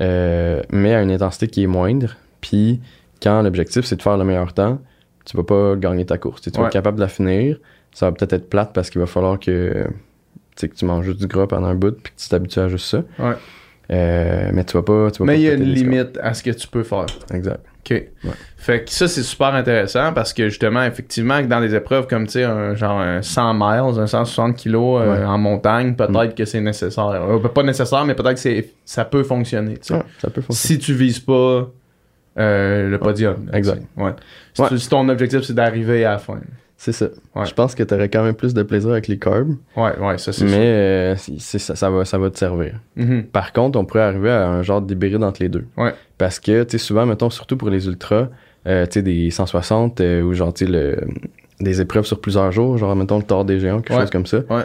euh, 0.00 0.62
mais 0.70 0.94
à 0.94 1.02
une 1.02 1.10
intensité 1.10 1.48
qui 1.48 1.62
est 1.64 1.66
moindre. 1.66 2.16
Puis 2.40 2.80
quand 3.22 3.42
l'objectif 3.42 3.84
c'est 3.84 3.96
de 3.96 4.02
faire 4.02 4.16
le 4.16 4.24
meilleur 4.24 4.52
temps, 4.54 4.78
tu 5.26 5.36
vas 5.36 5.42
pas 5.42 5.74
gagner 5.76 6.06
ta 6.06 6.16
course. 6.16 6.40
Tu 6.40 6.50
vas 6.50 6.60
Ouais. 6.60 6.66
être 6.68 6.72
capable 6.72 6.96
de 6.96 7.02
la 7.02 7.08
finir. 7.08 7.58
Ça 7.92 8.06
va 8.06 8.12
peut-être 8.12 8.32
être 8.34 8.48
plate 8.48 8.72
parce 8.72 8.88
qu'il 8.90 9.00
va 9.00 9.06
falloir 9.06 9.38
que, 9.38 9.84
tu 9.84 9.90
sais, 10.56 10.68
que 10.68 10.74
tu 10.76 10.84
manges 10.84 11.04
juste 11.06 11.18
du 11.18 11.26
gras 11.26 11.46
pendant 11.46 11.66
un 11.66 11.74
bout 11.74 11.92
puis 12.00 12.12
que 12.14 12.18
tu 12.20 12.28
t'habitues 12.28 12.60
à 12.60 12.68
juste 12.68 12.86
ça. 12.86 13.02
Ouais. 13.18 13.34
Euh, 13.92 14.50
mais 14.52 14.64
tu 14.64 14.76
vas 14.76 14.82
pas. 14.82 15.10
Tu 15.12 15.18
vas 15.20 15.26
Mais 15.26 15.34
pas 15.34 15.38
il 15.38 15.42
y 15.42 15.48
a 15.48 15.52
une 15.54 15.60
scores. 15.64 15.74
limite 15.74 16.18
à 16.22 16.34
ce 16.34 16.42
que 16.42 16.50
tu 16.50 16.66
peux 16.66 16.82
faire. 16.82 17.06
Exact. 17.32 17.60
OK. 17.88 18.02
Fait 18.56 18.84
que 18.84 18.90
ça, 18.90 19.06
c'est 19.06 19.22
super 19.22 19.54
intéressant 19.54 20.12
parce 20.12 20.32
que 20.32 20.48
justement, 20.48 20.82
effectivement, 20.82 21.40
dans 21.42 21.60
des 21.60 21.72
épreuves 21.72 22.08
comme, 22.08 22.26
tu 22.26 22.32
sais, 22.32 22.42
un 22.44 22.74
genre 22.74 22.98
un 22.98 23.22
100 23.22 23.54
miles, 23.54 24.00
un 24.00 24.06
160 24.08 24.56
kilos 24.56 25.00
euh, 25.02 25.12
Ouais. 25.20 25.24
en 25.24 25.38
montagne, 25.38 25.94
peut-être 25.94 26.34
que 26.34 26.44
c'est 26.44 26.60
nécessaire. 26.60 27.06
Euh, 27.10 27.38
pas 27.38 27.62
nécessaire, 27.62 28.04
mais 28.04 28.14
peut-être 28.14 28.42
que 28.42 28.64
ça 28.84 29.04
peut 29.04 29.22
fonctionner. 29.22 29.74
Ouais, 29.74 30.02
ça 30.18 30.30
peut 30.30 30.40
fonctionner. 30.40 30.52
Si 30.52 30.78
tu 30.80 30.94
vises 30.94 31.20
pas 31.20 31.68
euh, 32.38 32.90
le 32.90 32.98
podium. 32.98 33.46
là, 33.52 33.56
Exact. 33.56 33.82
Ouais. 33.96 34.12
Si, 34.52 34.62
Ouais. 34.62 34.68
tu- 34.68 34.78
si 34.80 34.88
ton 34.88 35.08
objectif, 35.08 35.42
c'est 35.42 35.54
d'arriver 35.54 36.04
à 36.04 36.12
la 36.12 36.18
fin. 36.18 36.40
C'est 36.78 36.92
ça. 36.92 37.06
Ouais. 37.34 37.46
Je 37.46 37.54
pense 37.54 37.74
que 37.74 37.82
tu 37.82 37.94
aurais 37.94 38.10
quand 38.10 38.22
même 38.22 38.34
plus 38.34 38.52
de 38.52 38.62
plaisir 38.62 38.90
avec 38.90 39.08
les 39.08 39.18
carbs, 39.18 39.54
Ouais, 39.76 39.98
ouais, 39.98 40.18
ça, 40.18 40.32
c'est 40.32 40.44
mais 40.44 40.52
euh, 40.56 41.16
ça, 41.16 41.74
ça, 41.74 41.90
va, 41.90 42.04
ça 42.04 42.18
va 42.18 42.28
te 42.30 42.38
servir. 42.38 42.74
Mhm. 42.96 43.24
Par 43.24 43.52
contre, 43.54 43.78
on 43.78 43.84
pourrait 43.86 44.02
arriver 44.02 44.30
à 44.30 44.46
un 44.48 44.62
genre 44.62 44.82
d'hybride 44.82 45.22
entre 45.24 45.42
les 45.42 45.48
deux. 45.48 45.64
Ouais. 45.78 45.94
Parce 46.18 46.38
que, 46.38 46.64
tu 46.64 46.72
sais, 46.72 46.78
souvent, 46.78 47.06
mettons, 47.06 47.30
surtout 47.30 47.56
pour 47.56 47.70
les 47.70 47.86
ultras, 47.86 48.28
euh, 48.66 48.84
tu 48.84 48.92
sais, 48.92 49.02
des 49.02 49.30
160 49.30 50.00
euh, 50.02 50.20
ou 50.22 50.34
genre, 50.34 50.52
tu 50.52 50.66
sais, 50.66 50.96
des 51.60 51.80
épreuves 51.80 52.04
sur 52.04 52.20
plusieurs 52.20 52.52
jours, 52.52 52.76
genre, 52.76 52.94
mettons, 52.94 53.16
le 53.18 53.24
tort 53.24 53.46
des 53.46 53.58
géants, 53.58 53.80
quelque 53.80 53.94
Ouais. 53.94 54.00
chose 54.02 54.10
comme 54.10 54.26
ça. 54.26 54.40
Ouais. 54.50 54.64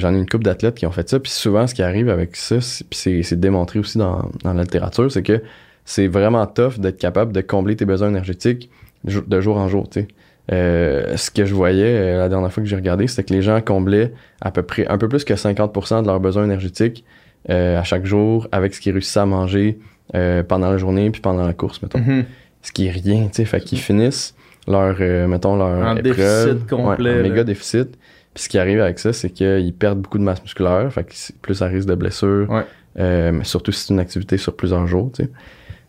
J'en 0.00 0.12
ai 0.14 0.18
une 0.18 0.28
couple 0.28 0.44
d'athlètes 0.44 0.74
qui 0.74 0.86
ont 0.86 0.90
fait 0.92 1.08
ça. 1.08 1.18
Puis 1.18 1.32
souvent, 1.32 1.66
ce 1.66 1.74
qui 1.74 1.82
arrive 1.82 2.08
avec 2.10 2.36
ça, 2.36 2.56
c'est- 2.60 3.34
démontré 3.36 3.78
aussi 3.78 3.96
dans, 3.98 4.30
dans 4.42 4.52
la 4.52 4.62
littérature, 4.62 5.10
c'est 5.10 5.22
que 5.22 5.40
c'est 5.86 6.08
vraiment 6.08 6.46
tough 6.46 6.78
d'être 6.78 6.98
capable 6.98 7.32
de 7.32 7.40
combler 7.40 7.76
tes 7.76 7.84
besoins 7.84 8.08
énergétiques 8.08 8.70
de 9.04 9.40
jour 9.40 9.56
en 9.56 9.68
jour, 9.68 9.88
tu 9.88 10.00
sais. 10.00 10.08
Euh, 10.52 11.16
ce 11.16 11.30
que 11.30 11.44
je 11.46 11.54
voyais 11.54 11.86
euh, 11.86 12.18
la 12.18 12.28
dernière 12.28 12.52
fois 12.52 12.62
que 12.62 12.68
j'ai 12.68 12.76
regardé, 12.76 13.06
c'était 13.06 13.24
que 13.24 13.32
les 13.32 13.40
gens 13.40 13.60
comblaient 13.62 14.12
à 14.42 14.50
peu 14.50 14.62
près 14.62 14.86
un 14.88 14.98
peu 14.98 15.08
plus 15.08 15.24
que 15.24 15.32
50% 15.32 16.02
de 16.02 16.06
leurs 16.06 16.20
besoins 16.20 16.44
énergétiques 16.44 17.04
euh, 17.48 17.78
à 17.78 17.82
chaque 17.82 18.04
jour 18.04 18.46
avec 18.52 18.74
ce 18.74 18.80
qu'ils 18.80 18.92
réussissaient 18.92 19.20
à 19.20 19.26
manger 19.26 19.78
pendant 20.48 20.70
la 20.70 20.76
journée 20.76 21.10
puis 21.10 21.22
pendant 21.22 21.46
la 21.46 21.54
course, 21.54 21.80
mettons. 21.82 21.98
Mhm. 21.98 22.24
Ce 22.62 22.72
qui 22.72 22.86
est 22.86 22.90
rien, 22.90 23.24
tu 23.28 23.36
sais. 23.36 23.44
Fait 23.46 23.60
qu'ils 23.60 23.78
finissent 23.80 24.34
leur, 24.68 24.98
mettons, 25.28 25.56
leur 25.56 25.96
épreuve, 25.98 26.02
déficit 26.02 26.66
complet, 26.68 27.10
ouais, 27.10 27.20
en 27.20 27.22
là. 27.22 27.28
méga 27.28 27.44
déficit. 27.44 27.96
Puis 28.34 28.44
ce 28.44 28.48
qui 28.48 28.58
arrive 28.58 28.80
avec 28.80 28.98
ça, 28.98 29.12
c'est 29.12 29.30
qu'ils 29.30 29.72
perdent 29.72 30.00
beaucoup 30.00 30.18
de 30.18 30.22
masse 30.22 30.42
musculaire, 30.42 30.92
fait 30.92 31.04
que 31.04 31.14
plus 31.40 31.62
à 31.62 31.66
risque 31.66 31.88
de 31.88 31.94
blessure, 31.94 32.48
Ouais. 32.50 33.32
surtout 33.44 33.72
si 33.72 33.86
c'est 33.86 33.94
une 33.94 34.00
activité 34.00 34.36
sur 34.36 34.54
plusieurs 34.54 34.86
jours, 34.86 35.10
tu 35.14 35.24
sais. 35.24 35.30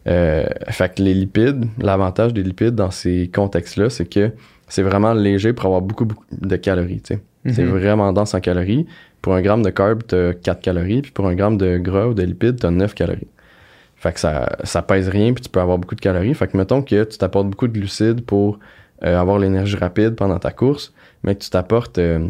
Euh, 0.08 0.46
fait 0.70 0.96
que 0.96 1.02
les 1.02 1.14
lipides, 1.14 1.66
l'avantage 1.80 2.34
des 2.34 2.44
lipides 2.44 2.76
dans 2.76 2.92
ces 2.92 3.30
contextes-là, 3.34 3.90
c'est 3.90 4.06
que 4.06 4.32
c'est 4.68 4.84
vraiment 4.84 5.14
léger 5.14 5.54
pour 5.54 5.66
avoir 5.66 5.82
beaucoup, 5.82 6.06
beaucoup 6.06 6.26
de 6.32 6.56
calories, 6.56 7.02
tu. 7.02 7.18
C'est 7.52 7.64
Mhm. 7.64 7.70
vraiment 7.78 8.14
dense 8.14 8.34
en 8.34 8.40
calories. 8.40 8.88
Pour 9.22 9.36
un 9.36 9.42
gramme 9.42 9.62
de 9.64 9.70
carb, 9.70 10.02
t'as 10.08 10.34
4 10.34 10.62
calories, 10.62 11.02
puis 11.04 11.12
pour 11.12 11.28
un 11.28 11.36
gramme 11.36 11.58
de 11.58 11.78
gras 11.78 12.08
ou 12.08 12.14
de 12.14 12.24
lipides, 12.24 12.60
t'as 12.60 12.72
9 12.72 12.94
calories. 12.96 13.28
Fait 13.96 14.12
que 14.14 14.20
ça, 14.20 14.56
ça 14.64 14.82
pèse 14.82 15.10
rien, 15.10 15.34
puis 15.34 15.44
tu 15.44 15.50
peux 15.50 15.60
avoir 15.62 15.78
beaucoup 15.78 15.96
de 15.96 16.02
calories. 16.02 16.34
Fait 16.34 16.48
que 16.48 16.58
mettons 16.58 16.82
que 16.82 17.04
tu 17.04 17.18
t'apportes 17.18 17.48
beaucoup 17.48 17.68
de 17.68 17.74
glucides 17.74 18.22
pour 18.26 18.60
euh, 19.04 19.20
avoir 19.20 19.40
l'énergie 19.40 19.76
rapide 19.76 20.16
pendant 20.16 20.38
ta 20.40 20.52
course, 20.52 20.94
mais 21.24 21.36
que 21.36 21.44
tu 21.44 21.50
t'apportes, 21.50 21.98
euh, 21.98 22.28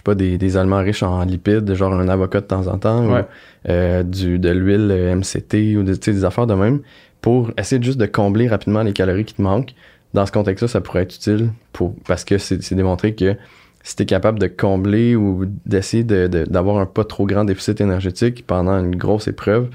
sais 0.00 0.04
pas, 0.04 0.14
des, 0.14 0.38
des 0.38 0.56
aliments 0.56 0.78
riches 0.80 1.02
en 1.02 1.22
lipides, 1.24 1.72
genre 1.74 1.92
un 1.92 2.08
avocat 2.08 2.40
de 2.40 2.46
temps 2.46 2.66
en 2.66 2.78
temps, 2.78 3.06
Ouais. 3.06 3.20
ou 3.20 3.70
euh, 3.70 4.02
du, 4.02 4.38
de 4.38 4.50
l'huile 4.50 4.88
euh, 4.90 5.14
MCT, 5.14 5.76
ou 5.76 5.82
de, 5.82 5.94
tu 5.94 6.00
sais, 6.04 6.12
des 6.12 6.24
affaires 6.24 6.46
de 6.46 6.54
même, 6.54 6.80
pour 7.20 7.50
essayer 7.58 7.82
juste 7.82 7.98
de 7.98 8.06
combler 8.06 8.48
rapidement 8.48 8.82
les 8.82 8.92
calories 8.92 9.24
qui 9.24 9.34
te 9.34 9.42
manquent. 9.42 9.74
Dans 10.14 10.26
ce 10.26 10.32
contexte-là, 10.32 10.68
ça 10.68 10.80
pourrait 10.80 11.02
être 11.02 11.14
utile 11.14 11.50
pour, 11.72 11.94
parce 12.06 12.24
que 12.24 12.38
c'est 12.38 12.62
c'est 12.62 12.74
démontré 12.74 13.14
que 13.14 13.36
si 13.82 13.94
tu 13.96 14.02
es 14.02 14.06
capable 14.06 14.38
de 14.38 14.46
combler 14.48 15.14
ou 15.16 15.44
d'essayer 15.66 16.02
de- 16.04 16.26
de- 16.26 16.44
d'avoir 16.44 16.78
un 16.78 16.86
pas 16.86 17.04
trop 17.04 17.26
grand 17.26 17.44
déficit 17.44 17.80
énergétique 17.80 18.44
pendant 18.46 18.78
une 18.78 18.96
grosse 18.96 19.28
épreuve, 19.28 19.68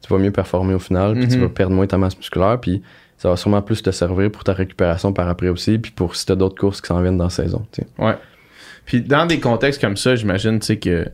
tu 0.00 0.08
vas 0.12 0.18
mieux 0.18 0.30
performer 0.30 0.74
au 0.74 0.78
final, 0.78 1.14
puis 1.14 1.28
tu 1.28 1.36
Mhm. 1.36 1.42
vas 1.42 1.48
perdre 1.48 1.74
moins 1.74 1.86
ta 1.86 1.98
masse 1.98 2.16
musculaire, 2.16 2.58
puis 2.60 2.82
ça 3.18 3.28
va 3.28 3.36
sûrement 3.36 3.60
plus 3.60 3.82
te 3.82 3.90
servir 3.90 4.30
pour 4.30 4.44
ta 4.44 4.52
récupération 4.54 5.12
par 5.12 5.28
après 5.28 5.48
aussi, 5.48 5.78
puis 5.78 5.90
pour 5.92 6.16
si 6.16 6.24
tu 6.24 6.32
as 6.32 6.36
d'autres 6.36 6.58
courses 6.58 6.80
qui 6.80 6.86
s'en 6.86 7.02
viennent 7.02 7.18
dans 7.18 7.24
la 7.24 7.30
saison. 7.30 7.62
tu 7.72 7.82
sais. 7.82 7.88
Ouais. 8.02 8.14
Puis 8.90 9.02
dans 9.02 9.24
des 9.24 9.38
contextes 9.38 9.80
comme 9.80 9.96
ça, 9.96 10.16
j'imagine, 10.16 10.58
tu 10.58 10.66
sais, 10.66 10.78
que 10.80 11.06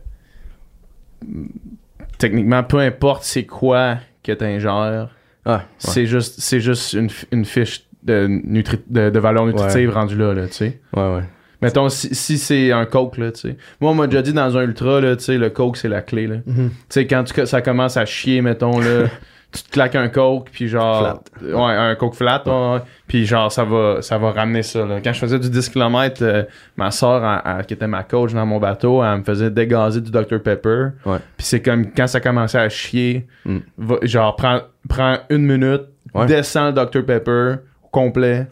techniquement, 2.17 2.63
peu 2.63 2.79
importe 2.79 3.23
c'est 3.23 3.45
quoi 3.45 3.97
que 4.23 4.31
tu 4.31 4.43
ingères, 4.43 5.09
Ah, 5.45 5.57
ouais. 5.57 5.61
c'est 5.77 6.07
juste, 6.07 6.39
c'est 6.39 6.59
juste 6.59 6.93
une, 6.93 7.09
une 7.31 7.45
fiche 7.45 7.85
de, 8.01 8.27
nutri- 8.27 8.81
de, 8.87 9.11
de 9.11 9.19
valeur 9.19 9.45
nutritive 9.45 9.91
rendue 9.91 10.17
là, 10.17 10.33
là 10.33 10.47
tu 10.47 10.53
sais. 10.53 10.81
ouais, 10.95 11.15
ouais. 11.15 11.23
Mettons, 11.61 11.87
si, 11.89 12.13
si 12.15 12.39
c'est 12.39 12.71
un 12.71 12.85
coke, 12.85 13.17
là, 13.17 13.31
tu 13.31 13.41
sais. 13.41 13.57
Moi, 13.79 13.91
on 13.91 13.93
m'a 13.95 14.07
déjà 14.07 14.23
dit 14.23 14.33
dans 14.33 14.57
un 14.57 14.63
ultra, 14.63 14.99
là, 15.01 15.15
tu 15.15 15.23
sais, 15.23 15.37
le 15.37 15.49
coke, 15.51 15.77
c'est 15.77 15.87
la 15.89 16.01
clé, 16.01 16.25
là. 16.27 16.37
Tu 16.45 16.53
sais, 16.89 17.05
quand 17.07 17.23
tu- 17.23 17.45
ça 17.45 17.61
commence 17.61 17.95
à 17.97 18.05
chier, 18.05 18.41
mettons, 18.41 18.79
là, 18.79 19.05
tu 19.57 19.63
te 19.63 19.71
claques 19.71 19.95
un 19.95 20.07
coke, 20.09 20.49
puis 20.51 20.67
genre... 20.67 21.21
Ouais, 21.41 21.53
un 21.53 21.95
coke 21.95 22.15
flat, 22.15 22.43
ouais, 22.45 22.51
ouais. 22.73 22.79
Puis 23.07 23.25
genre, 23.25 23.51
ça 23.51 23.63
va, 23.63 24.01
ça 24.01 24.17
va 24.17 24.31
ramener 24.31 24.63
ça, 24.63 24.85
là. 24.85 24.99
Quand 25.03 25.13
je 25.13 25.19
faisais 25.19 25.39
du 25.39 25.49
10 25.49 25.69
km, 25.69 26.47
ma 26.75 26.91
soeur, 26.91 27.41
qui 27.67 27.73
était 27.73 27.87
ma 27.87 28.03
coach 28.03 28.33
dans 28.33 28.45
mon 28.45 28.59
bateau, 28.59 29.03
elle 29.03 29.19
me 29.19 29.23
faisait 29.23 29.49
dégazer 29.49 30.01
du 30.01 30.11
Dr 30.11 30.41
Pepper. 30.41 30.87
Ouais. 31.05 31.17
Puis 31.37 31.45
c'est 31.47 31.61
comme, 31.61 31.91
quand 31.91 32.07
ça 32.07 32.19
commençait 32.19 32.59
à 32.59 32.69
chier, 32.69 33.27
Mm. 33.45 33.57
va- 33.77 33.99
genre, 34.03 34.35
prends, 34.35 34.59
prends 34.89 35.17
une 35.29 35.45
minute, 35.45 35.83
descends 36.27 36.67
le 36.67 36.73
Dr 36.73 37.05
Pepper 37.05 37.55
au 37.83 37.87
complet. 37.89 38.47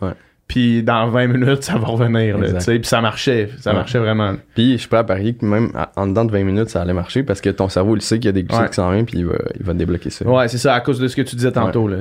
Puis 0.48 0.84
dans 0.84 1.10
20 1.10 1.28
minutes, 1.28 1.64
ça 1.64 1.78
va 1.78 1.88
revenir, 1.88 2.38
là. 2.38 2.50
Puis 2.64 2.80
ça 2.84 3.02
marchait, 3.02 3.50
ça 3.60 3.72
Ouais. 3.72 3.78
marchait 3.78 3.98
vraiment. 3.98 4.36
Puis 4.54 4.74
je 4.74 4.78
suis 4.78 4.88
prêt 4.88 5.00
à 5.00 5.04
parier 5.04 5.34
que 5.34 5.44
même 5.44 5.72
en 5.96 6.06
dedans 6.08 6.24
de 6.24 6.32
20 6.32 6.44
minutes, 6.44 6.70
ça 6.70 6.82
allait 6.84 6.94
marcher 6.94 7.24
parce 7.24 7.42
que 7.42 7.50
ton 7.50 7.68
cerveau, 7.68 7.96
il 7.96 8.02
sait 8.04 8.18
qu'il 8.20 8.26
y 8.26 8.30
a 8.30 8.32
des 8.32 8.44
glucides 8.44 8.64
Ouais. 8.64 8.70
qui 8.70 8.76
s'en 8.76 8.92
viennent, 8.92 9.06
puis 9.06 9.18
il 9.20 9.26
va, 9.26 9.36
il 9.60 9.66
va 9.66 9.74
débloquer 9.74 10.12
ça. 10.12 10.26
Ouais, 10.28 10.48
c'est 10.48 10.60
ça, 10.60 10.76
à 10.76 10.82
cause 10.82 11.00
de 11.00 11.08
ce 11.08 11.16
que 11.16 11.24
tu 11.24 11.36
disais 11.36 11.52
tantôt, 11.52 11.88
là. 11.88 11.98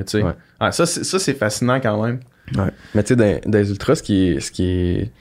Ah, 0.59 0.71
ça, 0.71 0.85
c'est, 0.85 1.33
fascinant 1.33 1.79
quand 1.81 2.03
même. 2.03 2.19
Ouais. 2.55 2.69
Mais 2.93 3.01
tu 3.03 3.09
sais, 3.09 3.15
dans, 3.15 3.39
dans 3.51 3.57
les 3.57 3.71
ultras, 3.71 3.95
ce 3.95 4.03
qui 4.03 4.27
est. 4.27 4.39
Ce 4.39 4.51
qui 4.51 4.63
est 4.63 5.11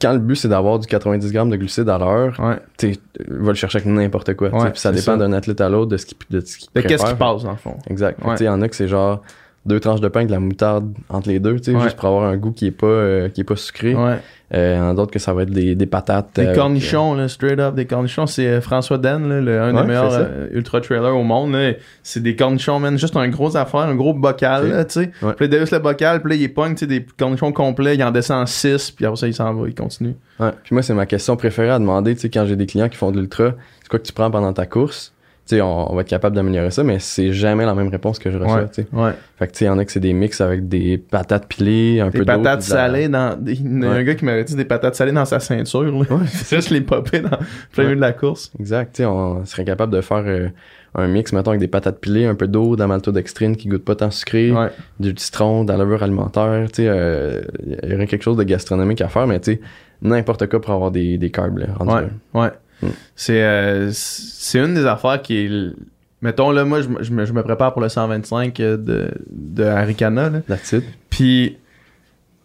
quand 0.00 0.12
le 0.12 0.20
but 0.20 0.36
c'est 0.36 0.48
d'avoir 0.48 0.78
du 0.78 0.86
90 0.86 1.32
grammes 1.32 1.50
de 1.50 1.56
glucides 1.56 1.88
à 1.88 1.98
l'heure, 1.98 2.38
Ouais. 2.38 2.56
tu 2.78 2.94
sais, 2.94 3.00
va 3.28 3.48
le 3.48 3.54
chercher 3.54 3.78
avec 3.78 3.88
n'importe 3.92 4.34
quoi. 4.34 4.50
puis 4.50 4.80
ça 4.80 4.92
dépend 4.92 5.16
d'un 5.16 5.32
athlète 5.32 5.60
à 5.60 5.68
l'autre 5.68 5.90
de 5.90 5.96
ce 5.96 6.06
qu'il 6.06 6.16
de 6.30 6.40
ce 6.40 6.58
qu'il 6.58 6.68
De 6.74 6.80
qu'est-ce 6.80 7.04
qui 7.04 7.14
passe, 7.14 7.42
dans 7.42 7.50
le 7.50 7.56
fond. 7.56 7.76
Exact. 7.90 8.24
Ouais. 8.24 8.36
Il 8.38 8.46
y 8.46 8.48
en 8.48 8.62
a 8.62 8.68
que 8.68 8.76
c'est 8.76 8.86
genre 8.88 9.22
deux 9.64 9.78
tranches 9.80 10.00
de 10.00 10.08
pain 10.08 10.20
avec 10.20 10.28
de 10.28 10.32
la 10.32 10.40
moutarde 10.40 10.92
entre 11.08 11.28
les 11.28 11.38
deux, 11.38 11.56
tu 11.60 11.70
sais, 11.70 11.76
Ouais. 11.76 11.84
juste 11.84 11.96
pour 11.96 12.08
avoir 12.08 12.24
un 12.24 12.36
goût 12.36 12.50
qui 12.52 12.66
est 12.66 12.70
pas, 12.72 12.86
euh, 12.86 13.28
qui 13.28 13.42
est 13.42 13.44
pas 13.44 13.54
sucré. 13.56 13.94
Ouais. 13.94 14.18
Euh, 14.54 14.74
il 14.74 14.78
y 14.78 14.80
en 14.82 14.90
a 14.90 14.94
d'autres 14.94 15.12
que 15.12 15.18
ça 15.18 15.32
va 15.32 15.44
être 15.44 15.50
des, 15.50 15.74
des 15.74 15.86
patates. 15.86 16.28
Des 16.34 16.46
euh, 16.46 16.54
cornichons, 16.54 17.14
là, 17.14 17.26
straight 17.28 17.58
up, 17.58 17.74
des 17.74 17.86
cornichons. 17.86 18.26
C'est 18.26 18.46
euh, 18.46 18.60
François 18.60 18.98
Den, 18.98 19.26
là, 19.28 19.40
le, 19.40 19.60
un 19.62 19.72
Ouais, 19.74 19.80
des 19.80 19.86
meilleurs 19.88 20.12
euh, 20.12 20.48
ultra 20.52 20.80
trailers 20.82 21.16
au 21.16 21.22
monde. 21.22 21.56
C'est 22.02 22.22
des 22.22 22.36
cornichons, 22.36 22.78
man. 22.78 22.98
Juste 22.98 23.16
un 23.16 23.28
gros 23.28 23.56
affaire, 23.56 23.80
un 23.80 23.94
gros 23.94 24.12
bocal, 24.12 24.84
tu 24.88 25.00
sais. 25.00 25.10
Puis 25.36 25.46
il 25.46 25.50
le 25.50 25.78
bocal, 25.78 26.20
puis 26.20 26.30
là, 26.30 26.36
il 26.36 26.52
pogne, 26.52 26.74
tu 26.74 26.80
sais, 26.80 26.86
des 26.86 27.06
cornichons 27.16 27.52
complets, 27.52 27.94
il 27.94 28.04
en 28.04 28.10
descend 28.10 28.46
6, 28.46 28.90
puis 28.90 29.06
après 29.06 29.16
ça, 29.16 29.26
il 29.28 29.34
s'en 29.34 29.54
va, 29.54 29.68
il 29.68 29.74
continue. 29.74 30.16
Ouais. 30.38 30.50
Puis 30.64 30.74
moi, 30.74 30.82
c'est 30.82 30.92
ma 30.92 31.06
question 31.06 31.36
préférée 31.36 31.70
à 31.70 31.78
demander, 31.78 32.14
tu 32.14 32.20
sais, 32.22 32.28
quand 32.28 32.44
j'ai 32.44 32.56
des 32.56 32.66
clients 32.66 32.88
qui 32.90 32.96
font 32.98 33.10
de 33.10 33.18
l'ultra, 33.20 33.52
c'est 33.80 33.88
quoi 33.88 33.98
que 34.00 34.04
tu 34.04 34.12
prends 34.12 34.30
pendant 34.30 34.52
ta 34.52 34.66
course? 34.66 35.14
On, 35.60 35.92
on 35.92 35.94
va 35.94 36.00
être 36.02 36.08
capable 36.08 36.34
d'améliorer 36.36 36.70
ça, 36.70 36.82
mais 36.84 36.98
c'est 36.98 37.32
jamais 37.32 37.66
la 37.66 37.74
même 37.74 37.88
réponse 37.88 38.18
que 38.18 38.30
je 38.30 38.38
reçois, 38.38 38.62
Ouais. 38.62 38.86
Ouais. 38.92 39.12
Fait 39.38 39.46
que, 39.48 39.52
tu 39.52 39.58
sais, 39.58 39.64
il 39.66 39.68
y 39.68 39.70
en 39.70 39.78
a 39.78 39.84
que 39.84 39.92
c'est 39.92 40.00
des 40.00 40.12
mix 40.12 40.40
avec 40.40 40.68
des 40.68 40.98
patates 40.98 41.46
pilées, 41.48 42.00
un 42.00 42.06
Des 42.10 42.18
peu 42.20 42.24
d'eau, 42.24 42.32
patates 42.42 42.62
salées 42.62 43.08
dans. 43.08 43.38
des- 43.38 43.52
Il 43.54 43.82
y 43.82 43.84
a 43.84 43.90
un 43.90 43.94
Ouais. 43.96 44.04
gars 44.04 44.14
qui 44.14 44.24
m'avait 44.24 44.44
dit 44.44 44.54
des 44.56 44.64
patates 44.64 44.94
salées 44.94 45.12
dans 45.12 45.24
sa 45.24 45.40
ceinture, 45.40 45.82
là. 45.82 45.90
Ouais. 45.90 46.06
C'est 46.26 46.56
juste 46.56 46.70
les 46.70 46.80
popper 46.80 47.20
dans 47.20 47.30
plein 47.72 47.84
milieu 47.84 47.96
de 47.96 48.00
la 48.00 48.12
course. 48.12 48.52
Exact, 48.58 48.92
tu 48.94 49.02
sais, 49.02 49.06
on 49.06 49.44
serait 49.44 49.64
capable 49.64 49.92
de 49.92 50.00
faire 50.00 50.22
euh, 50.26 50.48
un 50.94 51.08
mix, 51.08 51.32
mettons, 51.32 51.50
avec 51.50 51.60
des 51.60 51.68
patates 51.68 52.00
pilées, 52.00 52.26
un 52.26 52.34
peu 52.34 52.46
d'eau, 52.48 52.76
de 52.76 52.80
la 52.80 52.86
maltodextrine 52.86 53.56
qui 53.56 53.68
goûte 53.68 53.84
pas 53.84 53.94
tant 53.96 54.10
sucré, 54.10 54.52
Ouais. 54.52 54.68
du 55.00 55.12
citron, 55.16 55.64
de 55.64 55.72
la 55.72 55.78
levure 55.78 56.02
alimentaire, 56.02 56.66
tu 56.72 56.82
sais, 56.82 56.88
euh, 56.88 57.40
il 57.82 57.90
y 57.90 57.94
aurait 57.94 58.06
quelque 58.06 58.22
chose 58.22 58.36
de 58.36 58.42
gastronomique 58.44 59.00
à 59.00 59.08
faire, 59.08 59.26
mais 59.26 59.40
tu 59.40 59.52
sais, 59.54 59.60
n'importe 60.02 60.46
quoi 60.48 60.60
pour 60.60 60.74
avoir 60.74 60.90
des, 60.90 61.16
des 61.18 61.30
carbs, 61.30 61.56
Ouais, 61.58 61.64
là. 61.84 62.08
ouais. 62.34 62.48
Mm. 62.82 62.88
C'est 63.16 63.42
euh, 63.42 63.90
c'est 63.92 64.58
une 64.58 64.74
des 64.74 64.86
affaires 64.86 65.20
qui 65.22 65.36
est. 65.46 65.72
Mettons, 66.20 66.50
là, 66.52 66.64
moi, 66.64 66.80
je, 66.82 66.88
me- 66.88 67.02
je 67.02 67.12
me, 67.12 67.24
je 67.24 67.32
me 67.32 67.42
prépare 67.42 67.72
pour 67.72 67.82
le 67.82 67.88
125 67.88 68.56
de, 68.56 69.10
de 69.30 69.64
Haricana, 69.64 70.30
là. 70.30 70.40
That's 70.46 70.72
it. 70.72 70.84
Puis, 71.10 71.58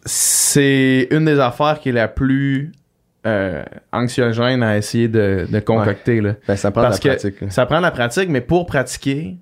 c'est 0.06 1.08
une 1.12 1.26
des 1.26 1.40
affaires 1.40 1.80
qui 1.80 1.90
est 1.90 1.94
la 1.94 2.08
plus 2.08 2.72
euh, 3.26 3.64
anxiogène 3.92 4.64
à 4.64 4.78
essayer 4.78 5.08
de, 5.08 5.46
de 5.50 5.60
concocter, 5.60 6.22
là. 6.22 6.34
Ben, 6.48 6.56
ça 6.56 6.72
prend 6.72 6.82
Parce 6.84 6.98
de 7.00 7.04
que 7.04 7.08
la 7.10 7.14
pratique. 7.16 7.42
là. 7.42 7.50
Ça 7.50 7.66
prend 7.66 7.78
de 7.78 7.82
la 7.84 7.92
pratique, 7.92 8.30
mais 8.30 8.42
pour 8.42 8.66
pratiquer, 8.66 9.38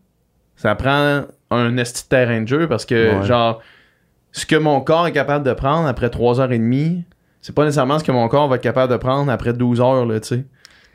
ça 0.56 0.76
prend 0.76 1.26
un 1.52 1.78
esti 1.78 2.04
de 2.04 2.08
terrain 2.10 2.42
de 2.42 2.48
jeu 2.48 2.68
parce 2.68 2.86
que, 2.86 3.20
Ouais. 3.20 3.26
genre, 3.26 3.62
ce 4.32 4.46
que 4.46 4.56
mon 4.56 4.82
corps 4.82 5.08
est 5.08 5.12
capable 5.12 5.46
de 5.46 5.54
prendre 5.54 5.88
après 5.88 6.08
3h30, 6.08 7.04
c'est 7.42 7.54
pas 7.54 7.64
nécessairement 7.64 8.00
ce 8.00 8.04
que 8.04 8.12
mon 8.12 8.28
corps 8.28 8.48
va 8.48 8.56
être 8.56 8.62
capable 8.64 8.92
de 8.92 8.98
prendre 8.98 9.32
après 9.32 9.54
12 9.54 9.80
heures, 9.80 10.06
là, 10.06 10.20
tu 10.20 10.28
sais. 10.30 10.46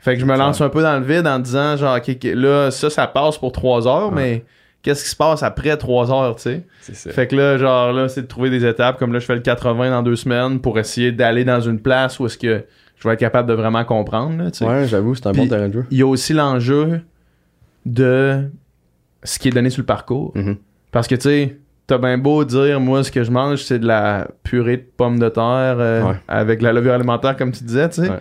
Fait 0.01 0.15
que 0.15 0.19
je 0.21 0.25
me 0.25 0.35
lance 0.35 0.59
un 0.61 0.69
peu 0.69 0.81
dans 0.81 0.99
le 0.99 1.05
vide 1.05 1.27
en 1.27 1.39
disant, 1.39 1.77
genre, 1.77 1.97
là, 2.35 2.71
ça, 2.71 2.89
ça 2.89 3.07
passe 3.07 3.37
pour 3.37 3.51
3 3.51 3.87
heures, 3.87 4.09
Ouais. 4.09 4.15
mais 4.15 4.45
qu'est-ce 4.81 5.03
qui 5.03 5.09
se 5.11 5.15
passe 5.15 5.43
après 5.43 5.77
3 5.77 6.11
heures, 6.11 6.35
tu 6.35 6.41
sais? 6.41 6.63
C'est 6.81 6.95
ça. 6.95 7.11
Fait 7.11 7.27
que 7.27 7.35
là, 7.35 7.57
genre, 7.57 7.93
là, 7.93 8.09
c'est 8.09 8.23
de 8.23 8.27
trouver 8.27 8.49
des 8.49 8.65
étapes. 8.65 8.97
Comme 8.97 9.13
là, 9.13 9.19
je 9.19 9.25
fais 9.25 9.35
le 9.35 9.41
80 9.41 9.91
dans 9.91 10.01
deux 10.03 10.15
semaines 10.15 10.59
pour 10.59 10.79
essayer 10.79 11.11
d'aller 11.11 11.45
dans 11.45 11.61
une 11.61 11.79
place 11.79 12.19
où 12.19 12.25
est-ce 12.25 12.37
que 12.37 12.65
je 12.97 13.07
vais 13.07 13.13
être 13.13 13.19
capable 13.19 13.47
de 13.47 13.53
vraiment 13.53 13.83
comprendre, 13.85 14.43
là, 14.43 14.49
tu 14.51 14.57
sais. 14.59 14.65
Ouais, 14.65 14.87
j'avoue, 14.87 15.13
c'est 15.15 15.27
un 15.27 15.31
Puis- 15.33 15.41
bon 15.41 15.47
terrain 15.47 15.67
de 15.69 15.73
jeu. 15.73 15.85
Il 15.91 15.97
y 15.99 16.01
a 16.01 16.07
aussi 16.07 16.33
l'enjeu 16.33 17.01
de 17.85 18.49
ce 19.23 19.39
qui 19.39 19.47
est 19.47 19.51
donné 19.51 19.69
sur 19.69 19.81
le 19.81 19.85
parcours. 19.85 20.31
Mhm. 20.35 20.57
Parce 20.91 21.07
que, 21.07 21.15
tu 21.15 21.21
sais, 21.21 21.57
t'as 21.87 21.97
bien 21.97 22.17
beau 22.17 22.43
dire, 22.43 22.79
moi, 22.79 23.03
ce 23.03 23.11
que 23.11 23.23
je 23.23 23.31
mange, 23.31 23.63
c'est 23.63 23.79
de 23.79 23.87
la 23.87 24.27
purée 24.43 24.77
de 24.77 24.85
pommes 24.97 25.19
de 25.19 25.29
terre 25.29 25.77
euh, 25.79 26.03
Ouais. 26.03 26.15
avec 26.27 26.59
de 26.59 26.63
la 26.63 26.73
levure 26.73 26.93
alimentaire, 26.93 27.35
comme 27.37 27.51
tu 27.51 27.63
disais, 27.63 27.87
tu 27.89 28.01
sais. 28.03 28.09
Ouais. 28.09 28.17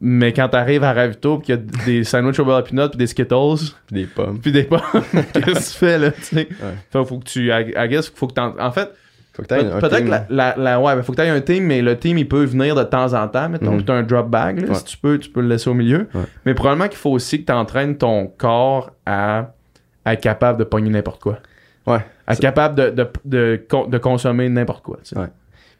Mais 0.00 0.32
quand 0.32 0.48
t'arrives 0.48 0.84
à 0.84 0.92
Ravito 0.92 1.38
pis 1.38 1.46
qu'il 1.46 1.54
y 1.56 1.58
a 1.58 1.84
des 1.84 2.04
sandwichs 2.04 2.38
au 2.38 2.44
beurre 2.44 2.62
de 2.62 2.68
peanut 2.68 2.90
pis 2.92 2.96
des 2.98 3.06
Skittles 3.08 3.72
Puis 3.86 3.96
des 3.96 4.06
pommes. 4.06 4.38
pis 4.38 4.52
des 4.52 4.62
pommes, 4.64 4.80
qu'est-ce 5.32 5.40
que 5.40 5.72
tu 5.72 5.78
fais, 5.78 5.98
là, 5.98 6.10
tu 6.12 6.22
sais? 6.22 6.36
Ouais. 6.50 6.74
Fait, 6.90 7.04
faut 7.04 7.18
que 7.18 7.24
tu... 7.24 7.48
I 7.50 7.72
I 7.76 7.88
guess, 7.88 8.08
faut 8.14 8.28
que 8.28 8.34
t'en... 8.34 8.54
En 8.60 8.70
fait, 8.70 8.90
Faut 9.32 9.42
que 9.42 9.54
un 9.54 9.80
Peut-être 9.80 9.96
team, 9.96 10.04
que 10.06 10.10
la, 10.10 10.18
là. 10.30 10.54
la, 10.56 10.56
la- 10.56 10.80
ouais, 10.80 10.94
ben, 10.94 11.02
faut 11.02 11.12
que 11.12 11.20
tu 11.20 11.22
aies 11.26 11.30
un 11.30 11.40
team, 11.40 11.64
mais 11.64 11.82
le 11.82 11.96
team, 11.98 12.16
il 12.18 12.28
peut 12.28 12.44
venir 12.44 12.74
de 12.76 12.84
temps 12.84 13.12
en 13.12 13.26
temps. 13.28 13.48
Mettons 13.48 13.72
Mhm. 13.72 13.84
tu 13.84 13.90
un 13.92 14.02
drop 14.04 14.28
bag, 14.28 14.60
là, 14.60 14.68
Ouais. 14.68 14.74
si 14.76 14.84
tu 14.84 14.96
peux, 14.98 15.18
tu 15.18 15.30
peux 15.30 15.40
le 15.40 15.48
laisser 15.48 15.68
au 15.70 15.74
milieu. 15.74 16.08
Ouais. 16.14 16.22
Mais 16.46 16.54
probablement 16.54 16.88
qu'il 16.88 16.98
faut 16.98 17.10
aussi 17.10 17.40
que 17.40 17.46
tu 17.46 17.52
entraînes 17.52 17.96
ton 17.96 18.26
corps 18.28 18.92
à, 19.06 19.52
à 20.04 20.12
être 20.14 20.20
capable 20.22 20.58
de 20.60 20.64
pogner 20.64 20.90
n'importe 20.90 21.20
quoi. 21.22 21.38
Ouais. 21.88 22.04
À 22.26 22.34
être 22.34 22.40
capable 22.40 22.74
de, 22.76 22.90
de, 22.90 23.08
de, 23.24 23.66
de 23.88 23.98
consommer 23.98 24.48
n'importe 24.48 24.84
quoi. 24.84 24.98
tu 25.02 25.10
sais. 25.10 25.18
Ouais. 25.18 25.26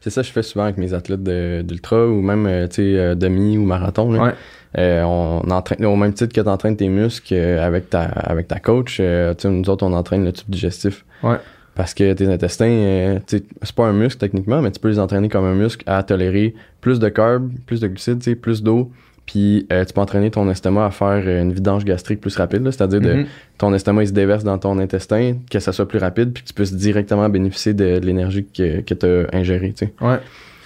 C'est 0.01 0.11
ça 0.11 0.23
que 0.23 0.29
je 0.29 0.33
fais 0.33 0.43
souvent 0.43 0.65
avec 0.65 0.77
mes 0.79 0.95
athlètes 0.95 1.23
d'ultra 1.67 2.07
ou 2.07 2.21
même 2.23 2.47
euh, 2.47 2.69
tu 2.69 2.75
sais 2.77 2.99
euh, 2.99 3.15
demi 3.15 3.59
ou 3.59 3.65
marathon. 3.65 4.13
là. 4.13 4.23
Ouais. 4.23 4.33
Euh, 4.79 5.03
on 5.03 5.41
entraîne 5.51 5.85
au 5.87 5.97
même 5.97 6.13
titre 6.13 6.33
que 6.35 6.41
tu 6.41 6.49
entraînes 6.49 6.77
tes 6.77 6.89
muscles 6.89 7.35
euh, 7.35 7.67
avec 7.67 7.91
ta 7.91 8.03
avec 8.03 8.49
ta 8.49 8.61
coach. 8.61 8.99
euh, 9.01 9.35
nous 9.45 9.69
autres 9.71 9.85
on 9.85 9.93
entraîne 9.93 10.25
le 10.25 10.33
tube 10.33 10.49
digestif. 10.49 11.05
Ouais. 11.23 11.37
Parce 11.75 11.95
que 11.95 12.13
tes 12.13 12.27
intestins, 12.27 13.19
c'est 13.27 13.45
pas 13.77 13.87
un 13.87 13.93
muscle 13.93 14.19
techniquement, 14.19 14.61
mais 14.61 14.71
tu 14.73 14.81
peux 14.81 14.89
les 14.89 14.99
entraîner 14.99 15.29
comme 15.29 15.45
un 15.45 15.55
muscle 15.55 15.85
à 15.87 16.03
tolérer 16.03 16.55
plus 16.81 16.99
de 16.99 17.09
carbs, 17.09 17.51
plus 17.67 17.81
de 17.81 17.87
glucides, 17.87 18.35
plus 18.41 18.63
d'eau. 18.65 18.91
Puis 19.31 19.67
euh, 19.71 19.85
tu 19.85 19.93
peux 19.93 20.01
entraîner 20.01 20.31
ton 20.31 20.49
estomac 20.51 20.87
à 20.87 20.91
faire 20.91 21.23
euh, 21.27 21.43
une 21.43 21.53
vidange 21.53 21.85
gastrique 21.85 22.21
plus 22.23 22.35
rapide, 22.37 22.63
c'est-à-dire 22.65 23.03
de 23.03 23.13
Mhm. 23.13 23.27
ton 23.59 23.75
estomac 23.75 24.05
il 24.05 24.09
se 24.09 24.13
déverse 24.15 24.43
dans 24.43 24.57
ton 24.57 24.79
intestin, 24.79 25.35
que 25.51 25.59
ça 25.61 25.73
soit 25.73 25.87
plus 25.87 25.99
rapide, 25.99 26.33
puis 26.33 26.43
que 26.43 26.49
tu 26.49 26.55
puisses 26.55 26.75
directement 26.75 27.29
bénéficier 27.29 27.75
de, 27.75 27.99
de 27.99 28.07
l'énergie 28.07 28.47
que, 28.47 28.81
que 28.81 28.95
tu 28.95 29.05
as 29.07 29.27
ingérée. 29.37 29.75
Tu 29.77 29.85
sais. 29.85 29.93
Ouais. 30.01 30.17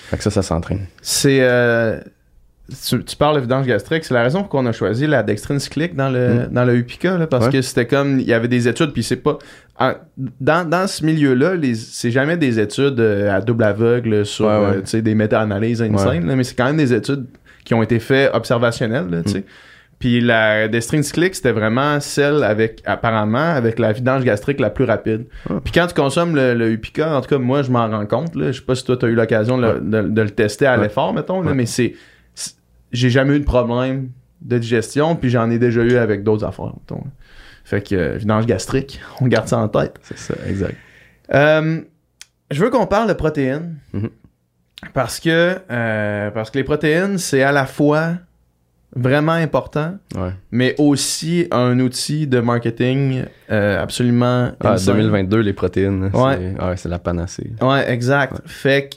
Fait 0.04 0.16
que 0.16 0.22
ça, 0.22 0.30
ça 0.30 0.42
s'entraîne. 0.42 0.86
C'est. 1.00 1.38
euh, 1.40 1.98
tu, 2.88 3.02
tu 3.04 3.16
parles 3.16 3.34
de 3.36 3.40
vidange 3.40 3.66
gastrique, 3.66 4.04
c'est 4.04 4.14
la 4.14 4.22
raison 4.22 4.40
pour 4.42 4.48
qu'on 4.50 4.64
a 4.66 4.72
choisi 4.72 5.06
la 5.08 5.22
dextrine 5.24 5.58
cyclique 5.58 5.96
dans 5.96 6.08
le, 6.08 6.28
Mm. 6.28 6.48
dans 6.52 6.64
le 6.64 6.76
Upica, 6.76 7.18
là, 7.18 7.26
parce 7.26 7.46
Ouais. 7.46 7.52
que 7.52 7.62
c'était 7.62 7.86
comme, 7.86 8.20
il 8.20 8.26
y 8.26 8.32
avait 8.32 8.46
des 8.48 8.68
études, 8.68 8.92
puis 8.92 9.02
c'est 9.02 9.16
pas... 9.16 9.38
en- 9.80 9.94
dans, 10.40 10.66
dans 10.68 10.86
ce 10.86 11.04
milieu-là, 11.04 11.54
c'est 11.74 12.12
jamais 12.12 12.36
des 12.36 12.60
études 12.60 13.00
à 13.00 13.40
double 13.40 13.64
aveugle 13.64 14.24
sur 14.24 14.46
Ouais, 14.46 14.56
ouais. 14.76 14.82
euh, 14.94 15.02
des 15.02 15.14
méta-analyses 15.16 15.82
insane, 15.82 16.24
là, 16.26 16.36
mais 16.36 16.44
c'est 16.44 16.54
quand 16.54 16.66
même 16.66 16.76
des 16.76 16.94
études 16.94 17.26
qui 17.64 17.74
ont 17.74 17.82
été 17.82 17.98
faites 17.98 18.34
observationnelles, 18.34 19.08
là, 19.08 19.22
tu 19.22 19.28
Mm. 19.30 19.32
sais. 19.32 19.44
Puis 19.98 20.20
la 20.20 20.66
dextrine 20.66 21.04
cyclique, 21.04 21.36
c'était 21.36 21.52
vraiment 21.52 22.00
celle 22.00 22.42
avec, 22.42 22.82
apparemment, 22.86 23.38
avec 23.54 23.78
la 23.78 23.92
vidange 23.92 24.24
gastrique 24.24 24.58
la 24.58 24.68
plus 24.70 24.82
rapide. 24.84 25.26
Ah. 25.48 25.60
Puis 25.62 25.72
quand 25.72 25.86
tu 25.86 25.94
consommes 25.94 26.34
le, 26.34 26.54
le 26.54 26.72
Upica, 26.72 27.14
en 27.16 27.20
tout 27.20 27.28
cas, 27.28 27.38
moi, 27.38 27.62
je 27.62 27.70
m'en 27.70 27.88
rends 27.88 28.06
compte. 28.06 28.34
Là. 28.34 28.50
Je 28.50 28.58
sais 28.58 28.64
pas 28.66 28.74
si 28.74 28.84
toi, 28.84 28.96
tu 28.96 29.06
as 29.06 29.08
eu 29.10 29.14
l'occasion 29.14 29.58
de, 29.58 29.62
le- 29.62 29.68
Ouais. 29.74 29.80
de- 30.02 30.08
de 30.08 30.22
le 30.22 30.30
tester 30.30 30.66
à 30.66 30.76
l'effort, 30.76 31.14
mettons, 31.14 31.40
là, 31.40 31.54
mais 31.54 31.66
c'est. 31.66 31.94
J'ai 32.90 33.10
jamais 33.10 33.36
eu 33.36 33.40
de 33.40 33.44
problème 33.44 34.08
de 34.40 34.58
digestion, 34.58 35.14
puis 35.14 35.30
j'en 35.30 35.48
ai 35.50 35.58
déjà 35.60 35.82
eu 35.82 35.94
avec 35.96 36.24
d'autres 36.24 36.44
affaires, 36.44 36.72
mettons. 36.76 37.04
Fait 37.64 37.80
que 37.80 37.94
euh, 37.94 38.16
vidange 38.16 38.44
gastrique, 38.46 39.00
on 39.20 39.28
garde 39.28 39.46
ça 39.46 39.58
en 39.58 39.68
tête. 39.68 40.00
C'est 40.02 40.18
ça, 40.18 40.34
exact. 40.48 40.76
Euh, 41.32 41.80
je 42.50 42.60
veux 42.62 42.70
qu'on 42.70 42.86
parle 42.86 43.08
de 43.08 43.14
protéines. 43.14 43.76
Mhm. 43.92 44.10
Parce 44.94 45.20
que 45.20 45.58
euh, 45.70 46.30
parce 46.30 46.50
que 46.50 46.58
les 46.58 46.64
protéines, 46.64 47.18
c'est 47.18 47.42
à 47.42 47.52
la 47.52 47.66
fois 47.66 48.14
vraiment 48.94 49.32
important, 49.32 49.96
Ouais. 50.14 50.32
mais 50.50 50.74
aussi 50.78 51.46
un 51.50 51.78
outil 51.80 52.26
de 52.26 52.40
marketing 52.40 53.24
euh, 53.50 53.82
absolument 53.82 54.50
Ah, 54.60 54.72
insane. 54.72 54.96
2022, 54.96 55.40
les 55.40 55.52
protéines, 55.54 56.10
Ouais. 56.12 56.36
c'est 56.58 56.62
ouais, 56.64 56.76
c'est 56.76 56.88
la 56.90 56.98
panacée. 56.98 57.52
Ouais, 57.62 57.90
exact. 57.90 58.42
Fait 58.44 58.90
que 58.90 58.96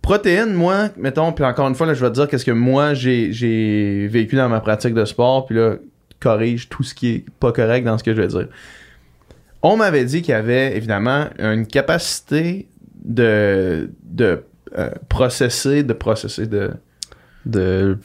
protéines, 0.00 0.54
moi, 0.54 0.88
mettons, 0.96 1.32
puis 1.32 1.44
encore 1.44 1.68
une 1.68 1.74
fois, 1.74 1.86
là, 1.86 1.92
je 1.92 2.00
vais 2.02 2.08
te 2.10 2.14
dire 2.14 2.28
qu'est-ce 2.28 2.46
que 2.46 2.50
moi 2.50 2.94
j'ai 2.94 3.30
j'ai 3.32 4.06
vécu 4.06 4.36
dans 4.36 4.48
ma 4.48 4.60
pratique 4.60 4.94
de 4.94 5.04
sport, 5.04 5.44
puis 5.44 5.56
là, 5.56 5.74
corrige 6.18 6.68
tout 6.70 6.82
ce 6.82 6.94
qui 6.94 7.10
est 7.16 7.24
pas 7.40 7.52
correct 7.52 7.84
dans 7.84 7.98
ce 7.98 8.04
que 8.04 8.14
je 8.14 8.20
vais 8.22 8.28
dire. 8.28 8.48
On 9.62 9.76
m'avait 9.76 10.04
dit 10.06 10.22
qu'il 10.22 10.32
y 10.32 10.36
avait 10.36 10.74
évidemment 10.76 11.26
une 11.38 11.66
capacité 11.66 12.68
de 13.04 13.90
de 14.04 14.44
euh, 14.78 14.90
processer, 15.08 15.82
de 15.82 15.92
processer, 15.92 16.46
de, 16.46 16.70
De 17.44 17.98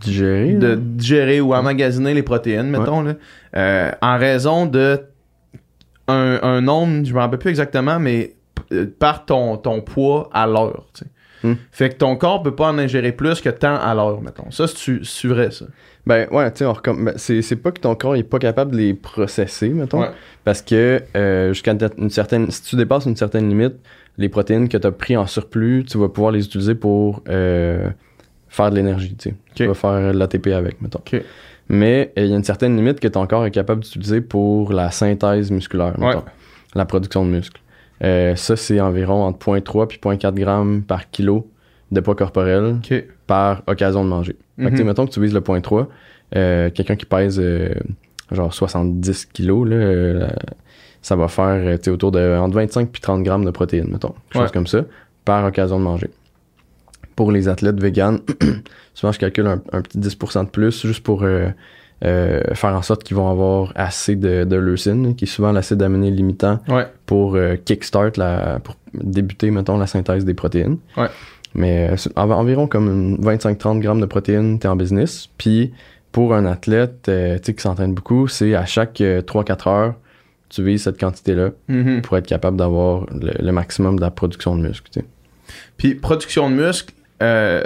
digérer. 0.00 0.54
de 0.54 0.74
digérer 0.74 1.40
ou 1.40 1.54
emmagasiner 1.54 2.14
les 2.14 2.22
protéines, 2.22 2.68
mettons, 2.68 3.02
là, 3.02 3.14
euh, 3.56 3.90
en 4.00 4.18
raison 4.18 4.66
de 4.66 5.00
un, 6.08 6.40
un 6.42 6.60
nombre, 6.60 7.04
je 7.04 7.14
me 7.14 7.18
rappelle 7.18 7.38
plus 7.38 7.50
exactement, 7.50 7.98
mais 7.98 8.34
euh, 8.72 8.86
par 8.98 9.24
ton, 9.24 9.56
ton 9.56 9.80
poids 9.80 10.28
à 10.32 10.46
l'heure. 10.46 10.86
Hmm. 11.42 11.54
Fait 11.70 11.90
que 11.90 11.96
ton 11.96 12.16
corps 12.16 12.42
peut 12.42 12.54
pas 12.54 12.68
en 12.68 12.78
ingérer 12.78 13.12
plus 13.12 13.40
que 13.40 13.48
tant 13.48 13.74
à 13.76 13.94
l'heure, 13.94 14.20
mettons. 14.20 14.50
Ça, 14.50 14.66
c'est 14.68 15.28
vrai, 15.28 15.50
ça? 15.50 15.66
Ben 16.06 16.26
ouais, 16.32 16.50
tu 16.52 16.64
sais, 16.64 16.92
ben, 16.92 17.14
c'est 17.16 17.56
pas 17.56 17.70
que 17.70 17.80
ton 17.80 17.94
corps 17.94 18.16
est 18.16 18.24
pas 18.24 18.38
capable 18.40 18.72
de 18.72 18.76
les 18.76 18.94
processer, 18.94 19.68
mettons. 19.68 20.00
Ouais. 20.00 20.10
Parce 20.44 20.60
que 20.62 21.00
euh, 21.16 21.52
jusqu'à 21.52 21.76
une 21.96 22.10
certaine. 22.10 22.50
Si 22.50 22.62
tu 22.62 22.76
dépasses 22.76 23.06
une 23.06 23.16
certaine 23.16 23.48
limite, 23.48 23.74
les 24.18 24.28
protéines 24.28 24.68
que 24.68 24.76
tu 24.76 24.86
as 24.86 24.92
pris 24.92 25.16
en 25.16 25.26
surplus, 25.26 25.84
tu 25.88 25.98
vas 25.98 26.08
pouvoir 26.08 26.32
les 26.32 26.44
utiliser 26.44 26.74
pour 26.74 27.22
euh, 27.28 27.88
faire 28.48 28.70
de 28.70 28.76
l'énergie, 28.76 29.14
tu 29.16 29.30
sais. 29.30 29.36
Tu 29.54 29.66
vas 29.66 29.74
faire 29.74 30.12
de 30.12 30.18
l'ATP 30.18 30.48
avec, 30.48 30.80
mettons. 30.82 31.00
Mais 31.68 32.12
euh, 32.18 32.24
il 32.24 32.30
y 32.30 32.32
a 32.32 32.36
une 32.36 32.44
certaine 32.44 32.76
limite 32.76 33.00
que 33.00 33.08
ton 33.08 33.26
corps 33.26 33.46
est 33.46 33.50
capable 33.50 33.82
d'utiliser 33.82 34.20
pour 34.20 34.72
la 34.72 34.90
synthèse 34.90 35.50
musculaire, 35.50 35.98
Ouais. 35.98 36.08
mettons. 36.08 36.24
La 36.74 36.84
production 36.84 37.24
de 37.24 37.30
muscles. 37.30 37.60
Euh, 38.02 38.34
ça, 38.36 38.56
c'est 38.56 38.80
environ 38.80 39.22
entre 39.24 39.38
0.3 39.38 39.86
puis 39.86 39.98
0.4 39.98 40.34
grammes 40.34 40.82
par 40.82 41.10
kilo 41.10 41.48
de 41.92 42.00
poids 42.00 42.14
corporel 42.16 42.76
par 43.26 43.62
occasion 43.66 44.02
de 44.04 44.08
manger. 44.08 44.36
Fait 44.58 44.70
que, 44.70 44.80
Mhm. 44.80 44.86
mettons 44.86 45.06
que 45.06 45.12
tu 45.12 45.20
vises 45.20 45.34
le 45.34 45.40
point 45.40 45.60
3, 45.60 45.88
euh, 46.34 46.70
quelqu'un 46.70 46.96
qui 46.96 47.04
pèse 47.06 47.40
genre 48.30 48.52
70 48.52 49.26
kilos, 49.26 49.68
là, 49.68 50.28
ça 51.02 51.16
va 51.16 51.28
faire 51.28 51.44
euh, 51.46 51.76
tu 51.76 51.84
sais, 51.84 51.90
autour 51.90 52.12
de 52.12 52.36
entre 52.38 52.54
25 52.54 52.88
puis 52.90 53.00
30 53.02 53.22
grammes 53.22 53.44
de 53.44 53.50
protéines, 53.50 53.88
mettons. 53.90 54.14
Quelque 54.30 54.42
chose 54.42 54.52
comme 54.52 54.66
ça, 54.66 54.82
par 55.24 55.44
occasion 55.44 55.78
de 55.78 55.84
manger. 55.84 56.08
Pour 57.16 57.30
les 57.30 57.48
athlètes 57.48 57.80
véganes, 57.80 58.20
souvent 58.94 59.12
je 59.12 59.18
calcule 59.18 59.46
un, 59.46 59.60
un 59.72 59.82
petit 59.82 59.98
10% 59.98 60.44
de 60.44 60.48
plus 60.50 60.86
juste 60.86 61.02
pour 61.04 61.24
euh, 61.24 61.48
euh, 62.04 62.40
faire 62.54 62.74
en 62.74 62.82
sorte 62.82 63.04
qu'ils 63.04 63.16
vont 63.16 63.30
avoir 63.30 63.72
assez 63.76 64.16
de, 64.16 64.44
de 64.44 64.56
leucine, 64.56 65.14
qui 65.14 65.24
est 65.24 65.28
souvent 65.28 65.52
l'acide 65.52 65.82
aminé 65.82 66.10
limitant 66.10 66.58
Ouais. 66.68 66.86
pour 67.06 67.36
euh, 67.36 67.56
kickstart, 67.56 68.12
la, 68.16 68.60
pour 68.64 68.76
débuter, 68.94 69.50
mettons, 69.50 69.76
la 69.78 69.86
synthèse 69.86 70.24
des 70.24 70.34
protéines. 70.34 70.78
Ouais. 70.96 71.08
Mais 71.54 71.90
environ 72.16 72.66
comme 72.66 72.86
une 72.88 73.16
25-30 73.18 73.78
grammes 73.80 74.00
de 74.00 74.06
protéines, 74.06 74.58
t'es 74.58 74.68
en 74.68 74.74
business. 74.76 75.28
Puis 75.36 75.72
pour 76.10 76.34
un 76.34 76.46
athlète 76.46 77.02
tu 77.04 77.12
sais, 77.12 77.54
qui 77.54 77.60
s'entraîne 77.62 77.92
beaucoup, 77.92 78.26
c'est 78.26 78.54
à 78.54 78.64
chaque 78.64 79.00
euh, 79.02 79.20
3-4 79.20 79.68
heures, 79.68 79.94
tu 80.52 80.62
vises 80.64 80.82
cette 80.84 80.98
quantité-là 81.00 81.50
Mhm. 81.68 82.02
pour 82.02 82.16
être 82.16 82.26
capable 82.26 82.56
d'avoir 82.56 83.06
le, 83.12 83.32
le 83.44 83.52
maximum 83.52 83.96
de 83.96 84.02
la 84.02 84.10
production 84.10 84.54
de 84.56 84.62
muscles. 84.62 84.90
tu 84.92 85.00
sais. 85.00 85.06
Puis 85.76 85.94
production 85.94 86.48
de 86.50 86.54
muscles, 86.54 86.94
euh, 87.22 87.62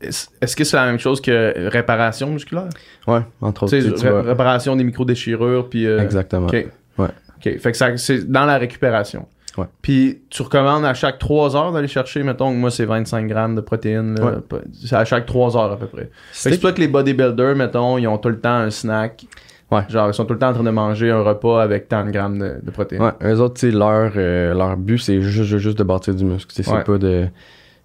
est-ce 0.00 0.54
que 0.54 0.62
c'est 0.64 0.76
la 0.76 0.86
même 0.86 0.98
chose 0.98 1.20
que 1.20 1.68
réparation 1.68 2.30
musculaire? 2.30 2.68
Ouais, 3.06 3.20
entre 3.40 3.64
autres. 3.64 3.76
Tu 3.78 4.08
réparation 4.08 4.76
des 4.76 4.84
micro-déchirures, 4.84 5.68
puis... 5.68 5.86
euh, 5.86 6.00
Exactement. 6.00 6.46
OK. 6.46 6.66
Ouais. 6.98 7.06
OK. 7.36 7.58
Fait 7.58 7.72
que 7.72 7.76
ça, 7.76 7.96
c'est 7.96 8.30
dans 8.30 8.44
la 8.44 8.58
récupération. 8.58 9.26
Ouais. 9.56 9.64
Puis 9.82 10.20
tu 10.30 10.42
recommandes 10.42 10.84
à 10.84 10.94
chaque 10.94 11.18
3 11.18 11.56
heures 11.56 11.72
d'aller 11.72 11.88
chercher, 11.88 12.22
mettons 12.22 12.52
que 12.52 12.56
moi 12.56 12.70
c'est 12.70 12.84
25 12.84 13.26
grammes 13.26 13.56
de 13.56 13.60
protéines. 13.60 14.14
là. 14.16 14.40
Ouais. 14.52 14.60
À 14.92 15.04
chaque 15.04 15.26
3 15.26 15.56
heures 15.56 15.72
à 15.72 15.76
peu 15.78 15.86
près. 15.86 16.10
C'est 16.30 16.60
pas 16.60 16.70
que 16.72 16.80
les 16.80 16.86
bodybuilders, 16.86 17.56
mettons, 17.56 17.98
ils 17.98 18.06
ont 18.06 18.18
tout 18.18 18.28
le 18.28 18.38
temps 18.38 18.54
un 18.54 18.70
snack. 18.70 19.26
Ouais. 19.70 19.82
Genre, 19.88 20.08
ils 20.08 20.14
sont 20.14 20.24
tout 20.24 20.32
le 20.32 20.38
temps 20.38 20.48
en 20.50 20.54
train 20.54 20.62
de 20.64 20.70
manger 20.70 21.10
un 21.10 21.22
repas 21.22 21.62
avec 21.62 21.88
tant 21.88 22.04
de 22.04 22.10
grammes 22.10 22.38
de, 22.38 22.56
de 22.62 22.70
protéines. 22.70 23.02
Ouais, 23.02 23.12
eux 23.24 23.40
autres, 23.40 23.54
tu 23.54 23.70
sais, 23.70 23.76
leur, 23.76 24.12
euh, 24.16 24.54
leur 24.54 24.76
but, 24.76 24.98
c'est 24.98 25.20
juste, 25.20 25.58
juste, 25.58 25.78
de 25.78 25.82
bâtir 25.84 26.14
du 26.14 26.24
muscle. 26.24 26.50
C'est 26.54 26.66
Ouais. 26.68 26.82
pas 26.84 26.96
de. 26.98 27.26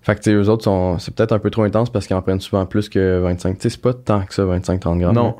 Fait 0.01 0.15
que, 0.15 0.19
tu 0.21 0.31
sais, 0.31 0.35
eux 0.35 0.49
autres, 0.49 0.63
sont, 0.63 0.97
c'est 0.99 1.13
peut-être 1.13 1.31
un 1.33 1.39
peu 1.39 1.49
trop 1.49 1.63
intense 1.63 1.89
parce 1.89 2.07
qu'ils 2.07 2.15
en 2.15 2.21
prennent 2.21 2.39
souvent 2.41 2.65
plus 2.65 2.87
que 2.89 3.19
25. 3.19 3.55
Tu 3.57 3.61
sais, 3.63 3.69
c'est 3.69 3.81
pas 3.81 3.93
tant 3.93 4.21
que 4.21 4.33
ça, 4.33 4.43
25-30 4.43 4.99
grammes. 4.99 5.15
Non. 5.15 5.35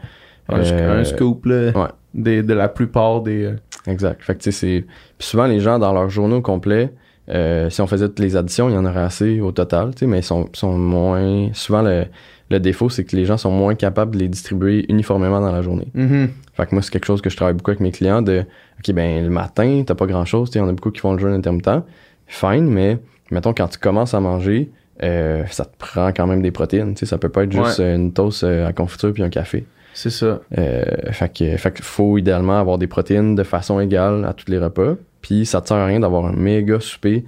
Euh, 0.51 0.99
un 0.99 1.03
scoop, 1.05 1.45
là, 1.45 1.71
ouais. 1.71 1.87
des- 2.13 2.43
de 2.43 2.53
la 2.53 2.67
plupart 2.67 3.21
des... 3.21 3.45
euh, 3.45 3.55
Exact. 3.87 4.21
Fait 4.21 4.35
que, 4.35 4.39
tu 4.43 4.51
sais, 4.51 4.59
c'est. 4.59 4.85
Puis 5.17 5.27
souvent, 5.27 5.45
les 5.45 5.59
gens, 5.61 5.79
dans 5.79 5.93
leur 5.93 6.09
journaux 6.09 6.41
complets, 6.41 6.93
euh, 7.29 7.69
si 7.69 7.81
on 7.81 7.87
faisait 7.87 8.07
toutes 8.09 8.19
les 8.19 8.35
additions, 8.35 8.67
il 8.69 8.75
y 8.75 8.77
en 8.77 8.85
aurait 8.85 9.01
assez 9.01 9.39
au 9.39 9.51
total, 9.53 9.91
tu 9.95 9.99
sais, 9.99 10.07
mais 10.07 10.19
ils 10.19 10.23
sont, 10.23 10.49
sont 10.53 10.77
moins. 10.77 11.49
Souvent, 11.53 11.81
le, 11.81 12.05
le 12.53 12.59
défaut, 12.59 12.89
c'est 12.89 13.03
que 13.03 13.15
les 13.15 13.25
gens 13.25 13.37
sont 13.37 13.51
moins 13.51 13.75
capables 13.75 14.15
de 14.15 14.19
les 14.19 14.27
distribuer 14.27 14.85
uniformément 14.87 15.41
dans 15.41 15.51
la 15.51 15.61
journée. 15.61 15.87
mhm. 15.93 16.29
Fait 16.53 16.67
que 16.67 16.75
moi, 16.75 16.83
c'est 16.83 16.91
quelque 16.91 17.05
chose 17.05 17.21
que 17.21 17.31
je 17.31 17.35
travaille 17.35 17.55
beaucoup 17.55 17.71
avec 17.71 17.81
mes 17.81 17.91
clients 17.91 18.21
de, 18.21 18.45
OK, 18.79 18.93
ben, 18.93 19.23
le 19.23 19.29
matin, 19.31 19.83
t'as 19.85 19.95
pas 19.95 20.05
grand 20.05 20.23
chose, 20.23 20.51
on 20.55 20.67
a 20.67 20.71
beaucoup 20.71 20.91
qui 20.91 20.99
font 21.01 21.13
le 21.13 21.19
jeûne 21.19 21.33
intermittent. 21.33 21.83
Fine, 22.27 22.67
mais, 22.67 22.99
mettons, 23.31 23.53
quand 23.53 23.67
tu 23.67 23.79
commences 23.79 24.13
à 24.13 24.19
manger, 24.19 24.69
euh, 25.01 25.43
ça 25.49 25.65
te 25.65 25.75
prend 25.77 26.11
quand 26.11 26.27
même 26.27 26.43
des 26.43 26.51
protéines, 26.51 26.95
ça 26.95 27.17
peut 27.17 27.29
pas 27.29 27.43
être 27.43 27.51
juste 27.51 27.79
euh, 27.79 27.95
une 27.95 28.13
toast 28.13 28.43
euh, 28.43 28.67
à 28.67 28.73
confiture 28.73 29.11
puis 29.11 29.23
un 29.23 29.29
café. 29.29 29.65
C'est 29.95 30.11
ça. 30.11 30.41
Euh, 30.57 30.83
fait 31.11 31.33
que, 31.33 31.57
fait 31.57 31.71
que 31.71 31.83
faut 31.83 32.17
idéalement 32.17 32.59
avoir 32.59 32.77
des 32.77 32.87
protéines 32.87 33.35
de 33.35 33.43
façon 33.43 33.79
égale 33.79 34.25
à 34.25 34.33
tous 34.33 34.49
les 34.51 34.59
repas. 34.59 34.95
Puis 35.21 35.45
ça 35.47 35.61
te 35.61 35.69
sert 35.69 35.77
à 35.77 35.85
rien 35.85 35.99
d'avoir 35.99 36.25
un 36.25 36.33
méga 36.33 36.79
souper, 36.79 37.25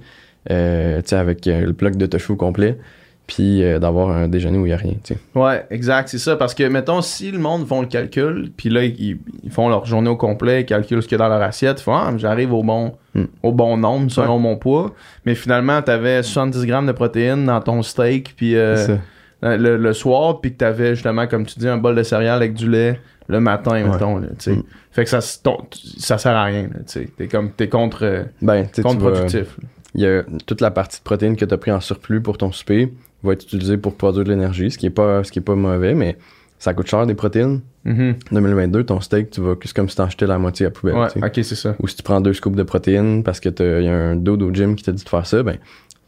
euh, 0.50 1.02
avec 1.10 1.46
le 1.46 1.72
bloc 1.72 1.96
de 1.96 2.06
tofu 2.06 2.36
complet, 2.36 2.78
puis 3.26 3.62
euh, 3.64 3.78
d'avoir 3.80 4.10
un 4.10 4.28
déjeuner 4.28 4.56
où 4.58 4.66
il 4.66 4.70
y 4.70 4.72
a 4.72 4.76
rien, 4.76 4.94
tu 5.02 5.14
sais. 5.14 5.20
Ouais, 5.34 5.66
exact, 5.70 6.08
c'est 6.08 6.18
ça. 6.18 6.36
Parce 6.36 6.54
que, 6.54 6.62
mettons, 6.64 7.02
si 7.02 7.30
le 7.32 7.38
monde 7.38 7.66
font 7.66 7.80
le 7.80 7.86
calcul, 7.88 8.50
puis 8.56 8.68
là, 8.68 8.84
ils, 8.84 9.18
ils 9.42 9.50
font 9.50 9.68
leur 9.68 9.84
journée 9.84 10.08
au 10.10 10.16
complet, 10.16 10.60
ils 10.62 10.66
calculent 10.66 11.02
ce 11.02 11.08
qu'il 11.08 11.18
y 11.18 11.20
a 11.20 11.24
dans 11.24 11.30
leur 11.34 11.42
assiette, 11.42 11.80
ils 11.80 11.82
font, 11.82 11.94
ah, 11.96 12.12
j'arrive 12.16 12.52
au 12.52 12.62
bon, 12.62 12.94
Hmm. 13.14 13.24
au 13.42 13.50
bon 13.52 13.76
nombre 13.78 14.10
selon 14.10 14.38
mon 14.38 14.56
poids. 14.56 14.92
Mais 15.24 15.34
finalement, 15.34 15.80
t'avais 15.82 16.22
70 16.22 16.66
grammes 16.66 16.86
de 16.86 16.92
protéines 16.92 17.46
dans 17.46 17.60
ton 17.62 17.82
steak, 17.82 18.34
puis 18.36 18.54
euh, 18.56 18.96
le, 19.42 19.76
le 19.76 19.92
soir, 19.92 20.40
puis 20.40 20.52
que 20.52 20.58
t'avais 20.58 20.94
justement, 20.94 21.26
comme 21.26 21.46
tu 21.46 21.58
dis, 21.58 21.66
un 21.68 21.78
bol 21.78 21.94
de 21.94 22.02
céréales 22.02 22.36
avec 22.36 22.52
du 22.54 22.70
lait 22.70 23.00
le 23.28 23.40
matin, 23.40 23.82
mettons, 23.82 24.18
là, 24.18 24.28
tu. 24.38 24.50
Hmm. 24.50 24.62
Fait 24.92 25.04
que 25.04 25.10
ça, 25.10 25.18
ton- 25.42 25.58
ça 25.98 26.16
sert 26.18 26.32
à 26.36 26.44
rien, 26.44 26.68
tu 26.86 27.28
comme, 27.28 27.50
t'es 27.50 27.68
contre, 27.68 28.26
Ben, 28.40 28.64
tu 28.66 28.72
tu 28.74 28.82
contre-productif. 28.82 29.56
il 29.94 30.02
y 30.02 30.06
a 30.06 30.22
toute 30.46 30.60
la 30.60 30.70
partie 30.70 30.98
de 31.00 31.04
protéines 31.04 31.36
que 31.36 31.44
tu 31.44 31.52
as 31.54 31.58
pris 31.58 31.72
en 31.72 31.80
surplus 31.80 32.20
pour 32.20 32.38
ton 32.38 32.52
souper 32.52 32.92
va 33.22 33.32
être 33.32 33.42
utilisée 33.44 33.76
pour 33.76 33.94
produire 33.94 34.24
de 34.24 34.30
l'énergie, 34.30 34.70
ce 34.70 34.78
qui 34.78 34.86
est 34.86 34.90
pas 34.90 35.24
ce 35.24 35.32
qui 35.32 35.38
est 35.38 35.42
pas 35.42 35.54
mauvais, 35.54 35.94
mais 35.94 36.16
ça 36.58 36.74
coûte 36.74 36.86
cher 36.86 37.06
des 37.06 37.14
protéines. 37.14 37.60
Mhm. 37.84 38.16
2022, 38.32 38.84
ton 38.84 39.00
steak, 39.00 39.30
tu 39.30 39.40
vas 39.40 39.54
c'est 39.62 39.74
comme 39.74 39.88
si 39.88 39.96
t'en 39.96 40.08
jetais 40.08 40.26
la 40.26 40.38
moitié 40.38 40.66
à 40.66 40.68
la 40.68 40.72
poubelle. 40.72 40.96
Ouais, 40.96 41.08
tu 41.08 41.20
sais. 41.20 41.26
ok, 41.26 41.44
c'est 41.44 41.54
ça. 41.54 41.76
Ou 41.80 41.88
si 41.88 41.96
tu 41.96 42.02
prends 42.02 42.20
deux 42.20 42.32
scoops 42.32 42.56
de 42.56 42.62
protéines 42.62 43.22
parce 43.22 43.40
que 43.40 43.48
il 43.48 43.84
y 43.84 43.88
a 43.88 43.94
un 43.94 44.16
dude 44.16 44.42
au 44.42 44.52
gym 44.52 44.74
qui 44.74 44.84
t'a 44.84 44.92
dit 44.92 45.04
de 45.04 45.08
faire 45.08 45.26
ça, 45.26 45.42
ben 45.42 45.58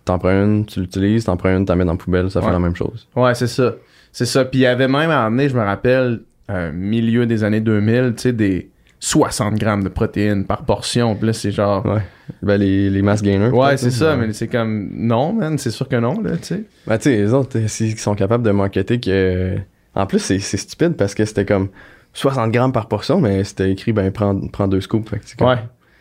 t'en 0.05 0.19
prends 0.19 0.31
une, 0.31 0.65
tu 0.65 0.81
l'utilises, 0.81 1.25
t'en 1.25 1.37
prends 1.37 1.55
une, 1.55 1.67
t'en 1.67 1.77
mets 1.77 1.85
dans 1.85 1.93
la 1.93 1.99
poubelle, 1.99 2.31
ça 2.31 2.41
fait 2.41 2.51
la 2.51 2.59
même 2.59 2.75
chose. 2.75 3.07
Ouais, 3.15 3.35
c'est 3.35 3.47
ça. 3.47 3.75
C'est 4.11 4.27
ça. 4.27 4.45
Puis 4.45 4.61
il 4.61 4.63
y 4.63 4.67
avait 4.67 4.89
même 4.89 5.11
à 5.11 5.27
emmener, 5.27 5.49
je 5.51 5.55
me 5.55 5.63
rappelle, 5.63 6.21
euh, 6.51 6.73
milieu 6.73 7.27
des 7.27 7.45
années 7.45 7.61
2000, 7.61 8.15
tu 8.17 8.23
sais, 8.23 8.33
des, 8.33 8.71
60 9.01 9.55
grammes 9.57 9.85
de 9.85 9.89
protéines 9.89 10.45
par 10.45 10.65
portion. 10.65 11.15
Puis 11.15 11.27
là, 11.29 11.33
c'est 11.33 11.51
genre. 11.53 11.85
Ouais. 11.87 12.03
Ben, 12.43 12.57
les, 12.59 12.91
les 12.91 13.03
mass 13.03 13.23
gainers. 13.23 13.49
Ouais, 13.51 13.77
c'est 13.77 13.91
ça, 13.91 14.17
mais 14.17 14.33
c'est 14.33 14.49
comme. 14.49 14.91
Non, 14.93 15.33
man, 15.33 15.57
c'est 15.59 15.71
sûr 15.71 15.89
que 15.89 15.97
non, 15.97 16.21
là, 16.21 16.33
tu 16.37 16.45
sais. 16.45 16.65
Ben, 16.87 16.99
tu 16.99 17.05
sais, 17.05 17.17
les 17.17 17.33
autres, 17.33 17.59
euh, 17.59 17.69
s'ils 17.69 17.99
sont 17.99 18.15
capables 18.15 18.45
de 18.45 18.51
marketer 18.51 19.01
que. 19.01 19.57
En 19.95 20.07
plus, 20.07 20.19
c'est 20.21 20.39
stupide 20.39 20.95
parce 20.97 21.15
que 21.15 21.25
c'était 21.25 21.45
comme 21.45 21.69
60 22.13 22.53
grammes 22.53 22.73
par 22.73 22.87
portion, 22.89 23.21
mais 23.21 23.43
c'était 23.45 23.71
écrit, 23.73 23.93
ben, 23.93 24.11
prends, 24.13 24.39
prends 24.53 24.69
deux 24.69 24.81
scoops. 24.81 25.09
Fait 25.09 25.19
que 25.19 25.25
comme- 25.39 25.49
Ouais. 25.49 25.57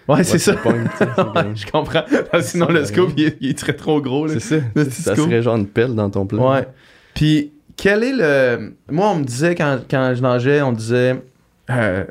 Ouais, 0.08 0.24
c'est 0.24 0.34
Ouais, 0.34 0.40
ça. 0.40 0.54
point, 0.54 0.74
comme- 1.16 1.56
Je 1.56 1.66
comprends. 1.72 2.04
Sinon, 2.42 2.68
le 2.70 2.86
scoop, 2.86 3.12
il, 3.18 3.26
est- 3.26 3.38
il 3.42 3.60
serait 3.60 3.74
trop 3.74 4.02
gros, 4.02 4.26
là. 4.28 4.34
C'est 4.40 4.40
ça. 4.40 4.56
Ça 4.90 5.16
scoop. 5.16 5.26
serait 5.30 5.42
genre 5.42 5.56
une 5.58 5.68
pelle 5.68 5.96
dans 5.96 6.10
ton 6.10 6.26
plat. 6.26 6.40
Ouais. 6.42 6.68
Puis, 7.14 7.52
quel 7.76 8.04
est 8.04 8.14
le. 8.14 8.74
Moi, 8.92 9.10
on 9.12 9.16
me 9.20 9.24
disait, 9.24 9.54
quand, 9.56 9.80
quand 9.90 10.14
je 10.16 10.22
nageais, 10.22 10.62
on 10.62 10.72
disait. 10.74 11.22
euh, 11.70 12.04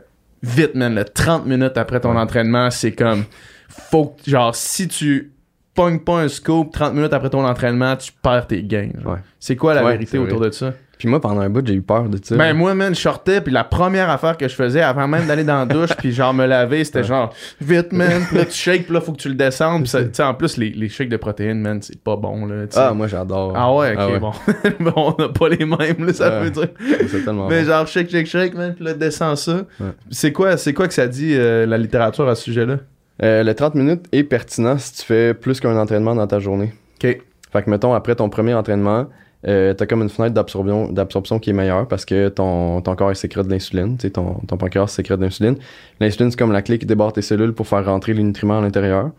vite, 0.47 0.75
man, 0.75 0.95
le 0.95 1.05
30 1.05 1.47
minutes 1.47 1.77
après 1.77 2.01
ton 2.01 2.17
entraînement, 2.17 2.71
c'est 2.71 2.93
comme. 2.93 3.25
Faut 3.69 4.07
que- 4.25 4.31
Genre, 4.31 4.55
si 4.55 4.89
tu 4.89 5.33
pognes 5.75 5.99
pas 6.01 6.21
un 6.23 6.29
scoop 6.29 6.73
30 6.73 6.95
minutes 6.95 7.13
après 7.13 7.29
ton 7.31 7.45
entraînement, 7.45 7.97
tu 7.97 8.11
perds 8.23 8.47
tes 8.47 8.63
gains. 8.63 8.91
Ouais. 9.05 9.19
C'est 9.39 9.57
quoi 9.57 9.75
la 9.75 9.85
Ouais, 9.85 9.93
vérité 9.93 10.19
autour 10.19 10.39
vrai. 10.39 10.49
de 10.49 10.55
ça? 10.55 10.73
Puis 10.99 11.09
moi, 11.09 11.21
pendant 11.21 11.41
un 11.43 11.51
bout, 11.51 11.67
j'ai 11.67 11.75
eu 11.75 11.83
peur 11.83 12.09
de 12.09 12.19
ça. 12.23 12.37
Ben, 12.37 12.55
moi, 12.55 12.75
man, 12.75 12.95
je 12.95 13.01
sortais, 13.01 13.43
puis 13.43 13.53
la 13.53 13.65
première 13.65 14.09
affaire 14.09 14.37
que 14.39 14.49
je 14.49 14.55
faisais, 14.55 14.81
avant 14.81 15.07
même 15.07 15.27
d'aller 15.27 15.45
dans 15.45 15.59
la 15.59 15.67
douche, 15.67 15.91
puis 15.99 16.11
genre 16.11 16.33
me 16.33 16.47
laver, 16.47 16.85
c'était 16.85 17.05
genre, 17.05 17.35
vite, 17.61 17.93
man, 17.93 18.23
puis 18.29 18.39
là, 18.39 18.45
tu 18.47 18.53
shakes, 18.53 18.85
puis 18.87 18.95
là, 18.95 19.01
faut 19.03 19.13
que 19.13 19.19
tu 19.19 19.29
le 19.29 19.35
descendes. 19.35 19.83
Puis 19.87 19.93
ça- 20.13 20.29
en 20.29 20.33
plus, 20.35 20.57
les, 20.57 20.71
les 20.71 20.89
shakes 20.89 21.11
de 21.11 21.19
protéines, 21.19 21.61
man, 21.61 21.83
c'est 21.83 22.01
pas 22.03 22.17
bon, 22.17 22.47
là. 22.47 22.65
ah, 22.77 22.93
moi, 22.95 23.09
j'adore. 23.09 23.53
Ah 23.55 23.75
ouais, 23.75 23.95
ok, 23.95 24.21
bon. 24.21 24.33
bon. 24.81 24.93
On 24.97 25.23
n'a 25.23 25.29
pas 25.29 25.49
les 25.51 25.65
mêmes, 25.67 26.07
là, 26.07 26.13
ça 26.15 26.31
Ouais. 26.31 26.45
veut 26.45 26.51
dire. 26.51 26.69
C'est 27.09 27.25
tellement 27.25 27.49
Mais 27.49 27.61
bon. 27.63 27.69
genre, 27.69 27.87
shake, 27.87 28.11
shake, 28.11 28.27
shake, 28.27 28.55
man, 28.55 28.75
puis 28.75 28.85
là, 28.85 28.95
descends 28.95 29.37
ça. 29.37 29.57
Ouais. 29.79 29.87
C'est 30.11 30.33
quoi, 30.33 30.57
c'est 30.57 30.73
quoi 30.73 30.89
que 30.89 30.95
ça 30.95 31.07
dit, 31.07 31.35
euh, 31.35 31.67
la 31.67 31.77
littérature 31.77 32.27
à 32.29 32.35
ce 32.35 32.43
sujet-là? 32.45 32.77
Euh, 33.23 33.43
le 33.43 33.55
30 33.55 33.75
minutes 33.75 34.07
est 34.13 34.25
pertinent 34.25 34.79
si 34.79 34.95
tu 34.95 35.03
fais 35.03 35.35
plus 35.35 35.61
qu'un 35.61 35.77
entraînement 35.77 36.15
dans 36.15 36.27
ta 36.27 36.39
journée. 36.39 36.73
Ok. 37.03 37.19
Fait 37.53 37.63
que, 37.63 37.71
mettons, 37.71 37.95
après 37.95 38.15
ton 38.15 38.29
premier 38.29 38.55
entraînement, 38.55 39.07
euh, 39.47 39.75
t'as 39.75 39.87
comme 39.87 40.03
une 40.03 40.09
fenêtre 40.09 40.35
d'absorption, 40.35 40.91
d'absorption 40.91 41.39
qui 41.39 41.51
est 41.51 41.53
meilleure 41.53 41.87
parce 41.87 42.05
que 42.05 42.29
ton, 42.29 42.81
ton 42.81 42.97
corps 42.97 43.13
il 43.13 43.17
sécrète 43.17 43.47
de 43.47 43.51
l'insuline, 43.53 43.97
ton, 43.97 44.35
ton 44.47 44.57
pancréas 44.57 44.89
sécrète 44.89 45.19
de 45.21 45.25
l'insuline. 45.25 45.57
L'insuline, 46.01 46.31
c'est 46.31 46.39
comme 46.39 46.53
la 46.53 46.63
clé 46.63 46.79
qui 46.79 46.87
débarre 46.87 47.13
tes 47.13 47.23
cellules 47.23 47.53
pour 47.53 47.67
faire 47.67 47.85
rentrer 47.85 48.15
les 48.15 48.23
nutriments 48.23 48.59
à 48.59 48.61
l'intérieur. 48.63 49.11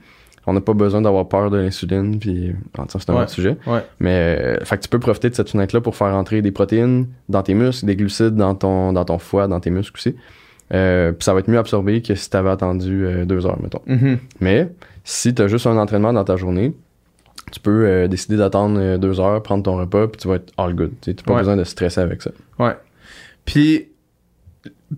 On 0.50 0.54
n'a 0.54 0.62
pas 0.62 0.74
besoin 0.74 1.02
d'avoir 1.02 1.28
peur 1.28 1.50
de 1.52 1.58
l'insuline, 1.58 2.20
puis 2.20 2.54
c'est 2.88 3.10
un 3.10 3.14
Ouais. 3.16 3.22
autre 3.22 3.30
sujet. 3.32 3.58
Ouais. 3.68 3.82
Mais 4.00 4.38
euh, 4.40 4.64
fait 4.64 4.78
que 4.78 4.84
tu 4.84 4.90
peux 4.90 5.00
profiter 5.00 5.30
de 5.30 5.36
cette 5.36 5.50
fenêtre-là 5.50 5.82
pour 5.82 5.96
faire 5.96 6.12
rentrer 6.14 6.42
des 6.42 6.52
protéines 6.52 7.08
dans 7.28 7.44
tes 7.44 7.54
muscles, 7.54 7.86
des 7.86 7.98
glucides 7.98 8.36
dans 8.36 8.56
ton, 8.56 8.94
dans 8.94 9.04
ton 9.04 9.18
foie, 9.20 9.48
dans 9.48 9.60
tes 9.60 9.70
muscles 9.72 9.98
aussi. 9.98 10.16
Euh, 10.74 11.12
puis 11.12 11.24
ça 11.24 11.34
va 11.34 11.40
être 11.42 11.50
mieux 11.50 11.58
absorbé 11.60 12.02
que 12.02 12.16
si 12.16 12.30
t'avais 12.30 12.50
attendu 12.50 13.06
deux 13.26 13.46
heures, 13.46 13.60
mettons. 13.62 13.82
Mhm. 13.88 14.18
Mais 14.40 14.70
si 15.04 15.34
tu 15.34 15.42
as 15.42 15.48
juste 15.48 15.68
un 15.68 15.78
entraînement 15.78 16.14
dans 16.14 16.24
ta 16.24 16.38
journée, 16.38 16.74
tu 17.52 17.60
peux 17.60 17.86
euh, 17.86 18.08
décider 18.08 18.38
d'attendre 18.38 18.78
euh, 18.80 18.98
deux 18.98 19.20
heures, 19.20 19.42
prendre 19.44 19.64
ton 19.64 19.78
repas, 19.78 20.08
puis 20.08 20.18
tu 20.22 20.28
vas 20.28 20.36
être 20.36 20.52
all 20.58 20.74
good. 20.76 20.92
Tu 21.02 21.12
n'as 21.12 21.16
pas 21.24 21.34
Ouais. 21.34 21.40
besoin 21.40 21.56
de 21.58 21.64
stresser 21.64 22.02
avec 22.02 22.22
ça. 22.22 22.32
Ouais. 22.60 22.76
Puis, 23.46 23.88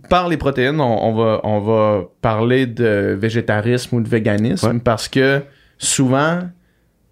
par 0.09 0.27
les 0.29 0.37
protéines, 0.37 0.79
on, 0.81 1.03
on 1.07 1.13
va, 1.15 1.39
on 1.43 1.59
va 1.59 2.01
parler 2.21 2.65
de 2.65 3.17
végétarisme 3.19 3.95
ou 3.97 4.01
de 4.01 4.07
véganisme 4.09 4.67
Ouais. 4.67 4.79
parce 4.83 5.07
que 5.07 5.41
souvent, 5.77 6.39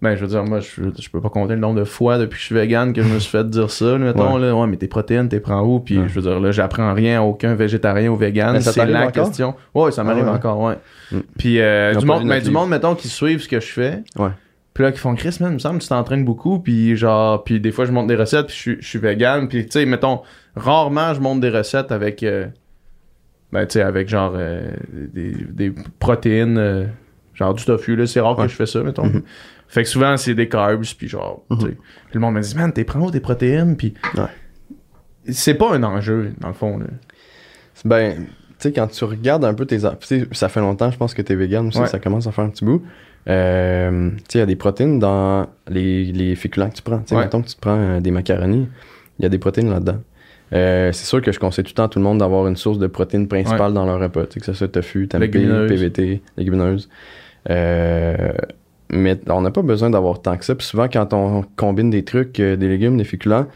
ben, 0.00 0.14
je 0.14 0.20
veux 0.20 0.28
dire, 0.28 0.44
moi, 0.44 0.60
je, 0.60 0.82
je 0.96 1.10
peux 1.10 1.20
pas 1.20 1.28
compter 1.28 1.54
le 1.54 1.60
nombre 1.60 1.78
de 1.80 1.84
fois 1.84 2.18
depuis 2.18 2.36
que 2.36 2.40
je 2.40 2.46
suis 2.46 2.54
vegan 2.54 2.92
que 2.92 3.02
je 3.02 3.12
me 3.12 3.18
suis 3.18 3.30
fait 3.30 3.48
dire 3.50 3.68
ça. 3.70 3.98
Mettons, 3.98 4.34
Ouais. 4.36 4.40
là, 4.46 4.54
ouais, 4.54 4.66
mais 4.68 4.76
tes 4.76 4.86
protéines, 4.86 5.28
t'es 5.28 5.40
prends 5.40 5.62
où? 5.62 5.80
Puis, 5.80 5.98
Ouais. 5.98 6.08
je 6.08 6.14
veux 6.14 6.22
dire, 6.22 6.38
là, 6.38 6.52
j'apprends 6.52 6.94
rien 6.94 7.18
à 7.20 7.22
aucun 7.22 7.54
végétarien 7.56 8.08
ou 8.10 8.16
vegan. 8.16 8.52
Mais 8.52 8.60
ça 8.60 8.72
C'est 8.72 8.86
la 8.86 9.00
encore? 9.06 9.12
question. 9.12 9.54
Ouais, 9.74 9.90
ça 9.90 10.04
m'arrive 10.04 10.24
Ah 10.26 10.30
ouais. 10.30 10.36
encore, 10.36 10.60
ouais. 10.60 10.74
Mm. 11.10 11.18
Puis, 11.36 11.60
euh, 11.60 11.94
du 11.96 12.06
monde, 12.06 12.22
lu 12.22 12.28
ben, 12.28 12.40
du 12.42 12.50
monde, 12.50 12.70
mettons, 12.70 12.94
qui 12.94 13.08
suivent 13.08 13.40
ce 13.42 13.48
que 13.48 13.58
je 13.58 13.72
fais. 13.72 14.02
Ouais. 14.16 14.30
Puis 14.78 14.84
là, 14.84 14.92
qui 14.92 14.98
font 15.00 15.16
Chris, 15.16 15.36
man, 15.40 15.50
il 15.50 15.54
me 15.54 15.58
semble 15.58 15.78
que 15.78 15.82
tu 15.82 15.88
t'entraînes 15.88 16.24
beaucoup. 16.24 16.60
Puis 16.60 16.96
genre, 16.96 17.42
puis 17.42 17.58
des 17.58 17.72
fois, 17.72 17.84
je 17.84 17.90
monte 17.90 18.06
des 18.06 18.14
recettes, 18.14 18.46
puis 18.46 18.54
je 18.54 18.60
suis- 18.60 18.76
je 18.78 18.86
suis 18.86 18.98
vegan. 19.00 19.48
Puis 19.48 19.64
tu 19.66 19.72
sais, 19.72 19.84
mettons, 19.86 20.20
rarement, 20.54 21.14
je 21.14 21.20
monte 21.20 21.40
des 21.40 21.48
recettes 21.48 21.90
avec, 21.90 22.22
euh, 22.22 22.46
ben 23.50 23.66
tu 23.66 23.72
sais, 23.72 23.82
avec 23.82 24.08
genre 24.08 24.34
euh, 24.36 24.70
des, 24.92 25.32
des 25.32 25.72
protéines, 25.98 26.58
euh, 26.58 26.86
genre 27.34 27.54
du 27.54 27.64
tofu, 27.64 27.96
là. 27.96 28.06
C'est 28.06 28.20
rare 28.20 28.36
que 28.36 28.46
je 28.46 28.54
fais 28.54 28.66
ça, 28.66 28.80
mettons. 28.84 29.06
Mhm. 29.06 29.22
Fait 29.66 29.82
que 29.82 29.88
souvent, 29.88 30.16
c'est 30.16 30.34
des 30.36 30.48
carbs, 30.48 30.84
puis 30.96 31.08
genre, 31.08 31.42
tu 31.50 31.56
sais. 31.56 31.66
Mhm. 31.66 31.74
Puis 31.74 32.14
le 32.14 32.20
monde 32.20 32.34
me 32.34 32.40
dit, 32.40 32.54
man, 32.56 32.72
t'es 32.72 32.84
prends 32.84 33.00
où 33.00 33.10
tes 33.10 33.18
protéines? 33.18 33.76
Puis 33.76 33.94
Ouais. 34.16 34.22
c'est 35.32 35.54
pas 35.54 35.74
un 35.74 35.82
enjeu, 35.82 36.34
dans 36.38 36.46
le 36.48 36.54
fond, 36.54 36.78
là. 36.78 36.86
Ben, 37.84 38.14
tu 38.26 38.28
sais, 38.58 38.72
quand 38.72 38.86
tu 38.86 39.04
regardes 39.04 39.44
un 39.44 39.54
peu 39.54 39.66
tes. 39.66 39.78
tu 39.78 39.86
sais, 40.02 40.26
ça 40.30 40.48
fait 40.48 40.60
longtemps, 40.60 40.92
je 40.92 40.96
pense 40.98 41.14
que 41.14 41.22
tu 41.22 41.32
es 41.32 41.34
vegan 41.34 41.66
aussi, 41.66 41.80
Ouais. 41.80 41.86
ça 41.88 41.98
commence 41.98 42.28
à 42.28 42.30
faire 42.32 42.44
un 42.44 42.50
petit 42.50 42.64
bout. 42.64 42.84
Euh, 43.28 44.10
il 44.34 44.38
y 44.38 44.40
a 44.40 44.46
des 44.46 44.56
protéines 44.56 44.98
dans 44.98 45.46
les, 45.68 46.04
les 46.06 46.34
féculents 46.34 46.70
que 46.70 46.76
tu 46.76 46.82
prends. 46.82 47.02
Ouais. 47.10 47.18
mettons 47.18 47.42
que 47.42 47.48
tu 47.48 47.56
prends 47.60 47.76
euh, 47.76 48.00
des 48.00 48.10
macaronis, 48.10 48.68
il 49.18 49.22
y 49.22 49.26
a 49.26 49.28
des 49.28 49.38
protéines 49.38 49.70
là-dedans. 49.70 49.98
Euh, 50.54 50.92
c'est 50.92 51.04
sûr 51.04 51.20
que 51.20 51.30
je 51.30 51.38
conseille 51.38 51.64
tout 51.64 51.72
le 51.72 51.74
temps 51.74 51.84
à 51.84 51.88
tout 51.88 51.98
le 51.98 52.04
monde 52.04 52.18
d'avoir 52.18 52.46
une 52.46 52.56
source 52.56 52.78
de 52.78 52.86
protéines 52.86 53.28
principale 53.28 53.74
dans 53.74 53.84
leur 53.84 54.00
repas. 54.00 54.24
Tu 54.24 54.34
sais, 54.34 54.40
que 54.40 54.46
ce 54.46 54.52
soit 54.54 54.68
tofu, 54.68 55.06
tempeh. 55.08 55.26
PVT, 55.68 56.22
légumineuses. 56.38 56.88
Euh, 57.50 58.32
mais 58.90 59.18
on 59.28 59.42
n'a 59.42 59.50
pas 59.50 59.60
besoin 59.62 59.90
d'avoir 59.90 60.22
tant 60.22 60.36
que 60.38 60.44
ça. 60.46 60.54
Puis 60.54 60.66
souvent, 60.66 60.88
quand 60.90 61.12
on 61.12 61.44
combine 61.56 61.90
des 61.90 62.04
trucs, 62.04 62.36
des 62.40 62.56
légumes, 62.56 62.96
des 62.96 63.04
féculents, 63.04 63.46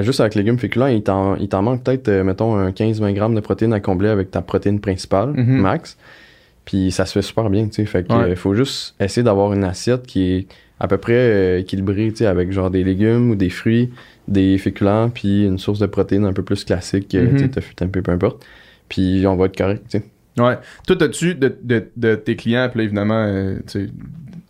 juste 0.00 0.18
avec 0.18 0.34
légumes 0.34 0.58
féculents, 0.58 0.88
il 0.88 1.04
t'en, 1.04 1.36
il 1.36 1.48
t'en 1.48 1.62
manque 1.62 1.84
peut-être, 1.84 2.10
mettons, 2.22 2.56
un 2.56 2.70
15-20 2.72 3.12
grammes 3.12 3.34
de 3.36 3.40
protéines 3.40 3.72
à 3.72 3.78
combler 3.78 4.08
avec 4.08 4.32
ta 4.32 4.42
protéine 4.42 4.80
principale, 4.80 5.28
Mhm. 5.36 5.60
max. 5.60 5.96
Puis 6.64 6.90
ça 6.90 7.04
se 7.06 7.12
fait 7.12 7.22
super 7.22 7.50
bien, 7.50 7.66
tu 7.68 7.74
sais. 7.74 7.84
Fait 7.86 8.10
Ouais. 8.12 8.32
euh, 8.32 8.36
faut 8.36 8.54
juste 8.54 8.94
essayer 9.00 9.22
d'avoir 9.22 9.52
une 9.52 9.64
assiette 9.64 10.06
qui 10.06 10.22
est 10.32 10.46
à 10.80 10.88
peu 10.88 10.96
près 10.98 11.12
euh, 11.14 11.58
équilibrée, 11.60 12.08
tu 12.10 12.16
sais, 12.18 12.26
avec 12.26 12.52
genre 12.52 12.70
des 12.70 12.82
légumes 12.84 13.30
ou 13.30 13.34
des 13.36 13.50
fruits, 13.50 13.90
des 14.28 14.56
féculents, 14.58 15.10
puis 15.10 15.44
une 15.44 15.58
source 15.58 15.78
de 15.78 15.86
protéines 15.86 16.24
un 16.24 16.32
peu 16.32 16.42
plus 16.42 16.64
classique, 16.64 17.14
Mhm. 17.14 17.32
tu 17.32 17.38
sais, 17.40 17.48
tofu, 17.48 17.74
tempeh, 17.74 18.02
peu 18.02 18.12
importe. 18.12 18.44
Puis 18.88 19.26
on 19.26 19.36
va 19.36 19.46
être 19.46 19.56
correct, 19.56 19.84
tu 19.90 19.98
sais. 19.98 20.04
Ouais. 20.42 20.58
Toi, 20.86 20.96
t'as-tu 20.96 21.34
de, 21.36 21.54
de, 21.62 21.84
de 21.96 22.14
tes 22.16 22.34
clients, 22.34 22.68
puis 22.70 22.78
là, 22.78 22.84
évidemment, 22.84 23.24
euh, 23.26 23.56
tu 23.66 23.86
sais, 23.86 23.90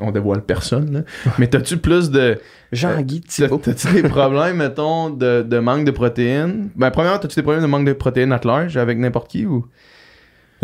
on 0.00 0.10
dévoile 0.12 0.42
personne, 0.42 0.92
là. 0.92 1.00
Mais 1.38 1.46
t'as-tu 1.46 1.76
plus 1.76 2.10
de. 2.10 2.38
Jean-Guy 2.72 3.20
T'as- 3.20 3.48
T'as-tu 3.48 3.92
des 4.02 4.08
problèmes, 4.08 4.56
mettons, 4.56 5.10
de, 5.10 5.42
de 5.42 5.58
manque 5.58 5.84
de 5.84 5.90
protéines? 5.92 6.70
Ben, 6.74 6.90
premièrement, 6.90 7.18
t'as-tu 7.18 7.36
des 7.36 7.42
problèmes 7.42 7.62
de 7.62 7.68
manque 7.68 7.86
de 7.86 7.92
protéines 7.92 8.32
à 8.32 8.40
large 8.42 8.76
avec 8.76 8.98
n'importe 8.98 9.30
qui 9.30 9.46
ou? 9.46 9.66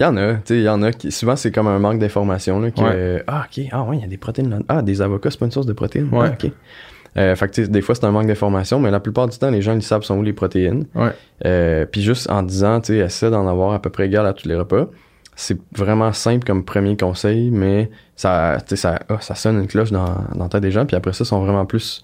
Il 0.01 0.05
y 0.05 0.07
en 0.07 0.17
a, 0.17 0.33
tu 0.35 0.41
sais, 0.47 0.57
il 0.57 0.63
y 0.63 0.69
en 0.69 0.83
a 0.83 0.93
qui. 0.93 1.13
Souvent, 1.13 1.37
c'est 1.37 1.53
comme 1.53 1.67
un 1.69 1.79
manque 1.79 1.99
d'information, 1.99 2.59
là. 2.59 2.71
que, 2.71 2.81
Ouais. 2.81 2.91
euh, 2.93 3.23
ah, 3.27 3.45
ok, 3.47 3.65
ah, 3.71 3.83
ouais, 3.83 3.99
il 3.99 4.01
y 4.01 4.05
a 4.05 4.09
des 4.09 4.17
protéines 4.17 4.49
là 4.49 4.59
Ah, 4.69 4.81
des 4.83 5.03
avocats, 5.03 5.31
c'est 5.31 5.39
pas 5.39 5.45
une 5.45 5.53
source 5.53 5.67
de 5.67 5.75
protéines. 5.75 6.09
Ouais. 6.11 6.29
Ah, 6.31 6.37
ok. 6.43 6.51
Euh, 7.19 7.35
fait 7.37 7.49
que, 7.49 7.53
tu 7.55 7.63
sais, 7.65 7.69
des 7.69 7.83
fois, 7.83 7.95
c'est 7.95 8.05
un 8.05 8.11
manque 8.11 8.27
d'information, 8.29 8.81
mais 8.81 8.91
la 8.91 9.01
plupart 9.01 9.29
du 9.29 9.37
temps, 9.37 9.51
les 9.51 9.61
gens, 9.63 9.75
ils 9.75 9.83
savent 9.83 10.03
sont 10.03 10.17
où 10.17 10.23
les 10.23 10.33
protéines. 10.33 10.87
Ouais. 10.95 11.11
Euh, 11.45 11.85
Puis 11.85 12.01
juste 12.03 12.31
en 12.31 12.43
disant, 12.43 12.81
tu 12.81 12.95
sais, 12.95 12.99
essaie 12.99 13.31
d'en 13.31 13.47
avoir 13.47 13.75
à 13.75 13.83
peu 13.83 13.91
près 13.91 14.07
égal 14.07 14.27
à 14.27 14.33
tous 14.33 14.49
les 14.49 14.55
repas. 14.57 14.87
C'est 15.37 15.59
vraiment 15.77 16.13
simple 16.15 16.47
comme 16.47 16.65
premier 16.65 16.97
conseil, 16.97 17.51
mais 17.51 17.91
ça, 18.17 18.57
tu 18.61 18.71
sais, 18.71 18.77
ça, 18.77 19.01
ah, 19.09 19.19
ça 19.21 19.35
sonne 19.35 19.59
une 19.61 19.67
cloche 19.67 19.91
dans, 19.91 20.05
dans 20.35 20.45
la 20.45 20.49
tête 20.49 20.63
des 20.63 20.71
gens. 20.71 20.87
Puis 20.87 20.97
après 20.97 21.13
ça, 21.13 21.25
ils 21.25 21.27
sont 21.29 21.41
vraiment 21.45 21.67
plus, 21.67 22.03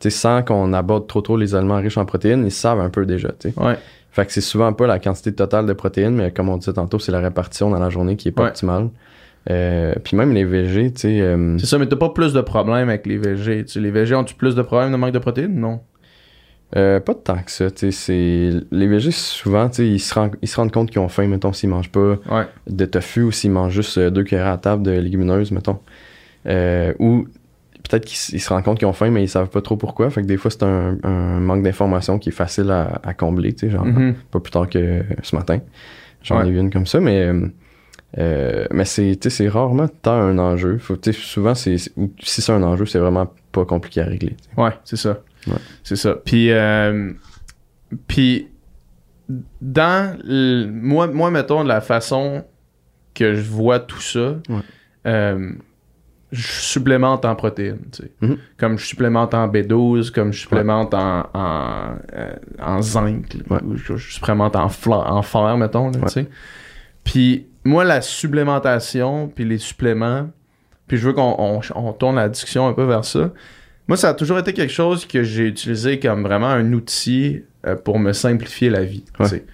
tu 0.00 0.10
sais, 0.10 0.16
sans 0.16 0.42
qu'on 0.42 0.72
aborde 0.72 1.06
trop 1.06 1.20
trop 1.20 1.36
les 1.36 1.54
aliments 1.54 1.76
riches 1.76 1.98
en 1.98 2.04
protéines, 2.04 2.44
ils 2.44 2.50
savent 2.50 2.80
un 2.80 2.90
peu 2.90 3.04
déjà, 3.06 3.28
tu 3.38 3.50
sais. 3.50 3.54
Ouais. 3.60 3.76
Fait 4.16 4.24
que 4.24 4.32
c'est 4.32 4.40
souvent 4.40 4.72
pas 4.72 4.86
la 4.86 4.98
quantité 4.98 5.30
totale 5.34 5.66
de 5.66 5.74
protéines, 5.74 6.14
mais 6.14 6.30
comme 6.32 6.48
on 6.48 6.56
disait 6.56 6.72
tantôt, 6.72 6.98
c'est 6.98 7.12
la 7.12 7.20
répartition 7.20 7.68
dans 7.68 7.78
la 7.78 7.90
journée 7.90 8.16
qui 8.16 8.28
est 8.28 8.32
pas 8.32 8.44
Ouais. 8.44 8.48
optimale. 8.48 8.88
Euh, 9.50 9.92
puis 10.02 10.16
même 10.16 10.32
les 10.32 10.44
végés, 10.44 10.90
tu 10.90 11.02
sais, 11.02 11.20
euh, 11.20 11.58
C'est 11.58 11.66
ça, 11.66 11.76
mais 11.78 11.86
t'as 11.86 11.96
pas 11.96 12.08
plus 12.08 12.32
de 12.32 12.40
problèmes 12.40 12.88
avec 12.88 13.06
les 13.06 13.18
VG. 13.18 13.66
Les 13.76 13.90
VG 13.90 14.14
ont-tu 14.14 14.34
plus 14.34 14.54
de 14.54 14.62
problèmes 14.62 14.90
de 14.90 14.96
manque 14.96 15.12
de 15.12 15.18
protéines? 15.18 15.60
Non. 15.60 15.80
euh, 16.76 16.98
pas 16.98 17.14
tant 17.14 17.36
que 17.42 17.50
ça, 17.50 17.66
c'est... 17.90 18.50
Les 18.72 18.86
végés, 18.88 19.10
souvent, 19.12 19.70
ils 19.78 20.00
se, 20.00 20.14
rendent, 20.14 20.34
ils 20.42 20.48
se 20.48 20.56
rendent 20.56 20.72
compte 20.72 20.90
qu'ils 20.90 21.00
ont 21.00 21.08
faim, 21.08 21.26
mettons, 21.28 21.52
s'ils 21.52 21.68
mangent 21.68 21.92
pas 21.92 22.16
Ouais. 22.30 22.46
de 22.68 22.86
tofu 22.86 23.22
ou 23.22 23.30
s'ils 23.32 23.50
mangent 23.52 23.74
juste 23.74 23.98
euh, 23.98 24.08
deux 24.10 24.24
cuillères 24.24 24.46
à 24.48 24.56
table 24.58 24.82
de 24.82 24.92
légumineuses, 24.92 25.52
mettons. 25.52 25.78
Ou 26.98 27.26
peut-être 27.88 28.04
qu'ils 28.04 28.40
se 28.40 28.48
rendent 28.48 28.64
compte 28.64 28.78
qu'ils 28.78 28.88
ont 28.88 28.92
faim, 28.92 29.10
mais 29.10 29.22
ils 29.24 29.28
savent 29.28 29.48
pas 29.50 29.60
trop 29.62 29.76
pourquoi. 29.76 30.10
Fait 30.10 30.22
que 30.22 30.26
des 30.26 30.36
fois, 30.36 30.50
c'est 30.50 30.62
un, 30.62 30.98
un 31.02 31.40
manque 31.40 31.62
d'information 31.62 32.18
qui 32.18 32.28
est 32.30 32.32
facile 32.32 32.70
à, 32.70 33.00
à 33.02 33.14
combler, 33.14 33.52
tu 33.54 33.66
sais, 33.66 33.70
genre 33.72 33.84
Mhm. 33.84 34.14
pas 34.30 34.40
plus 34.40 34.50
tard 34.50 34.68
que 34.68 35.02
ce 35.22 35.36
matin. 35.36 35.60
J'en 36.22 36.40
Ouais. 36.42 36.48
ai 36.48 36.58
une 36.58 36.70
comme 36.70 36.86
ça, 36.86 37.00
mais 37.00 37.30
euh, 38.18 38.66
mais 38.70 38.84
c'est 38.84 39.16
tu 39.20 39.28
sais, 39.28 39.36
c'est 39.36 39.48
rarement 39.48 39.88
tant 39.88 40.14
un 40.20 40.38
enjeu. 40.38 40.78
Faut, 40.78 40.96
souvent, 41.12 41.54
c'est 41.54 41.76
si 41.78 41.90
c'est 42.20 42.52
un 42.52 42.62
enjeu, 42.62 42.86
c'est 42.86 42.98
vraiment 42.98 43.32
pas 43.52 43.64
compliqué 43.64 44.00
à 44.00 44.04
régler. 44.06 44.36
tu 44.36 44.44
sais. 44.54 44.60
Ouais, 44.62 44.70
c'est 44.84 44.96
ça. 44.96 45.18
Ouais. 45.46 45.54
C'est 45.84 45.96
ça. 45.96 46.14
Puis, 46.24 46.50
euh, 46.50 47.12
puis 48.08 48.48
dans 49.60 50.16
le- 50.24 50.66
moi, 50.66 51.06
moi, 51.08 51.30
mettons, 51.30 51.62
la 51.62 51.80
façon 51.80 52.44
que 53.14 53.34
je 53.34 53.42
vois 53.50 53.80
tout 53.80 54.00
ça, 54.00 54.36
Ouais. 54.48 54.60
euh, 55.06 55.52
je 56.32 56.46
supplémente 56.46 57.24
en 57.24 57.34
protéines, 57.36 57.78
tu 57.92 58.02
sais. 58.02 58.10
Mhm. 58.20 58.38
Comme 58.58 58.78
je 58.78 58.86
supplémente 58.86 59.32
en 59.34 59.46
B12, 59.48 60.10
comme 60.10 60.32
je 60.32 60.40
supplémente 60.40 60.92
en, 60.94 61.24
en, 61.32 61.94
euh, 62.14 62.32
en 62.60 62.82
zinc, 62.82 63.34
là, 63.34 63.40
Ouais. 63.56 63.62
ou 63.64 63.76
je, 63.76 63.96
je 63.96 64.12
supplémente 64.14 64.56
en, 64.56 64.68
fer, 64.68 65.56
mettons, 65.56 65.90
là, 65.90 65.98
Ouais. 65.98 66.06
tu 66.06 66.12
sais. 66.12 66.26
Puis, 67.04 67.46
moi, 67.64 67.84
la 67.84 68.00
supplémentation, 68.00 69.28
puis 69.28 69.44
les 69.44 69.58
suppléments, 69.58 70.28
puis 70.88 70.96
je 70.96 71.06
veux 71.06 71.12
qu'on 71.12 71.34
on- 71.38 71.60
on 71.74 71.92
tourne 71.92 72.16
la 72.16 72.28
discussion 72.28 72.66
un 72.66 72.72
peu 72.72 72.84
vers 72.84 73.04
ça. 73.04 73.30
Moi, 73.88 73.96
ça 73.96 74.08
a 74.10 74.14
toujours 74.14 74.38
été 74.38 74.52
quelque 74.52 74.72
chose 74.72 75.06
que 75.06 75.22
j'ai 75.22 75.46
utilisé 75.46 76.00
comme 76.00 76.22
vraiment 76.22 76.48
un 76.48 76.72
outil 76.72 77.42
euh, 77.66 77.76
pour 77.76 77.98
me 78.00 78.12
simplifier 78.12 78.68
la 78.70 78.82
vie. 78.84 79.04
tu 79.18 79.26
sais. 79.26 79.44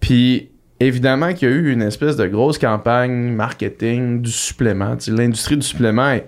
Puis, 0.00 0.50
évidemment 0.80 1.32
qu'il 1.34 1.48
y 1.48 1.52
a 1.52 1.54
eu 1.54 1.72
une 1.72 1.82
espèce 1.82 2.16
de 2.16 2.26
grosse 2.26 2.58
campagne 2.58 3.32
marketing 3.32 4.22
du 4.22 4.30
supplément. 4.30 4.96
L'industrie 5.08 5.56
du 5.56 5.66
supplément 5.66 6.18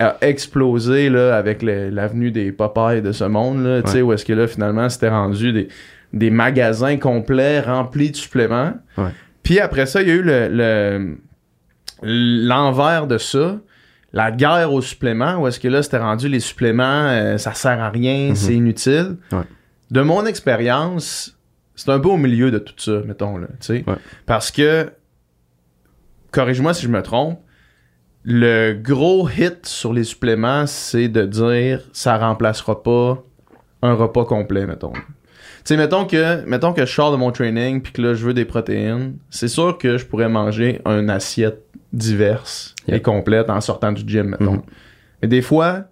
a 0.00 0.16
explosé 0.20 1.08
là, 1.10 1.36
avec 1.36 1.62
l'avenue 1.62 2.30
des 2.30 2.50
Popeyes 2.52 3.00
de 3.02 3.12
ce 3.12 3.24
monde. 3.24 3.64
Là, 3.64 3.80
Où 4.02 4.12
est-ce 4.12 4.24
que 4.24 4.32
là, 4.32 4.46
finalement, 4.48 4.88
c'était 4.88 5.08
rendu 5.10 5.52
des, 5.52 5.68
des 6.12 6.30
magasins 6.30 6.96
complets 6.96 7.60
remplis 7.60 8.10
de 8.10 8.16
suppléments. 8.16 8.72
Ouais. 8.98 9.10
Puis 9.42 9.60
après 9.60 9.86
ça, 9.86 10.02
il 10.02 10.08
y 10.08 10.10
a 10.10 10.14
eu 10.14 10.22
le- 10.22 10.48
le 10.50 11.16
l'envers 12.02 13.06
de 13.06 13.18
ça, 13.18 13.58
la 14.12 14.30
guerre 14.30 14.72
aux 14.72 14.82
suppléments, 14.82 15.36
où 15.36 15.46
est-ce 15.48 15.58
que 15.60 15.68
là, 15.68 15.82
c'était 15.82 15.98
rendu 15.98 16.28
les 16.28 16.40
suppléments, 16.40 16.82
euh, 17.08 17.38
ça 17.38 17.54
sert 17.54 17.80
à 17.80 17.90
rien, 17.90 18.32
c'est 18.34 18.54
inutile. 18.54 19.16
Ouais. 19.32 19.38
De 19.90 20.00
mon 20.02 20.26
expérience, 20.26 21.33
c'est 21.74 21.90
un 21.90 22.00
peu 22.00 22.08
au 22.08 22.16
milieu 22.16 22.50
de 22.50 22.58
tout 22.58 22.74
ça, 22.76 23.00
mettons, 23.04 23.36
là, 23.36 23.48
tu 23.60 23.66
sais. 23.66 23.84
Ouais. 23.86 23.96
Parce 24.26 24.50
que, 24.50 24.90
corrige-moi 26.30 26.74
si 26.74 26.82
je 26.82 26.88
me 26.88 27.02
trompe, 27.02 27.40
le 28.24 28.72
gros 28.72 29.28
hit 29.28 29.66
sur 29.66 29.92
les 29.92 30.04
suppléments, 30.04 30.66
c'est 30.66 31.08
de 31.08 31.24
dire 31.26 31.82
ça 31.92 32.16
remplacera 32.16 32.82
pas 32.82 33.22
un 33.82 33.94
repas 33.94 34.24
complet, 34.24 34.66
mettons. 34.66 34.92
Tu 34.92 35.02
sais, 35.64 35.76
mettons 35.76 36.06
que, 36.06 36.44
mettons 36.46 36.72
que 36.72 36.86
je 36.86 36.92
sors 36.92 37.12
de 37.12 37.16
mon 37.16 37.32
training 37.32 37.82
puis 37.82 37.92
que 37.92 38.02
là, 38.02 38.14
je 38.14 38.24
veux 38.24 38.34
des 38.34 38.44
protéines, 38.44 39.16
c'est 39.30 39.48
sûr 39.48 39.78
que 39.78 39.98
je 39.98 40.06
pourrais 40.06 40.28
manger 40.28 40.80
une 40.86 41.10
assiette 41.10 41.64
diverse 41.92 42.74
et 42.88 43.00
complète 43.00 43.50
en 43.50 43.60
sortant 43.60 43.92
du 43.92 44.02
gym, 44.06 44.28
mettons. 44.28 44.54
Mhm. 44.54 44.62
Mais 45.22 45.28
des 45.28 45.42
fois, 45.42 45.84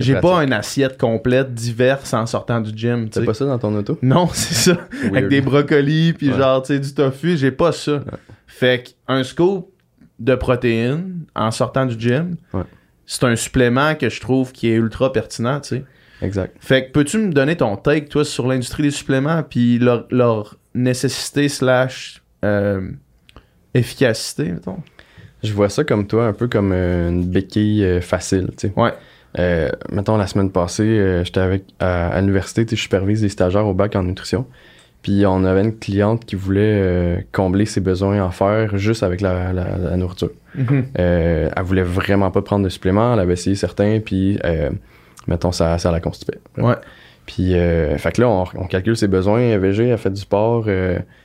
j'ai 0.00 0.16
pas 0.20 0.42
une 0.42 0.52
assiette 0.52 0.98
complète 0.98 1.54
diverse 1.54 2.12
en 2.14 2.26
sortant 2.26 2.60
du 2.60 2.76
gym, 2.76 3.08
sais. 3.12 3.24
pas 3.24 3.34
ça 3.34 3.44
dans 3.46 3.58
ton 3.58 3.74
auto? 3.76 3.98
Non, 4.02 4.28
c'est 4.32 4.54
ça. 4.72 4.78
Avec 5.06 5.28
des 5.28 5.40
brocolis 5.40 6.12
puis 6.14 6.30
Ouais. 6.30 6.38
genre, 6.38 6.62
tu 6.62 6.74
sais, 6.74 6.80
du 6.80 6.92
tofu, 6.94 7.36
j'ai 7.36 7.50
pas 7.52 7.72
ça. 7.72 8.02
Fait 8.46 8.94
qu'un 9.06 9.22
scoop 9.24 9.68
de 10.18 10.34
protéines 10.34 11.24
en 11.34 11.50
sortant 11.50 11.86
du 11.86 11.98
gym, 11.98 12.36
Ouais. 12.52 12.62
c'est 13.06 13.24
un 13.24 13.36
supplément 13.36 13.94
que 13.94 14.08
je 14.08 14.20
trouve 14.20 14.52
qui 14.52 14.68
est 14.68 14.74
ultra 14.74 15.12
pertinent, 15.12 15.60
tu 15.60 15.68
sais. 15.76 15.84
Exact. 16.22 16.54
Fait 16.60 16.86
que 16.86 16.92
peux-tu 16.92 17.16
me 17.18 17.32
donner 17.32 17.56
ton 17.56 17.76
take, 17.76 18.06
toi, 18.08 18.24
sur 18.26 18.46
l'industrie 18.46 18.82
des 18.82 18.90
suppléments 18.90 19.42
puis 19.42 19.78
leur, 19.78 20.06
leur 20.10 20.56
nécessité 20.74 21.48
slash 21.48 22.22
euh, 22.44 22.90
efficacité, 23.74 24.44
mettons? 24.52 24.78
Je 25.42 25.52
vois 25.54 25.70
ça 25.70 25.84
comme 25.84 26.06
toi, 26.06 26.26
un 26.26 26.32
peu 26.34 26.48
comme 26.48 26.72
euh, 26.72 27.08
une 27.08 27.24
béquille 27.24 27.82
euh, 27.84 28.00
facile, 28.02 28.48
tu 28.58 28.68
sais. 28.68 28.72
Ouais. 28.76 28.92
Euh, 29.38 29.70
mettons, 29.90 30.16
la 30.16 30.26
semaine 30.26 30.50
passée, 30.50 30.82
euh, 30.82 31.24
j'étais 31.24 31.40
avec 31.40 31.62
à, 31.78 32.08
à 32.08 32.20
l'université, 32.20 32.66
je 32.68 32.74
supervise 32.80 33.20
des 33.20 33.28
stagiaires 33.28 33.66
au 33.66 33.74
bac 33.74 33.94
en 33.96 34.02
nutrition. 34.02 34.46
Puis 35.02 35.24
on 35.26 35.44
avait 35.44 35.62
une 35.62 35.76
cliente 35.78 36.24
qui 36.26 36.34
voulait 36.36 36.60
euh, 36.82 37.16
combler 37.32 37.64
ses 37.64 37.80
besoins 37.80 38.22
en 38.22 38.30
fer 38.30 38.76
juste 38.76 39.02
avec 39.02 39.20
la, 39.20 39.52
la- 39.52 39.78
la 39.78 39.96
nourriture. 39.96 40.30
Euh, 40.98 41.48
elle 41.56 41.62
voulait 41.62 41.82
vraiment 41.84 42.30
pas 42.30 42.42
prendre 42.42 42.64
de 42.64 42.68
suppléments, 42.68 43.14
elle 43.14 43.20
avait 43.20 43.32
essayé 43.34 43.56
certains, 43.56 44.00
puis 44.04 44.38
mettons, 45.26 45.52
ça, 45.52 45.78
ça 45.78 45.90
la 45.92 46.00
constipait. 46.00 46.38
Ouais. 46.58 46.74
Puis, 47.24 47.52
fait 47.52 48.12
que 48.12 48.20
là, 48.20 48.28
on, 48.28 48.44
on 48.56 48.66
calcule 48.66 48.96
ses 48.96 49.06
besoins. 49.06 49.40
Est 49.40 49.58
VG, 49.58 49.86
elle 49.88 49.98
fait 49.98 50.10
du 50.10 50.20
sport. 50.20 50.66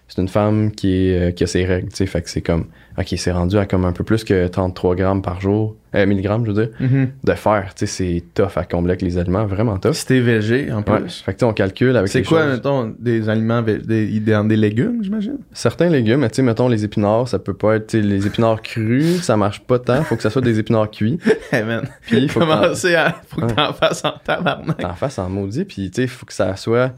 C'est 0.07 0.21
une 0.21 0.27
femme 0.27 0.71
qui, 0.71 1.07
est, 1.09 1.29
euh, 1.29 1.31
qui 1.31 1.43
a 1.43 1.47
ses 1.47 1.65
règles, 1.65 1.89
tu 1.89 1.95
sais. 1.97 2.05
Fait 2.05 2.21
que 2.21 2.29
c'est 2.29 2.41
comme, 2.41 2.65
OK, 2.97 3.07
c'est 3.17 3.31
rendu 3.31 3.57
à 3.57 3.65
comme 3.65 3.85
un 3.85 3.91
peu 3.91 4.03
plus 4.03 4.23
que 4.23 4.47
33 4.47 4.95
grammes 4.95 5.21
par 5.21 5.41
jour, 5.41 5.75
euh, 5.95 6.05
milligrammes, 6.05 6.45
je 6.45 6.51
veux 6.51 6.65
dire, 6.65 6.75
Mhm. 6.79 7.09
de 7.23 7.33
fer. 7.33 7.73
Tu 7.75 7.85
sais, 7.85 7.85
c'est 7.87 8.23
tough 8.35 8.55
à 8.57 8.63
combler 8.65 8.91
avec 8.91 9.01
les 9.01 9.17
aliments, 9.17 9.45
vraiment 9.45 9.77
tough. 9.79 9.93
Si 9.93 10.05
t'es 10.05 10.19
végé, 10.19 10.71
en 10.71 10.77
Ouais. 10.83 10.99
plus. 11.01 11.21
Fait 11.21 11.33
que 11.33 11.37
tu 11.39 11.45
sais, 11.45 11.49
on 11.49 11.53
calcule 11.53 11.97
avec 11.97 12.09
C'est 12.09 12.21
quoi, 12.23 12.43
choses. 12.43 12.51
mettons, 12.53 12.93
des 12.99 13.27
aliments, 13.29 13.61
des, 13.63 13.79
des, 13.79 14.55
légumes, 14.57 15.03
j'imagine? 15.03 15.37
Certains 15.53 15.89
légumes, 15.89 16.19
mais 16.21 16.29
tu 16.29 16.35
sais, 16.35 16.41
mettons 16.43 16.67
les 16.67 16.83
épinards, 16.85 17.27
ça 17.27 17.39
peut 17.39 17.53
pas 17.55 17.77
être, 17.77 17.87
tu 17.87 18.01
sais, 18.01 18.07
les 18.07 18.27
épinards 18.27 18.61
crus, 18.61 19.21
ça 19.23 19.35
marche 19.37 19.61
pas 19.61 19.79
tant. 19.79 20.03
Faut 20.03 20.15
que 20.15 20.21
ça 20.23 20.29
soit 20.29 20.41
des 20.43 20.59
épinards 20.59 20.91
cuits. 20.91 21.17
Hey 21.51 21.63
man, 21.65 21.83
Puis, 22.01 22.17
il 22.19 22.29
faut 22.29 22.41
commencer 22.41 22.93
à... 22.95 23.15
Faut 23.27 23.41
que 23.41 23.51
t'en 23.53 23.73
fasses 23.73 24.05
en 24.05 24.13
tabarnak. 24.23 24.77
t'en 24.77 24.93
fasses 24.93 25.17
en 25.19 25.29
maudit, 25.29 25.65
puis 25.65 25.89
tu 25.89 26.03
sais, 26.03 26.07
faut 26.07 26.25
que 26.27 26.33
ça 26.33 26.55
soit. 26.55 26.93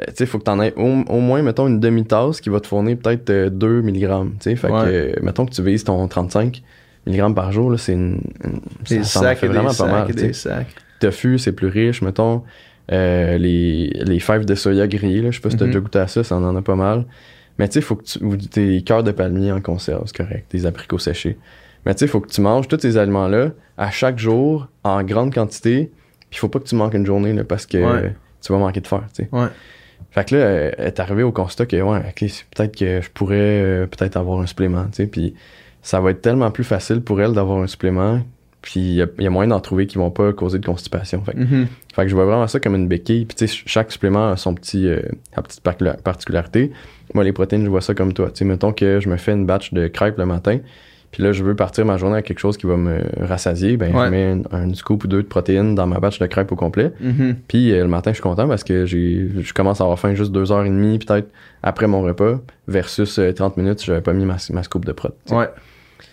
Euh, 0.00 0.04
tu 0.08 0.12
sais, 0.16 0.26
faut 0.26 0.38
que 0.38 0.44
t'en 0.44 0.60
aies 0.60 0.72
au, 0.76 0.82
au 1.08 1.20
moins, 1.20 1.42
mettons, 1.42 1.66
une 1.66 1.80
demi-tasse 1.80 2.40
qui 2.40 2.48
va 2.50 2.60
te 2.60 2.66
fournir 2.66 2.96
peut-être 2.98 3.30
euh, 3.30 3.50
2 3.50 3.82
mg. 3.82 3.92
Tu 3.98 4.36
sais, 4.40 4.56
fait 4.56 4.70
Ouais. 4.70 4.84
que, 4.84 4.88
euh, 4.90 5.12
mettons 5.22 5.46
que 5.46 5.52
tu 5.52 5.62
vises 5.62 5.84
ton 5.84 6.06
35 6.06 6.62
mg 7.06 7.34
par 7.34 7.50
jour, 7.52 7.70
là, 7.70 7.78
c'est 7.78 7.92
une. 7.94 8.20
une- 8.44 8.60
Des 8.88 9.02
ça 9.04 9.20
sacs 9.20 9.38
fait 9.38 9.46
et 9.46 9.48
des 9.48 9.54
vraiment 9.54 9.68
pas 9.70 9.74
sacs 9.74 9.90
mal. 9.90 10.10
et 10.10 10.12
des 10.14 10.32
sacs. 10.32 10.74
Tofu, 11.00 11.38
c'est 11.38 11.52
plus 11.52 11.68
riche, 11.68 12.02
mettons. 12.02 12.42
Euh, 12.92 13.38
les, 13.38 13.88
les 14.04 14.18
fèves 14.20 14.44
de 14.44 14.54
soya 14.54 14.86
grillées, 14.86 15.22
là, 15.22 15.30
je 15.30 15.36
sais 15.36 15.42
pas 15.42 15.50
si 15.50 15.56
t'as 15.56 15.64
Mhm. 15.64 15.70
déjà 15.70 15.80
goûté 15.80 15.98
à 16.00 16.08
ça, 16.08 16.24
ça 16.24 16.36
en 16.36 16.56
a 16.56 16.62
pas 16.62 16.74
mal. 16.76 17.04
Mais 17.58 17.68
tu 17.68 17.74
sais, 17.74 17.80
faut 17.80 17.94
que 17.96 18.04
tu. 18.04 18.22
Ou 18.24 18.36
des 18.36 18.82
cœurs 18.82 19.02
de 19.04 19.12
palmier 19.12 19.52
en 19.52 19.60
conserve, 19.60 20.02
c'est 20.06 20.16
correct. 20.16 20.46
Des 20.50 20.66
abricots 20.66 20.98
séchés. 20.98 21.38
Mais 21.86 21.94
tu 21.94 22.00
sais, 22.00 22.06
faut 22.06 22.20
que 22.20 22.28
tu 22.28 22.40
manges 22.40 22.68
tous 22.68 22.78
ces 22.80 22.96
aliments-là 22.98 23.50
à 23.78 23.90
chaque 23.90 24.18
jour, 24.18 24.68
en 24.84 25.02
grande 25.04 25.32
quantité. 25.32 25.90
Puis 26.30 26.38
faut 26.38 26.48
pas 26.48 26.58
que 26.58 26.64
tu 26.64 26.74
manques 26.74 26.94
une 26.94 27.06
journée, 27.06 27.32
là, 27.32 27.44
parce 27.44 27.64
que 27.66 27.78
Ouais. 27.78 28.14
tu 28.42 28.52
vas 28.52 28.58
manquer 28.58 28.80
de 28.80 28.86
fer, 28.86 29.02
tu 29.14 29.24
sais. 29.24 29.28
Ouais. 29.32 29.46
Fait 30.10 30.28
que 30.28 30.34
là, 30.36 30.40
elle 30.76 30.86
est 30.86 31.00
arrivée 31.00 31.22
au 31.22 31.32
constat 31.32 31.66
que, 31.66 31.76
ouais, 31.80 31.98
ok, 31.98 32.24
peut-être 32.54 32.76
que 32.76 33.00
je 33.00 33.10
pourrais 33.10 33.36
euh, 33.38 33.86
peut-être 33.86 34.16
avoir 34.16 34.40
un 34.40 34.46
supplément, 34.46 34.84
tu 34.86 34.96
sais. 34.96 35.06
Puis 35.06 35.34
ça 35.82 36.00
va 36.00 36.10
être 36.10 36.20
tellement 36.20 36.50
plus 36.50 36.64
facile 36.64 37.00
pour 37.00 37.20
elle 37.20 37.32
d'avoir 37.32 37.58
un 37.62 37.66
supplément. 37.66 38.20
Puis 38.62 38.80
il 38.80 38.94
y, 38.94 39.02
a- 39.02 39.06
il 39.18 39.24
y 39.24 39.26
a 39.26 39.30
moyen 39.30 39.48
d'en 39.48 39.60
trouver 39.60 39.86
qui 39.86 39.96
vont 39.96 40.10
pas 40.10 40.32
causer 40.34 40.58
de 40.58 40.66
constipation. 40.66 41.22
Fait, 41.24 41.32
que- 41.32 41.38
Mhm. 41.38 41.66
fait 41.94 42.02
que 42.02 42.08
je 42.08 42.14
vois 42.14 42.26
vraiment 42.26 42.46
ça 42.46 42.60
comme 42.60 42.74
une 42.74 42.88
béquille. 42.88 43.24
Puis 43.24 43.36
tu 43.36 43.48
sais, 43.48 43.62
chaque 43.66 43.90
supplément 43.90 44.30
a 44.32 44.36
son 44.36 44.52
petit, 44.54 44.86
euh, 44.86 45.00
sa 45.34 45.40
petite 45.42 45.62
particularité. 46.02 46.70
Moi, 47.14 47.24
les 47.24 47.32
protéines, 47.32 47.64
je 47.64 47.70
vois 47.70 47.80
ça 47.80 47.94
comme 47.94 48.12
toi. 48.12 48.26
Tu 48.30 48.38
sais, 48.40 48.44
mettons 48.44 48.72
que 48.72 49.00
je 49.00 49.08
me 49.08 49.16
fais 49.16 49.32
une 49.32 49.46
batch 49.46 49.72
de 49.72 49.88
crêpes 49.88 50.18
le 50.18 50.26
matin. 50.26 50.58
Puis 51.12 51.22
là, 51.24 51.32
je 51.32 51.42
veux 51.42 51.56
partir 51.56 51.84
ma 51.84 51.96
journée 51.96 52.14
avec 52.14 52.26
quelque 52.26 52.38
chose 52.38 52.56
qui 52.56 52.66
va 52.66 52.76
me 52.76 53.00
rassasier. 53.20 53.76
Ben, 53.76 53.92
Ouais. 53.94 54.06
je 54.06 54.10
mets 54.10 54.42
un, 54.52 54.70
un 54.70 54.74
scoop 54.74 55.04
ou 55.04 55.08
deux 55.08 55.22
de 55.22 55.26
protéines 55.26 55.74
dans 55.74 55.86
ma 55.86 55.98
batch 55.98 56.18
de 56.20 56.26
crêpes 56.26 56.52
au 56.52 56.56
complet. 56.56 56.92
Mhm. 57.00 57.36
Puis 57.48 57.72
euh, 57.72 57.82
le 57.82 57.88
matin, 57.88 58.10
je 58.12 58.14
suis 58.16 58.22
content 58.22 58.46
parce 58.46 58.62
que 58.62 58.86
j'ai, 58.86 59.28
je 59.40 59.52
commence 59.52 59.80
à 59.80 59.84
avoir 59.84 59.98
faim 59.98 60.14
juste 60.14 60.30
deux 60.30 60.52
heures 60.52 60.64
et 60.64 60.68
demie, 60.70 60.98
peut-être, 61.00 61.28
après 61.64 61.88
mon 61.88 62.02
repas, 62.02 62.40
versus 62.68 63.18
euh, 63.18 63.32
30 63.32 63.56
minutes, 63.56 63.82
j'avais 63.84 64.00
pas 64.02 64.12
mis 64.12 64.24
ma, 64.24 64.36
ma 64.52 64.62
scoop 64.62 64.84
de 64.84 64.92
prot. 64.92 65.10
Ouais. 65.30 65.48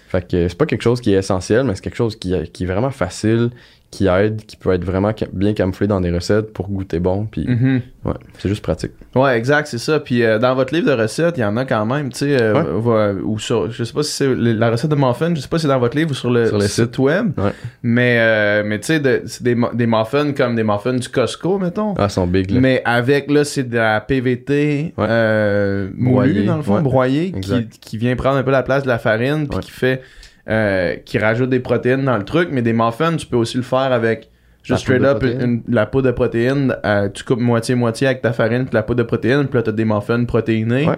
Fait 0.09 0.25
que 0.27 0.35
euh, 0.37 0.49
c'est 0.49 0.57
pas 0.57 0.65
quelque 0.65 0.81
chose 0.81 0.99
qui 1.01 1.13
est 1.13 1.17
essentiel, 1.17 1.65
mais 1.65 1.75
c'est 1.75 1.81
quelque 1.81 1.95
chose 1.97 2.15
qui, 2.15 2.33
qui 2.51 2.63
est 2.63 2.67
vraiment 2.67 2.89
facile, 2.91 3.49
qui 3.89 4.07
aide, 4.07 4.45
qui 4.45 4.57
peut 4.57 4.73
être 4.73 4.83
vraiment 4.83 5.13
bien 5.31 5.53
camouflé 5.53 5.87
dans 5.87 6.01
des 6.01 6.11
recettes 6.11 6.51
pour 6.51 6.67
goûter 6.69 6.99
bon. 6.99 7.25
Puis 7.25 7.45
Mhm. 7.47 7.81
ouais, 8.03 8.13
c'est 8.37 8.49
juste 8.49 8.61
pratique. 8.61 8.91
Ouais, 9.15 9.37
exact, 9.37 9.67
c'est 9.67 9.77
ça. 9.77 10.01
Puis 10.01 10.23
euh, 10.23 10.39
dans 10.39 10.53
votre 10.55 10.73
livre 10.73 10.87
de 10.87 10.91
recettes, 11.01 11.37
il 11.37 11.41
y 11.41 11.45
en 11.45 11.55
a 11.55 11.63
quand 11.63 11.85
même, 11.85 12.11
tu 12.11 12.19
sais, 12.19 12.37
euh, 12.41 12.79
Ouais. 12.79 13.21
ou 13.23 13.39
sur, 13.39 13.71
je 13.71 13.85
sais 13.85 13.93
pas 13.93 14.03
si 14.03 14.11
c'est 14.11 14.35
la 14.35 14.69
recette 14.71 14.91
de 14.91 14.95
muffins, 14.95 15.33
je 15.33 15.39
sais 15.39 15.47
pas 15.47 15.57
si 15.57 15.61
c'est 15.63 15.67
dans 15.69 15.79
votre 15.79 15.95
livre 15.95 16.11
ou 16.11 16.15
sur 16.15 16.29
le, 16.29 16.47
Sur 16.47 16.57
le 16.57 16.67
site 16.67 16.97
web. 16.99 17.31
Ouais. 17.39 17.51
Mais, 17.81 18.17
euh, 18.19 18.63
mais 18.65 18.77
tu 18.79 18.87
sais, 18.87 18.99
de- 18.99 19.21
c'est 19.25 19.43
des, 19.43 19.55
mu- 19.55 19.73
des 19.73 19.87
muffins 19.87 20.33
comme 20.33 20.55
des 20.55 20.63
muffins 20.63 20.93
du 20.93 21.07
Costco, 21.07 21.57
mettons. 21.57 21.93
Ah, 21.97 22.09
sont 22.09 22.27
big, 22.27 22.51
là. 22.51 22.59
Mais 22.59 22.81
avec, 22.83 23.31
là, 23.31 23.45
c'est 23.45 23.63
de 23.69 23.77
la 23.77 24.01
PVT 24.01 24.93
euh, 24.99 25.89
moulue, 25.95 26.11
Broyée, 26.11 26.43
dans 26.45 26.57
le 26.57 26.63
fond, 26.63 26.81
broyée, 26.81 27.31
qui, 27.41 27.67
qui 27.69 27.97
vient 27.97 28.15
prendre 28.17 28.35
un 28.37 28.43
peu 28.43 28.51
la 28.51 28.63
place 28.63 28.83
de 28.83 28.89
la 28.89 28.99
farine, 28.99 29.47
puis 29.47 29.59
qui 29.59 29.71
fait, 29.71 30.01
euh, 30.49 30.95
qui 31.05 31.17
rajoute 31.19 31.49
des 31.49 31.59
protéines 31.59 32.05
dans 32.05 32.17
le 32.17 32.23
truc. 32.25 32.49
Mais 32.51 32.61
des 32.61 32.73
muffins, 32.73 33.15
tu 33.15 33.25
peux 33.25 33.37
aussi 33.37 33.57
le 33.57 33.63
faire 33.63 33.91
avec 33.91 34.29
juste 34.63 34.81
straight 34.81 35.03
up 35.03 35.23
une- 35.23 35.63
la 35.67 35.85
poudre 35.85 36.07
de 36.07 36.11
protéines. 36.11 36.75
euh, 36.85 37.09
tu 37.09 37.23
coupes 37.23 37.39
moitié-moitié 37.39 38.07
avec 38.07 38.21
ta 38.21 38.33
farine, 38.33 38.65
puis 38.65 38.73
la 38.73 38.83
poudre 38.83 38.99
de 38.99 39.07
protéines, 39.07 39.47
puis 39.47 39.57
là, 39.57 39.63
t'as 39.63 39.71
des 39.71 39.85
muffins 39.85 40.23
protéinés. 40.25 40.87
Ouais. 40.87 40.95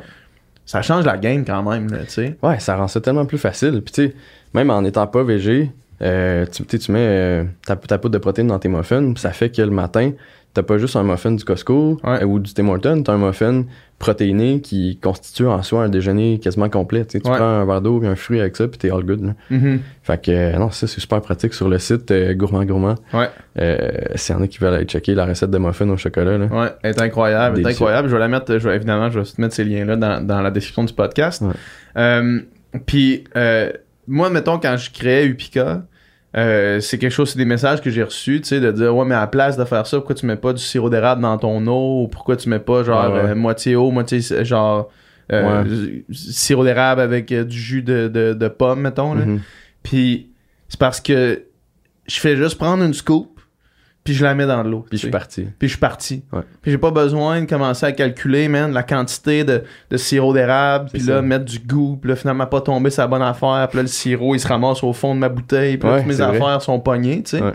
Ça 0.66 0.82
change 0.84 1.06
la 1.06 1.18
game 1.18 1.44
quand 1.46 1.64
même, 1.70 1.88
tu 1.90 1.98
sais. 2.10 2.38
Ouais, 2.44 2.60
ça 2.60 2.76
rend 2.76 2.88
ça 2.88 3.02
tellement 3.02 3.26
plus 3.26 3.40
facile. 3.40 3.82
Puis 3.84 3.92
tu 3.94 4.08
sais, 4.08 4.16
même 4.54 4.70
en 4.70 4.84
étant 4.86 5.08
pas 5.08 5.24
végé, 5.24 5.72
euh, 6.02 6.46
tu, 6.46 6.92
mets 6.92 7.00
euh, 7.00 7.44
ta, 7.66 7.76
ta 7.76 7.98
poudre 7.98 8.14
de 8.14 8.20
protéines 8.20 8.48
dans 8.48 8.60
tes 8.60 8.70
muffins, 8.70 9.14
puis 9.14 9.20
ça 9.22 9.32
fait 9.32 9.50
que 9.50 9.62
le 9.64 9.72
matin, 9.72 10.12
t'as 10.54 10.62
pas 10.64 10.78
juste 10.78 10.96
un 10.96 11.04
muffin 11.04 11.32
du 11.32 11.44
Costco 11.44 12.00
Ouais. 12.04 12.22
euh, 12.22 12.26
ou 12.26 12.40
du 12.40 12.54
Tim 12.54 12.68
Hortons, 12.70 13.02
t'as 13.04 13.14
un 13.14 13.18
muffin 13.18 13.66
protéiné 14.00 14.62
qui 14.62 14.98
constitue 14.98 15.46
en 15.46 15.62
soi 15.62 15.84
un 15.84 15.90
déjeuner 15.90 16.40
quasiment 16.40 16.70
complet. 16.70 17.06
Tu 17.06 17.12
sais, 17.18 17.20
tu 17.20 17.30
Ouais. 17.30 17.36
prends 17.36 17.46
un 17.46 17.66
verre 17.66 17.82
d'eau 17.82 18.02
et 18.02 18.08
un 18.08 18.16
fruit 18.16 18.40
avec 18.40 18.56
ça, 18.56 18.68
puis 18.68 18.78
t'es 18.80 18.90
all 18.90 19.04
good. 19.04 19.24
là. 19.26 19.34
Mhm. 19.50 19.82
Fait 20.04 20.24
que 20.24 20.32
euh, 20.32 20.58
non, 20.58 20.72
ça 20.72 20.88
c'est 20.88 21.00
super 21.02 21.22
pratique 21.22 21.54
sur 21.54 21.68
le 21.70 21.78
site 21.80 22.10
euh, 22.12 22.34
Gourmand 22.34 22.64
Gourmand. 22.66 22.96
Ouais. 23.14 23.28
Euh, 23.60 23.78
S'il 24.16 24.36
y 24.36 24.38
en 24.38 24.42
a 24.42 24.48
qui 24.48 24.58
veulent 24.60 24.74
aller 24.74 24.86
checker 24.86 25.14
la 25.16 25.26
recette 25.26 25.52
de 25.52 25.58
muffin 25.58 25.88
au 25.90 25.98
chocolat, 25.98 26.38
là. 26.38 26.46
Ouais, 26.46 26.70
elle 26.82 26.92
est 26.96 27.02
incroyable, 27.02 27.60
elle 27.60 27.68
est 27.68 27.70
incroyable. 27.72 28.08
Je 28.08 28.14
vais 28.14 28.20
la 28.20 28.28
mettre, 28.30 28.58
je 28.58 28.68
vais, 28.70 28.76
évidemment, 28.76 29.10
je 29.10 29.20
vais 29.20 29.26
mettre 29.38 29.54
ces 29.54 29.66
liens-là 29.66 29.98
dans, 29.98 30.26
dans 30.26 30.42
la 30.42 30.50
description 30.52 30.84
du 30.86 30.94
podcast. 30.94 31.44
Euh, 31.98 32.40
Puis, 32.86 33.24
euh, 33.36 33.72
moi, 34.08 34.30
mettons, 34.30 34.60
quand 34.60 34.78
je 34.78 34.92
créais 34.92 35.26
Upica, 35.26 35.84
euh, 36.38 36.80
c'est 36.80 36.98
quelque 37.00 37.12
chose, 37.12 37.32
c'est 37.32 37.38
des 37.40 37.46
messages 37.46 37.82
que 37.82 37.90
j'ai 37.90 38.04
reçus, 38.04 38.42
tu 38.42 38.50
sais, 38.50 38.60
de 38.60 38.72
dire, 38.72 38.96
ouais, 38.96 39.06
mais 39.06 39.16
à 39.16 39.22
la 39.22 39.28
place 39.28 39.58
de 39.58 39.66
faire 39.66 39.88
ça, 39.88 39.98
pourquoi 39.98 40.16
tu 40.16 40.26
mets 40.26 40.36
pas 40.36 40.54
du 40.54 40.62
sirop 40.62 40.90
d'érable 40.90 41.22
dans 41.22 41.38
ton 41.38 41.66
eau, 41.68 42.04
ou 42.04 42.08
pourquoi 42.08 42.36
tu 42.36 42.50
mets 42.50 42.60
pas, 42.60 42.84
genre, 42.84 43.12
Ouais, 43.12 43.22
ouais. 43.24 43.30
euh, 43.32 43.36
moitié 43.36 43.76
eau, 43.76 43.90
moitié, 43.92 44.20
genre, 44.44 44.90
euh, 45.32 45.64
sirop 46.12 46.64
d'érable 46.64 47.02
avec 47.02 47.32
euh, 47.32 47.44
du 47.44 47.58
jus 47.58 47.82
de, 47.82 48.08
de, 48.08 48.34
de 48.34 48.48
pomme, 48.48 48.82
mettons. 48.82 49.14
Là. 49.16 49.26
Mhm. 49.26 49.40
Puis 49.84 50.30
c'est 50.68 50.80
parce 50.80 51.02
que 51.02 51.44
je 52.08 52.20
fais 52.20 52.36
juste 52.36 52.58
prendre 52.58 52.84
une 52.84 52.94
scoop, 52.94 53.39
puis 54.10 54.18
je 54.18 54.24
la 54.26 54.34
mets 54.34 54.48
dans 54.48 54.64
l'eau. 54.64 54.86
Puis 54.90 54.98
je 54.98 55.04
suis 55.04 55.12
parti. 55.12 55.44
Puis 55.60 55.68
je 55.68 55.74
suis 55.74 55.80
parti. 55.80 56.24
Ouais. 56.34 56.42
Puis 56.64 56.72
j'ai 56.72 56.80
pas 56.80 56.90
besoin 56.90 57.42
de 57.42 57.46
commencer 57.46 57.86
à 57.86 57.92
calculer, 57.92 58.48
man, 58.48 58.74
la 58.74 58.82
quantité 58.82 59.44
de, 59.44 59.62
de 59.92 59.98
sirop 59.98 60.34
d'érable, 60.34 60.90
puis 60.92 61.00
C'est 61.00 61.12
là, 61.12 61.22
mettre 61.22 61.46
du 61.46 61.60
goût, 61.60 61.96
puis 62.02 62.10
là, 62.10 62.16
finalement, 62.16 62.48
pas 62.48 62.62
tomber 62.62 62.90
sur 62.90 63.04
la 63.04 63.08
bonne 63.08 63.22
affaire, 63.22 63.68
puis 63.70 63.78
là, 63.78 63.84
le 63.84 63.88
sirop, 63.88 64.34
il 64.34 64.40
se 64.40 64.48
ramasse 64.48 64.84
au 64.84 64.94
fond 64.94 65.14
de 65.14 65.20
ma 65.20 65.30
bouteille, 65.30 65.78
puis 65.78 65.88
là, 65.88 65.94
Ouais, 65.94 66.00
toutes 66.02 66.08
mes 66.10 66.16
c'est 66.16 66.24
vrai. 66.26 66.38
affaires 66.38 66.62
sont 66.64 66.80
pognées, 66.80 67.22
tu 67.22 67.38
sais. 67.38 67.44
Ouais. 67.44 67.52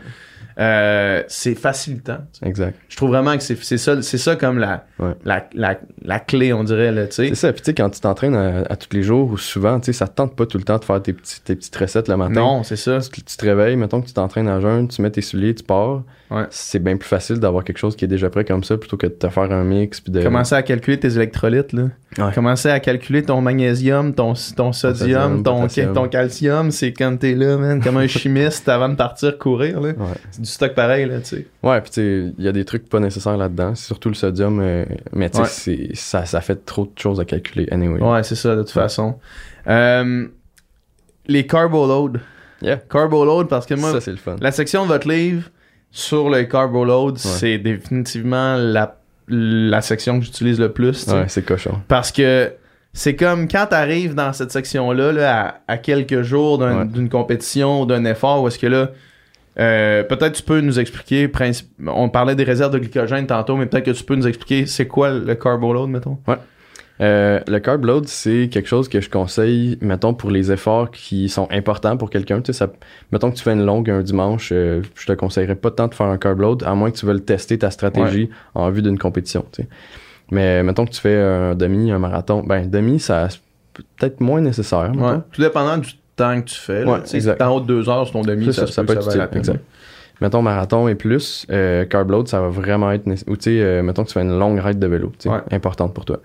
Euh, 0.61 1.25
c'est 1.27 1.57
facilitant. 1.57 2.19
Exact. 2.45 2.79
Je 2.89 2.97
trouve 2.97 3.09
vraiment 3.11 3.37
que 3.37 3.43
c'est 3.43 3.57
c'est 3.61 3.77
ça, 3.77 4.01
c'est 4.03 4.19
ça 4.19 4.37
comme 4.37 4.59
la, 4.61 4.85
Ouais. 5.01 5.15
la, 5.25 5.49
la, 5.53 5.81
la 6.05 6.21
clé, 6.21 6.53
on 6.53 6.63
dirait, 6.63 6.93
là, 6.93 7.07
tu 7.09 7.15
sais. 7.15 7.29
C'est 7.31 7.35
ça. 7.35 7.53
Puis 7.53 7.63
tu 7.63 7.67
sais, 7.67 7.75
quand 7.75 7.91
tu 7.91 7.99
t'entraînes 7.99 8.37
à, 8.37 8.59
à 8.71 8.77
tous 8.77 8.95
les 8.95 9.03
jours 9.03 9.29
ou 9.33 9.37
souvent, 9.37 9.81
tu 9.81 9.87
sais, 9.87 9.93
ça 9.93 10.07
te 10.07 10.15
tente 10.15 10.37
pas 10.37 10.47
tout 10.47 10.57
le 10.59 10.63
temps 10.63 10.79
de 10.79 10.85
faire 10.85 11.03
tes, 11.03 11.13
petits, 11.13 11.41
tes 11.43 11.57
petites 11.57 11.75
recettes 11.75 12.07
le 12.09 12.17
matin. 12.17 12.35
Non, 12.35 12.63
c'est 12.63 12.77
ça. 12.77 13.01
Tu, 13.01 13.23
tu 13.23 13.37
te 13.37 13.45
réveilles, 13.45 13.75
mettons 13.75 14.01
que 14.01 14.07
tu 14.07 14.13
t'entraînes 14.13 14.47
à 14.47 14.61
jeun, 14.61 14.87
tu 14.87 15.03
mets 15.03 15.11
tes 15.11 15.23
souliers, 15.23 15.57
tu 15.57 15.65
pars. 15.65 16.03
Ouais. 16.35 16.47
C'est 16.51 16.81
bien 16.83 16.97
plus 16.97 17.09
facile 17.09 17.39
d'avoir 17.39 17.63
quelque 17.63 17.79
chose 17.79 17.95
qui 17.95 18.05
est 18.05 18.09
déjà 18.09 18.29
prêt 18.29 18.45
comme 18.45 18.65
ça 18.65 18.77
plutôt 18.77 18.97
que 18.97 19.07
de 19.07 19.13
te 19.13 19.29
faire 19.29 19.53
un 19.53 19.63
mix. 19.63 20.01
Puis 20.01 20.11
de... 20.13 20.21
Commencer 20.23 20.57
à 20.57 20.63
calculer 20.63 20.99
tes 20.99 21.15
électrolytes, 21.15 21.73
là. 21.73 21.85
Ouais. 22.19 22.33
Commencer 22.35 22.69
à 22.71 22.81
calculer 22.81 23.23
ton 23.23 23.41
magnésium, 23.41 24.15
ton, 24.15 24.35
ton 24.57 24.73
sodium, 24.73 25.45
sodium, 25.45 25.93
ton, 25.95 26.09
calcium, 26.09 26.71
c'est 26.73 26.93
quand 26.93 27.17
t'es 27.19 27.35
là, 27.35 27.57
man, 27.57 27.81
comme 27.81 27.99
un 27.99 28.07
chimiste 28.09 28.69
avant 28.69 28.89
de 28.89 28.97
partir 28.97 29.39
courir, 29.39 29.81
là. 29.81 29.91
Ouais. 29.91 30.15
C'est 30.33 30.41
du 30.41 30.49
stock 30.49 30.75
pareil, 30.75 31.07
là, 31.07 31.21
tu 31.21 31.27
sais. 31.37 31.47
Ouais, 31.63 31.81
puis 31.81 31.91
tu 31.91 31.95
sais, 32.01 32.33
il 32.37 32.45
y 32.45 32.49
a 32.49 32.53
des 32.53 32.65
trucs 32.65 32.89
pas 32.89 32.99
nécessaires 33.01 33.37
là-dedans. 33.37 33.75
C'est 33.77 33.87
surtout 33.87 34.09
le 34.09 34.15
sodium, 34.17 34.59
euh, 34.61 34.85
mais 35.13 35.31
tu 35.31 35.37
sais, 35.37 35.43
Ouais. 35.43 35.49
c'est- 35.49 35.95
ça, 35.95 36.25
ça 36.27 36.41
fait 36.41 36.65
trop 36.65 36.85
de 36.87 36.99
choses 36.99 37.21
à 37.21 37.25
calculer 37.25 37.69
anyway. 37.71 38.01
Ouais, 38.01 38.23
c'est 38.25 38.35
ça, 38.35 38.57
de 38.57 38.63
toute 38.63 38.71
façon. 38.73 39.19
Euh, 39.69 40.27
les 41.27 41.47
carbo 41.47 41.87
load. 41.87 42.21
Yeah. 42.63 42.77
Carbo 42.91 43.25
load, 43.25 43.49
parce 43.49 43.67
que 43.67 43.75
moi, 43.75 43.93
ça, 43.93 44.01
c'est 44.01 44.11
le 44.11 44.17
fun. 44.17 44.37
la 44.41 44.53
section 44.53 44.83
de 44.85 44.89
votre 44.89 45.09
livre 45.09 45.51
sur 45.97 46.29
le 46.29 46.43
carbo 46.43 46.85
load, 46.85 47.19
c'est 47.19 47.57
définitivement 47.59 48.57
la, 48.57 48.97
la 49.29 49.81
section 49.81 50.19
que 50.19 50.25
j'utilise 50.25 50.59
le 50.59 50.73
plus, 50.73 51.07
tu. 51.07 51.13
Ouais, 51.13 51.27
c'est 51.29 51.45
cochon. 51.45 51.81
Parce 51.87 52.11
que 52.11 52.53
c'est 52.93 53.15
comme 53.15 53.47
quand 53.47 53.67
t'arrives 53.71 54.15
dans 54.17 54.33
cette 54.33 54.51
section-là, 54.51 55.13
là, 55.13 55.61
à, 55.69 55.73
à 55.75 55.77
quelques 55.79 56.23
jours 56.23 56.59
d'un- 56.59 56.81
Ouais. 56.81 56.85
d'une 56.87 57.09
compétition 57.09 57.83
ou 57.83 57.87
d'un 57.87 58.05
effort, 58.07 58.43
où 58.43 58.49
est-ce 58.49 58.59
que 58.59 58.67
là, 58.67 58.91
euh, 59.61 60.03
peut-être 60.03 60.33
tu 60.33 60.43
peux 60.43 60.61
nous 60.61 60.81
expliquer, 60.81 61.31
on 61.87 62.09
parlait 62.09 62.35
des 62.35 62.43
réserves 62.45 62.73
de 62.73 62.79
glycogène 62.81 63.27
tantôt, 63.29 63.57
mais 63.57 63.67
peut-être 63.67 63.85
que 63.87 63.91
tu 63.93 64.03
peux 64.03 64.17
nous 64.17 64.27
expliquer 64.27 64.67
c'est 64.67 64.89
quoi 64.89 65.11
le 65.11 65.35
carbo 65.37 65.73
load, 65.73 65.91
mettons? 65.91 66.19
Euh, 67.01 67.41
le 67.49 67.59
carb 67.59 67.85
load, 67.85 68.07
c'est 68.07 68.49
quelque 68.53 68.69
chose 68.69 68.89
que 68.89 69.01
je 69.01 69.11
conseille, 69.11 69.79
mettons, 69.81 70.15
pour 70.15 70.31
les 70.31 70.53
efforts 70.53 70.91
qui 70.93 71.29
sont 71.29 71.49
importants 71.51 71.97
pour 71.97 72.09
quelqu'un. 72.09 72.41
Tu 72.41 72.53
sais, 72.53 72.59
ça, 72.59 72.73
mettons 73.11 73.31
que 73.33 73.37
tu 73.37 73.43
fais 73.43 73.53
une 73.53 73.65
longue 73.65 73.91
un 73.91 74.03
dimanche, 74.03 74.51
euh, 74.53 74.81
je 74.95 75.07
te 75.07 75.13
conseillerais 75.13 75.57
pas 75.57 75.73
tant 75.73 75.89
de 75.89 75.95
faire 75.95 76.07
un 76.07 76.19
carb 76.19 76.41
load, 76.41 76.63
à 76.63 76.75
moins 76.75 76.91
que 76.93 76.97
tu 76.97 77.05
veuilles 77.07 77.21
tester 77.23 77.59
ta 77.59 77.71
stratégie 77.71 78.31
en 78.55 78.71
vue 78.71 78.83
d'une 78.83 78.99
compétition. 78.99 79.45
Tu 79.53 79.63
sais. 79.63 79.69
Mais 80.31 80.63
mettons 80.63 80.85
que 80.87 80.93
tu 80.93 81.01
fais 81.01 81.21
un 81.21 81.55
demi, 81.55 81.91
un 81.91 81.99
marathon, 81.99 82.43
ben 82.47 82.69
demi, 82.71 83.01
ça 83.01 83.29
peut-être 83.73 84.21
moins 84.21 84.41
nécessaire. 84.41 84.93
Ouais. 84.97 85.17
Tout 85.33 85.43
dépendant 85.43 85.79
du 85.79 85.91
temps 86.17 86.41
que 86.41 86.47
tu 86.47 86.55
fais. 86.57 86.85
là. 86.85 86.93
Ouais, 86.93 87.03
Tu 87.03 87.21
sais, 87.21 87.43
en 87.43 87.57
haut 87.57 87.61
de 87.61 87.67
deux 87.67 87.89
heures 87.89 88.05
sur 88.07 88.13
ton 88.13 88.23
demi, 88.23 88.47
Ça, 88.53 88.67
ça, 88.67 88.73
ça, 88.73 88.85
peut 88.85 88.93
être 88.93 89.07
utile, 89.09 89.29
exact. 89.33 89.61
Mettons 90.21 90.43
marathon 90.43 90.87
et 90.87 90.95
plus, 90.95 91.45
euh, 91.51 91.85
carb 91.87 92.09
load, 92.09 92.29
ça 92.29 92.41
va 92.41 92.49
vraiment 92.49 92.93
être 92.93 93.07
nécessaire. 93.07 93.33
Ou 93.33 93.37
tu 93.37 93.43
sais, 93.51 93.61
euh, 93.61 93.83
mettons 93.83 94.05
que 94.05 94.09
tu 94.09 94.15
fais 94.15 94.23
une 94.23 94.39
longue 94.39 94.61
ride 94.61 94.79
de 94.79 94.87
vélo, 94.87 95.09
tu 95.19 95.25
sais, 95.25 95.29
Ouais. 95.29 95.41
importante 95.51 95.93
pour 95.93 96.05
toi. 96.05 96.21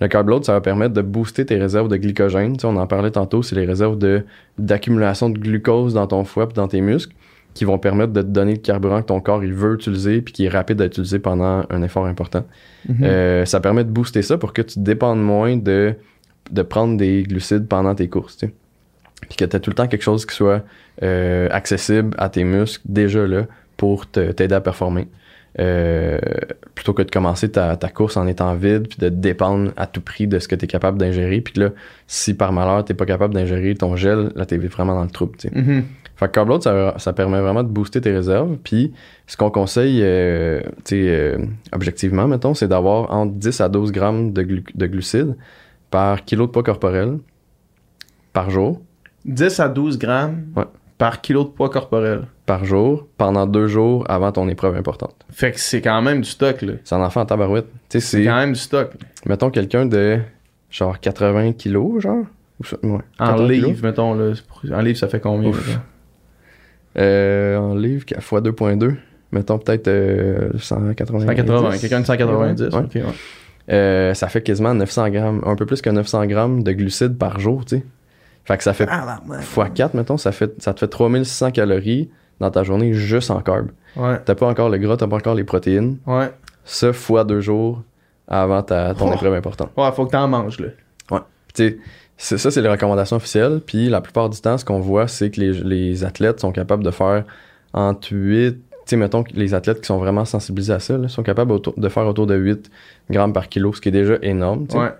Le 0.00 0.08
carb 0.08 0.28
load, 0.28 0.44
ça 0.44 0.52
va 0.52 0.60
permettre 0.60 0.92
de 0.94 1.00
booster 1.02 1.46
tes 1.46 1.56
réserves 1.56 1.88
de 1.88 1.96
glycogène. 1.96 2.54
Tu 2.56 2.60
sais, 2.62 2.66
on 2.66 2.76
en 2.76 2.86
parlait 2.86 3.10
tantôt, 3.10 3.42
c'est 3.42 3.56
les 3.56 3.64
réserves 3.64 3.96
de, 3.98 4.24
d'accumulation 4.58 5.30
de 5.30 5.38
glucose 5.38 5.94
dans 5.94 6.06
ton 6.06 6.24
foie 6.24 6.46
et 6.50 6.54
dans 6.54 6.68
tes 6.68 6.80
muscles 6.80 7.14
qui 7.54 7.64
vont 7.64 7.78
permettre 7.78 8.12
de 8.12 8.20
te 8.20 8.26
donner 8.26 8.52
le 8.52 8.58
carburant 8.58 9.00
que 9.00 9.06
ton 9.06 9.20
corps 9.20 9.42
il 9.42 9.54
veut 9.54 9.74
utiliser 9.76 10.20
puis 10.20 10.34
qui 10.34 10.44
est 10.44 10.50
rapide 10.50 10.78
à 10.82 10.86
utiliser 10.86 11.18
pendant 11.18 11.64
un 11.70 11.82
effort 11.82 12.04
important. 12.04 12.44
Mhm. 12.86 12.96
Euh, 13.02 13.44
ça 13.46 13.60
permet 13.60 13.84
de 13.84 13.88
booster 13.90 14.20
ça 14.20 14.36
pour 14.36 14.52
que 14.52 14.60
tu 14.60 14.80
dépendes 14.80 15.22
moins 15.22 15.56
de, 15.56 15.94
de 16.50 16.62
prendre 16.62 16.98
des 16.98 17.22
glucides 17.22 17.66
pendant 17.66 17.94
tes 17.94 18.08
courses. 18.08 18.36
tu 18.36 18.48
sais. 18.48 18.52
Puis 19.30 19.36
que 19.38 19.46
tu 19.46 19.56
as 19.56 19.60
tout 19.60 19.70
le 19.70 19.74
temps 19.76 19.86
quelque 19.88 20.02
chose 20.02 20.26
qui 20.26 20.34
soit 20.36 20.62
euh, 21.02 21.48
accessible 21.50 22.10
à 22.18 22.28
tes 22.28 22.44
muscles 22.44 22.82
déjà 22.84 23.26
là 23.26 23.46
pour 23.78 24.06
te- 24.10 24.32
t'aider 24.32 24.54
à 24.54 24.60
performer. 24.60 25.08
Euh, 25.58 26.18
plutôt 26.74 26.92
que 26.92 27.02
de 27.02 27.10
commencer 27.10 27.50
ta, 27.50 27.76
ta 27.76 27.88
course 27.88 28.18
en 28.18 28.26
étant 28.26 28.54
vide 28.54 28.88
puis 28.88 28.98
de 28.98 29.08
dépendre 29.08 29.72
à 29.78 29.86
tout 29.86 30.02
prix 30.02 30.26
de 30.26 30.38
ce 30.38 30.48
que 30.48 30.54
tu 30.54 30.66
es 30.66 30.68
capable 30.68 30.98
d'ingérer. 30.98 31.40
Puis 31.40 31.54
là, 31.58 31.70
si 32.06 32.34
par 32.34 32.52
malheur 32.52 32.84
tu 32.84 32.94
pas 32.94 33.06
capable 33.06 33.32
d'ingérer 33.32 33.74
ton 33.74 33.96
gel, 33.96 34.32
là 34.36 34.44
tu 34.44 34.54
es 34.54 34.58
vraiment 34.58 34.94
dans 34.94 35.04
le 35.04 35.10
trouble. 35.10 35.32
sais. 35.38 35.50
Mhm. 35.54 35.84
Fait 36.16 36.26
que 36.26 36.32
carb 36.32 36.60
ça, 36.62 36.94
ça 36.98 37.12
permet 37.14 37.40
vraiment 37.40 37.62
de 37.62 37.68
booster 37.68 38.00
tes 38.00 38.10
réserves. 38.12 38.56
Puis, 38.64 38.92
ce 39.26 39.36
qu'on 39.36 39.50
conseille, 39.50 40.00
euh, 40.02 40.60
euh, 40.92 41.38
objectivement, 41.72 42.26
mettons, 42.26 42.54
c'est 42.54 42.68
d'avoir 42.68 43.10
entre 43.12 43.34
10 43.34 43.60
à 43.60 43.68
12 43.68 43.92
grammes 43.92 44.32
de, 44.32 44.42
glu- 44.42 44.64
de 44.74 44.86
glucides 44.86 45.36
par 45.90 46.24
kilo 46.24 46.46
de 46.46 46.50
poids 46.52 46.62
corporel 46.62 47.18
par 48.32 48.50
jour, 48.50 48.80
10 49.24 49.60
à 49.60 49.68
12 49.68 49.98
grammes 49.98 50.44
Ouais. 50.56 50.64
par 50.98 51.20
kilo 51.20 51.44
de 51.44 51.48
poids 51.48 51.68
corporel. 51.70 52.22
Par 52.46 52.64
jour, 52.64 53.06
pendant 53.18 53.46
deux 53.46 53.66
jours 53.66 54.04
avant 54.08 54.30
ton 54.32 54.48
épreuve 54.48 54.76
importante. 54.76 55.14
Fait 55.30 55.50
que 55.52 55.60
c'est 55.60 55.80
quand 55.82 56.00
même 56.00 56.20
du 56.20 56.28
stock, 56.30 56.62
là. 56.62 56.74
C'est 56.84 56.94
un 56.94 57.00
enfant 57.04 57.22
en 57.22 57.26
tabarouette. 57.26 57.66
Tu 57.88 58.00
sais, 58.00 58.18
C'est 58.18 58.24
quand 58.24 58.36
même 58.36 58.52
du 58.52 58.58
stock. 58.58 58.92
mettons, 59.26 59.50
quelqu'un 59.50 59.84
de 59.86 60.18
genre 60.70 60.98
80 61.00 61.52
kilos, 61.52 62.02
genre? 62.02 62.24
Ou 62.60 62.64
ça- 62.64 62.76
ouais, 62.82 63.00
En 63.18 63.26
80 63.26 63.48
kilos. 63.48 63.68
livre, 63.68 63.82
mettons, 63.82 64.14
là. 64.14 64.32
En 64.72 64.80
livre, 64.80 64.98
ça 64.98 65.08
fait 65.08 65.20
combien? 65.20 65.50
Euh, 66.98 67.56
en 67.58 67.74
livre, 67.74 68.04
x 68.08 68.32
2.2. 68.32 68.96
Mettons 69.32 69.58
peut-être 69.58 69.88
euh, 69.88 70.50
180. 70.58 71.20
180, 71.26 71.78
quelqu'un 71.78 72.00
de 72.00 72.06
190. 72.06 72.62
Ouais. 72.62 72.78
ok, 72.78 72.94
ouais. 72.94 73.02
Euh, 73.72 74.14
ça 74.14 74.28
fait 74.28 74.40
quasiment 74.42 74.72
900 74.72 75.10
grammes, 75.10 75.42
un 75.44 75.56
peu 75.56 75.66
plus 75.66 75.82
que 75.82 75.90
900 75.90 76.26
grammes 76.26 76.62
de 76.62 76.72
glucides 76.72 77.18
par 77.18 77.40
jour, 77.40 77.64
tu 77.64 77.78
sais. 77.78 77.84
Fait 78.44 78.56
que 78.56 78.62
ça 78.62 78.72
fait 78.72 78.86
Ah, 78.88 79.18
x 79.40 79.58
4, 79.74 79.94
mettons, 79.94 80.16
ça, 80.16 80.30
fait, 80.30 80.54
ça 80.62 80.72
te 80.72 80.78
fait 80.80 80.86
3600 80.88 81.50
calories 81.50 82.08
dans 82.40 82.50
ta 82.50 82.62
journée 82.64 82.92
juste 82.92 83.30
en 83.30 83.40
carb. 83.40 83.68
Ouais, 83.96 84.20
T'as 84.24 84.34
pas 84.34 84.46
encore 84.46 84.68
le 84.68 84.78
gras, 84.78 84.96
t'as 84.96 85.06
pas 85.06 85.16
encore 85.16 85.34
les 85.34 85.44
protéines. 85.44 85.98
ouais. 86.06 86.30
Ça, 86.68 86.92
fois 86.92 87.22
deux 87.24 87.40
jours 87.40 87.82
avant 88.26 88.60
ta, 88.62 88.92
ton 88.94 89.08
Oh. 89.10 89.14
épreuve 89.14 89.34
importante. 89.34 89.70
Ouais, 89.76 89.90
faut 89.92 90.04
que 90.04 90.10
t'en 90.10 90.26
manges, 90.26 90.58
là. 90.60 90.68
Puis, 91.08 91.20
tu 91.54 91.80
c'est- 92.16 92.38
ça, 92.38 92.50
c'est 92.50 92.60
les 92.60 92.68
recommandations 92.68 93.16
officielles. 93.16 93.60
Puis 93.64 93.88
la 93.88 94.00
plupart 94.00 94.28
du 94.28 94.40
temps, 94.40 94.58
ce 94.58 94.64
qu'on 94.64 94.80
voit, 94.80 95.06
c'est 95.06 95.30
que 95.30 95.40
les, 95.40 95.52
les 95.52 96.04
athlètes 96.04 96.40
sont 96.40 96.50
capables 96.52 96.82
de 96.82 96.90
faire 96.90 97.24
entre 97.72 98.08
8, 98.12 98.54
tu 98.54 98.60
sais, 98.86 98.96
mettons 98.96 99.22
que 99.22 99.32
les 99.34 99.54
athlètes 99.54 99.80
qui 99.80 99.86
sont 99.86 99.98
vraiment 99.98 100.24
sensibilisés 100.24 100.72
à 100.72 100.80
ça, 100.80 100.98
là, 100.98 101.08
sont 101.08 101.22
capables 101.22 101.52
autour- 101.52 101.74
de 101.76 101.88
faire 101.88 102.06
autour 102.06 102.26
de 102.26 102.34
8 102.36 102.68
grammes 103.10 103.32
par 103.32 103.48
kilo, 103.48 103.72
ce 103.72 103.80
qui 103.80 103.88
est 103.90 103.92
déjà 103.92 104.16
énorme. 104.22 104.66
tu. 104.66 104.76
Ouais. 104.76 104.90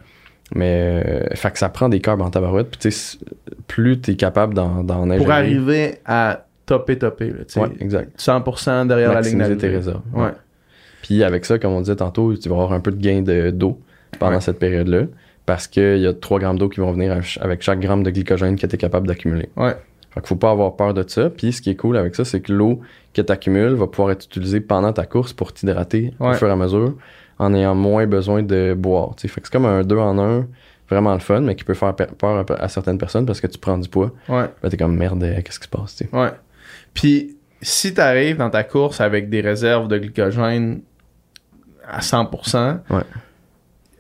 Mais, 0.55 1.03
euh, 1.05 1.35
fait 1.35 1.51
que 1.51 1.59
ça 1.59 1.69
prend 1.69 1.89
des 1.89 2.01
carbs 2.01 2.23
en 2.23 2.31
tabarouette. 2.31 2.69
Puis, 2.71 2.91
tu 2.91 3.19
plus 3.67 4.01
t'es 4.01 4.15
capable 4.15 4.55
d'en, 4.55 4.85
d'en 4.85 5.03
ingérer. 5.11 5.19
Pour 5.25 5.33
arriver 5.33 5.99
à 6.07 6.45
topper, 6.67 6.99
topper, 6.99 7.31
là. 7.31 7.63
Ouais, 7.63 7.69
exact. 7.81 8.19
100% 8.21 8.87
derrière 8.87 9.13
la 9.15 9.21
ligne 9.23 9.57
tes 9.57 9.69
réserves. 9.69 10.03
Ouais. 10.13 10.31
Puis 11.03 11.23
avec 11.23 11.45
ça, 11.45 11.59
comme 11.59 11.73
on 11.73 11.81
disait 11.81 11.97
tantôt, 11.97 12.35
tu 12.37 12.49
vas 12.49 12.57
avoir 12.57 12.73
un 12.73 12.81
peu 12.81 12.91
de 12.91 13.01
gain 13.01 13.23
de, 13.23 13.51
d'eau 13.51 13.81
pendant 14.19 14.35
Ouais. 14.37 14.41
cette 14.41 14.59
période-là. 14.59 15.03
Parce 15.47 15.69
qu'il 15.69 15.99
y 15.99 16.07
a 16.09 16.13
3 16.13 16.41
grammes 16.41 16.59
d'eau 16.59 16.69
qui 16.69 16.81
vont 16.81 16.91
venir 16.91 17.17
avec 17.41 17.63
chaque 17.63 17.79
gramme 17.79 18.03
de 18.03 18.11
glycogène 18.11 18.57
que 18.59 18.67
tu 18.67 18.75
es 18.75 18.79
capable 18.79 19.07
d'accumuler. 19.07 19.49
Ouais. 19.57 19.77
Fait 20.11 20.21
qu'il 20.21 20.27
faut 20.29 20.35
pas 20.37 20.51
avoir 20.51 20.75
peur 20.75 20.93
de 20.93 21.05
ça. 21.07 21.31
Puis 21.31 21.53
ce 21.53 21.63
qui 21.63 21.71
est 21.71 21.77
cool 21.77 21.97
avec 21.97 22.17
ça, 22.17 22.25
c'est 22.25 22.41
que 22.41 22.53
l'eau 22.53 22.81
que 23.15 23.23
tu 23.23 23.31
accumules 23.33 23.75
va 23.75 23.87
pouvoir 23.87 24.11
être 24.11 24.25
utilisée 24.25 24.61
pendant 24.61 24.93
ta 24.93 25.07
course 25.07 25.33
pour 25.33 25.53
t'hydrater 25.53 26.13
au 26.19 26.33
fur 26.33 26.49
et 26.49 26.51
à 26.51 26.57
mesure 26.57 26.95
en 27.39 27.55
ayant 27.55 27.77
moins 27.77 28.07
besoin 28.07 28.43
de 28.43 28.75
boire. 28.77 29.15
tu 29.15 29.23
sais. 29.23 29.29
Fait 29.29 29.41
que 29.41 29.47
c'est 29.47 29.53
comme 29.53 29.67
un 29.67 29.83
2 29.85 29.97
en 29.99 30.19
1, 30.19 30.47
vraiment 30.91 31.13
le 31.13 31.21
fun, 31.21 31.41
mais 31.43 31.55
qui 31.55 31.63
peut 31.65 31.75
faire 31.75 31.95
pe- 31.95 32.07
peur 32.19 32.45
à- 32.59 32.69
certaines 32.69 32.99
personnes 32.99 33.27
parce 33.27 33.41
que 33.41 33.47
tu 33.47 33.59
prends 33.59 33.79
du 33.79 33.89
poids. 33.89 34.11
Ouais. 34.29 34.47
Là, 34.63 34.69
t'es 34.71 34.77
comme 34.77 34.97
merde, 34.97 35.23
euh, 35.23 35.41
qu'est-ce 35.45 35.61
qui 35.61 35.67
se 35.67 35.71
passe? 35.71 35.95
tu 35.97 36.05
sais? 36.07 36.11
Ouais. 36.17 36.31
Puis, 36.97 37.37
si 37.63 37.95
t'arrives 37.95 38.37
dans 38.39 38.51
ta 38.51 38.65
course 38.65 39.01
avec 39.01 39.29
des 39.31 39.41
réserves 39.41 39.87
de 39.89 39.99
glycogène 39.99 40.81
à 41.89 42.01
100%, 42.01 42.81
Ouais. 42.91 43.03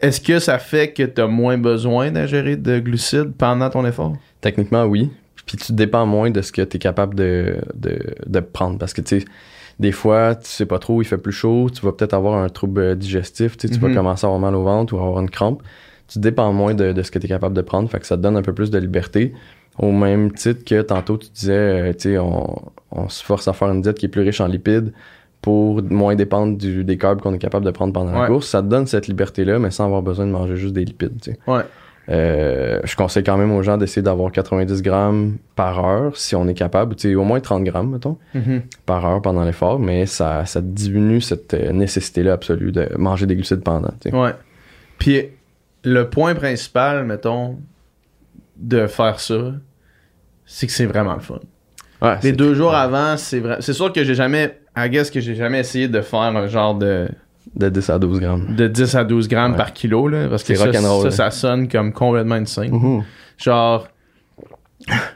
est-ce 0.00 0.20
que 0.20 0.38
ça 0.40 0.58
fait 0.58 0.92
que 0.92 1.04
t'as 1.04 1.26
moins 1.28 1.56
besoin 1.58 2.10
d'ingérer 2.10 2.56
de 2.56 2.78
glucides 2.80 3.32
pendant 3.38 3.70
ton 3.70 3.86
effort? 3.86 4.16
Techniquement, 4.40 4.84
oui. 4.84 5.10
Puis 5.46 5.56
tu 5.56 5.72
dépends 5.72 6.06
moins 6.06 6.30
de 6.30 6.42
ce 6.42 6.50
que 6.50 6.62
tu 6.62 6.76
es 6.76 6.80
capable 6.80 7.14
de, 7.14 7.58
de, 7.74 7.98
de 8.26 8.40
prendre. 8.40 8.78
Parce 8.78 8.92
que, 8.92 9.00
tu 9.00 9.20
sais, 9.20 9.26
des 9.78 9.92
fois, 9.92 10.34
tu 10.34 10.48
sais 10.48 10.66
pas 10.66 10.78
trop, 10.80 11.02
il 11.02 11.04
fait 11.04 11.18
plus 11.18 11.32
chaud, 11.32 11.68
tu 11.72 11.82
vas 11.82 11.92
peut-être 11.92 12.14
avoir 12.14 12.42
un 12.42 12.48
trouble 12.48 12.96
digestif, 12.96 13.56
tu 13.56 13.68
sais, 13.68 13.74
tu 13.74 13.80
Mhm. 13.80 13.88
vas 13.90 13.94
commencer 13.94 14.24
à 14.24 14.28
avoir 14.28 14.40
mal 14.40 14.54
au 14.56 14.64
ventre 14.64 14.94
ou 14.94 14.98
avoir 14.98 15.20
une 15.20 15.30
crampe. 15.30 15.62
Tu 16.08 16.18
dépends 16.18 16.52
moins 16.52 16.74
de, 16.74 16.92
de 16.92 17.02
ce 17.02 17.10
que 17.10 17.18
tu 17.18 17.26
es 17.26 17.28
capable 17.28 17.54
de 17.54 17.60
prendre, 17.62 17.88
fait 17.90 18.00
que 18.00 18.06
ça 18.06 18.16
te 18.16 18.22
donne 18.22 18.36
un 18.36 18.42
peu 18.42 18.52
plus 18.54 18.70
de 18.70 18.78
liberté. 18.78 19.32
Au 19.78 19.92
même 19.92 20.32
titre 20.32 20.64
que 20.64 20.80
tantôt, 20.82 21.18
tu 21.18 21.28
disais, 21.30 21.52
euh, 21.52 21.92
tu 21.92 22.10
sais, 22.10 22.18
on, 22.18 22.56
on 22.90 23.08
se 23.08 23.22
force 23.24 23.46
à 23.48 23.52
faire 23.52 23.68
une 23.70 23.82
diète 23.82 23.98
qui 23.98 24.06
est 24.06 24.10
plus 24.10 24.22
riche 24.22 24.40
en 24.40 24.46
lipides 24.46 24.92
pour 25.42 25.82
moins 25.82 26.14
dépendre 26.16 26.56
du, 26.56 26.82
des 26.82 26.96
carbs 26.98 27.20
qu'on 27.20 27.34
est 27.34 27.38
capable 27.38 27.64
de 27.66 27.70
prendre 27.70 27.92
pendant 27.92 28.12
Ouais. 28.14 28.20
la 28.22 28.26
course. 28.26 28.48
Ça 28.48 28.62
te 28.62 28.66
donne 28.68 28.86
cette 28.86 29.06
liberté-là, 29.06 29.58
mais 29.58 29.70
sans 29.70 29.84
avoir 29.84 30.02
besoin 30.02 30.26
de 30.26 30.32
manger 30.32 30.56
juste 30.56 30.72
des 30.74 30.84
lipides, 30.84 31.20
tu 31.20 31.32
sais. 31.32 31.38
Ouais. 31.46 31.62
Euh, 32.08 32.80
je 32.84 32.94
conseille 32.94 33.24
quand 33.24 33.36
même 33.36 33.50
aux 33.52 33.62
gens 33.62 33.76
d'essayer 33.76 34.00
d'avoir 34.02 34.30
90 34.30 34.80
grammes 34.80 35.38
par 35.56 35.84
heure 35.84 36.16
si 36.16 36.36
on 36.36 36.46
est 36.46 36.54
capable, 36.54 36.94
tu 36.94 37.08
sais, 37.10 37.14
au 37.16 37.24
moins 37.24 37.40
30 37.40 37.64
grammes, 37.64 37.90
mettons, 37.90 38.16
Mhm. 38.34 38.62
par 38.86 39.04
heure 39.04 39.20
pendant 39.20 39.44
l'effort, 39.44 39.78
mais 39.80 40.06
ça, 40.06 40.46
ça 40.46 40.60
diminue 40.62 41.20
cette 41.20 41.52
euh, 41.54 41.72
nécessité-là 41.72 42.32
absolue 42.34 42.70
de 42.72 42.88
manger 42.96 43.26
des 43.26 43.34
glucides 43.34 43.62
pendant. 43.62 43.90
tu 44.00 44.10
sais. 44.10 44.16
Ouais. 44.16 44.32
Puis 44.98 45.22
le 45.84 46.08
point 46.08 46.34
principal, 46.36 47.04
mettons, 47.04 47.58
de 48.56 48.86
faire 48.86 49.18
ça, 49.20 49.52
c'est 50.46 50.66
que 50.66 50.72
c'est 50.72 50.86
vraiment 50.86 51.14
le 51.14 51.20
fun. 51.20 51.40
Ouais, 52.00 52.16
Les 52.22 52.32
deux 52.32 52.54
jours 52.54 52.74
avant, 52.74 53.16
c'est 53.16 53.40
vrai. 53.40 53.56
C'est 53.60 53.72
sûr 53.72 53.92
que 53.92 54.02
j'ai 54.04 54.14
jamais. 54.14 54.58
I 54.76 54.88
guess 54.90 55.10
que 55.10 55.20
j'ai 55.20 55.34
jamais 55.34 55.60
essayé 55.60 55.88
de 55.88 56.00
faire 56.02 56.20
un 56.20 56.46
genre 56.46 56.74
de, 56.74 57.08
de 57.54 57.68
10 57.70 57.90
à 57.90 57.98
12 57.98 58.20
grammes. 58.20 58.54
de 58.54 58.68
10 58.68 58.94
à 58.94 59.04
12 59.04 59.28
grammes 59.28 59.52
Ouais. 59.52 59.56
par 59.56 59.72
kilo, 59.72 60.06
là. 60.08 60.28
Parce 60.28 60.44
que 60.44 60.54
ça, 60.54 60.70
ça, 60.72 60.80
là. 60.80 61.10
ça 61.10 61.30
sonne 61.30 61.68
comme 61.68 61.92
complètement 61.92 62.34
insane. 62.36 62.70
Mhm. 62.70 63.02
Genre. 63.38 63.88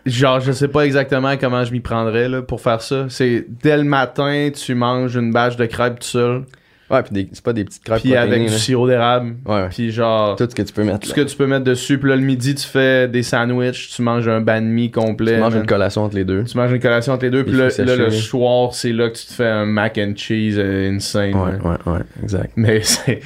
Genre, 0.06 0.40
je 0.40 0.52
sais 0.52 0.68
pas 0.68 0.86
exactement 0.86 1.36
comment 1.36 1.64
je 1.64 1.72
m'y 1.72 1.80
prendrais 1.80 2.28
là, 2.28 2.42
pour 2.42 2.60
faire 2.60 2.80
ça. 2.82 3.06
C'est 3.08 3.46
dès 3.62 3.76
le 3.76 3.84
matin, 3.84 4.50
tu 4.52 4.74
manges 4.74 5.14
une 5.14 5.32
bâche 5.32 5.56
de 5.56 5.66
crêpes 5.66 6.00
tout 6.00 6.06
seul, 6.08 6.44
Ouais, 6.90 7.02
puis 7.04 7.28
c'est 7.32 7.44
pas 7.44 7.52
des 7.52 7.64
petites 7.64 7.84
crêpes 7.84 8.00
puis 8.00 8.16
avec 8.16 8.40
du 8.40 8.50
là. 8.50 8.58
sirop 8.58 8.88
d'érable, 8.88 9.36
Ouais, 9.46 9.68
puis 9.68 9.92
genre. 9.92 10.34
Tout 10.34 10.48
ce 10.50 10.54
que 10.54 10.62
tu 10.62 10.72
peux 10.72 10.82
mettre. 10.82 10.98
Tout 10.98 11.08
ce 11.08 11.14
que 11.14 11.20
tu 11.20 11.36
peux 11.36 11.46
mettre 11.46 11.64
dessus. 11.64 11.98
Puis 11.98 12.10
là, 12.10 12.16
le 12.16 12.22
midi, 12.22 12.54
tu 12.56 12.66
fais 12.66 13.06
des 13.06 13.22
sandwichs, 13.22 13.90
tu 13.94 14.02
manges 14.02 14.26
un 14.26 14.40
banh 14.40 14.64
mi 14.64 14.90
complet. 14.90 15.34
Tu 15.34 15.40
manges 15.40 15.52
man. 15.52 15.62
une 15.62 15.68
collation 15.68 16.02
entre 16.02 16.16
les 16.16 16.24
deux. 16.24 16.42
Tu 16.44 16.56
manges 16.56 16.72
une 16.72 16.80
collation 16.80 17.12
entre 17.12 17.24
les 17.24 17.30
deux. 17.30 17.44
Puis 17.44 17.56
là, 17.56 17.68
le 17.78 18.10
soir, 18.10 18.74
c'est 18.74 18.92
là 18.92 19.08
que 19.08 19.16
tu 19.16 19.26
te 19.26 19.32
fais 19.32 19.46
un 19.46 19.66
mac 19.66 19.98
and 19.98 20.14
cheese 20.16 20.56
euh, 20.58 20.90
insane. 20.90 21.34
Ouais, 21.34 21.52
man. 21.52 21.78
ouais, 21.86 21.92
ouais, 21.92 22.00
exact. 22.22 22.52
Mais 22.56 22.80
c'est, 22.82 23.20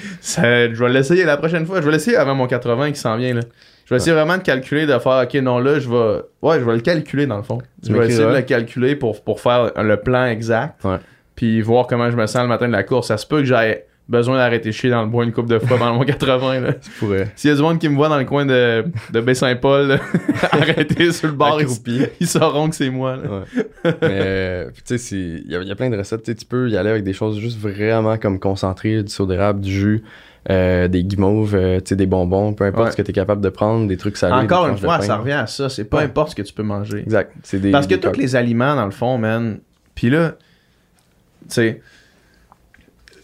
je 0.75 0.85
vais 0.85 0.91
l'essayer 0.91 1.25
la 1.25 1.39
prochaine 1.39 1.65
fois. 1.65 1.81
Je 1.81 1.87
vais 1.87 1.93
l'essayer 1.93 2.19
avant 2.19 2.35
mon 2.35 2.47
80 2.47 2.93
qui 2.93 3.01
s'en 3.01 3.17
vient. 3.17 3.33
Là. 3.33 3.41
Je 3.87 3.91
vais 3.91 3.97
essayer 3.97 4.13
vraiment 4.13 4.37
de 4.37 4.43
calculer, 4.43 4.87
de 4.87 4.99
faire, 4.99 5.25
ok, 5.25 5.35
non, 5.43 5.59
là, 5.59 5.79
je 5.79 5.89
vais. 5.89 6.23
Ouais, 6.43 6.61
je 6.61 6.65
vais 6.65 6.75
le 6.75 6.81
calculer 6.81 7.27
dans 7.27 7.37
le 7.39 7.43
fond. 7.43 7.59
Je 7.83 7.93
vais 7.95 8.09
essayer 8.09 8.27
de 8.27 8.33
le 8.33 8.43
calculer 8.43 8.95
pour, 8.97 9.23
pour 9.23 9.41
faire 9.41 9.73
le 9.83 9.97
plan 9.97 10.27
exact. 10.27 10.85
Ouais. 10.85 10.97
Puis 11.37 11.61
voir 11.63 11.87
comment 11.87 12.11
je 12.11 12.17
me 12.17 12.27
sens 12.27 12.43
le 12.43 12.49
matin 12.49 12.67
de 12.67 12.73
la 12.73 12.83
course. 12.85 13.09
Ça 13.09 13.17
se 13.17 13.27
peut 13.27 13.39
que 13.39 13.45
j'aie 13.45 13.87
besoin 14.07 14.37
d'arrêter 14.37 14.71
chier 14.71 14.91
dans 14.91 15.01
le 15.03 15.09
bois 15.09 15.25
une 15.25 15.33
coupe 15.33 15.49
de 15.49 15.59
fois 15.59 15.79
pendant 15.79 15.95
mon 15.95 16.05
80. 16.05 16.61
Là. 16.61 16.73
Tu 16.75 16.91
pourrais. 16.99 17.29
S'il 17.37 17.51
y 17.51 17.53
a 17.53 17.57
du 17.57 17.63
monde 17.63 17.79
qui 17.79 17.89
me 17.89 17.97
voit 17.97 18.09
dans 18.11 18.19
le 18.19 18.25
coin 18.27 18.45
de, 18.45 18.85
de 19.13 19.21
Baie-Saint-Paul, 19.21 19.87
là, 19.89 19.99
arrêter 20.53 21.11
sur 21.11 21.29
le 21.29 21.35
bord, 21.35 21.61
ils, 21.61 22.09
ils 22.21 22.27
sauront 22.27 22.69
que 22.69 22.77
c'est 22.77 22.91
moi. 22.91 23.17
Là. 23.17 23.23
Ouais. 23.23 23.63
Mais, 23.85 23.95
euh, 24.03 24.67
tu 24.75 24.83
sais, 24.85 24.99
c'est- 24.99 25.17
il 25.17 25.47
y, 25.49 25.67
y 25.69 25.71
a 25.71 25.75
plein 25.75 25.89
de 25.91 25.97
recettes. 25.97 26.23
Tu 26.23 26.33
sais, 26.33 26.37
tu 26.37 26.45
peux 26.45 26.69
y 26.69 26.77
aller 26.77 26.91
avec 26.91 27.03
des 27.03 27.13
choses 27.15 27.39
juste 27.39 27.59
vraiment 27.59 28.17
comme 28.19 28.39
concentrées, 28.39 29.03
du 29.03 29.11
sirop 29.11 29.27
d'érable, 29.27 29.61
du 29.61 29.73
jus, 29.73 30.03
euh, 30.51 30.87
des 30.89 31.03
guimauves, 31.03 31.55
euh, 31.55 31.79
tu 31.79 31.89
sais, 31.89 31.97
des 31.97 32.07
bonbons, 32.07 32.53
peu 32.53 32.65
importe 32.65 32.85
Ouais. 32.85 32.91
ce 32.93 32.97
que 32.99 33.03
tu 33.03 33.11
es 33.11 33.15
capable 33.15 33.41
de 33.41 33.49
prendre, 33.49 33.89
des 33.89 33.97
trucs 33.97 34.19
salés. 34.19 34.35
Encore 34.35 34.69
une 34.69 34.77
fois, 34.77 35.01
ça 35.01 35.17
revient 35.17 35.33
à 35.33 35.47
ça. 35.47 35.71
C'est 35.71 35.85
peu 35.85 35.97
Ouais. 35.97 36.03
importe 36.05 36.31
ce 36.31 36.35
que 36.37 36.43
tu 36.43 36.53
peux 36.53 36.63
manger. 36.63 36.99
Exact. 36.99 37.33
C'est 37.43 37.59
des, 37.59 37.71
Parce 37.71 37.87
que 37.87 37.95
tous 37.95 38.19
les 38.19 38.37
aliments, 38.37 38.77
dans 38.77 38.85
le 38.85 38.91
fond, 38.91 39.17
man. 39.17 39.61
Puis 39.95 40.11
là, 40.11 40.35
sais. 41.49 41.81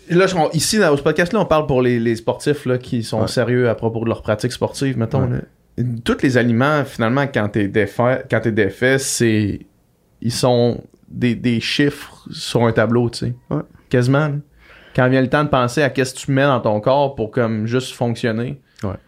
Là, 0.09 0.27
on- 0.37 0.51
ici, 0.51 0.79
dans 0.79 0.97
ce 0.97 1.03
podcast-là, 1.03 1.41
on 1.41 1.45
parle 1.45 1.67
pour 1.67 1.83
les, 1.83 2.01
les 2.01 2.17
sportifs 2.17 2.67
là, 2.67 2.79
qui 2.79 3.05
sont 3.05 3.23
Ouais. 3.23 3.29
sérieux 3.29 3.69
à 3.69 3.75
propos 3.75 4.01
de 4.03 4.09
leur 4.09 4.23
pratique 4.23 4.51
sportive, 4.53 4.99
mettons. 4.99 5.27
Ouais. 5.29 5.39
là. 5.79 5.85
Tous 6.05 6.19
les 6.23 6.37
aliments, 6.37 6.85
finalement, 6.85 7.27
quand 7.33 7.49
t'es 7.49 7.69
défait, 7.69 8.25
quand 8.31 8.41
t'es 8.41 8.53
défait, 8.53 8.99
c'est. 8.99 9.61
Ils 10.21 10.33
sont 10.33 10.83
des, 11.09 11.35
des 11.35 11.61
chiffres 11.61 12.27
sur 12.31 12.65
un 12.67 12.73
tableau, 12.73 13.09
tu 13.09 13.19
sais. 13.21 13.35
Ouais. 13.51 13.63
Quasiment. 13.89 14.29
là. 14.29 14.35
Quand 14.95 15.09
vient 15.09 15.23
le 15.23 15.29
temps 15.31 15.45
de 15.45 15.49
penser 15.49 15.83
à 15.83 15.89
qu'est-ce 15.91 16.13
que 16.15 16.19
tu 16.19 16.33
mets 16.33 16.43
dans 16.43 16.61
ton 16.61 16.81
corps 16.81 17.15
pour 17.15 17.31
comme 17.31 17.67
juste 17.67 17.95
fonctionner. 17.95 18.61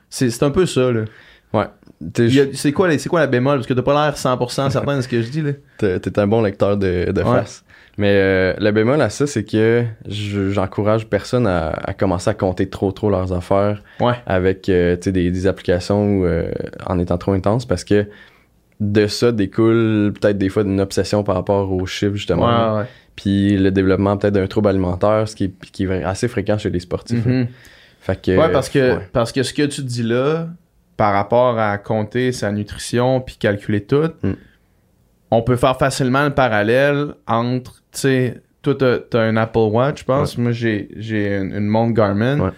C'est 0.09 0.43
un 0.43 0.51
peu 0.51 0.67
ça, 0.67 0.93
là. 0.93 1.05
Ouais. 1.53 1.65
C'est 2.55 2.73
quoi, 2.73 2.89
quoi 3.09 3.21
la 3.21 3.27
bémol? 3.27 3.57
Parce 3.57 3.67
que 3.67 3.73
t'as 3.75 3.83
pas 3.83 4.05
l'air 4.07 4.17
100% 4.17 4.71
certain 4.71 4.97
de 4.99 5.01
ce 5.03 5.09
que 5.09 5.21
je 5.23 5.29
dis, 5.31 5.41
là. 5.43 5.53
T'es 5.79 6.19
un 6.19 6.27
bon 6.27 6.43
lecteur 6.43 6.77
de, 6.77 7.11
de 7.11 7.23
face. 7.23 7.65
Mais 7.99 8.15
euh, 8.17 8.55
le 8.59 8.71
bémol 8.73 9.01
à 9.03 9.11
ça, 9.11 9.27
c'est 9.27 9.45
que 9.45 9.85
je- 10.09 10.51
j'encourage 10.51 11.07
personne 11.09 11.47
à, 11.47 11.69
à 11.71 11.93
commencer 11.93 12.31
à 12.31 12.35
compter 12.35 12.69
trop 12.69 12.91
trop 12.91 13.11
leurs 13.11 13.33
affaires 13.35 13.83
Ouais. 14.01 14.15
avec 14.27 14.69
euh, 14.69 14.97
des, 14.97 15.31
des 15.31 15.47
applications 15.47 16.23
euh, 16.25 16.51
en 16.87 16.99
étant 16.99 17.19
trop 17.19 17.33
intense 17.33 17.67
parce 17.67 17.85
que 17.85 18.07
de 18.81 19.07
ça 19.07 19.31
découle 19.31 20.13
peut-être 20.19 20.39
des 20.39 20.49
fois 20.49 20.65
d'une 20.65 20.81
obsession 20.81 21.23
par 21.23 21.35
rapport 21.35 21.71
aux 21.71 21.85
chiffres 21.87 22.15
justement. 22.15 22.75
Ouais, 22.77 22.81
ouais. 22.81 22.87
Puis 23.15 23.59
le 23.59 23.71
développement 23.71 24.17
peut-être 24.17 24.35
d'un 24.35 24.47
trouble 24.47 24.69
alimentaire, 24.71 25.29
ce 25.29 25.37
qui 25.37 25.45
est, 25.45 25.53
qui 25.71 25.85
est 25.85 26.03
assez 26.03 26.29
fréquent 26.29 26.57
chez 26.59 26.71
les 26.71 26.81
sportifs. 26.81 27.23
Fait 28.01 28.21
que, 28.21 28.37
Ouais, 28.37 28.51
parce 28.51 28.69
que, 28.71 28.99
parce 29.13 29.31
que 29.33 29.43
ce 29.45 29.53
que 29.53 29.63
tu 29.67 29.83
dis 29.83 30.03
là, 30.03 30.49
par 30.97 31.13
rapport 31.13 31.59
à 31.59 31.77
compter 31.79 32.33
sa 32.33 32.51
nutrition 32.51 33.21
puis 33.21 33.37
calculer 33.39 33.83
tout, 33.85 34.09
Mm. 34.23 34.33
On 35.35 35.41
peut 35.43 35.57
faire 35.57 35.79
facilement 35.79 36.25
le 36.25 36.31
parallèle 36.35 37.15
entre, 37.27 37.77
tu 37.91 37.99
sais, 38.01 38.43
toi, 38.61 38.75
t'as 38.77 39.21
un 39.23 39.37
Apple 39.37 39.59
Watch, 39.73 40.01
je 40.01 40.05
pense. 40.05 40.37
Moi, 40.39 40.53
j'ai 40.53 40.89
j'ai 40.97 41.37
une, 41.39 41.53
une 41.55 41.67
montre 41.67 41.95
Garmin. 41.95 42.39
Ouais. 42.39 42.51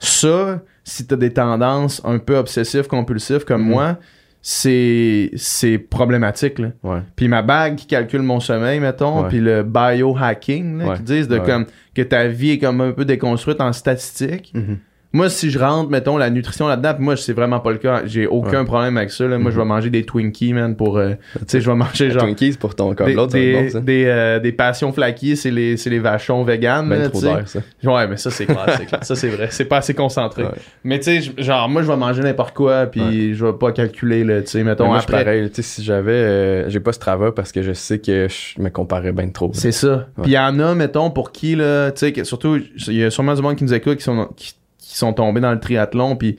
Ça, 0.00 0.60
si 0.84 1.06
t'as 1.06 1.16
des 1.16 1.32
tendances 1.32 2.02
un 2.04 2.18
peu 2.18 2.36
obsessives, 2.36 2.86
compulsives 2.88 3.44
comme 3.44 3.62
Mhm. 3.62 3.68
moi, 3.70 3.96
c'est 4.42 5.30
c'est 5.36 5.78
problématique, 5.78 6.58
là. 6.58 6.68
Ouais. 6.82 6.98
Puis 7.16 7.28
ma 7.28 7.42
bague 7.42 7.76
qui 7.76 7.86
calcule 7.86 8.22
mon 8.22 8.40
sommeil, 8.40 8.80
mettons, 8.80 9.24
puis 9.28 9.40
le 9.40 9.62
biohacking, 9.62 10.78
là, 10.78 10.96
qui 10.96 11.02
disent 11.02 11.28
de 11.28 11.38
comme 11.38 11.66
que 11.94 12.02
ta 12.02 12.26
vie 12.28 12.50
est 12.52 12.58
comme 12.58 12.80
un 12.80 12.92
peu 12.92 13.04
déconstruite 13.04 13.60
en 13.60 13.72
statistiques. 13.72 14.52
Mhm. 14.54 14.78
Moi, 15.16 15.30
si 15.30 15.50
je 15.50 15.58
rentre, 15.58 15.88
mettons, 15.88 16.18
la 16.18 16.28
nutrition 16.28 16.68
là-dedans, 16.68 16.94
moi, 16.98 17.16
c'est 17.16 17.32
vraiment 17.32 17.58
pas 17.60 17.70
le 17.72 17.78
cas. 17.78 18.02
J'ai 18.04 18.26
aucun 18.26 18.58
Ouais. 18.60 18.64
problème 18.66 18.98
avec 18.98 19.10
ça. 19.10 19.24
Là. 19.26 19.38
Moi, 19.38 19.50
je 19.50 19.56
Mhm. 19.56 19.62
vais 19.62 19.68
manger 19.68 19.88
des 19.90 20.02
Twinkies, 20.04 20.52
man, 20.52 20.76
pour... 20.76 20.98
euh, 20.98 21.12
tu 21.38 21.44
sais, 21.46 21.60
je 21.62 21.70
vais 21.70 21.74
manger 21.76 22.10
genre... 22.10 22.22
Twinkies 22.24 22.58
pour 22.60 22.74
ton 22.74 22.94
corps. 22.94 23.06
Des, 23.06 23.14
des, 23.14 23.70
bon, 23.72 23.80
des, 23.80 24.04
euh, 24.06 24.38
des 24.40 24.52
passions 24.52 24.92
flaquies, 24.92 25.36
c'est 25.38 25.50
les, 25.50 25.78
c'est 25.78 25.88
les 25.88 26.00
vachons 26.00 26.44
vegan. 26.44 26.86
Ben 26.86 26.98
là, 26.98 27.08
trop 27.08 27.20
d'air, 27.22 27.48
ça. 27.48 27.60
Ouais, 27.82 28.06
mais 28.06 28.18
ça, 28.18 28.30
c'est 28.30 28.44
clair, 28.44 28.66
c'est 28.76 28.84
clair. 28.84 29.02
Ça, 29.04 29.14
c'est 29.14 29.28
vrai. 29.28 29.48
C'est 29.50 29.64
pas 29.64 29.78
assez 29.78 29.94
concentré. 29.94 30.42
Ouais. 30.42 30.50
Mais 30.84 30.98
tu 31.00 31.22
sais, 31.22 31.32
genre, 31.38 31.66
moi, 31.68 31.80
je 31.82 31.88
vais 31.88 31.96
manger 31.96 32.22
n'importe 32.22 32.54
quoi, 32.54 32.84
puis 32.84 33.34
je 33.34 33.46
vais 33.46 33.54
pas 33.54 33.72
calculer, 33.72 34.22
tu 34.44 34.50
sais, 34.50 34.62
mettons, 34.64 34.86
moi, 34.86 34.98
après... 34.98 35.24
pareil. 35.24 35.48
Tu 35.48 35.56
sais, 35.56 35.62
si 35.62 35.82
j'avais. 35.82 36.12
euh, 36.12 36.68
j'ai 36.68 36.80
pas 36.80 36.92
Strava 36.92 37.32
parce 37.32 37.52
que 37.52 37.62
je 37.62 37.72
sais 37.72 37.98
que 38.00 38.28
je 38.28 38.60
me 38.60 38.68
comparais 38.68 39.12
bien 39.12 39.28
trop. 39.30 39.50
C'est 39.54 39.72
ça. 39.72 40.08
Puis 40.22 40.32
il 40.32 40.34
y 40.34 40.38
en 40.38 40.58
a, 40.60 40.74
mettons, 40.74 41.10
pour 41.10 41.32
qui, 41.32 41.56
là, 41.56 41.90
tu 41.92 42.12
sais, 42.12 42.24
surtout, 42.24 42.58
il 42.88 42.94
y 42.94 43.02
a 43.04 43.10
sûrement 43.10 43.34
du 43.34 43.40
monde 43.40 43.56
qui 43.56 43.64
nous 43.64 43.72
écoute 43.72 43.96
qui 43.96 44.04
sont, 44.04 44.28
qui, 44.36 44.52
qui 44.88 44.96
sont 44.96 45.12
tombés 45.12 45.40
dans 45.40 45.52
le 45.52 45.60
triathlon. 45.60 46.16
Puis 46.16 46.38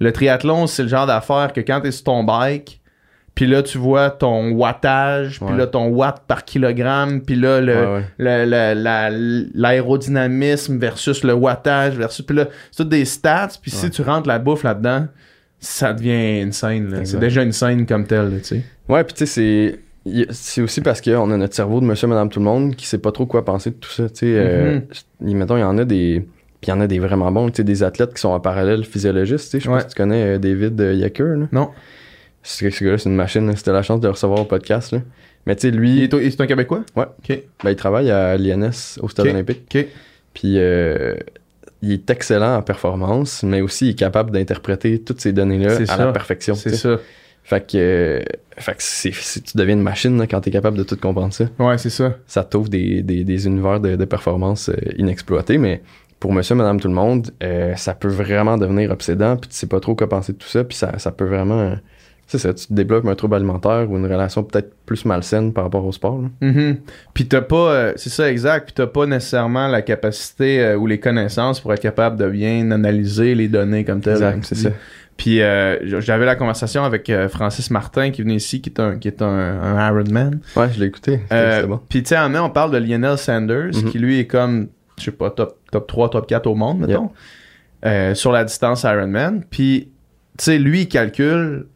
le 0.00 0.12
triathlon, 0.12 0.66
c'est 0.66 0.82
le 0.82 0.88
genre 0.88 1.06
d'affaire 1.06 1.52
que 1.52 1.60
quand 1.60 1.80
t'es 1.80 1.90
sur 1.92 2.04
ton 2.04 2.24
bike, 2.24 2.80
puis 3.34 3.46
là, 3.48 3.62
tu 3.64 3.78
vois 3.78 4.10
ton 4.10 4.52
wattage, 4.52 5.40
puis 5.40 5.56
là, 5.56 5.66
ton 5.66 5.88
watt 5.88 6.22
par 6.28 6.44
kilogramme, 6.44 7.20
puis 7.22 7.34
là, 7.34 7.60
le, 7.60 7.74
ouais. 7.74 8.02
le- 8.18 9.50
l'aérodynamisme 9.54 10.78
versus 10.78 11.24
le 11.24 11.32
wattage 11.34 11.96
versus 11.96 12.24
puis 12.24 12.36
là 12.36 12.46
c'est 12.70 12.78
toutes 12.82 12.88
des 12.90 13.04
stats 13.04 13.48
puis 13.60 13.70
si 13.70 13.90
tu 13.90 14.02
rentres 14.02 14.28
la 14.28 14.38
bouffe 14.38 14.62
là-dedans 14.62 15.06
ça 15.58 15.92
devient 15.92 16.42
une 16.42 16.52
scène 16.52 17.00
c'est 17.04 17.18
déjà 17.18 17.42
une 17.42 17.52
scène 17.52 17.86
comme 17.86 18.06
telle 18.06 18.38
tu 18.38 18.44
sais 18.44 18.62
Ouais, 18.86 19.02
puis 19.02 19.14
tu 19.14 19.24
sais, 19.24 19.80
c'est. 20.06 20.26
C'est 20.28 20.60
aussi 20.60 20.82
parce 20.82 21.00
qu'on 21.00 21.30
a 21.30 21.36
notre 21.38 21.54
cerveau 21.54 21.80
de 21.80 21.86
monsieur, 21.86 22.06
madame, 22.06 22.28
tout 22.28 22.38
le 22.38 22.44
monde 22.44 22.76
qui 22.76 22.84
sait 22.86 22.98
pas 22.98 23.10
trop 23.12 23.24
quoi 23.24 23.42
penser 23.42 23.70
de 23.70 23.76
tout 23.76 23.88
ça. 23.88 24.10
Tu 24.10 24.16
sais, 24.16 24.26
euh, 24.36 24.80
Mhm. 25.22 25.30
y- 25.30 25.34
mettons, 25.34 25.56
il 25.56 25.60
y 25.60 25.64
en 25.64 25.78
a 25.78 25.86
des. 25.86 26.28
Puis 26.64 26.70
il 26.72 26.74
y 26.74 26.78
en 26.78 26.80
a 26.80 26.86
des 26.86 26.98
vraiment 26.98 27.30
bons, 27.30 27.50
tu 27.50 27.56
sais, 27.56 27.62
des 27.64 27.82
athlètes 27.82 28.14
qui 28.14 28.20
sont 28.22 28.30
en 28.30 28.40
parallèle 28.40 28.84
physiologistes. 28.86 29.50
Tu 29.50 29.50
sais, 29.50 29.58
je 29.60 29.64
sais 29.64 29.68
Ouais. 29.70 29.76
pas 29.76 29.82
si 29.82 29.88
tu 29.88 29.94
connais 29.96 30.22
euh, 30.36 30.38
David 30.38 30.80
euh, 30.80 30.94
Yacker. 30.94 31.36
là. 31.36 31.46
non 31.52 31.68
Ce 32.42 32.70
ce 32.70 32.82
gars-là, 32.84 32.96
c'est 32.96 33.10
une 33.10 33.16
machine. 33.16 33.54
C'était 33.54 33.72
la 33.72 33.82
chance 33.82 34.00
de 34.00 34.06
le 34.06 34.12
recevoir 34.12 34.40
au 34.40 34.44
podcast. 34.46 34.92
Là. 34.92 35.00
Mais 35.46 35.54
tu 35.56 35.68
sais, 35.68 35.70
lui, 35.70 35.96
il 35.96 36.02
est, 36.04 36.40
un 36.40 36.46
québécois? 36.46 36.82
Ouais. 36.96 37.04
ok 37.18 37.38
ben, 37.62 37.70
il 37.70 37.76
travaille 37.76 38.10
à 38.10 38.38
l'INS 38.38 38.98
au 39.02 39.10
Stade 39.10 39.26
olympique. 39.26 39.60
ok 39.74 39.86
Puis 40.32 40.54
euh, 40.56 41.16
il 41.82 41.92
est 41.92 42.08
excellent 42.08 42.56
en 42.56 42.62
performance, 42.62 43.42
mais 43.42 43.60
aussi 43.60 43.88
il 43.88 43.90
est 43.90 43.94
capable 43.94 44.30
d'interpréter 44.30 45.00
toutes 45.02 45.20
ces 45.20 45.34
données-là 45.34 45.76
C'est 45.76 45.82
à 45.90 45.96
ça. 45.98 46.06
la 46.06 46.12
perfection. 46.12 46.54
c'est 46.54 46.74
ça 46.76 46.96
Fait 47.42 47.60
que, 47.70 47.76
euh, 47.76 48.20
fait 48.56 48.72
que 48.72 48.76
c'est, 48.82 49.12
c'est- 49.12 49.42
tu 49.42 49.58
deviens 49.58 49.74
une 49.74 49.82
machine 49.82 50.16
là, 50.18 50.26
quand 50.26 50.40
tu 50.40 50.48
es 50.48 50.52
capable 50.52 50.78
de 50.78 50.82
tout 50.82 50.96
comprendre 50.96 51.34
ça. 51.34 51.44
ouais 51.58 51.76
c'est 51.76 51.90
ça 51.90 52.16
Ça 52.26 52.42
t'ouvre 52.42 52.70
des, 52.70 53.02
des, 53.02 53.22
des 53.24 53.46
univers 53.46 53.80
de, 53.80 53.96
de 53.96 54.04
performance 54.06 54.70
euh, 54.70 54.76
inexploités, 54.96 55.58
mais 55.58 55.82
pour 56.24 56.32
monsieur, 56.32 56.54
madame, 56.54 56.80
tout 56.80 56.88
le 56.88 56.94
monde, 56.94 57.28
euh, 57.42 57.74
ça 57.76 57.92
peut 57.92 58.08
vraiment 58.08 58.56
devenir 58.56 58.90
obsédant, 58.90 59.36
puis 59.36 59.50
tu 59.50 59.56
sais 59.56 59.66
pas 59.66 59.78
trop 59.78 59.94
quoi 59.94 60.08
penser 60.08 60.32
de 60.32 60.38
tout 60.38 60.48
ça, 60.48 60.64
puis 60.64 60.74
ça, 60.74 60.98
ça 60.98 61.10
peut 61.12 61.26
vraiment... 61.26 61.74
c'est 62.26 62.38
ça, 62.38 62.54
tu 62.54 62.66
te 62.66 62.72
développes 62.72 63.04
un 63.06 63.14
trouble 63.14 63.34
alimentaire 63.34 63.86
ou 63.90 63.98
une 63.98 64.06
relation 64.10 64.42
peut-être 64.42 64.72
plus 64.86 65.04
malsaine 65.04 65.52
par 65.52 65.64
rapport 65.64 65.84
au 65.84 65.92
sport. 65.92 66.22
là. 66.22 66.28
Mhm. 66.40 66.78
Puis 67.12 67.26
t'as 67.28 67.42
pas, 67.42 67.56
euh, 67.72 67.92
c'est 67.96 68.08
ça 68.08 68.30
exact, 68.30 68.64
puis 68.64 68.72
t'as 68.72 68.86
pas 68.86 69.04
nécessairement 69.04 69.68
la 69.68 69.82
capacité 69.82 70.64
euh, 70.64 70.76
ou 70.78 70.86
les 70.86 70.98
connaissances 70.98 71.60
pour 71.60 71.74
être 71.74 71.82
capable 71.82 72.16
de 72.16 72.26
bien 72.30 72.70
analyser 72.70 73.34
les 73.34 73.48
données 73.48 73.84
comme 73.84 74.00
telles. 74.00 74.36
tu 74.40 74.44
c'est 74.44 74.54
ça. 74.54 74.70
Puis 75.18 75.42
euh, 75.42 76.00
j'avais 76.00 76.24
la 76.24 76.36
conversation 76.36 76.84
avec 76.84 77.12
Francis 77.28 77.70
Martin 77.70 78.10
qui 78.12 78.22
venait 78.22 78.36
ici, 78.36 78.62
qui 78.62 78.70
est 78.70 78.80
un, 78.80 78.96
qui 78.98 79.08
est 79.08 79.20
un, 79.20 79.28
un 79.28 79.88
Ironman. 79.90 80.40
Ouais, 80.56 80.70
je 80.74 80.80
l'ai 80.80 80.86
écouté. 80.86 81.20
Bon. 81.68 81.80
Puis 81.86 82.02
tu 82.02 82.08
sais, 82.08 82.18
en 82.18 82.30
mai, 82.30 82.38
on 82.38 82.48
parle 82.48 82.70
de 82.70 82.78
Lionel 82.78 83.18
Sanders, 83.18 83.74
Mhm. 83.74 83.90
qui 83.90 83.98
lui 83.98 84.18
est 84.20 84.26
comme, 84.26 84.68
je 84.98 85.04
sais 85.04 85.10
pas, 85.10 85.30
top, 85.30 85.58
top 85.70 85.86
3, 85.86 86.10
top 86.10 86.26
4 86.26 86.46
au 86.46 86.54
monde, 86.54 86.80
mettons, 86.80 87.10
euh, 87.84 88.14
sur 88.14 88.32
la 88.32 88.44
distance 88.44 88.82
Ironman. 88.84 89.44
Puis 89.50 89.88
tu 90.38 90.44
sais, 90.44 90.58
lui, 90.58 90.82
il 90.82 90.88
calcule 90.88 91.66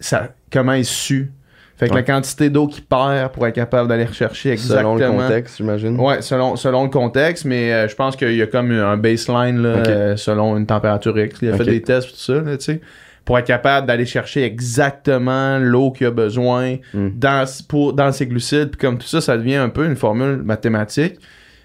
ça, 0.00 0.28
comment 0.52 0.72
il 0.74 0.84
sue. 0.84 1.32
Fait 1.76 1.86
que 1.88 1.94
Ouais. 1.94 2.00
la 2.00 2.02
quantité 2.06 2.50
d'eau 2.50 2.66
qu'il 2.66 2.84
perd 2.84 3.32
pour 3.32 3.46
être 3.46 3.54
capable 3.54 3.88
d'aller 3.88 4.04
rechercher 4.04 4.50
exactement. 4.50 4.98
Selon 4.98 5.12
le 5.16 5.22
contexte, 5.22 5.56
j'imagine. 5.56 5.98
Ouais, 5.98 6.20
selon, 6.20 6.54
selon 6.56 6.84
le 6.84 6.90
contexte, 6.90 7.46
mais 7.46 7.72
euh, 7.72 7.88
je 7.88 7.94
pense 7.96 8.16
qu'il 8.16 8.34
y 8.34 8.42
a 8.42 8.46
comme 8.46 8.70
un 8.70 8.98
baseline 8.98 9.62
là, 9.62 9.68
euh, 9.86 10.16
selon 10.16 10.58
une 10.58 10.66
température 10.66 11.18
X. 11.18 11.38
Il 11.40 11.48
a 11.50 11.56
fait 11.56 11.64
des 11.64 11.80
tests 11.80 12.10
tout 12.10 12.16
ça, 12.16 12.34
là, 12.34 12.58
tu 12.58 12.64
sais, 12.66 12.80
pour 13.24 13.38
être 13.38 13.46
capable 13.46 13.86
d'aller 13.86 14.04
chercher 14.04 14.42
exactement 14.44 15.58
l'eau 15.58 15.90
qu'il 15.90 16.06
a 16.06 16.10
besoin 16.10 16.76
Mm. 16.92 17.08
dans, 17.16 17.44
pour, 17.66 17.94
dans 17.94 18.12
ses 18.12 18.26
glucides. 18.26 18.72
Puis 18.72 18.78
comme 18.78 18.98
tout 18.98 19.06
ça, 19.08 19.22
ça 19.22 19.38
devient 19.38 19.56
un 19.56 19.70
peu 19.70 19.86
une 19.86 19.96
formule 19.96 20.42
mathématique. 20.42 21.14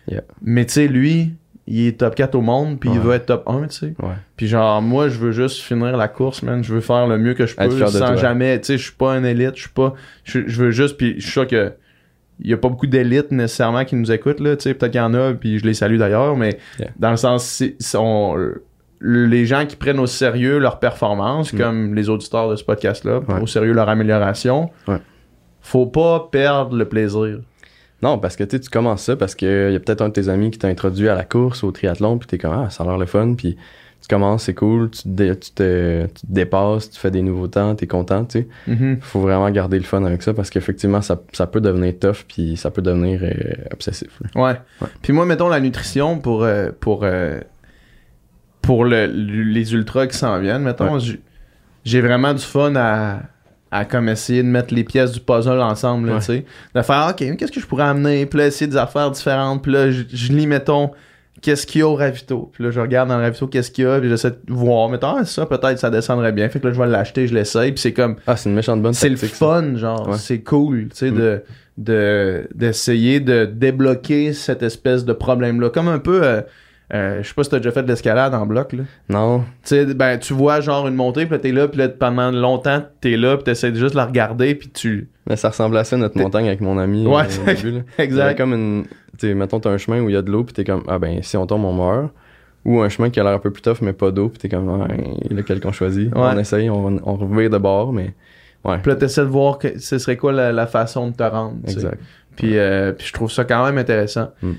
Yeah. 0.07 0.21
Mais 0.41 0.65
tu 0.65 0.73
sais, 0.73 0.87
lui, 0.87 1.33
il 1.67 1.87
est 1.87 1.97
top 1.99 2.13
4 2.15 2.35
au 2.35 2.41
monde, 2.41 2.79
puis 2.79 2.89
il 2.93 2.99
veut 2.99 3.13
être 3.13 3.25
top 3.25 3.43
1, 3.47 3.67
tu 3.67 3.75
sais. 3.75 3.93
Puis 4.37 4.47
genre, 4.47 4.81
moi, 4.81 5.09
je 5.09 5.17
veux 5.17 5.31
juste 5.31 5.61
finir 5.61 5.97
la 5.97 6.07
course, 6.07 6.43
man. 6.43 6.63
Je 6.63 6.73
veux 6.73 6.81
faire 6.81 7.07
le 7.07 7.17
mieux 7.17 7.33
que 7.33 7.45
je 7.47 7.55
peux 7.55 7.69
sans 7.87 7.97
toi. 7.97 8.15
jamais, 8.15 8.59
tu 8.59 8.65
sais, 8.67 8.77
je 8.77 8.83
suis 8.83 8.93
pas 8.93 9.13
un 9.13 9.23
élite, 9.23 9.55
je 9.55 9.61
suis 9.61 9.69
pas... 9.69 9.93
Je, 10.23 10.39
veux 10.41 10.71
juste, 10.71 10.97
puis 10.97 11.15
je 11.17 11.21
suis 11.23 11.31
sûr 11.31 11.47
que 11.47 11.73
il 12.41 12.49
y 12.49 12.53
a 12.53 12.57
pas 12.57 12.67
beaucoup 12.67 12.85
d'élites 12.85 13.31
nécessairement 13.31 13.85
qui 13.85 13.95
nous 13.95 14.11
écoutent, 14.11 14.41
là, 14.41 14.55
tu 14.57 14.63
sais. 14.63 14.73
Peut-être 14.73 14.91
qu'il 14.91 14.99
y 15.01 15.03
en 15.03 15.13
a, 15.13 15.33
puis 15.33 15.57
je 15.57 15.65
les 15.65 15.73
salue 15.73 15.97
d'ailleurs, 15.97 16.35
mais 16.37 16.59
Yeah. 16.79 16.89
dans 16.99 17.11
le 17.11 17.17
sens, 17.17 17.63
sont 17.79 18.35
les 19.01 19.45
gens 19.45 19.65
qui 19.65 19.75
prennent 19.75 19.99
au 19.99 20.07
sérieux 20.07 20.57
leur 20.59 20.79
performance, 20.79 21.51
Mm. 21.53 21.57
comme 21.57 21.95
les 21.95 22.09
auditeurs 22.09 22.49
de 22.49 22.55
ce 22.55 22.63
podcast-là, 22.63 23.21
Ouais. 23.27 23.41
au 23.41 23.47
sérieux 23.47 23.73
leur 23.73 23.89
amélioration, 23.89 24.69
Ouais. 24.87 24.97
faut 25.61 25.85
pas 25.87 26.27
perdre 26.31 26.75
le 26.77 26.85
plaisir. 26.85 27.39
Non, 28.05 28.19
parce 28.19 28.35
que 28.35 28.43
tu 28.43 28.59
commences 28.69 29.01
ça 29.01 29.15
parce 29.15 29.33
qu'il 29.33 29.71
y 29.71 29.75
a 29.75 29.79
peut-être 29.79 30.01
un 30.01 30.09
de 30.09 30.13
tes 30.13 30.29
amis 30.29 30.51
qui 30.51 30.59
t'a 30.59 30.67
introduit 30.67 31.09
à 31.09 31.15
la 31.15 31.23
course, 31.23 31.63
au 31.63 31.71
triathlon, 31.71 32.19
puis 32.19 32.27
t'es 32.27 32.37
comme, 32.37 32.53
ah, 32.53 32.69
ça 32.69 32.83
a 32.83 32.87
l'air 32.87 32.99
le 32.99 33.07
fun, 33.07 33.33
puis 33.33 33.57
tu 33.99 34.07
commences, 34.07 34.43
c'est 34.43 34.53
cool, 34.53 34.91
tu 34.91 35.01
te, 35.01 35.07
dé- 35.09 35.35
tu, 35.39 35.49
te, 35.49 36.05
tu 36.05 36.27
te 36.27 36.31
dépasses, 36.31 36.91
tu 36.91 36.99
fais 36.99 37.09
des 37.09 37.23
nouveaux 37.23 37.47
temps, 37.47 37.73
t'es 37.73 37.87
content, 37.87 38.23
tu 38.25 38.41
sais. 38.41 38.47
Mhm. 38.67 38.99
Faut 39.01 39.21
vraiment 39.21 39.49
garder 39.49 39.79
le 39.79 39.85
fun 39.85 40.03
avec 40.05 40.21
ça 40.21 40.35
parce 40.35 40.51
qu'effectivement, 40.51 41.01
ça, 41.01 41.19
ça 41.33 41.47
peut 41.47 41.61
devenir 41.61 41.93
tough, 41.99 42.25
puis 42.27 42.55
ça 42.57 42.69
peut 42.69 42.83
devenir 42.83 43.21
euh, 43.23 43.31
obsessif. 43.73 44.19
Ouais. 44.35 44.53
Ouais. 44.81 44.87
Puis 45.01 45.11
moi, 45.11 45.25
mettons 45.25 45.49
la 45.49 45.59
nutrition 45.59 46.19
pour 46.19 46.43
euh, 46.43 46.69
pour 46.79 46.99
euh, 47.03 47.39
pour 48.61 48.85
le, 48.85 49.07
les 49.07 49.73
ultras 49.73 50.05
qui 50.05 50.17
s'en 50.17 50.39
viennent, 50.39 50.61
mettons, 50.63 50.99
j'ai 51.83 52.01
vraiment 52.01 52.33
du 52.35 52.43
fun 52.43 52.75
à 52.75 53.21
à 53.79 53.85
comme 53.85 54.09
essayer 54.09 54.43
de 54.43 54.47
mettre 54.47 54.73
les 54.73 54.83
pièces 54.83 55.11
du 55.11 55.19
puzzle 55.19 55.59
ensemble, 55.61 56.09
Ouais. 56.09 56.19
tu 56.19 56.25
sais. 56.25 56.45
De 56.73 56.81
faire, 56.81 57.07
OK, 57.11 57.37
qu'est-ce 57.37 57.51
que 57.51 57.59
je 57.59 57.65
pourrais 57.67 57.83
amener? 57.85 58.25
Puis 58.25 58.39
là, 58.39 58.47
essayer 58.47 58.67
des 58.69 58.77
affaires 58.77 59.11
différentes. 59.11 59.61
Puis 59.63 59.71
là, 59.71 59.91
je, 59.91 60.03
je 60.11 60.31
lis, 60.33 60.47
mettons, 60.47 60.91
qu'est-ce 61.41 61.67
qu'il 61.67 61.79
y 61.79 61.81
a 61.83 61.87
au 61.87 61.95
ravito. 61.95 62.49
Puis 62.53 62.63
là, 62.63 62.71
je 62.71 62.79
regarde 62.79 63.09
dans 63.09 63.17
le 63.17 63.23
ravito 63.23 63.47
qu'est-ce 63.47 63.69
qu'il 63.71 63.83
y 63.83 63.87
a. 63.87 63.99
Puis 63.99 64.09
j'essaie 64.09 64.31
de 64.31 64.37
voir, 64.47 64.89
mettons, 64.89 65.15
ah, 65.17 65.25
ça, 65.25 65.45
peut-être, 65.45 65.77
ça 65.79 65.89
descendrait 65.89 66.31
bien. 66.31 66.47
Fait 66.49 66.59
que 66.59 66.67
là, 66.67 66.73
je 66.73 66.79
vais 66.79 66.87
l'acheter, 66.87 67.27
je 67.27 67.33
l'essaye. 67.33 67.71
Puis 67.71 67.81
c'est 67.81 67.93
comme, 67.93 68.15
Ah, 68.27 68.35
c'est 68.35 68.49
une 68.49 68.55
méchante 68.55 68.81
bonne 68.81 68.93
c'est 68.93 69.09
le 69.09 69.17
ça. 69.17 69.27
fun, 69.27 69.75
genre. 69.75 70.07
Ouais. 70.09 70.17
C'est 70.17 70.39
cool, 70.41 70.87
tu 70.89 70.95
sais, 70.97 71.11
Mm. 71.11 71.15
de 71.17 71.43
de 71.77 72.47
d'essayer 72.55 73.19
de 73.19 73.43
débloquer 73.43 74.31
cette 74.31 74.63
espèce 74.63 75.03
de 75.03 75.11
problème-là. 75.11 75.69
Comme 75.69 75.89
un 75.89 75.99
peu, 75.99 76.21
euh, 76.23 76.41
euh, 76.93 77.23
je 77.23 77.27
sais 77.27 77.33
pas 77.33 77.43
si 77.43 77.49
t'as 77.49 77.57
déjà 77.57 77.71
fait 77.71 77.83
de 77.83 77.87
l'escalade 77.87 78.33
en 78.33 78.45
bloc, 78.45 78.73
là. 78.73 78.83
Non, 79.09 79.39
Tu 79.63 79.69
sais, 79.69 79.85
ben, 79.93 80.19
tu 80.19 80.33
vois 80.33 80.61
genre 80.61 80.87
une 80.87 80.95
montée, 80.95 81.25
puis 81.25 81.33
là, 81.33 81.39
t'es 81.39 81.51
là, 81.51 81.67
puis 81.67 81.79
là, 81.79 81.89
pendant 81.89 82.31
longtemps, 82.31 82.83
t'es 83.01 83.17
là, 83.17 83.35
puis 83.37 83.43
t'essaies 83.45 83.73
juste 83.73 83.93
de 83.93 83.97
la 83.97 84.05
regarder, 84.05 84.53
puis 84.55 84.69
tu... 84.69 85.09
mais 85.27 85.35
ça 85.35 85.49
ressemble 85.49 85.77
à 85.77 85.83
ça, 85.83 85.97
notre 85.97 86.17
montagne 86.19 86.47
avec 86.47 86.61
mon 86.61 86.77
ami 86.77 87.07
Ouais, 87.07 87.23
euh, 87.23 87.53
début. 87.53 87.71
Là. 87.71 87.79
Exact. 88.03 88.37
comme 88.37 88.53
une. 88.53 88.85
Tu 89.17 89.33
mettons, 89.33 89.59
t'as 89.59 89.71
un 89.71 89.77
chemin 89.77 90.01
où 90.01 90.09
il 90.09 90.13
y 90.13 90.17
a 90.17 90.21
de 90.21 90.29
l'eau, 90.31 90.43
puis 90.43 90.53
t'es 90.53 90.63
comme, 90.63 90.83
ah 90.87 90.99
ben, 90.99 91.23
si 91.23 91.37
on 91.37 91.47
tombe, 91.47 91.63
on 91.65 91.73
meurt. 91.73 92.11
Ou 92.65 92.81
un 92.81 92.89
chemin 92.89 93.09
qui 93.11 93.19
a 93.19 93.23
l'air 93.23 93.33
un 93.33 93.39
peu 93.39 93.51
plus 93.51 93.61
tough, 93.61 93.77
mais 93.81 93.93
pas 93.93 94.11
d'eau, 94.11 94.29
puis 94.29 94.39
t'es 94.39 94.49
comme, 94.49 94.67
ouais, 94.67 94.87
lequel 95.29 95.59
qu'on 95.59 95.71
choisit. 95.71 96.13
Ouais. 96.15 96.21
On 96.21 96.37
essaye, 96.37 96.69
on, 96.69 96.99
on 97.03 97.15
revire 97.15 97.49
de 97.49 97.57
bord, 97.57 97.93
mais. 97.93 98.13
Ouais, 98.63 98.79
Puis 98.79 98.89
là, 98.91 98.95
t'essaies 98.95 99.21
de 99.21 99.27
voir 99.27 99.59
que 99.59 99.77
ce 99.79 99.99
serait 99.99 100.17
quoi 100.17 100.31
la, 100.33 100.51
la 100.51 100.65
façon 100.65 101.09
de 101.09 101.15
te 101.15 101.21
rendre, 101.23 101.57
exact. 101.67 101.99
Puis, 102.35 102.57
euh, 102.57 102.91
puis 102.93 103.07
je 103.07 103.13
trouve 103.13 103.31
ça 103.31 103.45
quand 103.45 103.63
même 103.63 103.77
intéressant. 103.77 104.29
Mm. 104.41 104.51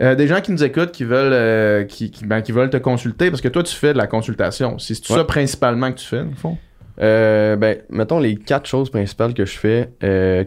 Euh, 0.00 0.14
des 0.14 0.28
gens 0.28 0.40
qui 0.40 0.52
nous 0.52 0.62
écoutent, 0.62 0.92
qui 0.92 1.04
veulent, 1.04 1.32
euh, 1.32 1.84
qui, 1.84 2.10
qui, 2.10 2.24
ben, 2.24 2.40
qui 2.40 2.52
veulent 2.52 2.70
te 2.70 2.76
consulter, 2.76 3.30
parce 3.30 3.40
que 3.40 3.48
toi, 3.48 3.62
tu 3.64 3.74
fais 3.74 3.92
de 3.92 3.98
la 3.98 4.06
consultation. 4.06 4.78
C'est 4.78 4.94
ça 5.04 5.24
principalement 5.24 5.90
que 5.92 5.98
tu 5.98 6.06
fais, 6.06 6.20
au 6.20 6.34
fond? 6.36 6.56
Euh, 7.00 7.56
ben, 7.56 7.78
mettons 7.90 8.18
les 8.20 8.36
quatre 8.36 8.66
choses 8.66 8.90
principales 8.90 9.34
que 9.34 9.44
je 9.44 9.56
fais 9.58 9.90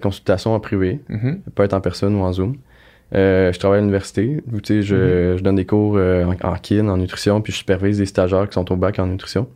consultation 0.02 0.54
en 0.54 0.60
privé, 0.60 1.00
Mhm. 1.10 1.42
ça 1.46 1.52
peut 1.54 1.64
être 1.64 1.74
en 1.74 1.82
personne 1.82 2.16
ou 2.16 2.20
en 2.22 2.32
Zoom. 2.34 2.56
Je 3.14 3.58
travaille 3.60 3.80
à 3.80 3.82
l'université, 3.82 4.42
où, 4.52 4.58
je, 4.66 4.74
Mm-hmm. 4.82 5.38
je 5.38 5.44
donne 5.44 5.56
des 5.56 5.66
cours 5.66 5.96
en, 5.98 6.32
en 6.32 6.56
kin, 6.56 6.88
en 6.88 6.96
nutrition, 6.98 7.42
puis 7.42 7.52
je 7.52 7.58
supervise 7.58 7.98
des 7.98 8.06
stagiaires 8.06 8.48
qui 8.48 8.54
sont 8.54 8.72
au 8.72 8.78
bac 8.78 9.00
en 9.00 9.08
nutrition. 9.08 9.48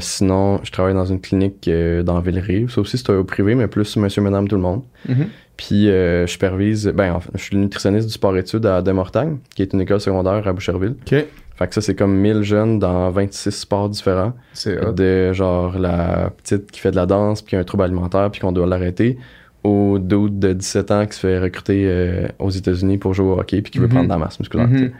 Sinon, 0.00 0.60
je 0.62 0.70
travaille 0.70 0.94
dans 0.94 1.04
une 1.06 1.20
clinique 1.20 1.68
dans 2.04 2.20
Villeray. 2.20 2.66
Ça 2.68 2.80
aussi, 2.80 2.98
c'est 2.98 3.10
au 3.10 3.24
privé, 3.24 3.54
mais 3.54 3.66
plus 3.66 3.96
monsieur, 3.96 4.22
madame, 4.22 4.48
tout 4.48 4.56
le 4.56 4.62
monde. 4.62 4.82
Mhm. 5.08 5.26
Puis 5.60 5.90
euh, 5.90 6.26
je 6.26 6.32
supervise, 6.32 6.86
ben, 6.88 7.18
je 7.34 7.38
suis 7.42 7.54
le 7.54 7.60
nutritionniste 7.60 8.06
du 8.06 8.14
sport-études 8.14 8.64
à 8.64 8.80
Demortagne, 8.80 9.36
qui 9.54 9.60
est 9.60 9.74
une 9.74 9.82
école 9.82 10.00
secondaire 10.00 10.48
à 10.48 10.52
Boucherville. 10.54 10.94
OK. 11.06 11.24
Fait 11.56 11.68
que 11.68 11.74
ça, 11.74 11.82
c'est 11.82 11.94
comme 11.94 12.16
1000 12.16 12.40
jeunes 12.42 12.78
dans 12.78 13.10
26 13.10 13.50
sports 13.50 13.90
différents 13.90 14.32
C'est 14.54 14.94
de 14.94 15.34
genre 15.34 15.78
la 15.78 16.30
petite 16.42 16.70
qui 16.70 16.80
fait 16.80 16.90
de 16.92 16.96
la 16.96 17.04
danse 17.04 17.42
puis 17.42 17.50
qui 17.50 17.56
a 17.56 17.58
un 17.58 17.64
trouble 17.64 17.82
alimentaire 17.82 18.30
puis 18.30 18.40
qu'on 18.40 18.52
doit 18.52 18.66
l'arrêter 18.66 19.18
au 19.62 19.98
dude 19.98 20.38
de 20.38 20.54
17 20.54 20.90
ans 20.92 21.04
qui 21.06 21.12
se 21.12 21.20
fait 21.20 21.38
recruter 21.38 21.84
euh, 21.86 22.26
aux 22.38 22.48
États-Unis 22.48 22.96
pour 22.96 23.12
jouer 23.12 23.26
au 23.28 23.38
hockey 23.38 23.60
puis 23.60 23.70
qui 23.72 23.78
veut 23.78 23.84
Mhm. 23.88 23.90
prendre 23.92 24.06
de 24.06 24.12
la 24.12 24.16
masse 24.18 24.40
musculaire. 24.40 24.68
Sais. 24.74 24.90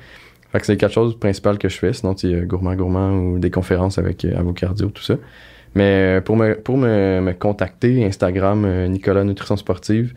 Fait 0.53 0.61
que 0.61 0.67
c'est 0.67 0.73
les 0.73 0.79
quatre 0.79 0.93
choses 0.93 1.19
principales 1.19 1.57
que 1.57 1.71
je 1.71 1.79
fais. 1.79 1.95
Sinon, 1.95 2.13
tu 2.13 2.29
sais, 2.31 2.45
gourmand 2.45 2.75
gourmand 2.75 3.13
ou 3.17 3.39
des 3.39 3.51
conférences 3.51 3.97
avec 3.97 4.27
euh, 4.27 4.37
Avocardio, 4.39 4.89
tout 4.89 5.03
ça. 5.03 5.15
Mais 5.75 6.19
euh, 6.19 6.21
pour 6.21 6.37
me 6.37 6.57
pour 6.57 6.77
me, 6.77 7.21
me 7.23 7.33
contacter, 7.33 8.05
Instagram 8.05 8.65
euh, 8.67 8.87
Nicolas 8.89 9.25
Nutrition 9.25 9.57
Sportive, 9.57 10.13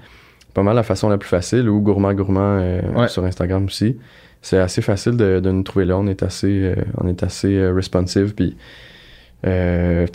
pas 0.54 0.64
mal 0.64 0.76
la 0.76 0.84
façon 0.84 1.10
la 1.10 1.18
plus 1.18 1.30
facile 1.30 1.68
ou 1.70 1.80
gourmand 1.82 2.14
gourmand 2.14 2.58
euh, 2.62 2.82
Ouais. 2.95 3.08
sur 3.08 3.24
Instagram 3.26 3.66
aussi. 3.66 3.97
C'est 4.41 4.58
assez 4.58 4.82
facile 4.82 5.16
de, 5.18 5.39
de 5.39 5.51
nous 5.51 5.64
trouver 5.64 5.86
là. 5.86 5.97
On 5.97 6.08
est 6.08 6.22
assez 6.24 6.47
euh, 6.64 6.76
on 6.97 7.08
est 7.08 7.24
assez 7.24 7.56
euh, 7.56 7.72
responsive 7.74 8.34
puis 8.36 8.56
euh, 9.45 10.06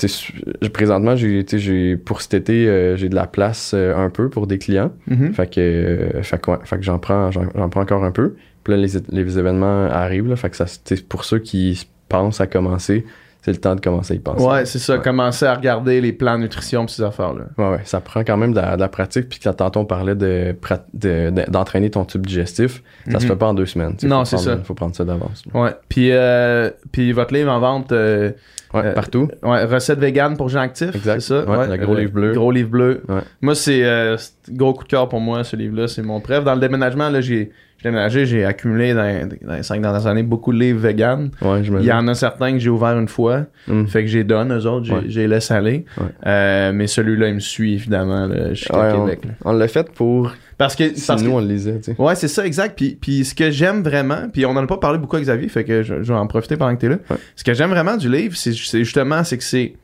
présentement, 0.73 1.15
j'ai, 1.17 1.97
pour 1.97 2.23
cet 2.23 2.33
été, 2.35 2.67
euh, 2.67 2.97
j'ai 2.97 3.09
de 3.11 3.15
la 3.15 3.27
place 3.27 3.73
euh, 3.75 3.95
un 3.95 4.09
peu 4.09 4.31
pour 4.31 4.47
des 4.47 4.57
clients. 4.59 4.91
Mhm. 5.07 5.35
Fait 5.35 5.51
que, 5.53 5.61
euh, 5.61 6.23
fait 6.23 6.41
que, 6.41 6.51
ouais, 6.51 6.57
fait 6.65 6.77
que 6.77 6.83
j'en 6.83 6.99
prends, 6.99 7.31
j'en, 7.31 7.69
prends 7.69 7.83
encore 7.83 8.05
un 8.05 8.11
peu. 8.11 8.37
Puis 8.65 8.73
là, 8.75 8.79
les, 8.81 8.89
les 9.11 9.39
événements 9.39 9.85
arrivent, 9.91 10.29
là, 10.29 10.37
fait 10.37 10.49
que 10.51 10.57
ça, 10.57 10.65
pour 11.11 11.25
ceux 11.25 11.41
qui 11.41 11.87
pensent 12.09 12.41
à 12.41 12.47
commencer, 12.47 13.05
c'est 13.43 13.53
le 13.53 13.59
temps 13.59 13.75
de 13.75 13.81
commencer 13.81 14.15
à 14.15 14.17
y 14.17 14.19
penser. 14.19 14.45
Ouais, 14.45 14.65
c'est 14.67 14.79
ça. 14.79 14.97
Ouais. 14.97 15.03
Commencer 15.03 15.47
à 15.47 15.55
regarder 15.55 16.01
les 16.01 16.13
plans 16.13 16.37
nutrition 16.39 16.85
pis 16.87 16.95
ces 16.95 17.03
affaires-là. 17.03 17.45
Ouais, 17.57 17.77
ouais, 17.77 17.81
ça 17.85 18.01
prend 18.01 18.21
quand 18.25 18.37
même 18.37 18.53
de 18.53 18.61
la, 18.61 18.77
de 18.77 18.81
la 18.81 18.89
pratique. 18.89 19.29
Puis 19.29 19.39
que 19.39 19.49
tantôt, 19.49 19.81
on 19.81 19.85
parlait 19.85 20.15
de, 20.17 20.55
prat- 20.61 20.85
de- 20.93 21.31
de- 21.31 21.51
d'entraîner 21.51 21.91
ton 21.91 22.05
tube 22.05 22.27
digestif. 22.27 22.83
Ça 23.11 23.19
se 23.21 23.25
Mhm. 23.25 23.31
fait 23.31 23.37
pas 23.37 23.47
en 23.47 23.55
deux 23.55 23.67
semaines. 23.67 23.95
Non, 24.03 24.25
c'est 24.25 24.39
ça. 24.39 24.59
faut 24.65 24.75
prendre 24.75 24.95
ça 24.95 25.05
d'avance. 25.05 25.45
Ouais. 25.55 25.71
Puis, 25.89 26.11
euh, 26.13 26.71
puis 26.93 27.13
votre 27.13 27.33
livre 27.33 27.51
en 27.51 27.61
vente, 27.61 27.93
euh, 27.93 28.33
Ouais, 28.75 28.83
Euh, 28.85 28.93
partout. 28.93 29.29
ouais, 29.45 29.65
recette 29.65 29.99
vegan 29.99 30.37
pour 30.37 30.51
gens 30.51 30.61
actifs, 30.61 30.95
Exact. 30.95 31.21
c'est 31.21 31.29
ça? 31.43 31.45
Ouais, 31.49 31.67
le 31.69 31.77
gros 31.83 31.95
livre 31.95 32.13
bleu. 32.13 32.33
Gros 32.35 32.53
livre 32.53 32.69
bleu. 32.69 33.03
Ouais. 33.09 33.23
Moi, 33.41 33.55
c'est 33.55 33.83
c'est 34.19 34.53
gros 34.55 34.75
coup 34.75 34.85
de 34.85 34.89
cœur 34.91 35.09
pour 35.09 35.21
moi, 35.23 35.43
ce 35.43 35.57
livre-là. 35.57 35.89
C'est 35.89 36.03
mon 36.03 36.21
préf. 36.21 36.45
Dans 36.45 36.53
le 36.55 36.61
déménagement, 36.61 37.09
là, 37.09 37.23
j'ai 37.23 37.51
j'ai 37.79 37.89
déménagé, 37.91 38.27
j'ai 38.27 38.45
accumulé 38.45 38.93
dans, 38.93 39.29
dans 39.43 39.55
les 39.55 39.63
cinq 39.63 39.81
dernières 39.81 40.07
années 40.07 40.23
beaucoup 40.25 40.53
de 40.53 40.59
livres 40.59 40.81
vegan. 40.81 41.31
Ouais, 41.41 41.63
Il 41.63 41.85
y 41.85 41.93
en 41.93 42.07
a 42.09 42.15
certains 42.15 42.53
que 42.53 42.59
j'ai 42.59 42.71
ouvert 42.71 42.99
une 42.99 43.09
fois. 43.09 43.47
Hum. 43.69 43.87
Fait 43.87 44.03
que 44.03 44.09
j'ai 44.09 44.25
donne, 44.25 44.53
eux 44.53 44.67
autres, 44.67 44.85
j'ai 44.85 45.09
j'ai 45.09 45.27
laissé 45.29 45.55
aller. 45.55 45.85
Euh, 46.27 46.73
mais 46.73 46.87
celui-là, 46.89 47.29
il 47.29 47.35
me 47.37 47.41
suit, 47.41 47.75
évidemment, 47.75 48.29
jusqu'à 48.51 48.97
on, 48.97 49.07
Québec. 49.07 49.21
on 49.45 49.53
l'a 49.53 49.69
fait 49.69 49.91
pour. 49.93 50.33
Parce 50.59 50.75
que, 50.75 50.93
Si 50.97 51.07
parce 51.07 51.23
que- 51.23 51.29
on 51.29 51.39
le 51.41 51.47
lisait, 51.47 51.77
tu 51.79 51.93
sais. 51.95 51.97
Ouais, 52.03 52.17
c'est 52.17 52.27
ça, 52.27 52.45
exact. 52.45 52.77
Puis, 52.77 52.99
puis 53.01 53.25
ce 53.25 53.33
que 53.33 53.53
j'aime 53.53 53.83
vraiment, 53.85 54.29
puis 54.33 54.45
on 54.45 54.51
en 54.51 54.57
a 54.57 54.67
pas 54.67 54.79
parlé 54.79 54.99
beaucoup 54.99 55.15
avec 55.15 55.27
Xavier, 55.27 55.49
fait 55.49 55.63
que 55.63 55.85
je, 55.85 56.03
je 56.03 56.13
vais 56.13 56.19
en 56.19 56.27
profiter 56.27 56.57
pendant 56.57 56.75
que 56.75 56.81
t'es 56.81 56.89
là. 56.89 56.97
Ouais. 57.09 57.17
Ce 57.37 57.45
que 57.45 57.55
j'aime 57.55 57.71
vraiment 57.71 57.97
du 57.97 58.11
livre, 58.11 58.37
c'est 58.37 58.53
c'est 58.55 58.81
justement, 58.81 59.23
c'est 59.23 59.39
que 59.39 59.45
c'est... 59.45 59.75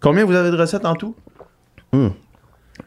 Combien 0.00 0.24
vous 0.24 0.34
avez 0.34 0.50
de 0.50 0.56
recettes 0.56 0.84
en 0.84 0.94
tout? 0.96 1.14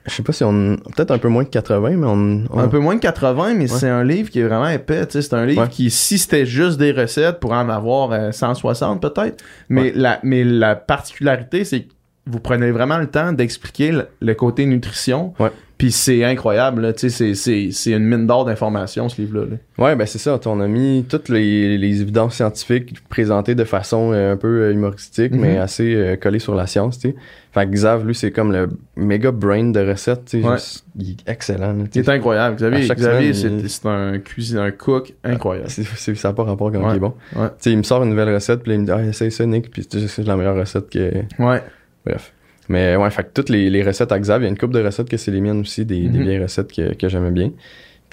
Je 0.07 0.13
sais 0.13 0.23
pas 0.23 0.33
si 0.33 0.43
on. 0.43 0.77
Peut-être 0.95 1.11
un 1.11 1.17
peu 1.17 1.29
moins 1.29 1.43
de 1.43 1.49
80, 1.49 1.89
mais 1.97 2.05
on. 2.05 2.43
on- 2.51 2.59
Un 2.59 2.67
peu 2.67 2.79
moins 2.79 2.95
de 2.95 2.99
80, 2.99 3.53
mais 3.55 3.67
c'est 3.67 3.89
un 3.89 4.03
livre 4.03 4.29
qui 4.29 4.39
est 4.39 4.43
vraiment 4.43 4.69
épais. 4.69 5.05
tu 5.07 5.13
sais, 5.13 5.21
C'est 5.23 5.33
un 5.35 5.45
livre 5.45 5.63
Ouais. 5.63 5.67
qui, 5.69 5.89
si 5.89 6.17
c'était 6.17 6.45
juste 6.45 6.77
des 6.77 6.91
recettes, 6.91 7.39
pourrait 7.39 7.57
en 7.57 7.69
avoir 7.69 8.11
euh, 8.11 8.31
160 8.31 9.01
peut-être. 9.01 9.43
Mais, 9.69 9.81
Ouais. 9.81 9.93
la, 9.95 10.19
mais 10.23 10.43
la 10.43 10.75
particularité, 10.75 11.63
c'est 11.63 11.81
que 11.81 11.91
vous 12.27 12.39
prenez 12.39 12.71
vraiment 12.71 12.97
le 12.97 13.07
temps 13.07 13.33
d'expliquer 13.33 13.91
le, 13.91 14.07
le 14.21 14.33
côté 14.35 14.65
nutrition. 14.65 15.33
Ouais. 15.39 15.51
Puis 15.77 15.91
c'est 15.91 16.23
incroyable, 16.23 16.83
là. 16.83 16.93
Tu 16.93 17.01
sais, 17.01 17.09
c'est- 17.09 17.33
c'est 17.35 17.69
c'est 17.71 17.91
une 17.91 18.05
mine 18.05 18.25
d'or 18.27 18.45
d'informations, 18.45 19.09
ce 19.09 19.19
livre-là. 19.21 19.45
là. 19.51 19.83
Ouais, 19.83 19.95
ben 19.97 20.07
c'est 20.07 20.19
ça. 20.19 20.39
On 20.45 20.61
a 20.61 20.67
mis 20.67 21.05
toutes 21.09 21.27
les, 21.27 21.77
les 21.77 22.01
évidences 22.01 22.35
scientifiques 22.35 22.95
présentées 23.09 23.55
de 23.55 23.63
façon 23.65 24.13
euh, 24.13 24.33
un 24.33 24.37
peu 24.37 24.47
euh, 24.61 24.71
humoristique, 24.71 25.33
Mhm. 25.33 25.39
mais 25.41 25.57
assez 25.57 25.93
euh, 25.93 26.15
collée 26.15 26.39
sur 26.39 26.55
la 26.55 26.65
science, 26.65 26.97
tu 26.99 27.09
sais. 27.09 27.15
Fait 27.55 27.65
que 27.65 27.71
Xav, 27.71 28.05
lui, 28.05 28.13
c'est 28.13 28.31
comme 28.31 28.51
le 28.51 28.67
méga 28.97 29.31
brain 29.31 29.71
de. 29.71 29.79
Ouais. 29.79 29.95
juste- 29.95 30.85
Il 30.99 31.11
est 31.11 31.17
excellent, 31.25 31.71
là, 31.71 31.85
C'est 31.89 32.03
sais. 32.03 32.11
incroyable. 32.11 32.57
Xavier, 32.57 32.87
Xavier 32.87 33.33
c'est 33.33 33.47
il- 33.47 33.87
un 33.87 34.19
cuisinier, 34.19 34.61
un 34.61 34.71
cook 34.71 35.13
incroyable. 35.23 35.69
C'est- 35.69 36.15
ça 36.15 36.27
n'a 36.27 36.33
pas 36.33 36.43
rapport 36.43 36.69
quand 36.71 36.83
Ouais. 36.83 36.91
il 36.91 36.95
est 36.97 36.99
bon. 36.99 37.13
Ouais. 37.33 37.47
Il 37.65 37.77
me 37.77 37.83
sort 37.83 38.03
une 38.03 38.09
nouvelle 38.09 38.33
recette, 38.33 38.61
puis 38.61 38.73
il 38.73 38.81
me 38.81 38.85
dit, 38.85 38.91
ah, 38.91 39.01
essaye 39.03 39.31
ça, 39.31 39.45
Nick, 39.45 39.71
puis 39.71 39.87
c'est 39.89 40.25
la 40.27 40.35
meilleure 40.35 40.55
recette 40.57 40.89
que. 40.89 41.11
Ouais. 41.39 41.61
Bref. 42.05 42.33
Mais 42.67 42.95
ouais, 42.97 43.09
fait 43.09 43.23
que 43.23 43.29
toutes 43.33 43.49
les, 43.49 43.69
les 43.69 43.83
recettes 43.83 44.11
à 44.11 44.19
Xav, 44.19 44.41
il 44.41 44.43
y 44.43 44.47
a 44.47 44.49
une 44.49 44.57
couple 44.57 44.73
de 44.73 44.83
recettes 44.83 45.07
que 45.07 45.17
c'est 45.17 45.31
les 45.31 45.39
miennes 45.39 45.61
aussi, 45.61 45.85
des, 45.85 46.09
des 46.09 46.17
Mhm. 46.17 46.23
vieilles 46.25 46.41
recettes 46.43 46.73
que, 46.73 46.93
que 46.93 47.07
j'aimais 47.07 47.31
bien. 47.31 47.51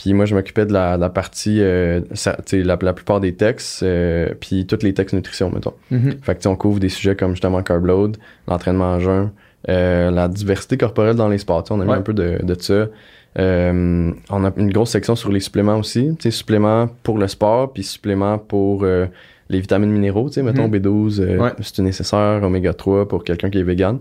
Puis 0.03 0.15
moi, 0.15 0.25
je 0.25 0.35
m'occupais 0.35 0.67
de 0.67 0.73
la, 0.73 0.97
la 0.97 1.09
partie, 1.11 1.61
euh, 1.63 2.01
ça- 2.13 2.37
la, 2.53 2.77
la 2.81 2.93
plupart 2.93 3.21
des 3.21 3.35
textes, 3.35 3.85
euh, 3.85 4.31
puis 4.41 4.67
tous 4.67 4.83
les 4.83 4.95
textes 4.95 5.15
nutrition, 5.15 5.49
mettons. 5.51 5.75
Fait 6.23 6.35
que 6.35 6.39
tu 6.39 6.43
sais, 6.43 6.49
on 6.49 6.57
couvre 6.57 6.81
des 6.81 6.89
sujets 6.89 7.15
comme 7.15 7.31
justement 7.33 7.63
carb 7.63 7.85
load, 7.87 8.17
l'entraînement 8.49 8.95
en 8.95 8.99
jeun, 8.99 9.31
euh, 9.69 10.11
la 10.11 10.27
diversité 10.27 10.77
corporelle 10.77 11.15
dans 11.15 11.29
les 11.29 11.39
sports. 11.39 11.65
On 11.71 11.81
a 11.81 11.85
mis 11.85 11.91
Ouais. 11.93 11.97
un 11.99 12.03
peu 12.03 12.15
de, 12.15 12.39
de 12.43 12.57
ça. 12.61 12.89
Euh, 13.39 14.11
on 14.31 14.45
a 14.45 14.53
une 14.57 14.73
grosse 14.73 14.91
section 14.91 15.15
sur 15.15 15.31
les 15.31 15.41
suppléments 15.41 15.77
aussi. 15.79 16.17
Suppléments 16.31 16.89
pour 17.05 17.17
le 17.19 17.29
sport, 17.29 17.73
puis 17.73 17.83
suppléments 17.85 18.39
pour 18.39 18.83
euh, 18.83 19.07
les 19.49 19.61
vitamines 19.61 19.91
minéraux. 19.93 20.31
Mettons 20.39 20.67
Mhm. 20.69 20.71
B12, 20.79 21.21
euh, 21.21 21.39
Ouais. 21.39 21.51
c'est 21.61 21.79
nécessaire, 21.83 22.41
oméga 22.43 22.75
3 22.75 23.07
pour 23.07 23.23
quelqu'un 23.25 23.51
qui 23.51 23.59
est 23.59 23.63
vegan. 23.63 24.01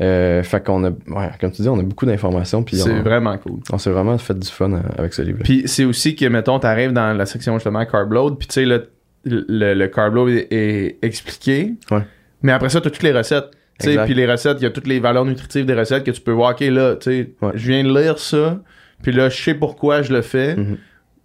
Euh, 0.00 0.42
fait 0.42 0.64
qu'on 0.64 0.84
a, 0.84 0.88
ouais, 0.90 1.30
comme 1.38 1.52
tu 1.52 1.60
dis, 1.62 1.68
on 1.68 1.78
a 1.78 1.82
beaucoup 1.82 2.06
d'informations, 2.06 2.62
puis 2.62 2.76
C'est 2.78 3.00
vraiment 3.00 3.36
cool. 3.36 3.60
on 3.70 3.76
s'est 3.78 3.90
vraiment 3.90 4.16
fait 4.16 4.38
du 4.38 4.48
fun 4.48 4.72
euh, 4.72 4.78
avec 4.96 5.12
ce 5.12 5.20
livre-là. 5.20 5.44
Puis 5.44 5.64
c'est 5.66 5.84
aussi 5.84 6.16
que, 6.16 6.24
mettons, 6.26 6.58
t'arrives 6.58 6.92
dans 6.92 7.12
la 7.16 7.26
section 7.26 7.54
justement 7.54 7.84
carb 7.84 8.10
load, 8.12 8.38
puis 8.38 8.48
tu 8.48 8.54
sais, 8.54 8.64
le, 8.64 8.88
le, 9.26 9.74
le 9.74 9.88
carb 9.88 10.14
load 10.14 10.30
est, 10.30 10.48
est 10.50 10.98
expliqué. 11.02 11.74
Ouais. 11.90 12.02
Mais 12.42 12.52
après 12.52 12.70
ça, 12.70 12.80
t'as 12.80 12.88
toutes 12.90 13.02
les 13.02 13.12
recettes. 13.12 13.50
Tu 13.78 13.84
sais, 13.86 13.90
Exact. 13.92 14.04
puis 14.06 14.14
les 14.14 14.26
recettes, 14.30 14.56
il 14.60 14.64
y 14.64 14.66
a 14.66 14.70
toutes 14.70 14.86
les 14.86 14.98
valeurs 14.98 15.24
nutritives 15.26 15.66
des 15.66 15.74
recettes 15.74 16.04
que 16.04 16.10
tu 16.10 16.20
peux 16.22 16.32
voir. 16.32 16.52
OK, 16.52 16.60
là, 16.60 16.96
tu 16.96 17.10
sais, 17.10 17.30
Ouais. 17.42 17.52
je 17.54 17.68
viens 17.70 17.84
de 17.84 17.88
lire 17.88 18.18
ça, 18.18 18.60
puis 19.02 19.12
là, 19.12 19.28
je 19.28 19.42
sais 19.42 19.54
pourquoi 19.54 20.00
je 20.02 20.12
le 20.12 20.22
fais. 20.22 20.56
Mhm. 20.56 20.78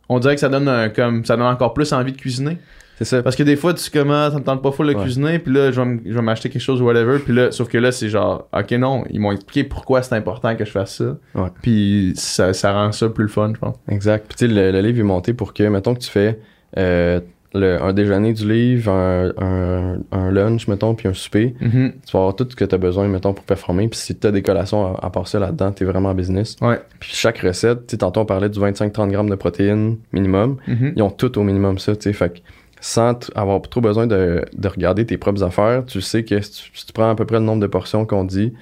On 0.10 0.20
dirait 0.20 0.36
que 0.36 0.42
ça 0.42 0.50
donne 0.50 0.68
un, 0.68 0.90
comme 0.90 1.24
ça 1.26 1.38
donne 1.38 1.46
encore 1.48 1.74
plus 1.74 1.92
envie 1.94 2.12
de 2.12 2.18
cuisiner. 2.18 2.58
C'est 2.98 3.06
ça. 3.06 3.22
Parce 3.22 3.36
que 3.36 3.44
des 3.44 3.56
fois, 3.56 3.74
tu 3.76 3.90
commences, 3.92 4.34
ça 4.34 4.40
me 4.40 4.44
tente 4.44 4.62
pas 4.64 4.72
de 4.72 4.76
Ouais. 4.94 4.96
cuisiner, 4.96 5.38
puis 5.40 5.54
là, 5.54 5.72
je 5.72 5.82
vais 5.82 6.22
m'acheter 6.22 6.50
quelque 6.50 6.62
chose 6.62 6.82
ou 6.82 6.86
whatever, 6.86 7.20
puis 7.20 7.34
là, 7.34 7.52
sauf 7.52 7.68
que 7.70 7.78
là, 7.78 7.92
c'est 7.92 8.10
genre, 8.10 8.48
ok, 8.52 8.72
non, 8.72 9.04
ils 9.12 9.20
m'ont 9.20 9.32
expliqué 9.32 9.64
pourquoi 9.64 10.02
c'est 10.02 10.16
important 10.16 10.56
que 10.56 10.66
je 10.66 10.72
fasse 10.72 10.96
ça. 10.98 11.18
Ouais. 11.36 11.50
Puis 11.62 12.14
ça, 12.16 12.54
ça 12.54 12.74
rend 12.74 12.92
ça 12.92 13.10
plus 13.10 13.24
le 13.26 13.30
fun, 13.30 13.52
je 13.54 13.60
pense. 13.60 13.76
Exact. 13.90 14.26
Puis 14.28 14.38
tu 14.38 14.48
sais, 14.48 14.54
le, 14.54 14.72
le 14.72 14.82
livre 14.82 15.00
est 15.00 15.04
monté 15.04 15.34
pour 15.34 15.54
que, 15.54 15.64
mettons 15.64 15.94
que 15.94 16.00
tu 16.00 16.10
fais 16.10 16.40
euh, 16.78 17.20
le- 17.54 17.82
un 17.82 17.94
déjeuner 17.94 18.34
du 18.34 18.48
livre, 18.52 18.92
un, 18.92 19.32
un, 19.38 19.98
un 20.12 20.32
lunch, 20.32 20.68
mettons, 20.68 20.96
puis 20.96 21.08
un 21.08 21.14
souper, 21.14 21.56
Mhm. 21.62 21.94
tu 22.06 22.12
vas 22.12 22.20
avoir 22.20 22.36
tout 22.36 22.46
ce 22.50 22.56
que 22.56 22.66
tu 22.66 22.76
as 22.76 22.78
besoin, 22.78 23.08
mettons, 23.08 23.34
pour 23.34 23.46
performer. 23.46 23.88
Puis 23.88 24.00
si 24.00 24.16
tu 24.18 24.28
as 24.28 24.32
des 24.32 24.42
collations 24.42 24.96
à, 24.98 25.06
à 25.06 25.10
part 25.10 25.28
ça 25.28 25.40
là-dedans, 25.40 25.72
tu 25.72 25.84
es 25.84 25.86
vraiment 25.86 26.10
en 26.10 26.14
business. 26.16 26.56
Ouais. 26.62 26.80
Puis 27.00 27.12
chaque 27.14 27.38
recette, 27.40 27.88
tu 27.88 27.98
tantôt 27.98 28.22
on 28.22 28.26
parlait 28.26 28.50
du 28.50 28.60
25-30 28.60 29.10
grammes 29.12 29.30
de 29.30 29.36
protéines 29.36 29.98
minimum. 30.12 30.58
Mhm. 30.68 30.94
Ils 30.98 31.02
ont 31.04 31.10
tout 31.10 31.38
au 31.40 31.44
minimum 31.44 31.78
ça, 31.80 31.96
tu 31.96 32.02
sais. 32.04 32.14
Fait 32.14 32.30
que 32.34 32.40
sans 32.82 33.18
avoir 33.36 33.62
trop 33.62 33.82
besoin 33.82 34.08
de, 34.08 34.44
de 34.54 34.68
regarder 34.68 35.06
tes 35.06 35.18
propres 35.18 35.44
affaires, 35.44 35.84
tu 35.86 36.02
sais 36.02 36.24
que 36.24 36.40
si 36.42 36.52
tu, 36.52 36.72
si 36.74 36.86
tu 36.86 36.94
prends 36.94 37.10
à 37.10 37.16
peu 37.16 37.26
près 37.26 37.40
le 37.40 37.46
nombre 37.46 37.62
de 37.62 37.68
portions 37.68 38.06
qu'on 38.06 38.24
dit, 38.24 38.54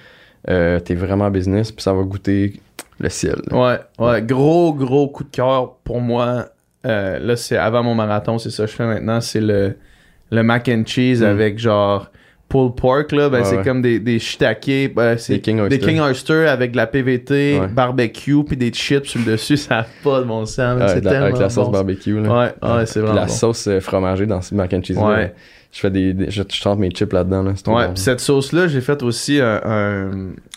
euh, 0.50 0.80
t'es 0.80 0.96
vraiment 0.96 1.26
en 1.26 1.32
business, 1.32 1.72
puis 1.72 1.84
ça 1.84 1.94
va 1.94 2.04
goûter 2.04 2.60
le 3.00 3.10
ciel. 3.10 3.42
Ouais, 3.52 3.80
ouais, 4.00 4.22
gros, 4.22 4.74
gros 4.74 5.08
coup 5.10 5.24
de 5.24 5.30
cœur 5.30 5.74
pour 5.84 6.00
moi. 6.02 6.48
Euh, 6.86 7.20
là, 7.20 7.36
c'est 7.36 7.58
avant 7.58 7.84
mon 7.84 7.96
marathon, 7.96 8.38
c'est 8.38 8.52
ça 8.52 8.66
que 8.66 8.72
je 8.72 8.76
fais 8.76 8.86
maintenant. 8.86 9.20
C'est 9.20 9.42
le, 9.42 9.76
le 10.32 10.44
mac 10.44 10.70
and 10.70 10.84
cheese 10.86 11.22
Mm. 11.22 11.26
avec 11.26 11.60
genre 11.60 12.10
pulled 12.56 12.76
pork, 12.76 13.12
là. 13.12 13.30
Ben, 13.30 13.40
Ouais, 13.40 13.44
c'est 13.46 13.58
ouais. 13.58 13.64
comme 13.64 13.82
des, 13.82 14.00
des 14.00 14.20
shiitake. 14.20 14.94
ben, 14.96 15.18
c'est 15.18 15.34
Des 15.34 15.42
King 15.42 15.58
des 15.58 15.62
Oyster. 15.64 15.80
King 15.80 16.00
Oyster 16.00 16.48
avec 16.48 16.72
de 16.72 16.78
la 16.78 16.88
PVT, 16.88 17.60
Ouais. 17.60 17.68
barbecue, 17.68 18.44
puis 18.46 18.56
des 18.58 18.70
chips 18.72 19.06
sur 19.08 19.20
le 19.20 19.32
dessus. 19.34 19.58
Ça 19.58 19.76
n'a 19.76 19.86
pas 20.04 20.20
de 20.22 20.26
bon 20.26 20.46
sens. 20.46 20.80
Ouais, 20.80 20.88
c'est 20.88 21.04
la- 21.04 21.22
avec 21.24 21.38
la 21.38 21.50
sauce 21.50 21.66
bon. 21.66 21.72
barbecue. 21.72 22.20
Là. 22.22 22.54
Ouais, 22.64 22.86
c'est 22.86 23.00
vraiment 23.00 23.16
la 23.16 23.26
bon. 23.26 23.32
sauce 23.34 23.68
euh, 23.68 23.80
fromagée 23.80 24.26
dans 24.26 24.42
ce 24.42 24.56
mac 24.56 24.74
and 24.74 24.82
cheese. 24.84 24.98
Ouais. 24.98 25.24
là, 25.24 25.30
Je 25.72 25.80
fais 25.82 25.92
des, 25.92 26.14
des- 26.14 26.32
je, 26.32 26.42
mes 26.78 26.90
chips 26.90 27.12
là-dedans. 27.12 27.44
Là, 27.44 27.52
Ouais, 27.68 27.88
bon. 27.88 27.94
pis 27.94 28.02
cette 28.02 28.22
sauce-là, 28.22 28.68
j'ai 28.68 28.80
fait 28.82 29.04
aussi 29.04 29.42
un, 29.42 29.60
un, 29.66 30.10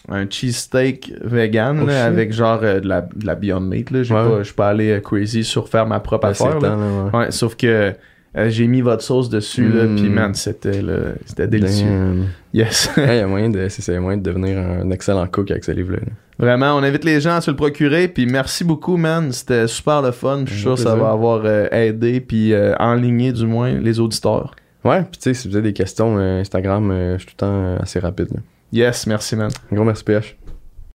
un 0.08 0.26
cheesesteak 0.30 1.12
vegan 1.24 1.80
Oh, 1.82 1.86
là, 1.86 2.04
avec 2.04 2.32
genre 2.32 2.60
euh, 2.62 2.78
de, 2.80 2.88
la, 2.88 3.00
de 3.02 3.26
la 3.26 3.34
Beyond 3.34 3.60
Meat. 3.60 3.90
Là. 3.90 4.02
J'ai 4.04 4.14
Ouais. 4.14 4.22
pas, 4.22 4.38
je 4.38 4.44
suis 4.44 4.54
pas 4.54 4.68
allé 4.68 4.90
euh, 4.92 5.00
crazy 5.00 5.42
sur 5.42 5.68
faire 5.68 5.86
ma 5.86 5.98
propre 6.00 6.32
c'est 6.34 6.44
affaire. 6.44 6.58
temps. 6.60 7.10
Ouais, 7.18 7.30
sauf 7.32 7.56
que 7.56 7.92
euh, 8.36 8.50
j'ai 8.50 8.66
mis 8.66 8.80
votre 8.80 9.02
sauce 9.02 9.28
dessus, 9.28 9.68
là, 9.68 9.84
puis 9.96 10.08
man, 10.08 10.34
c'était 10.34 10.82
là, 10.82 11.12
c'était 11.24 11.48
délicieux. 11.48 11.86
Damn. 11.86 12.26
Yes. 12.52 12.90
Il 12.96 13.04
y 13.04 13.18
a 13.18 13.26
moyen 13.26 13.50
de, 13.50 13.68
c'est, 13.68 13.82
c'est 13.82 13.98
moyen 13.98 14.18
de 14.18 14.22
devenir 14.22 14.58
un 14.58 14.90
excellent 14.90 15.26
cook 15.26 15.50
avec 15.50 15.64
ce 15.64 15.72
livre-là. 15.72 15.98
là. 15.98 16.12
Vraiment, 16.38 16.76
on 16.76 16.84
invite 16.84 17.04
les 17.04 17.20
gens 17.20 17.36
à 17.36 17.40
se 17.40 17.50
le 17.50 17.56
procurer, 17.56 18.06
puis 18.06 18.24
merci 18.26 18.62
beaucoup, 18.62 18.96
man. 18.96 19.32
C'était 19.32 19.66
super 19.66 20.02
le 20.02 20.12
fun. 20.12 20.44
Je 20.46 20.52
suis 20.52 20.62
sûr 20.62 20.74
que 20.76 20.80
ça 20.80 20.94
va 20.94 21.10
avoir 21.10 21.42
euh, 21.44 21.66
aidé, 21.72 22.20
puis 22.20 22.52
euh, 22.52 22.76
enligné 22.78 23.32
du 23.32 23.44
moins 23.44 23.72
les 23.72 23.98
auditeurs. 23.98 24.54
Ouais, 24.84 25.02
puis 25.02 25.18
tu 25.18 25.22
sais, 25.22 25.34
si 25.34 25.48
vous 25.48 25.56
avez 25.56 25.68
des 25.68 25.72
questions, 25.72 26.16
euh, 26.16 26.40
Instagram, 26.40 26.92
je 27.14 27.18
suis 27.18 27.26
tout 27.26 27.34
le 27.34 27.38
temps 27.38 27.76
assez 27.82 27.98
rapide. 27.98 28.28
là. 28.32 28.40
Yes, 28.70 29.06
merci, 29.08 29.34
man. 29.34 29.50
Un 29.72 29.74
gros 29.74 29.84
merci, 29.84 30.04
PH. 30.04 30.36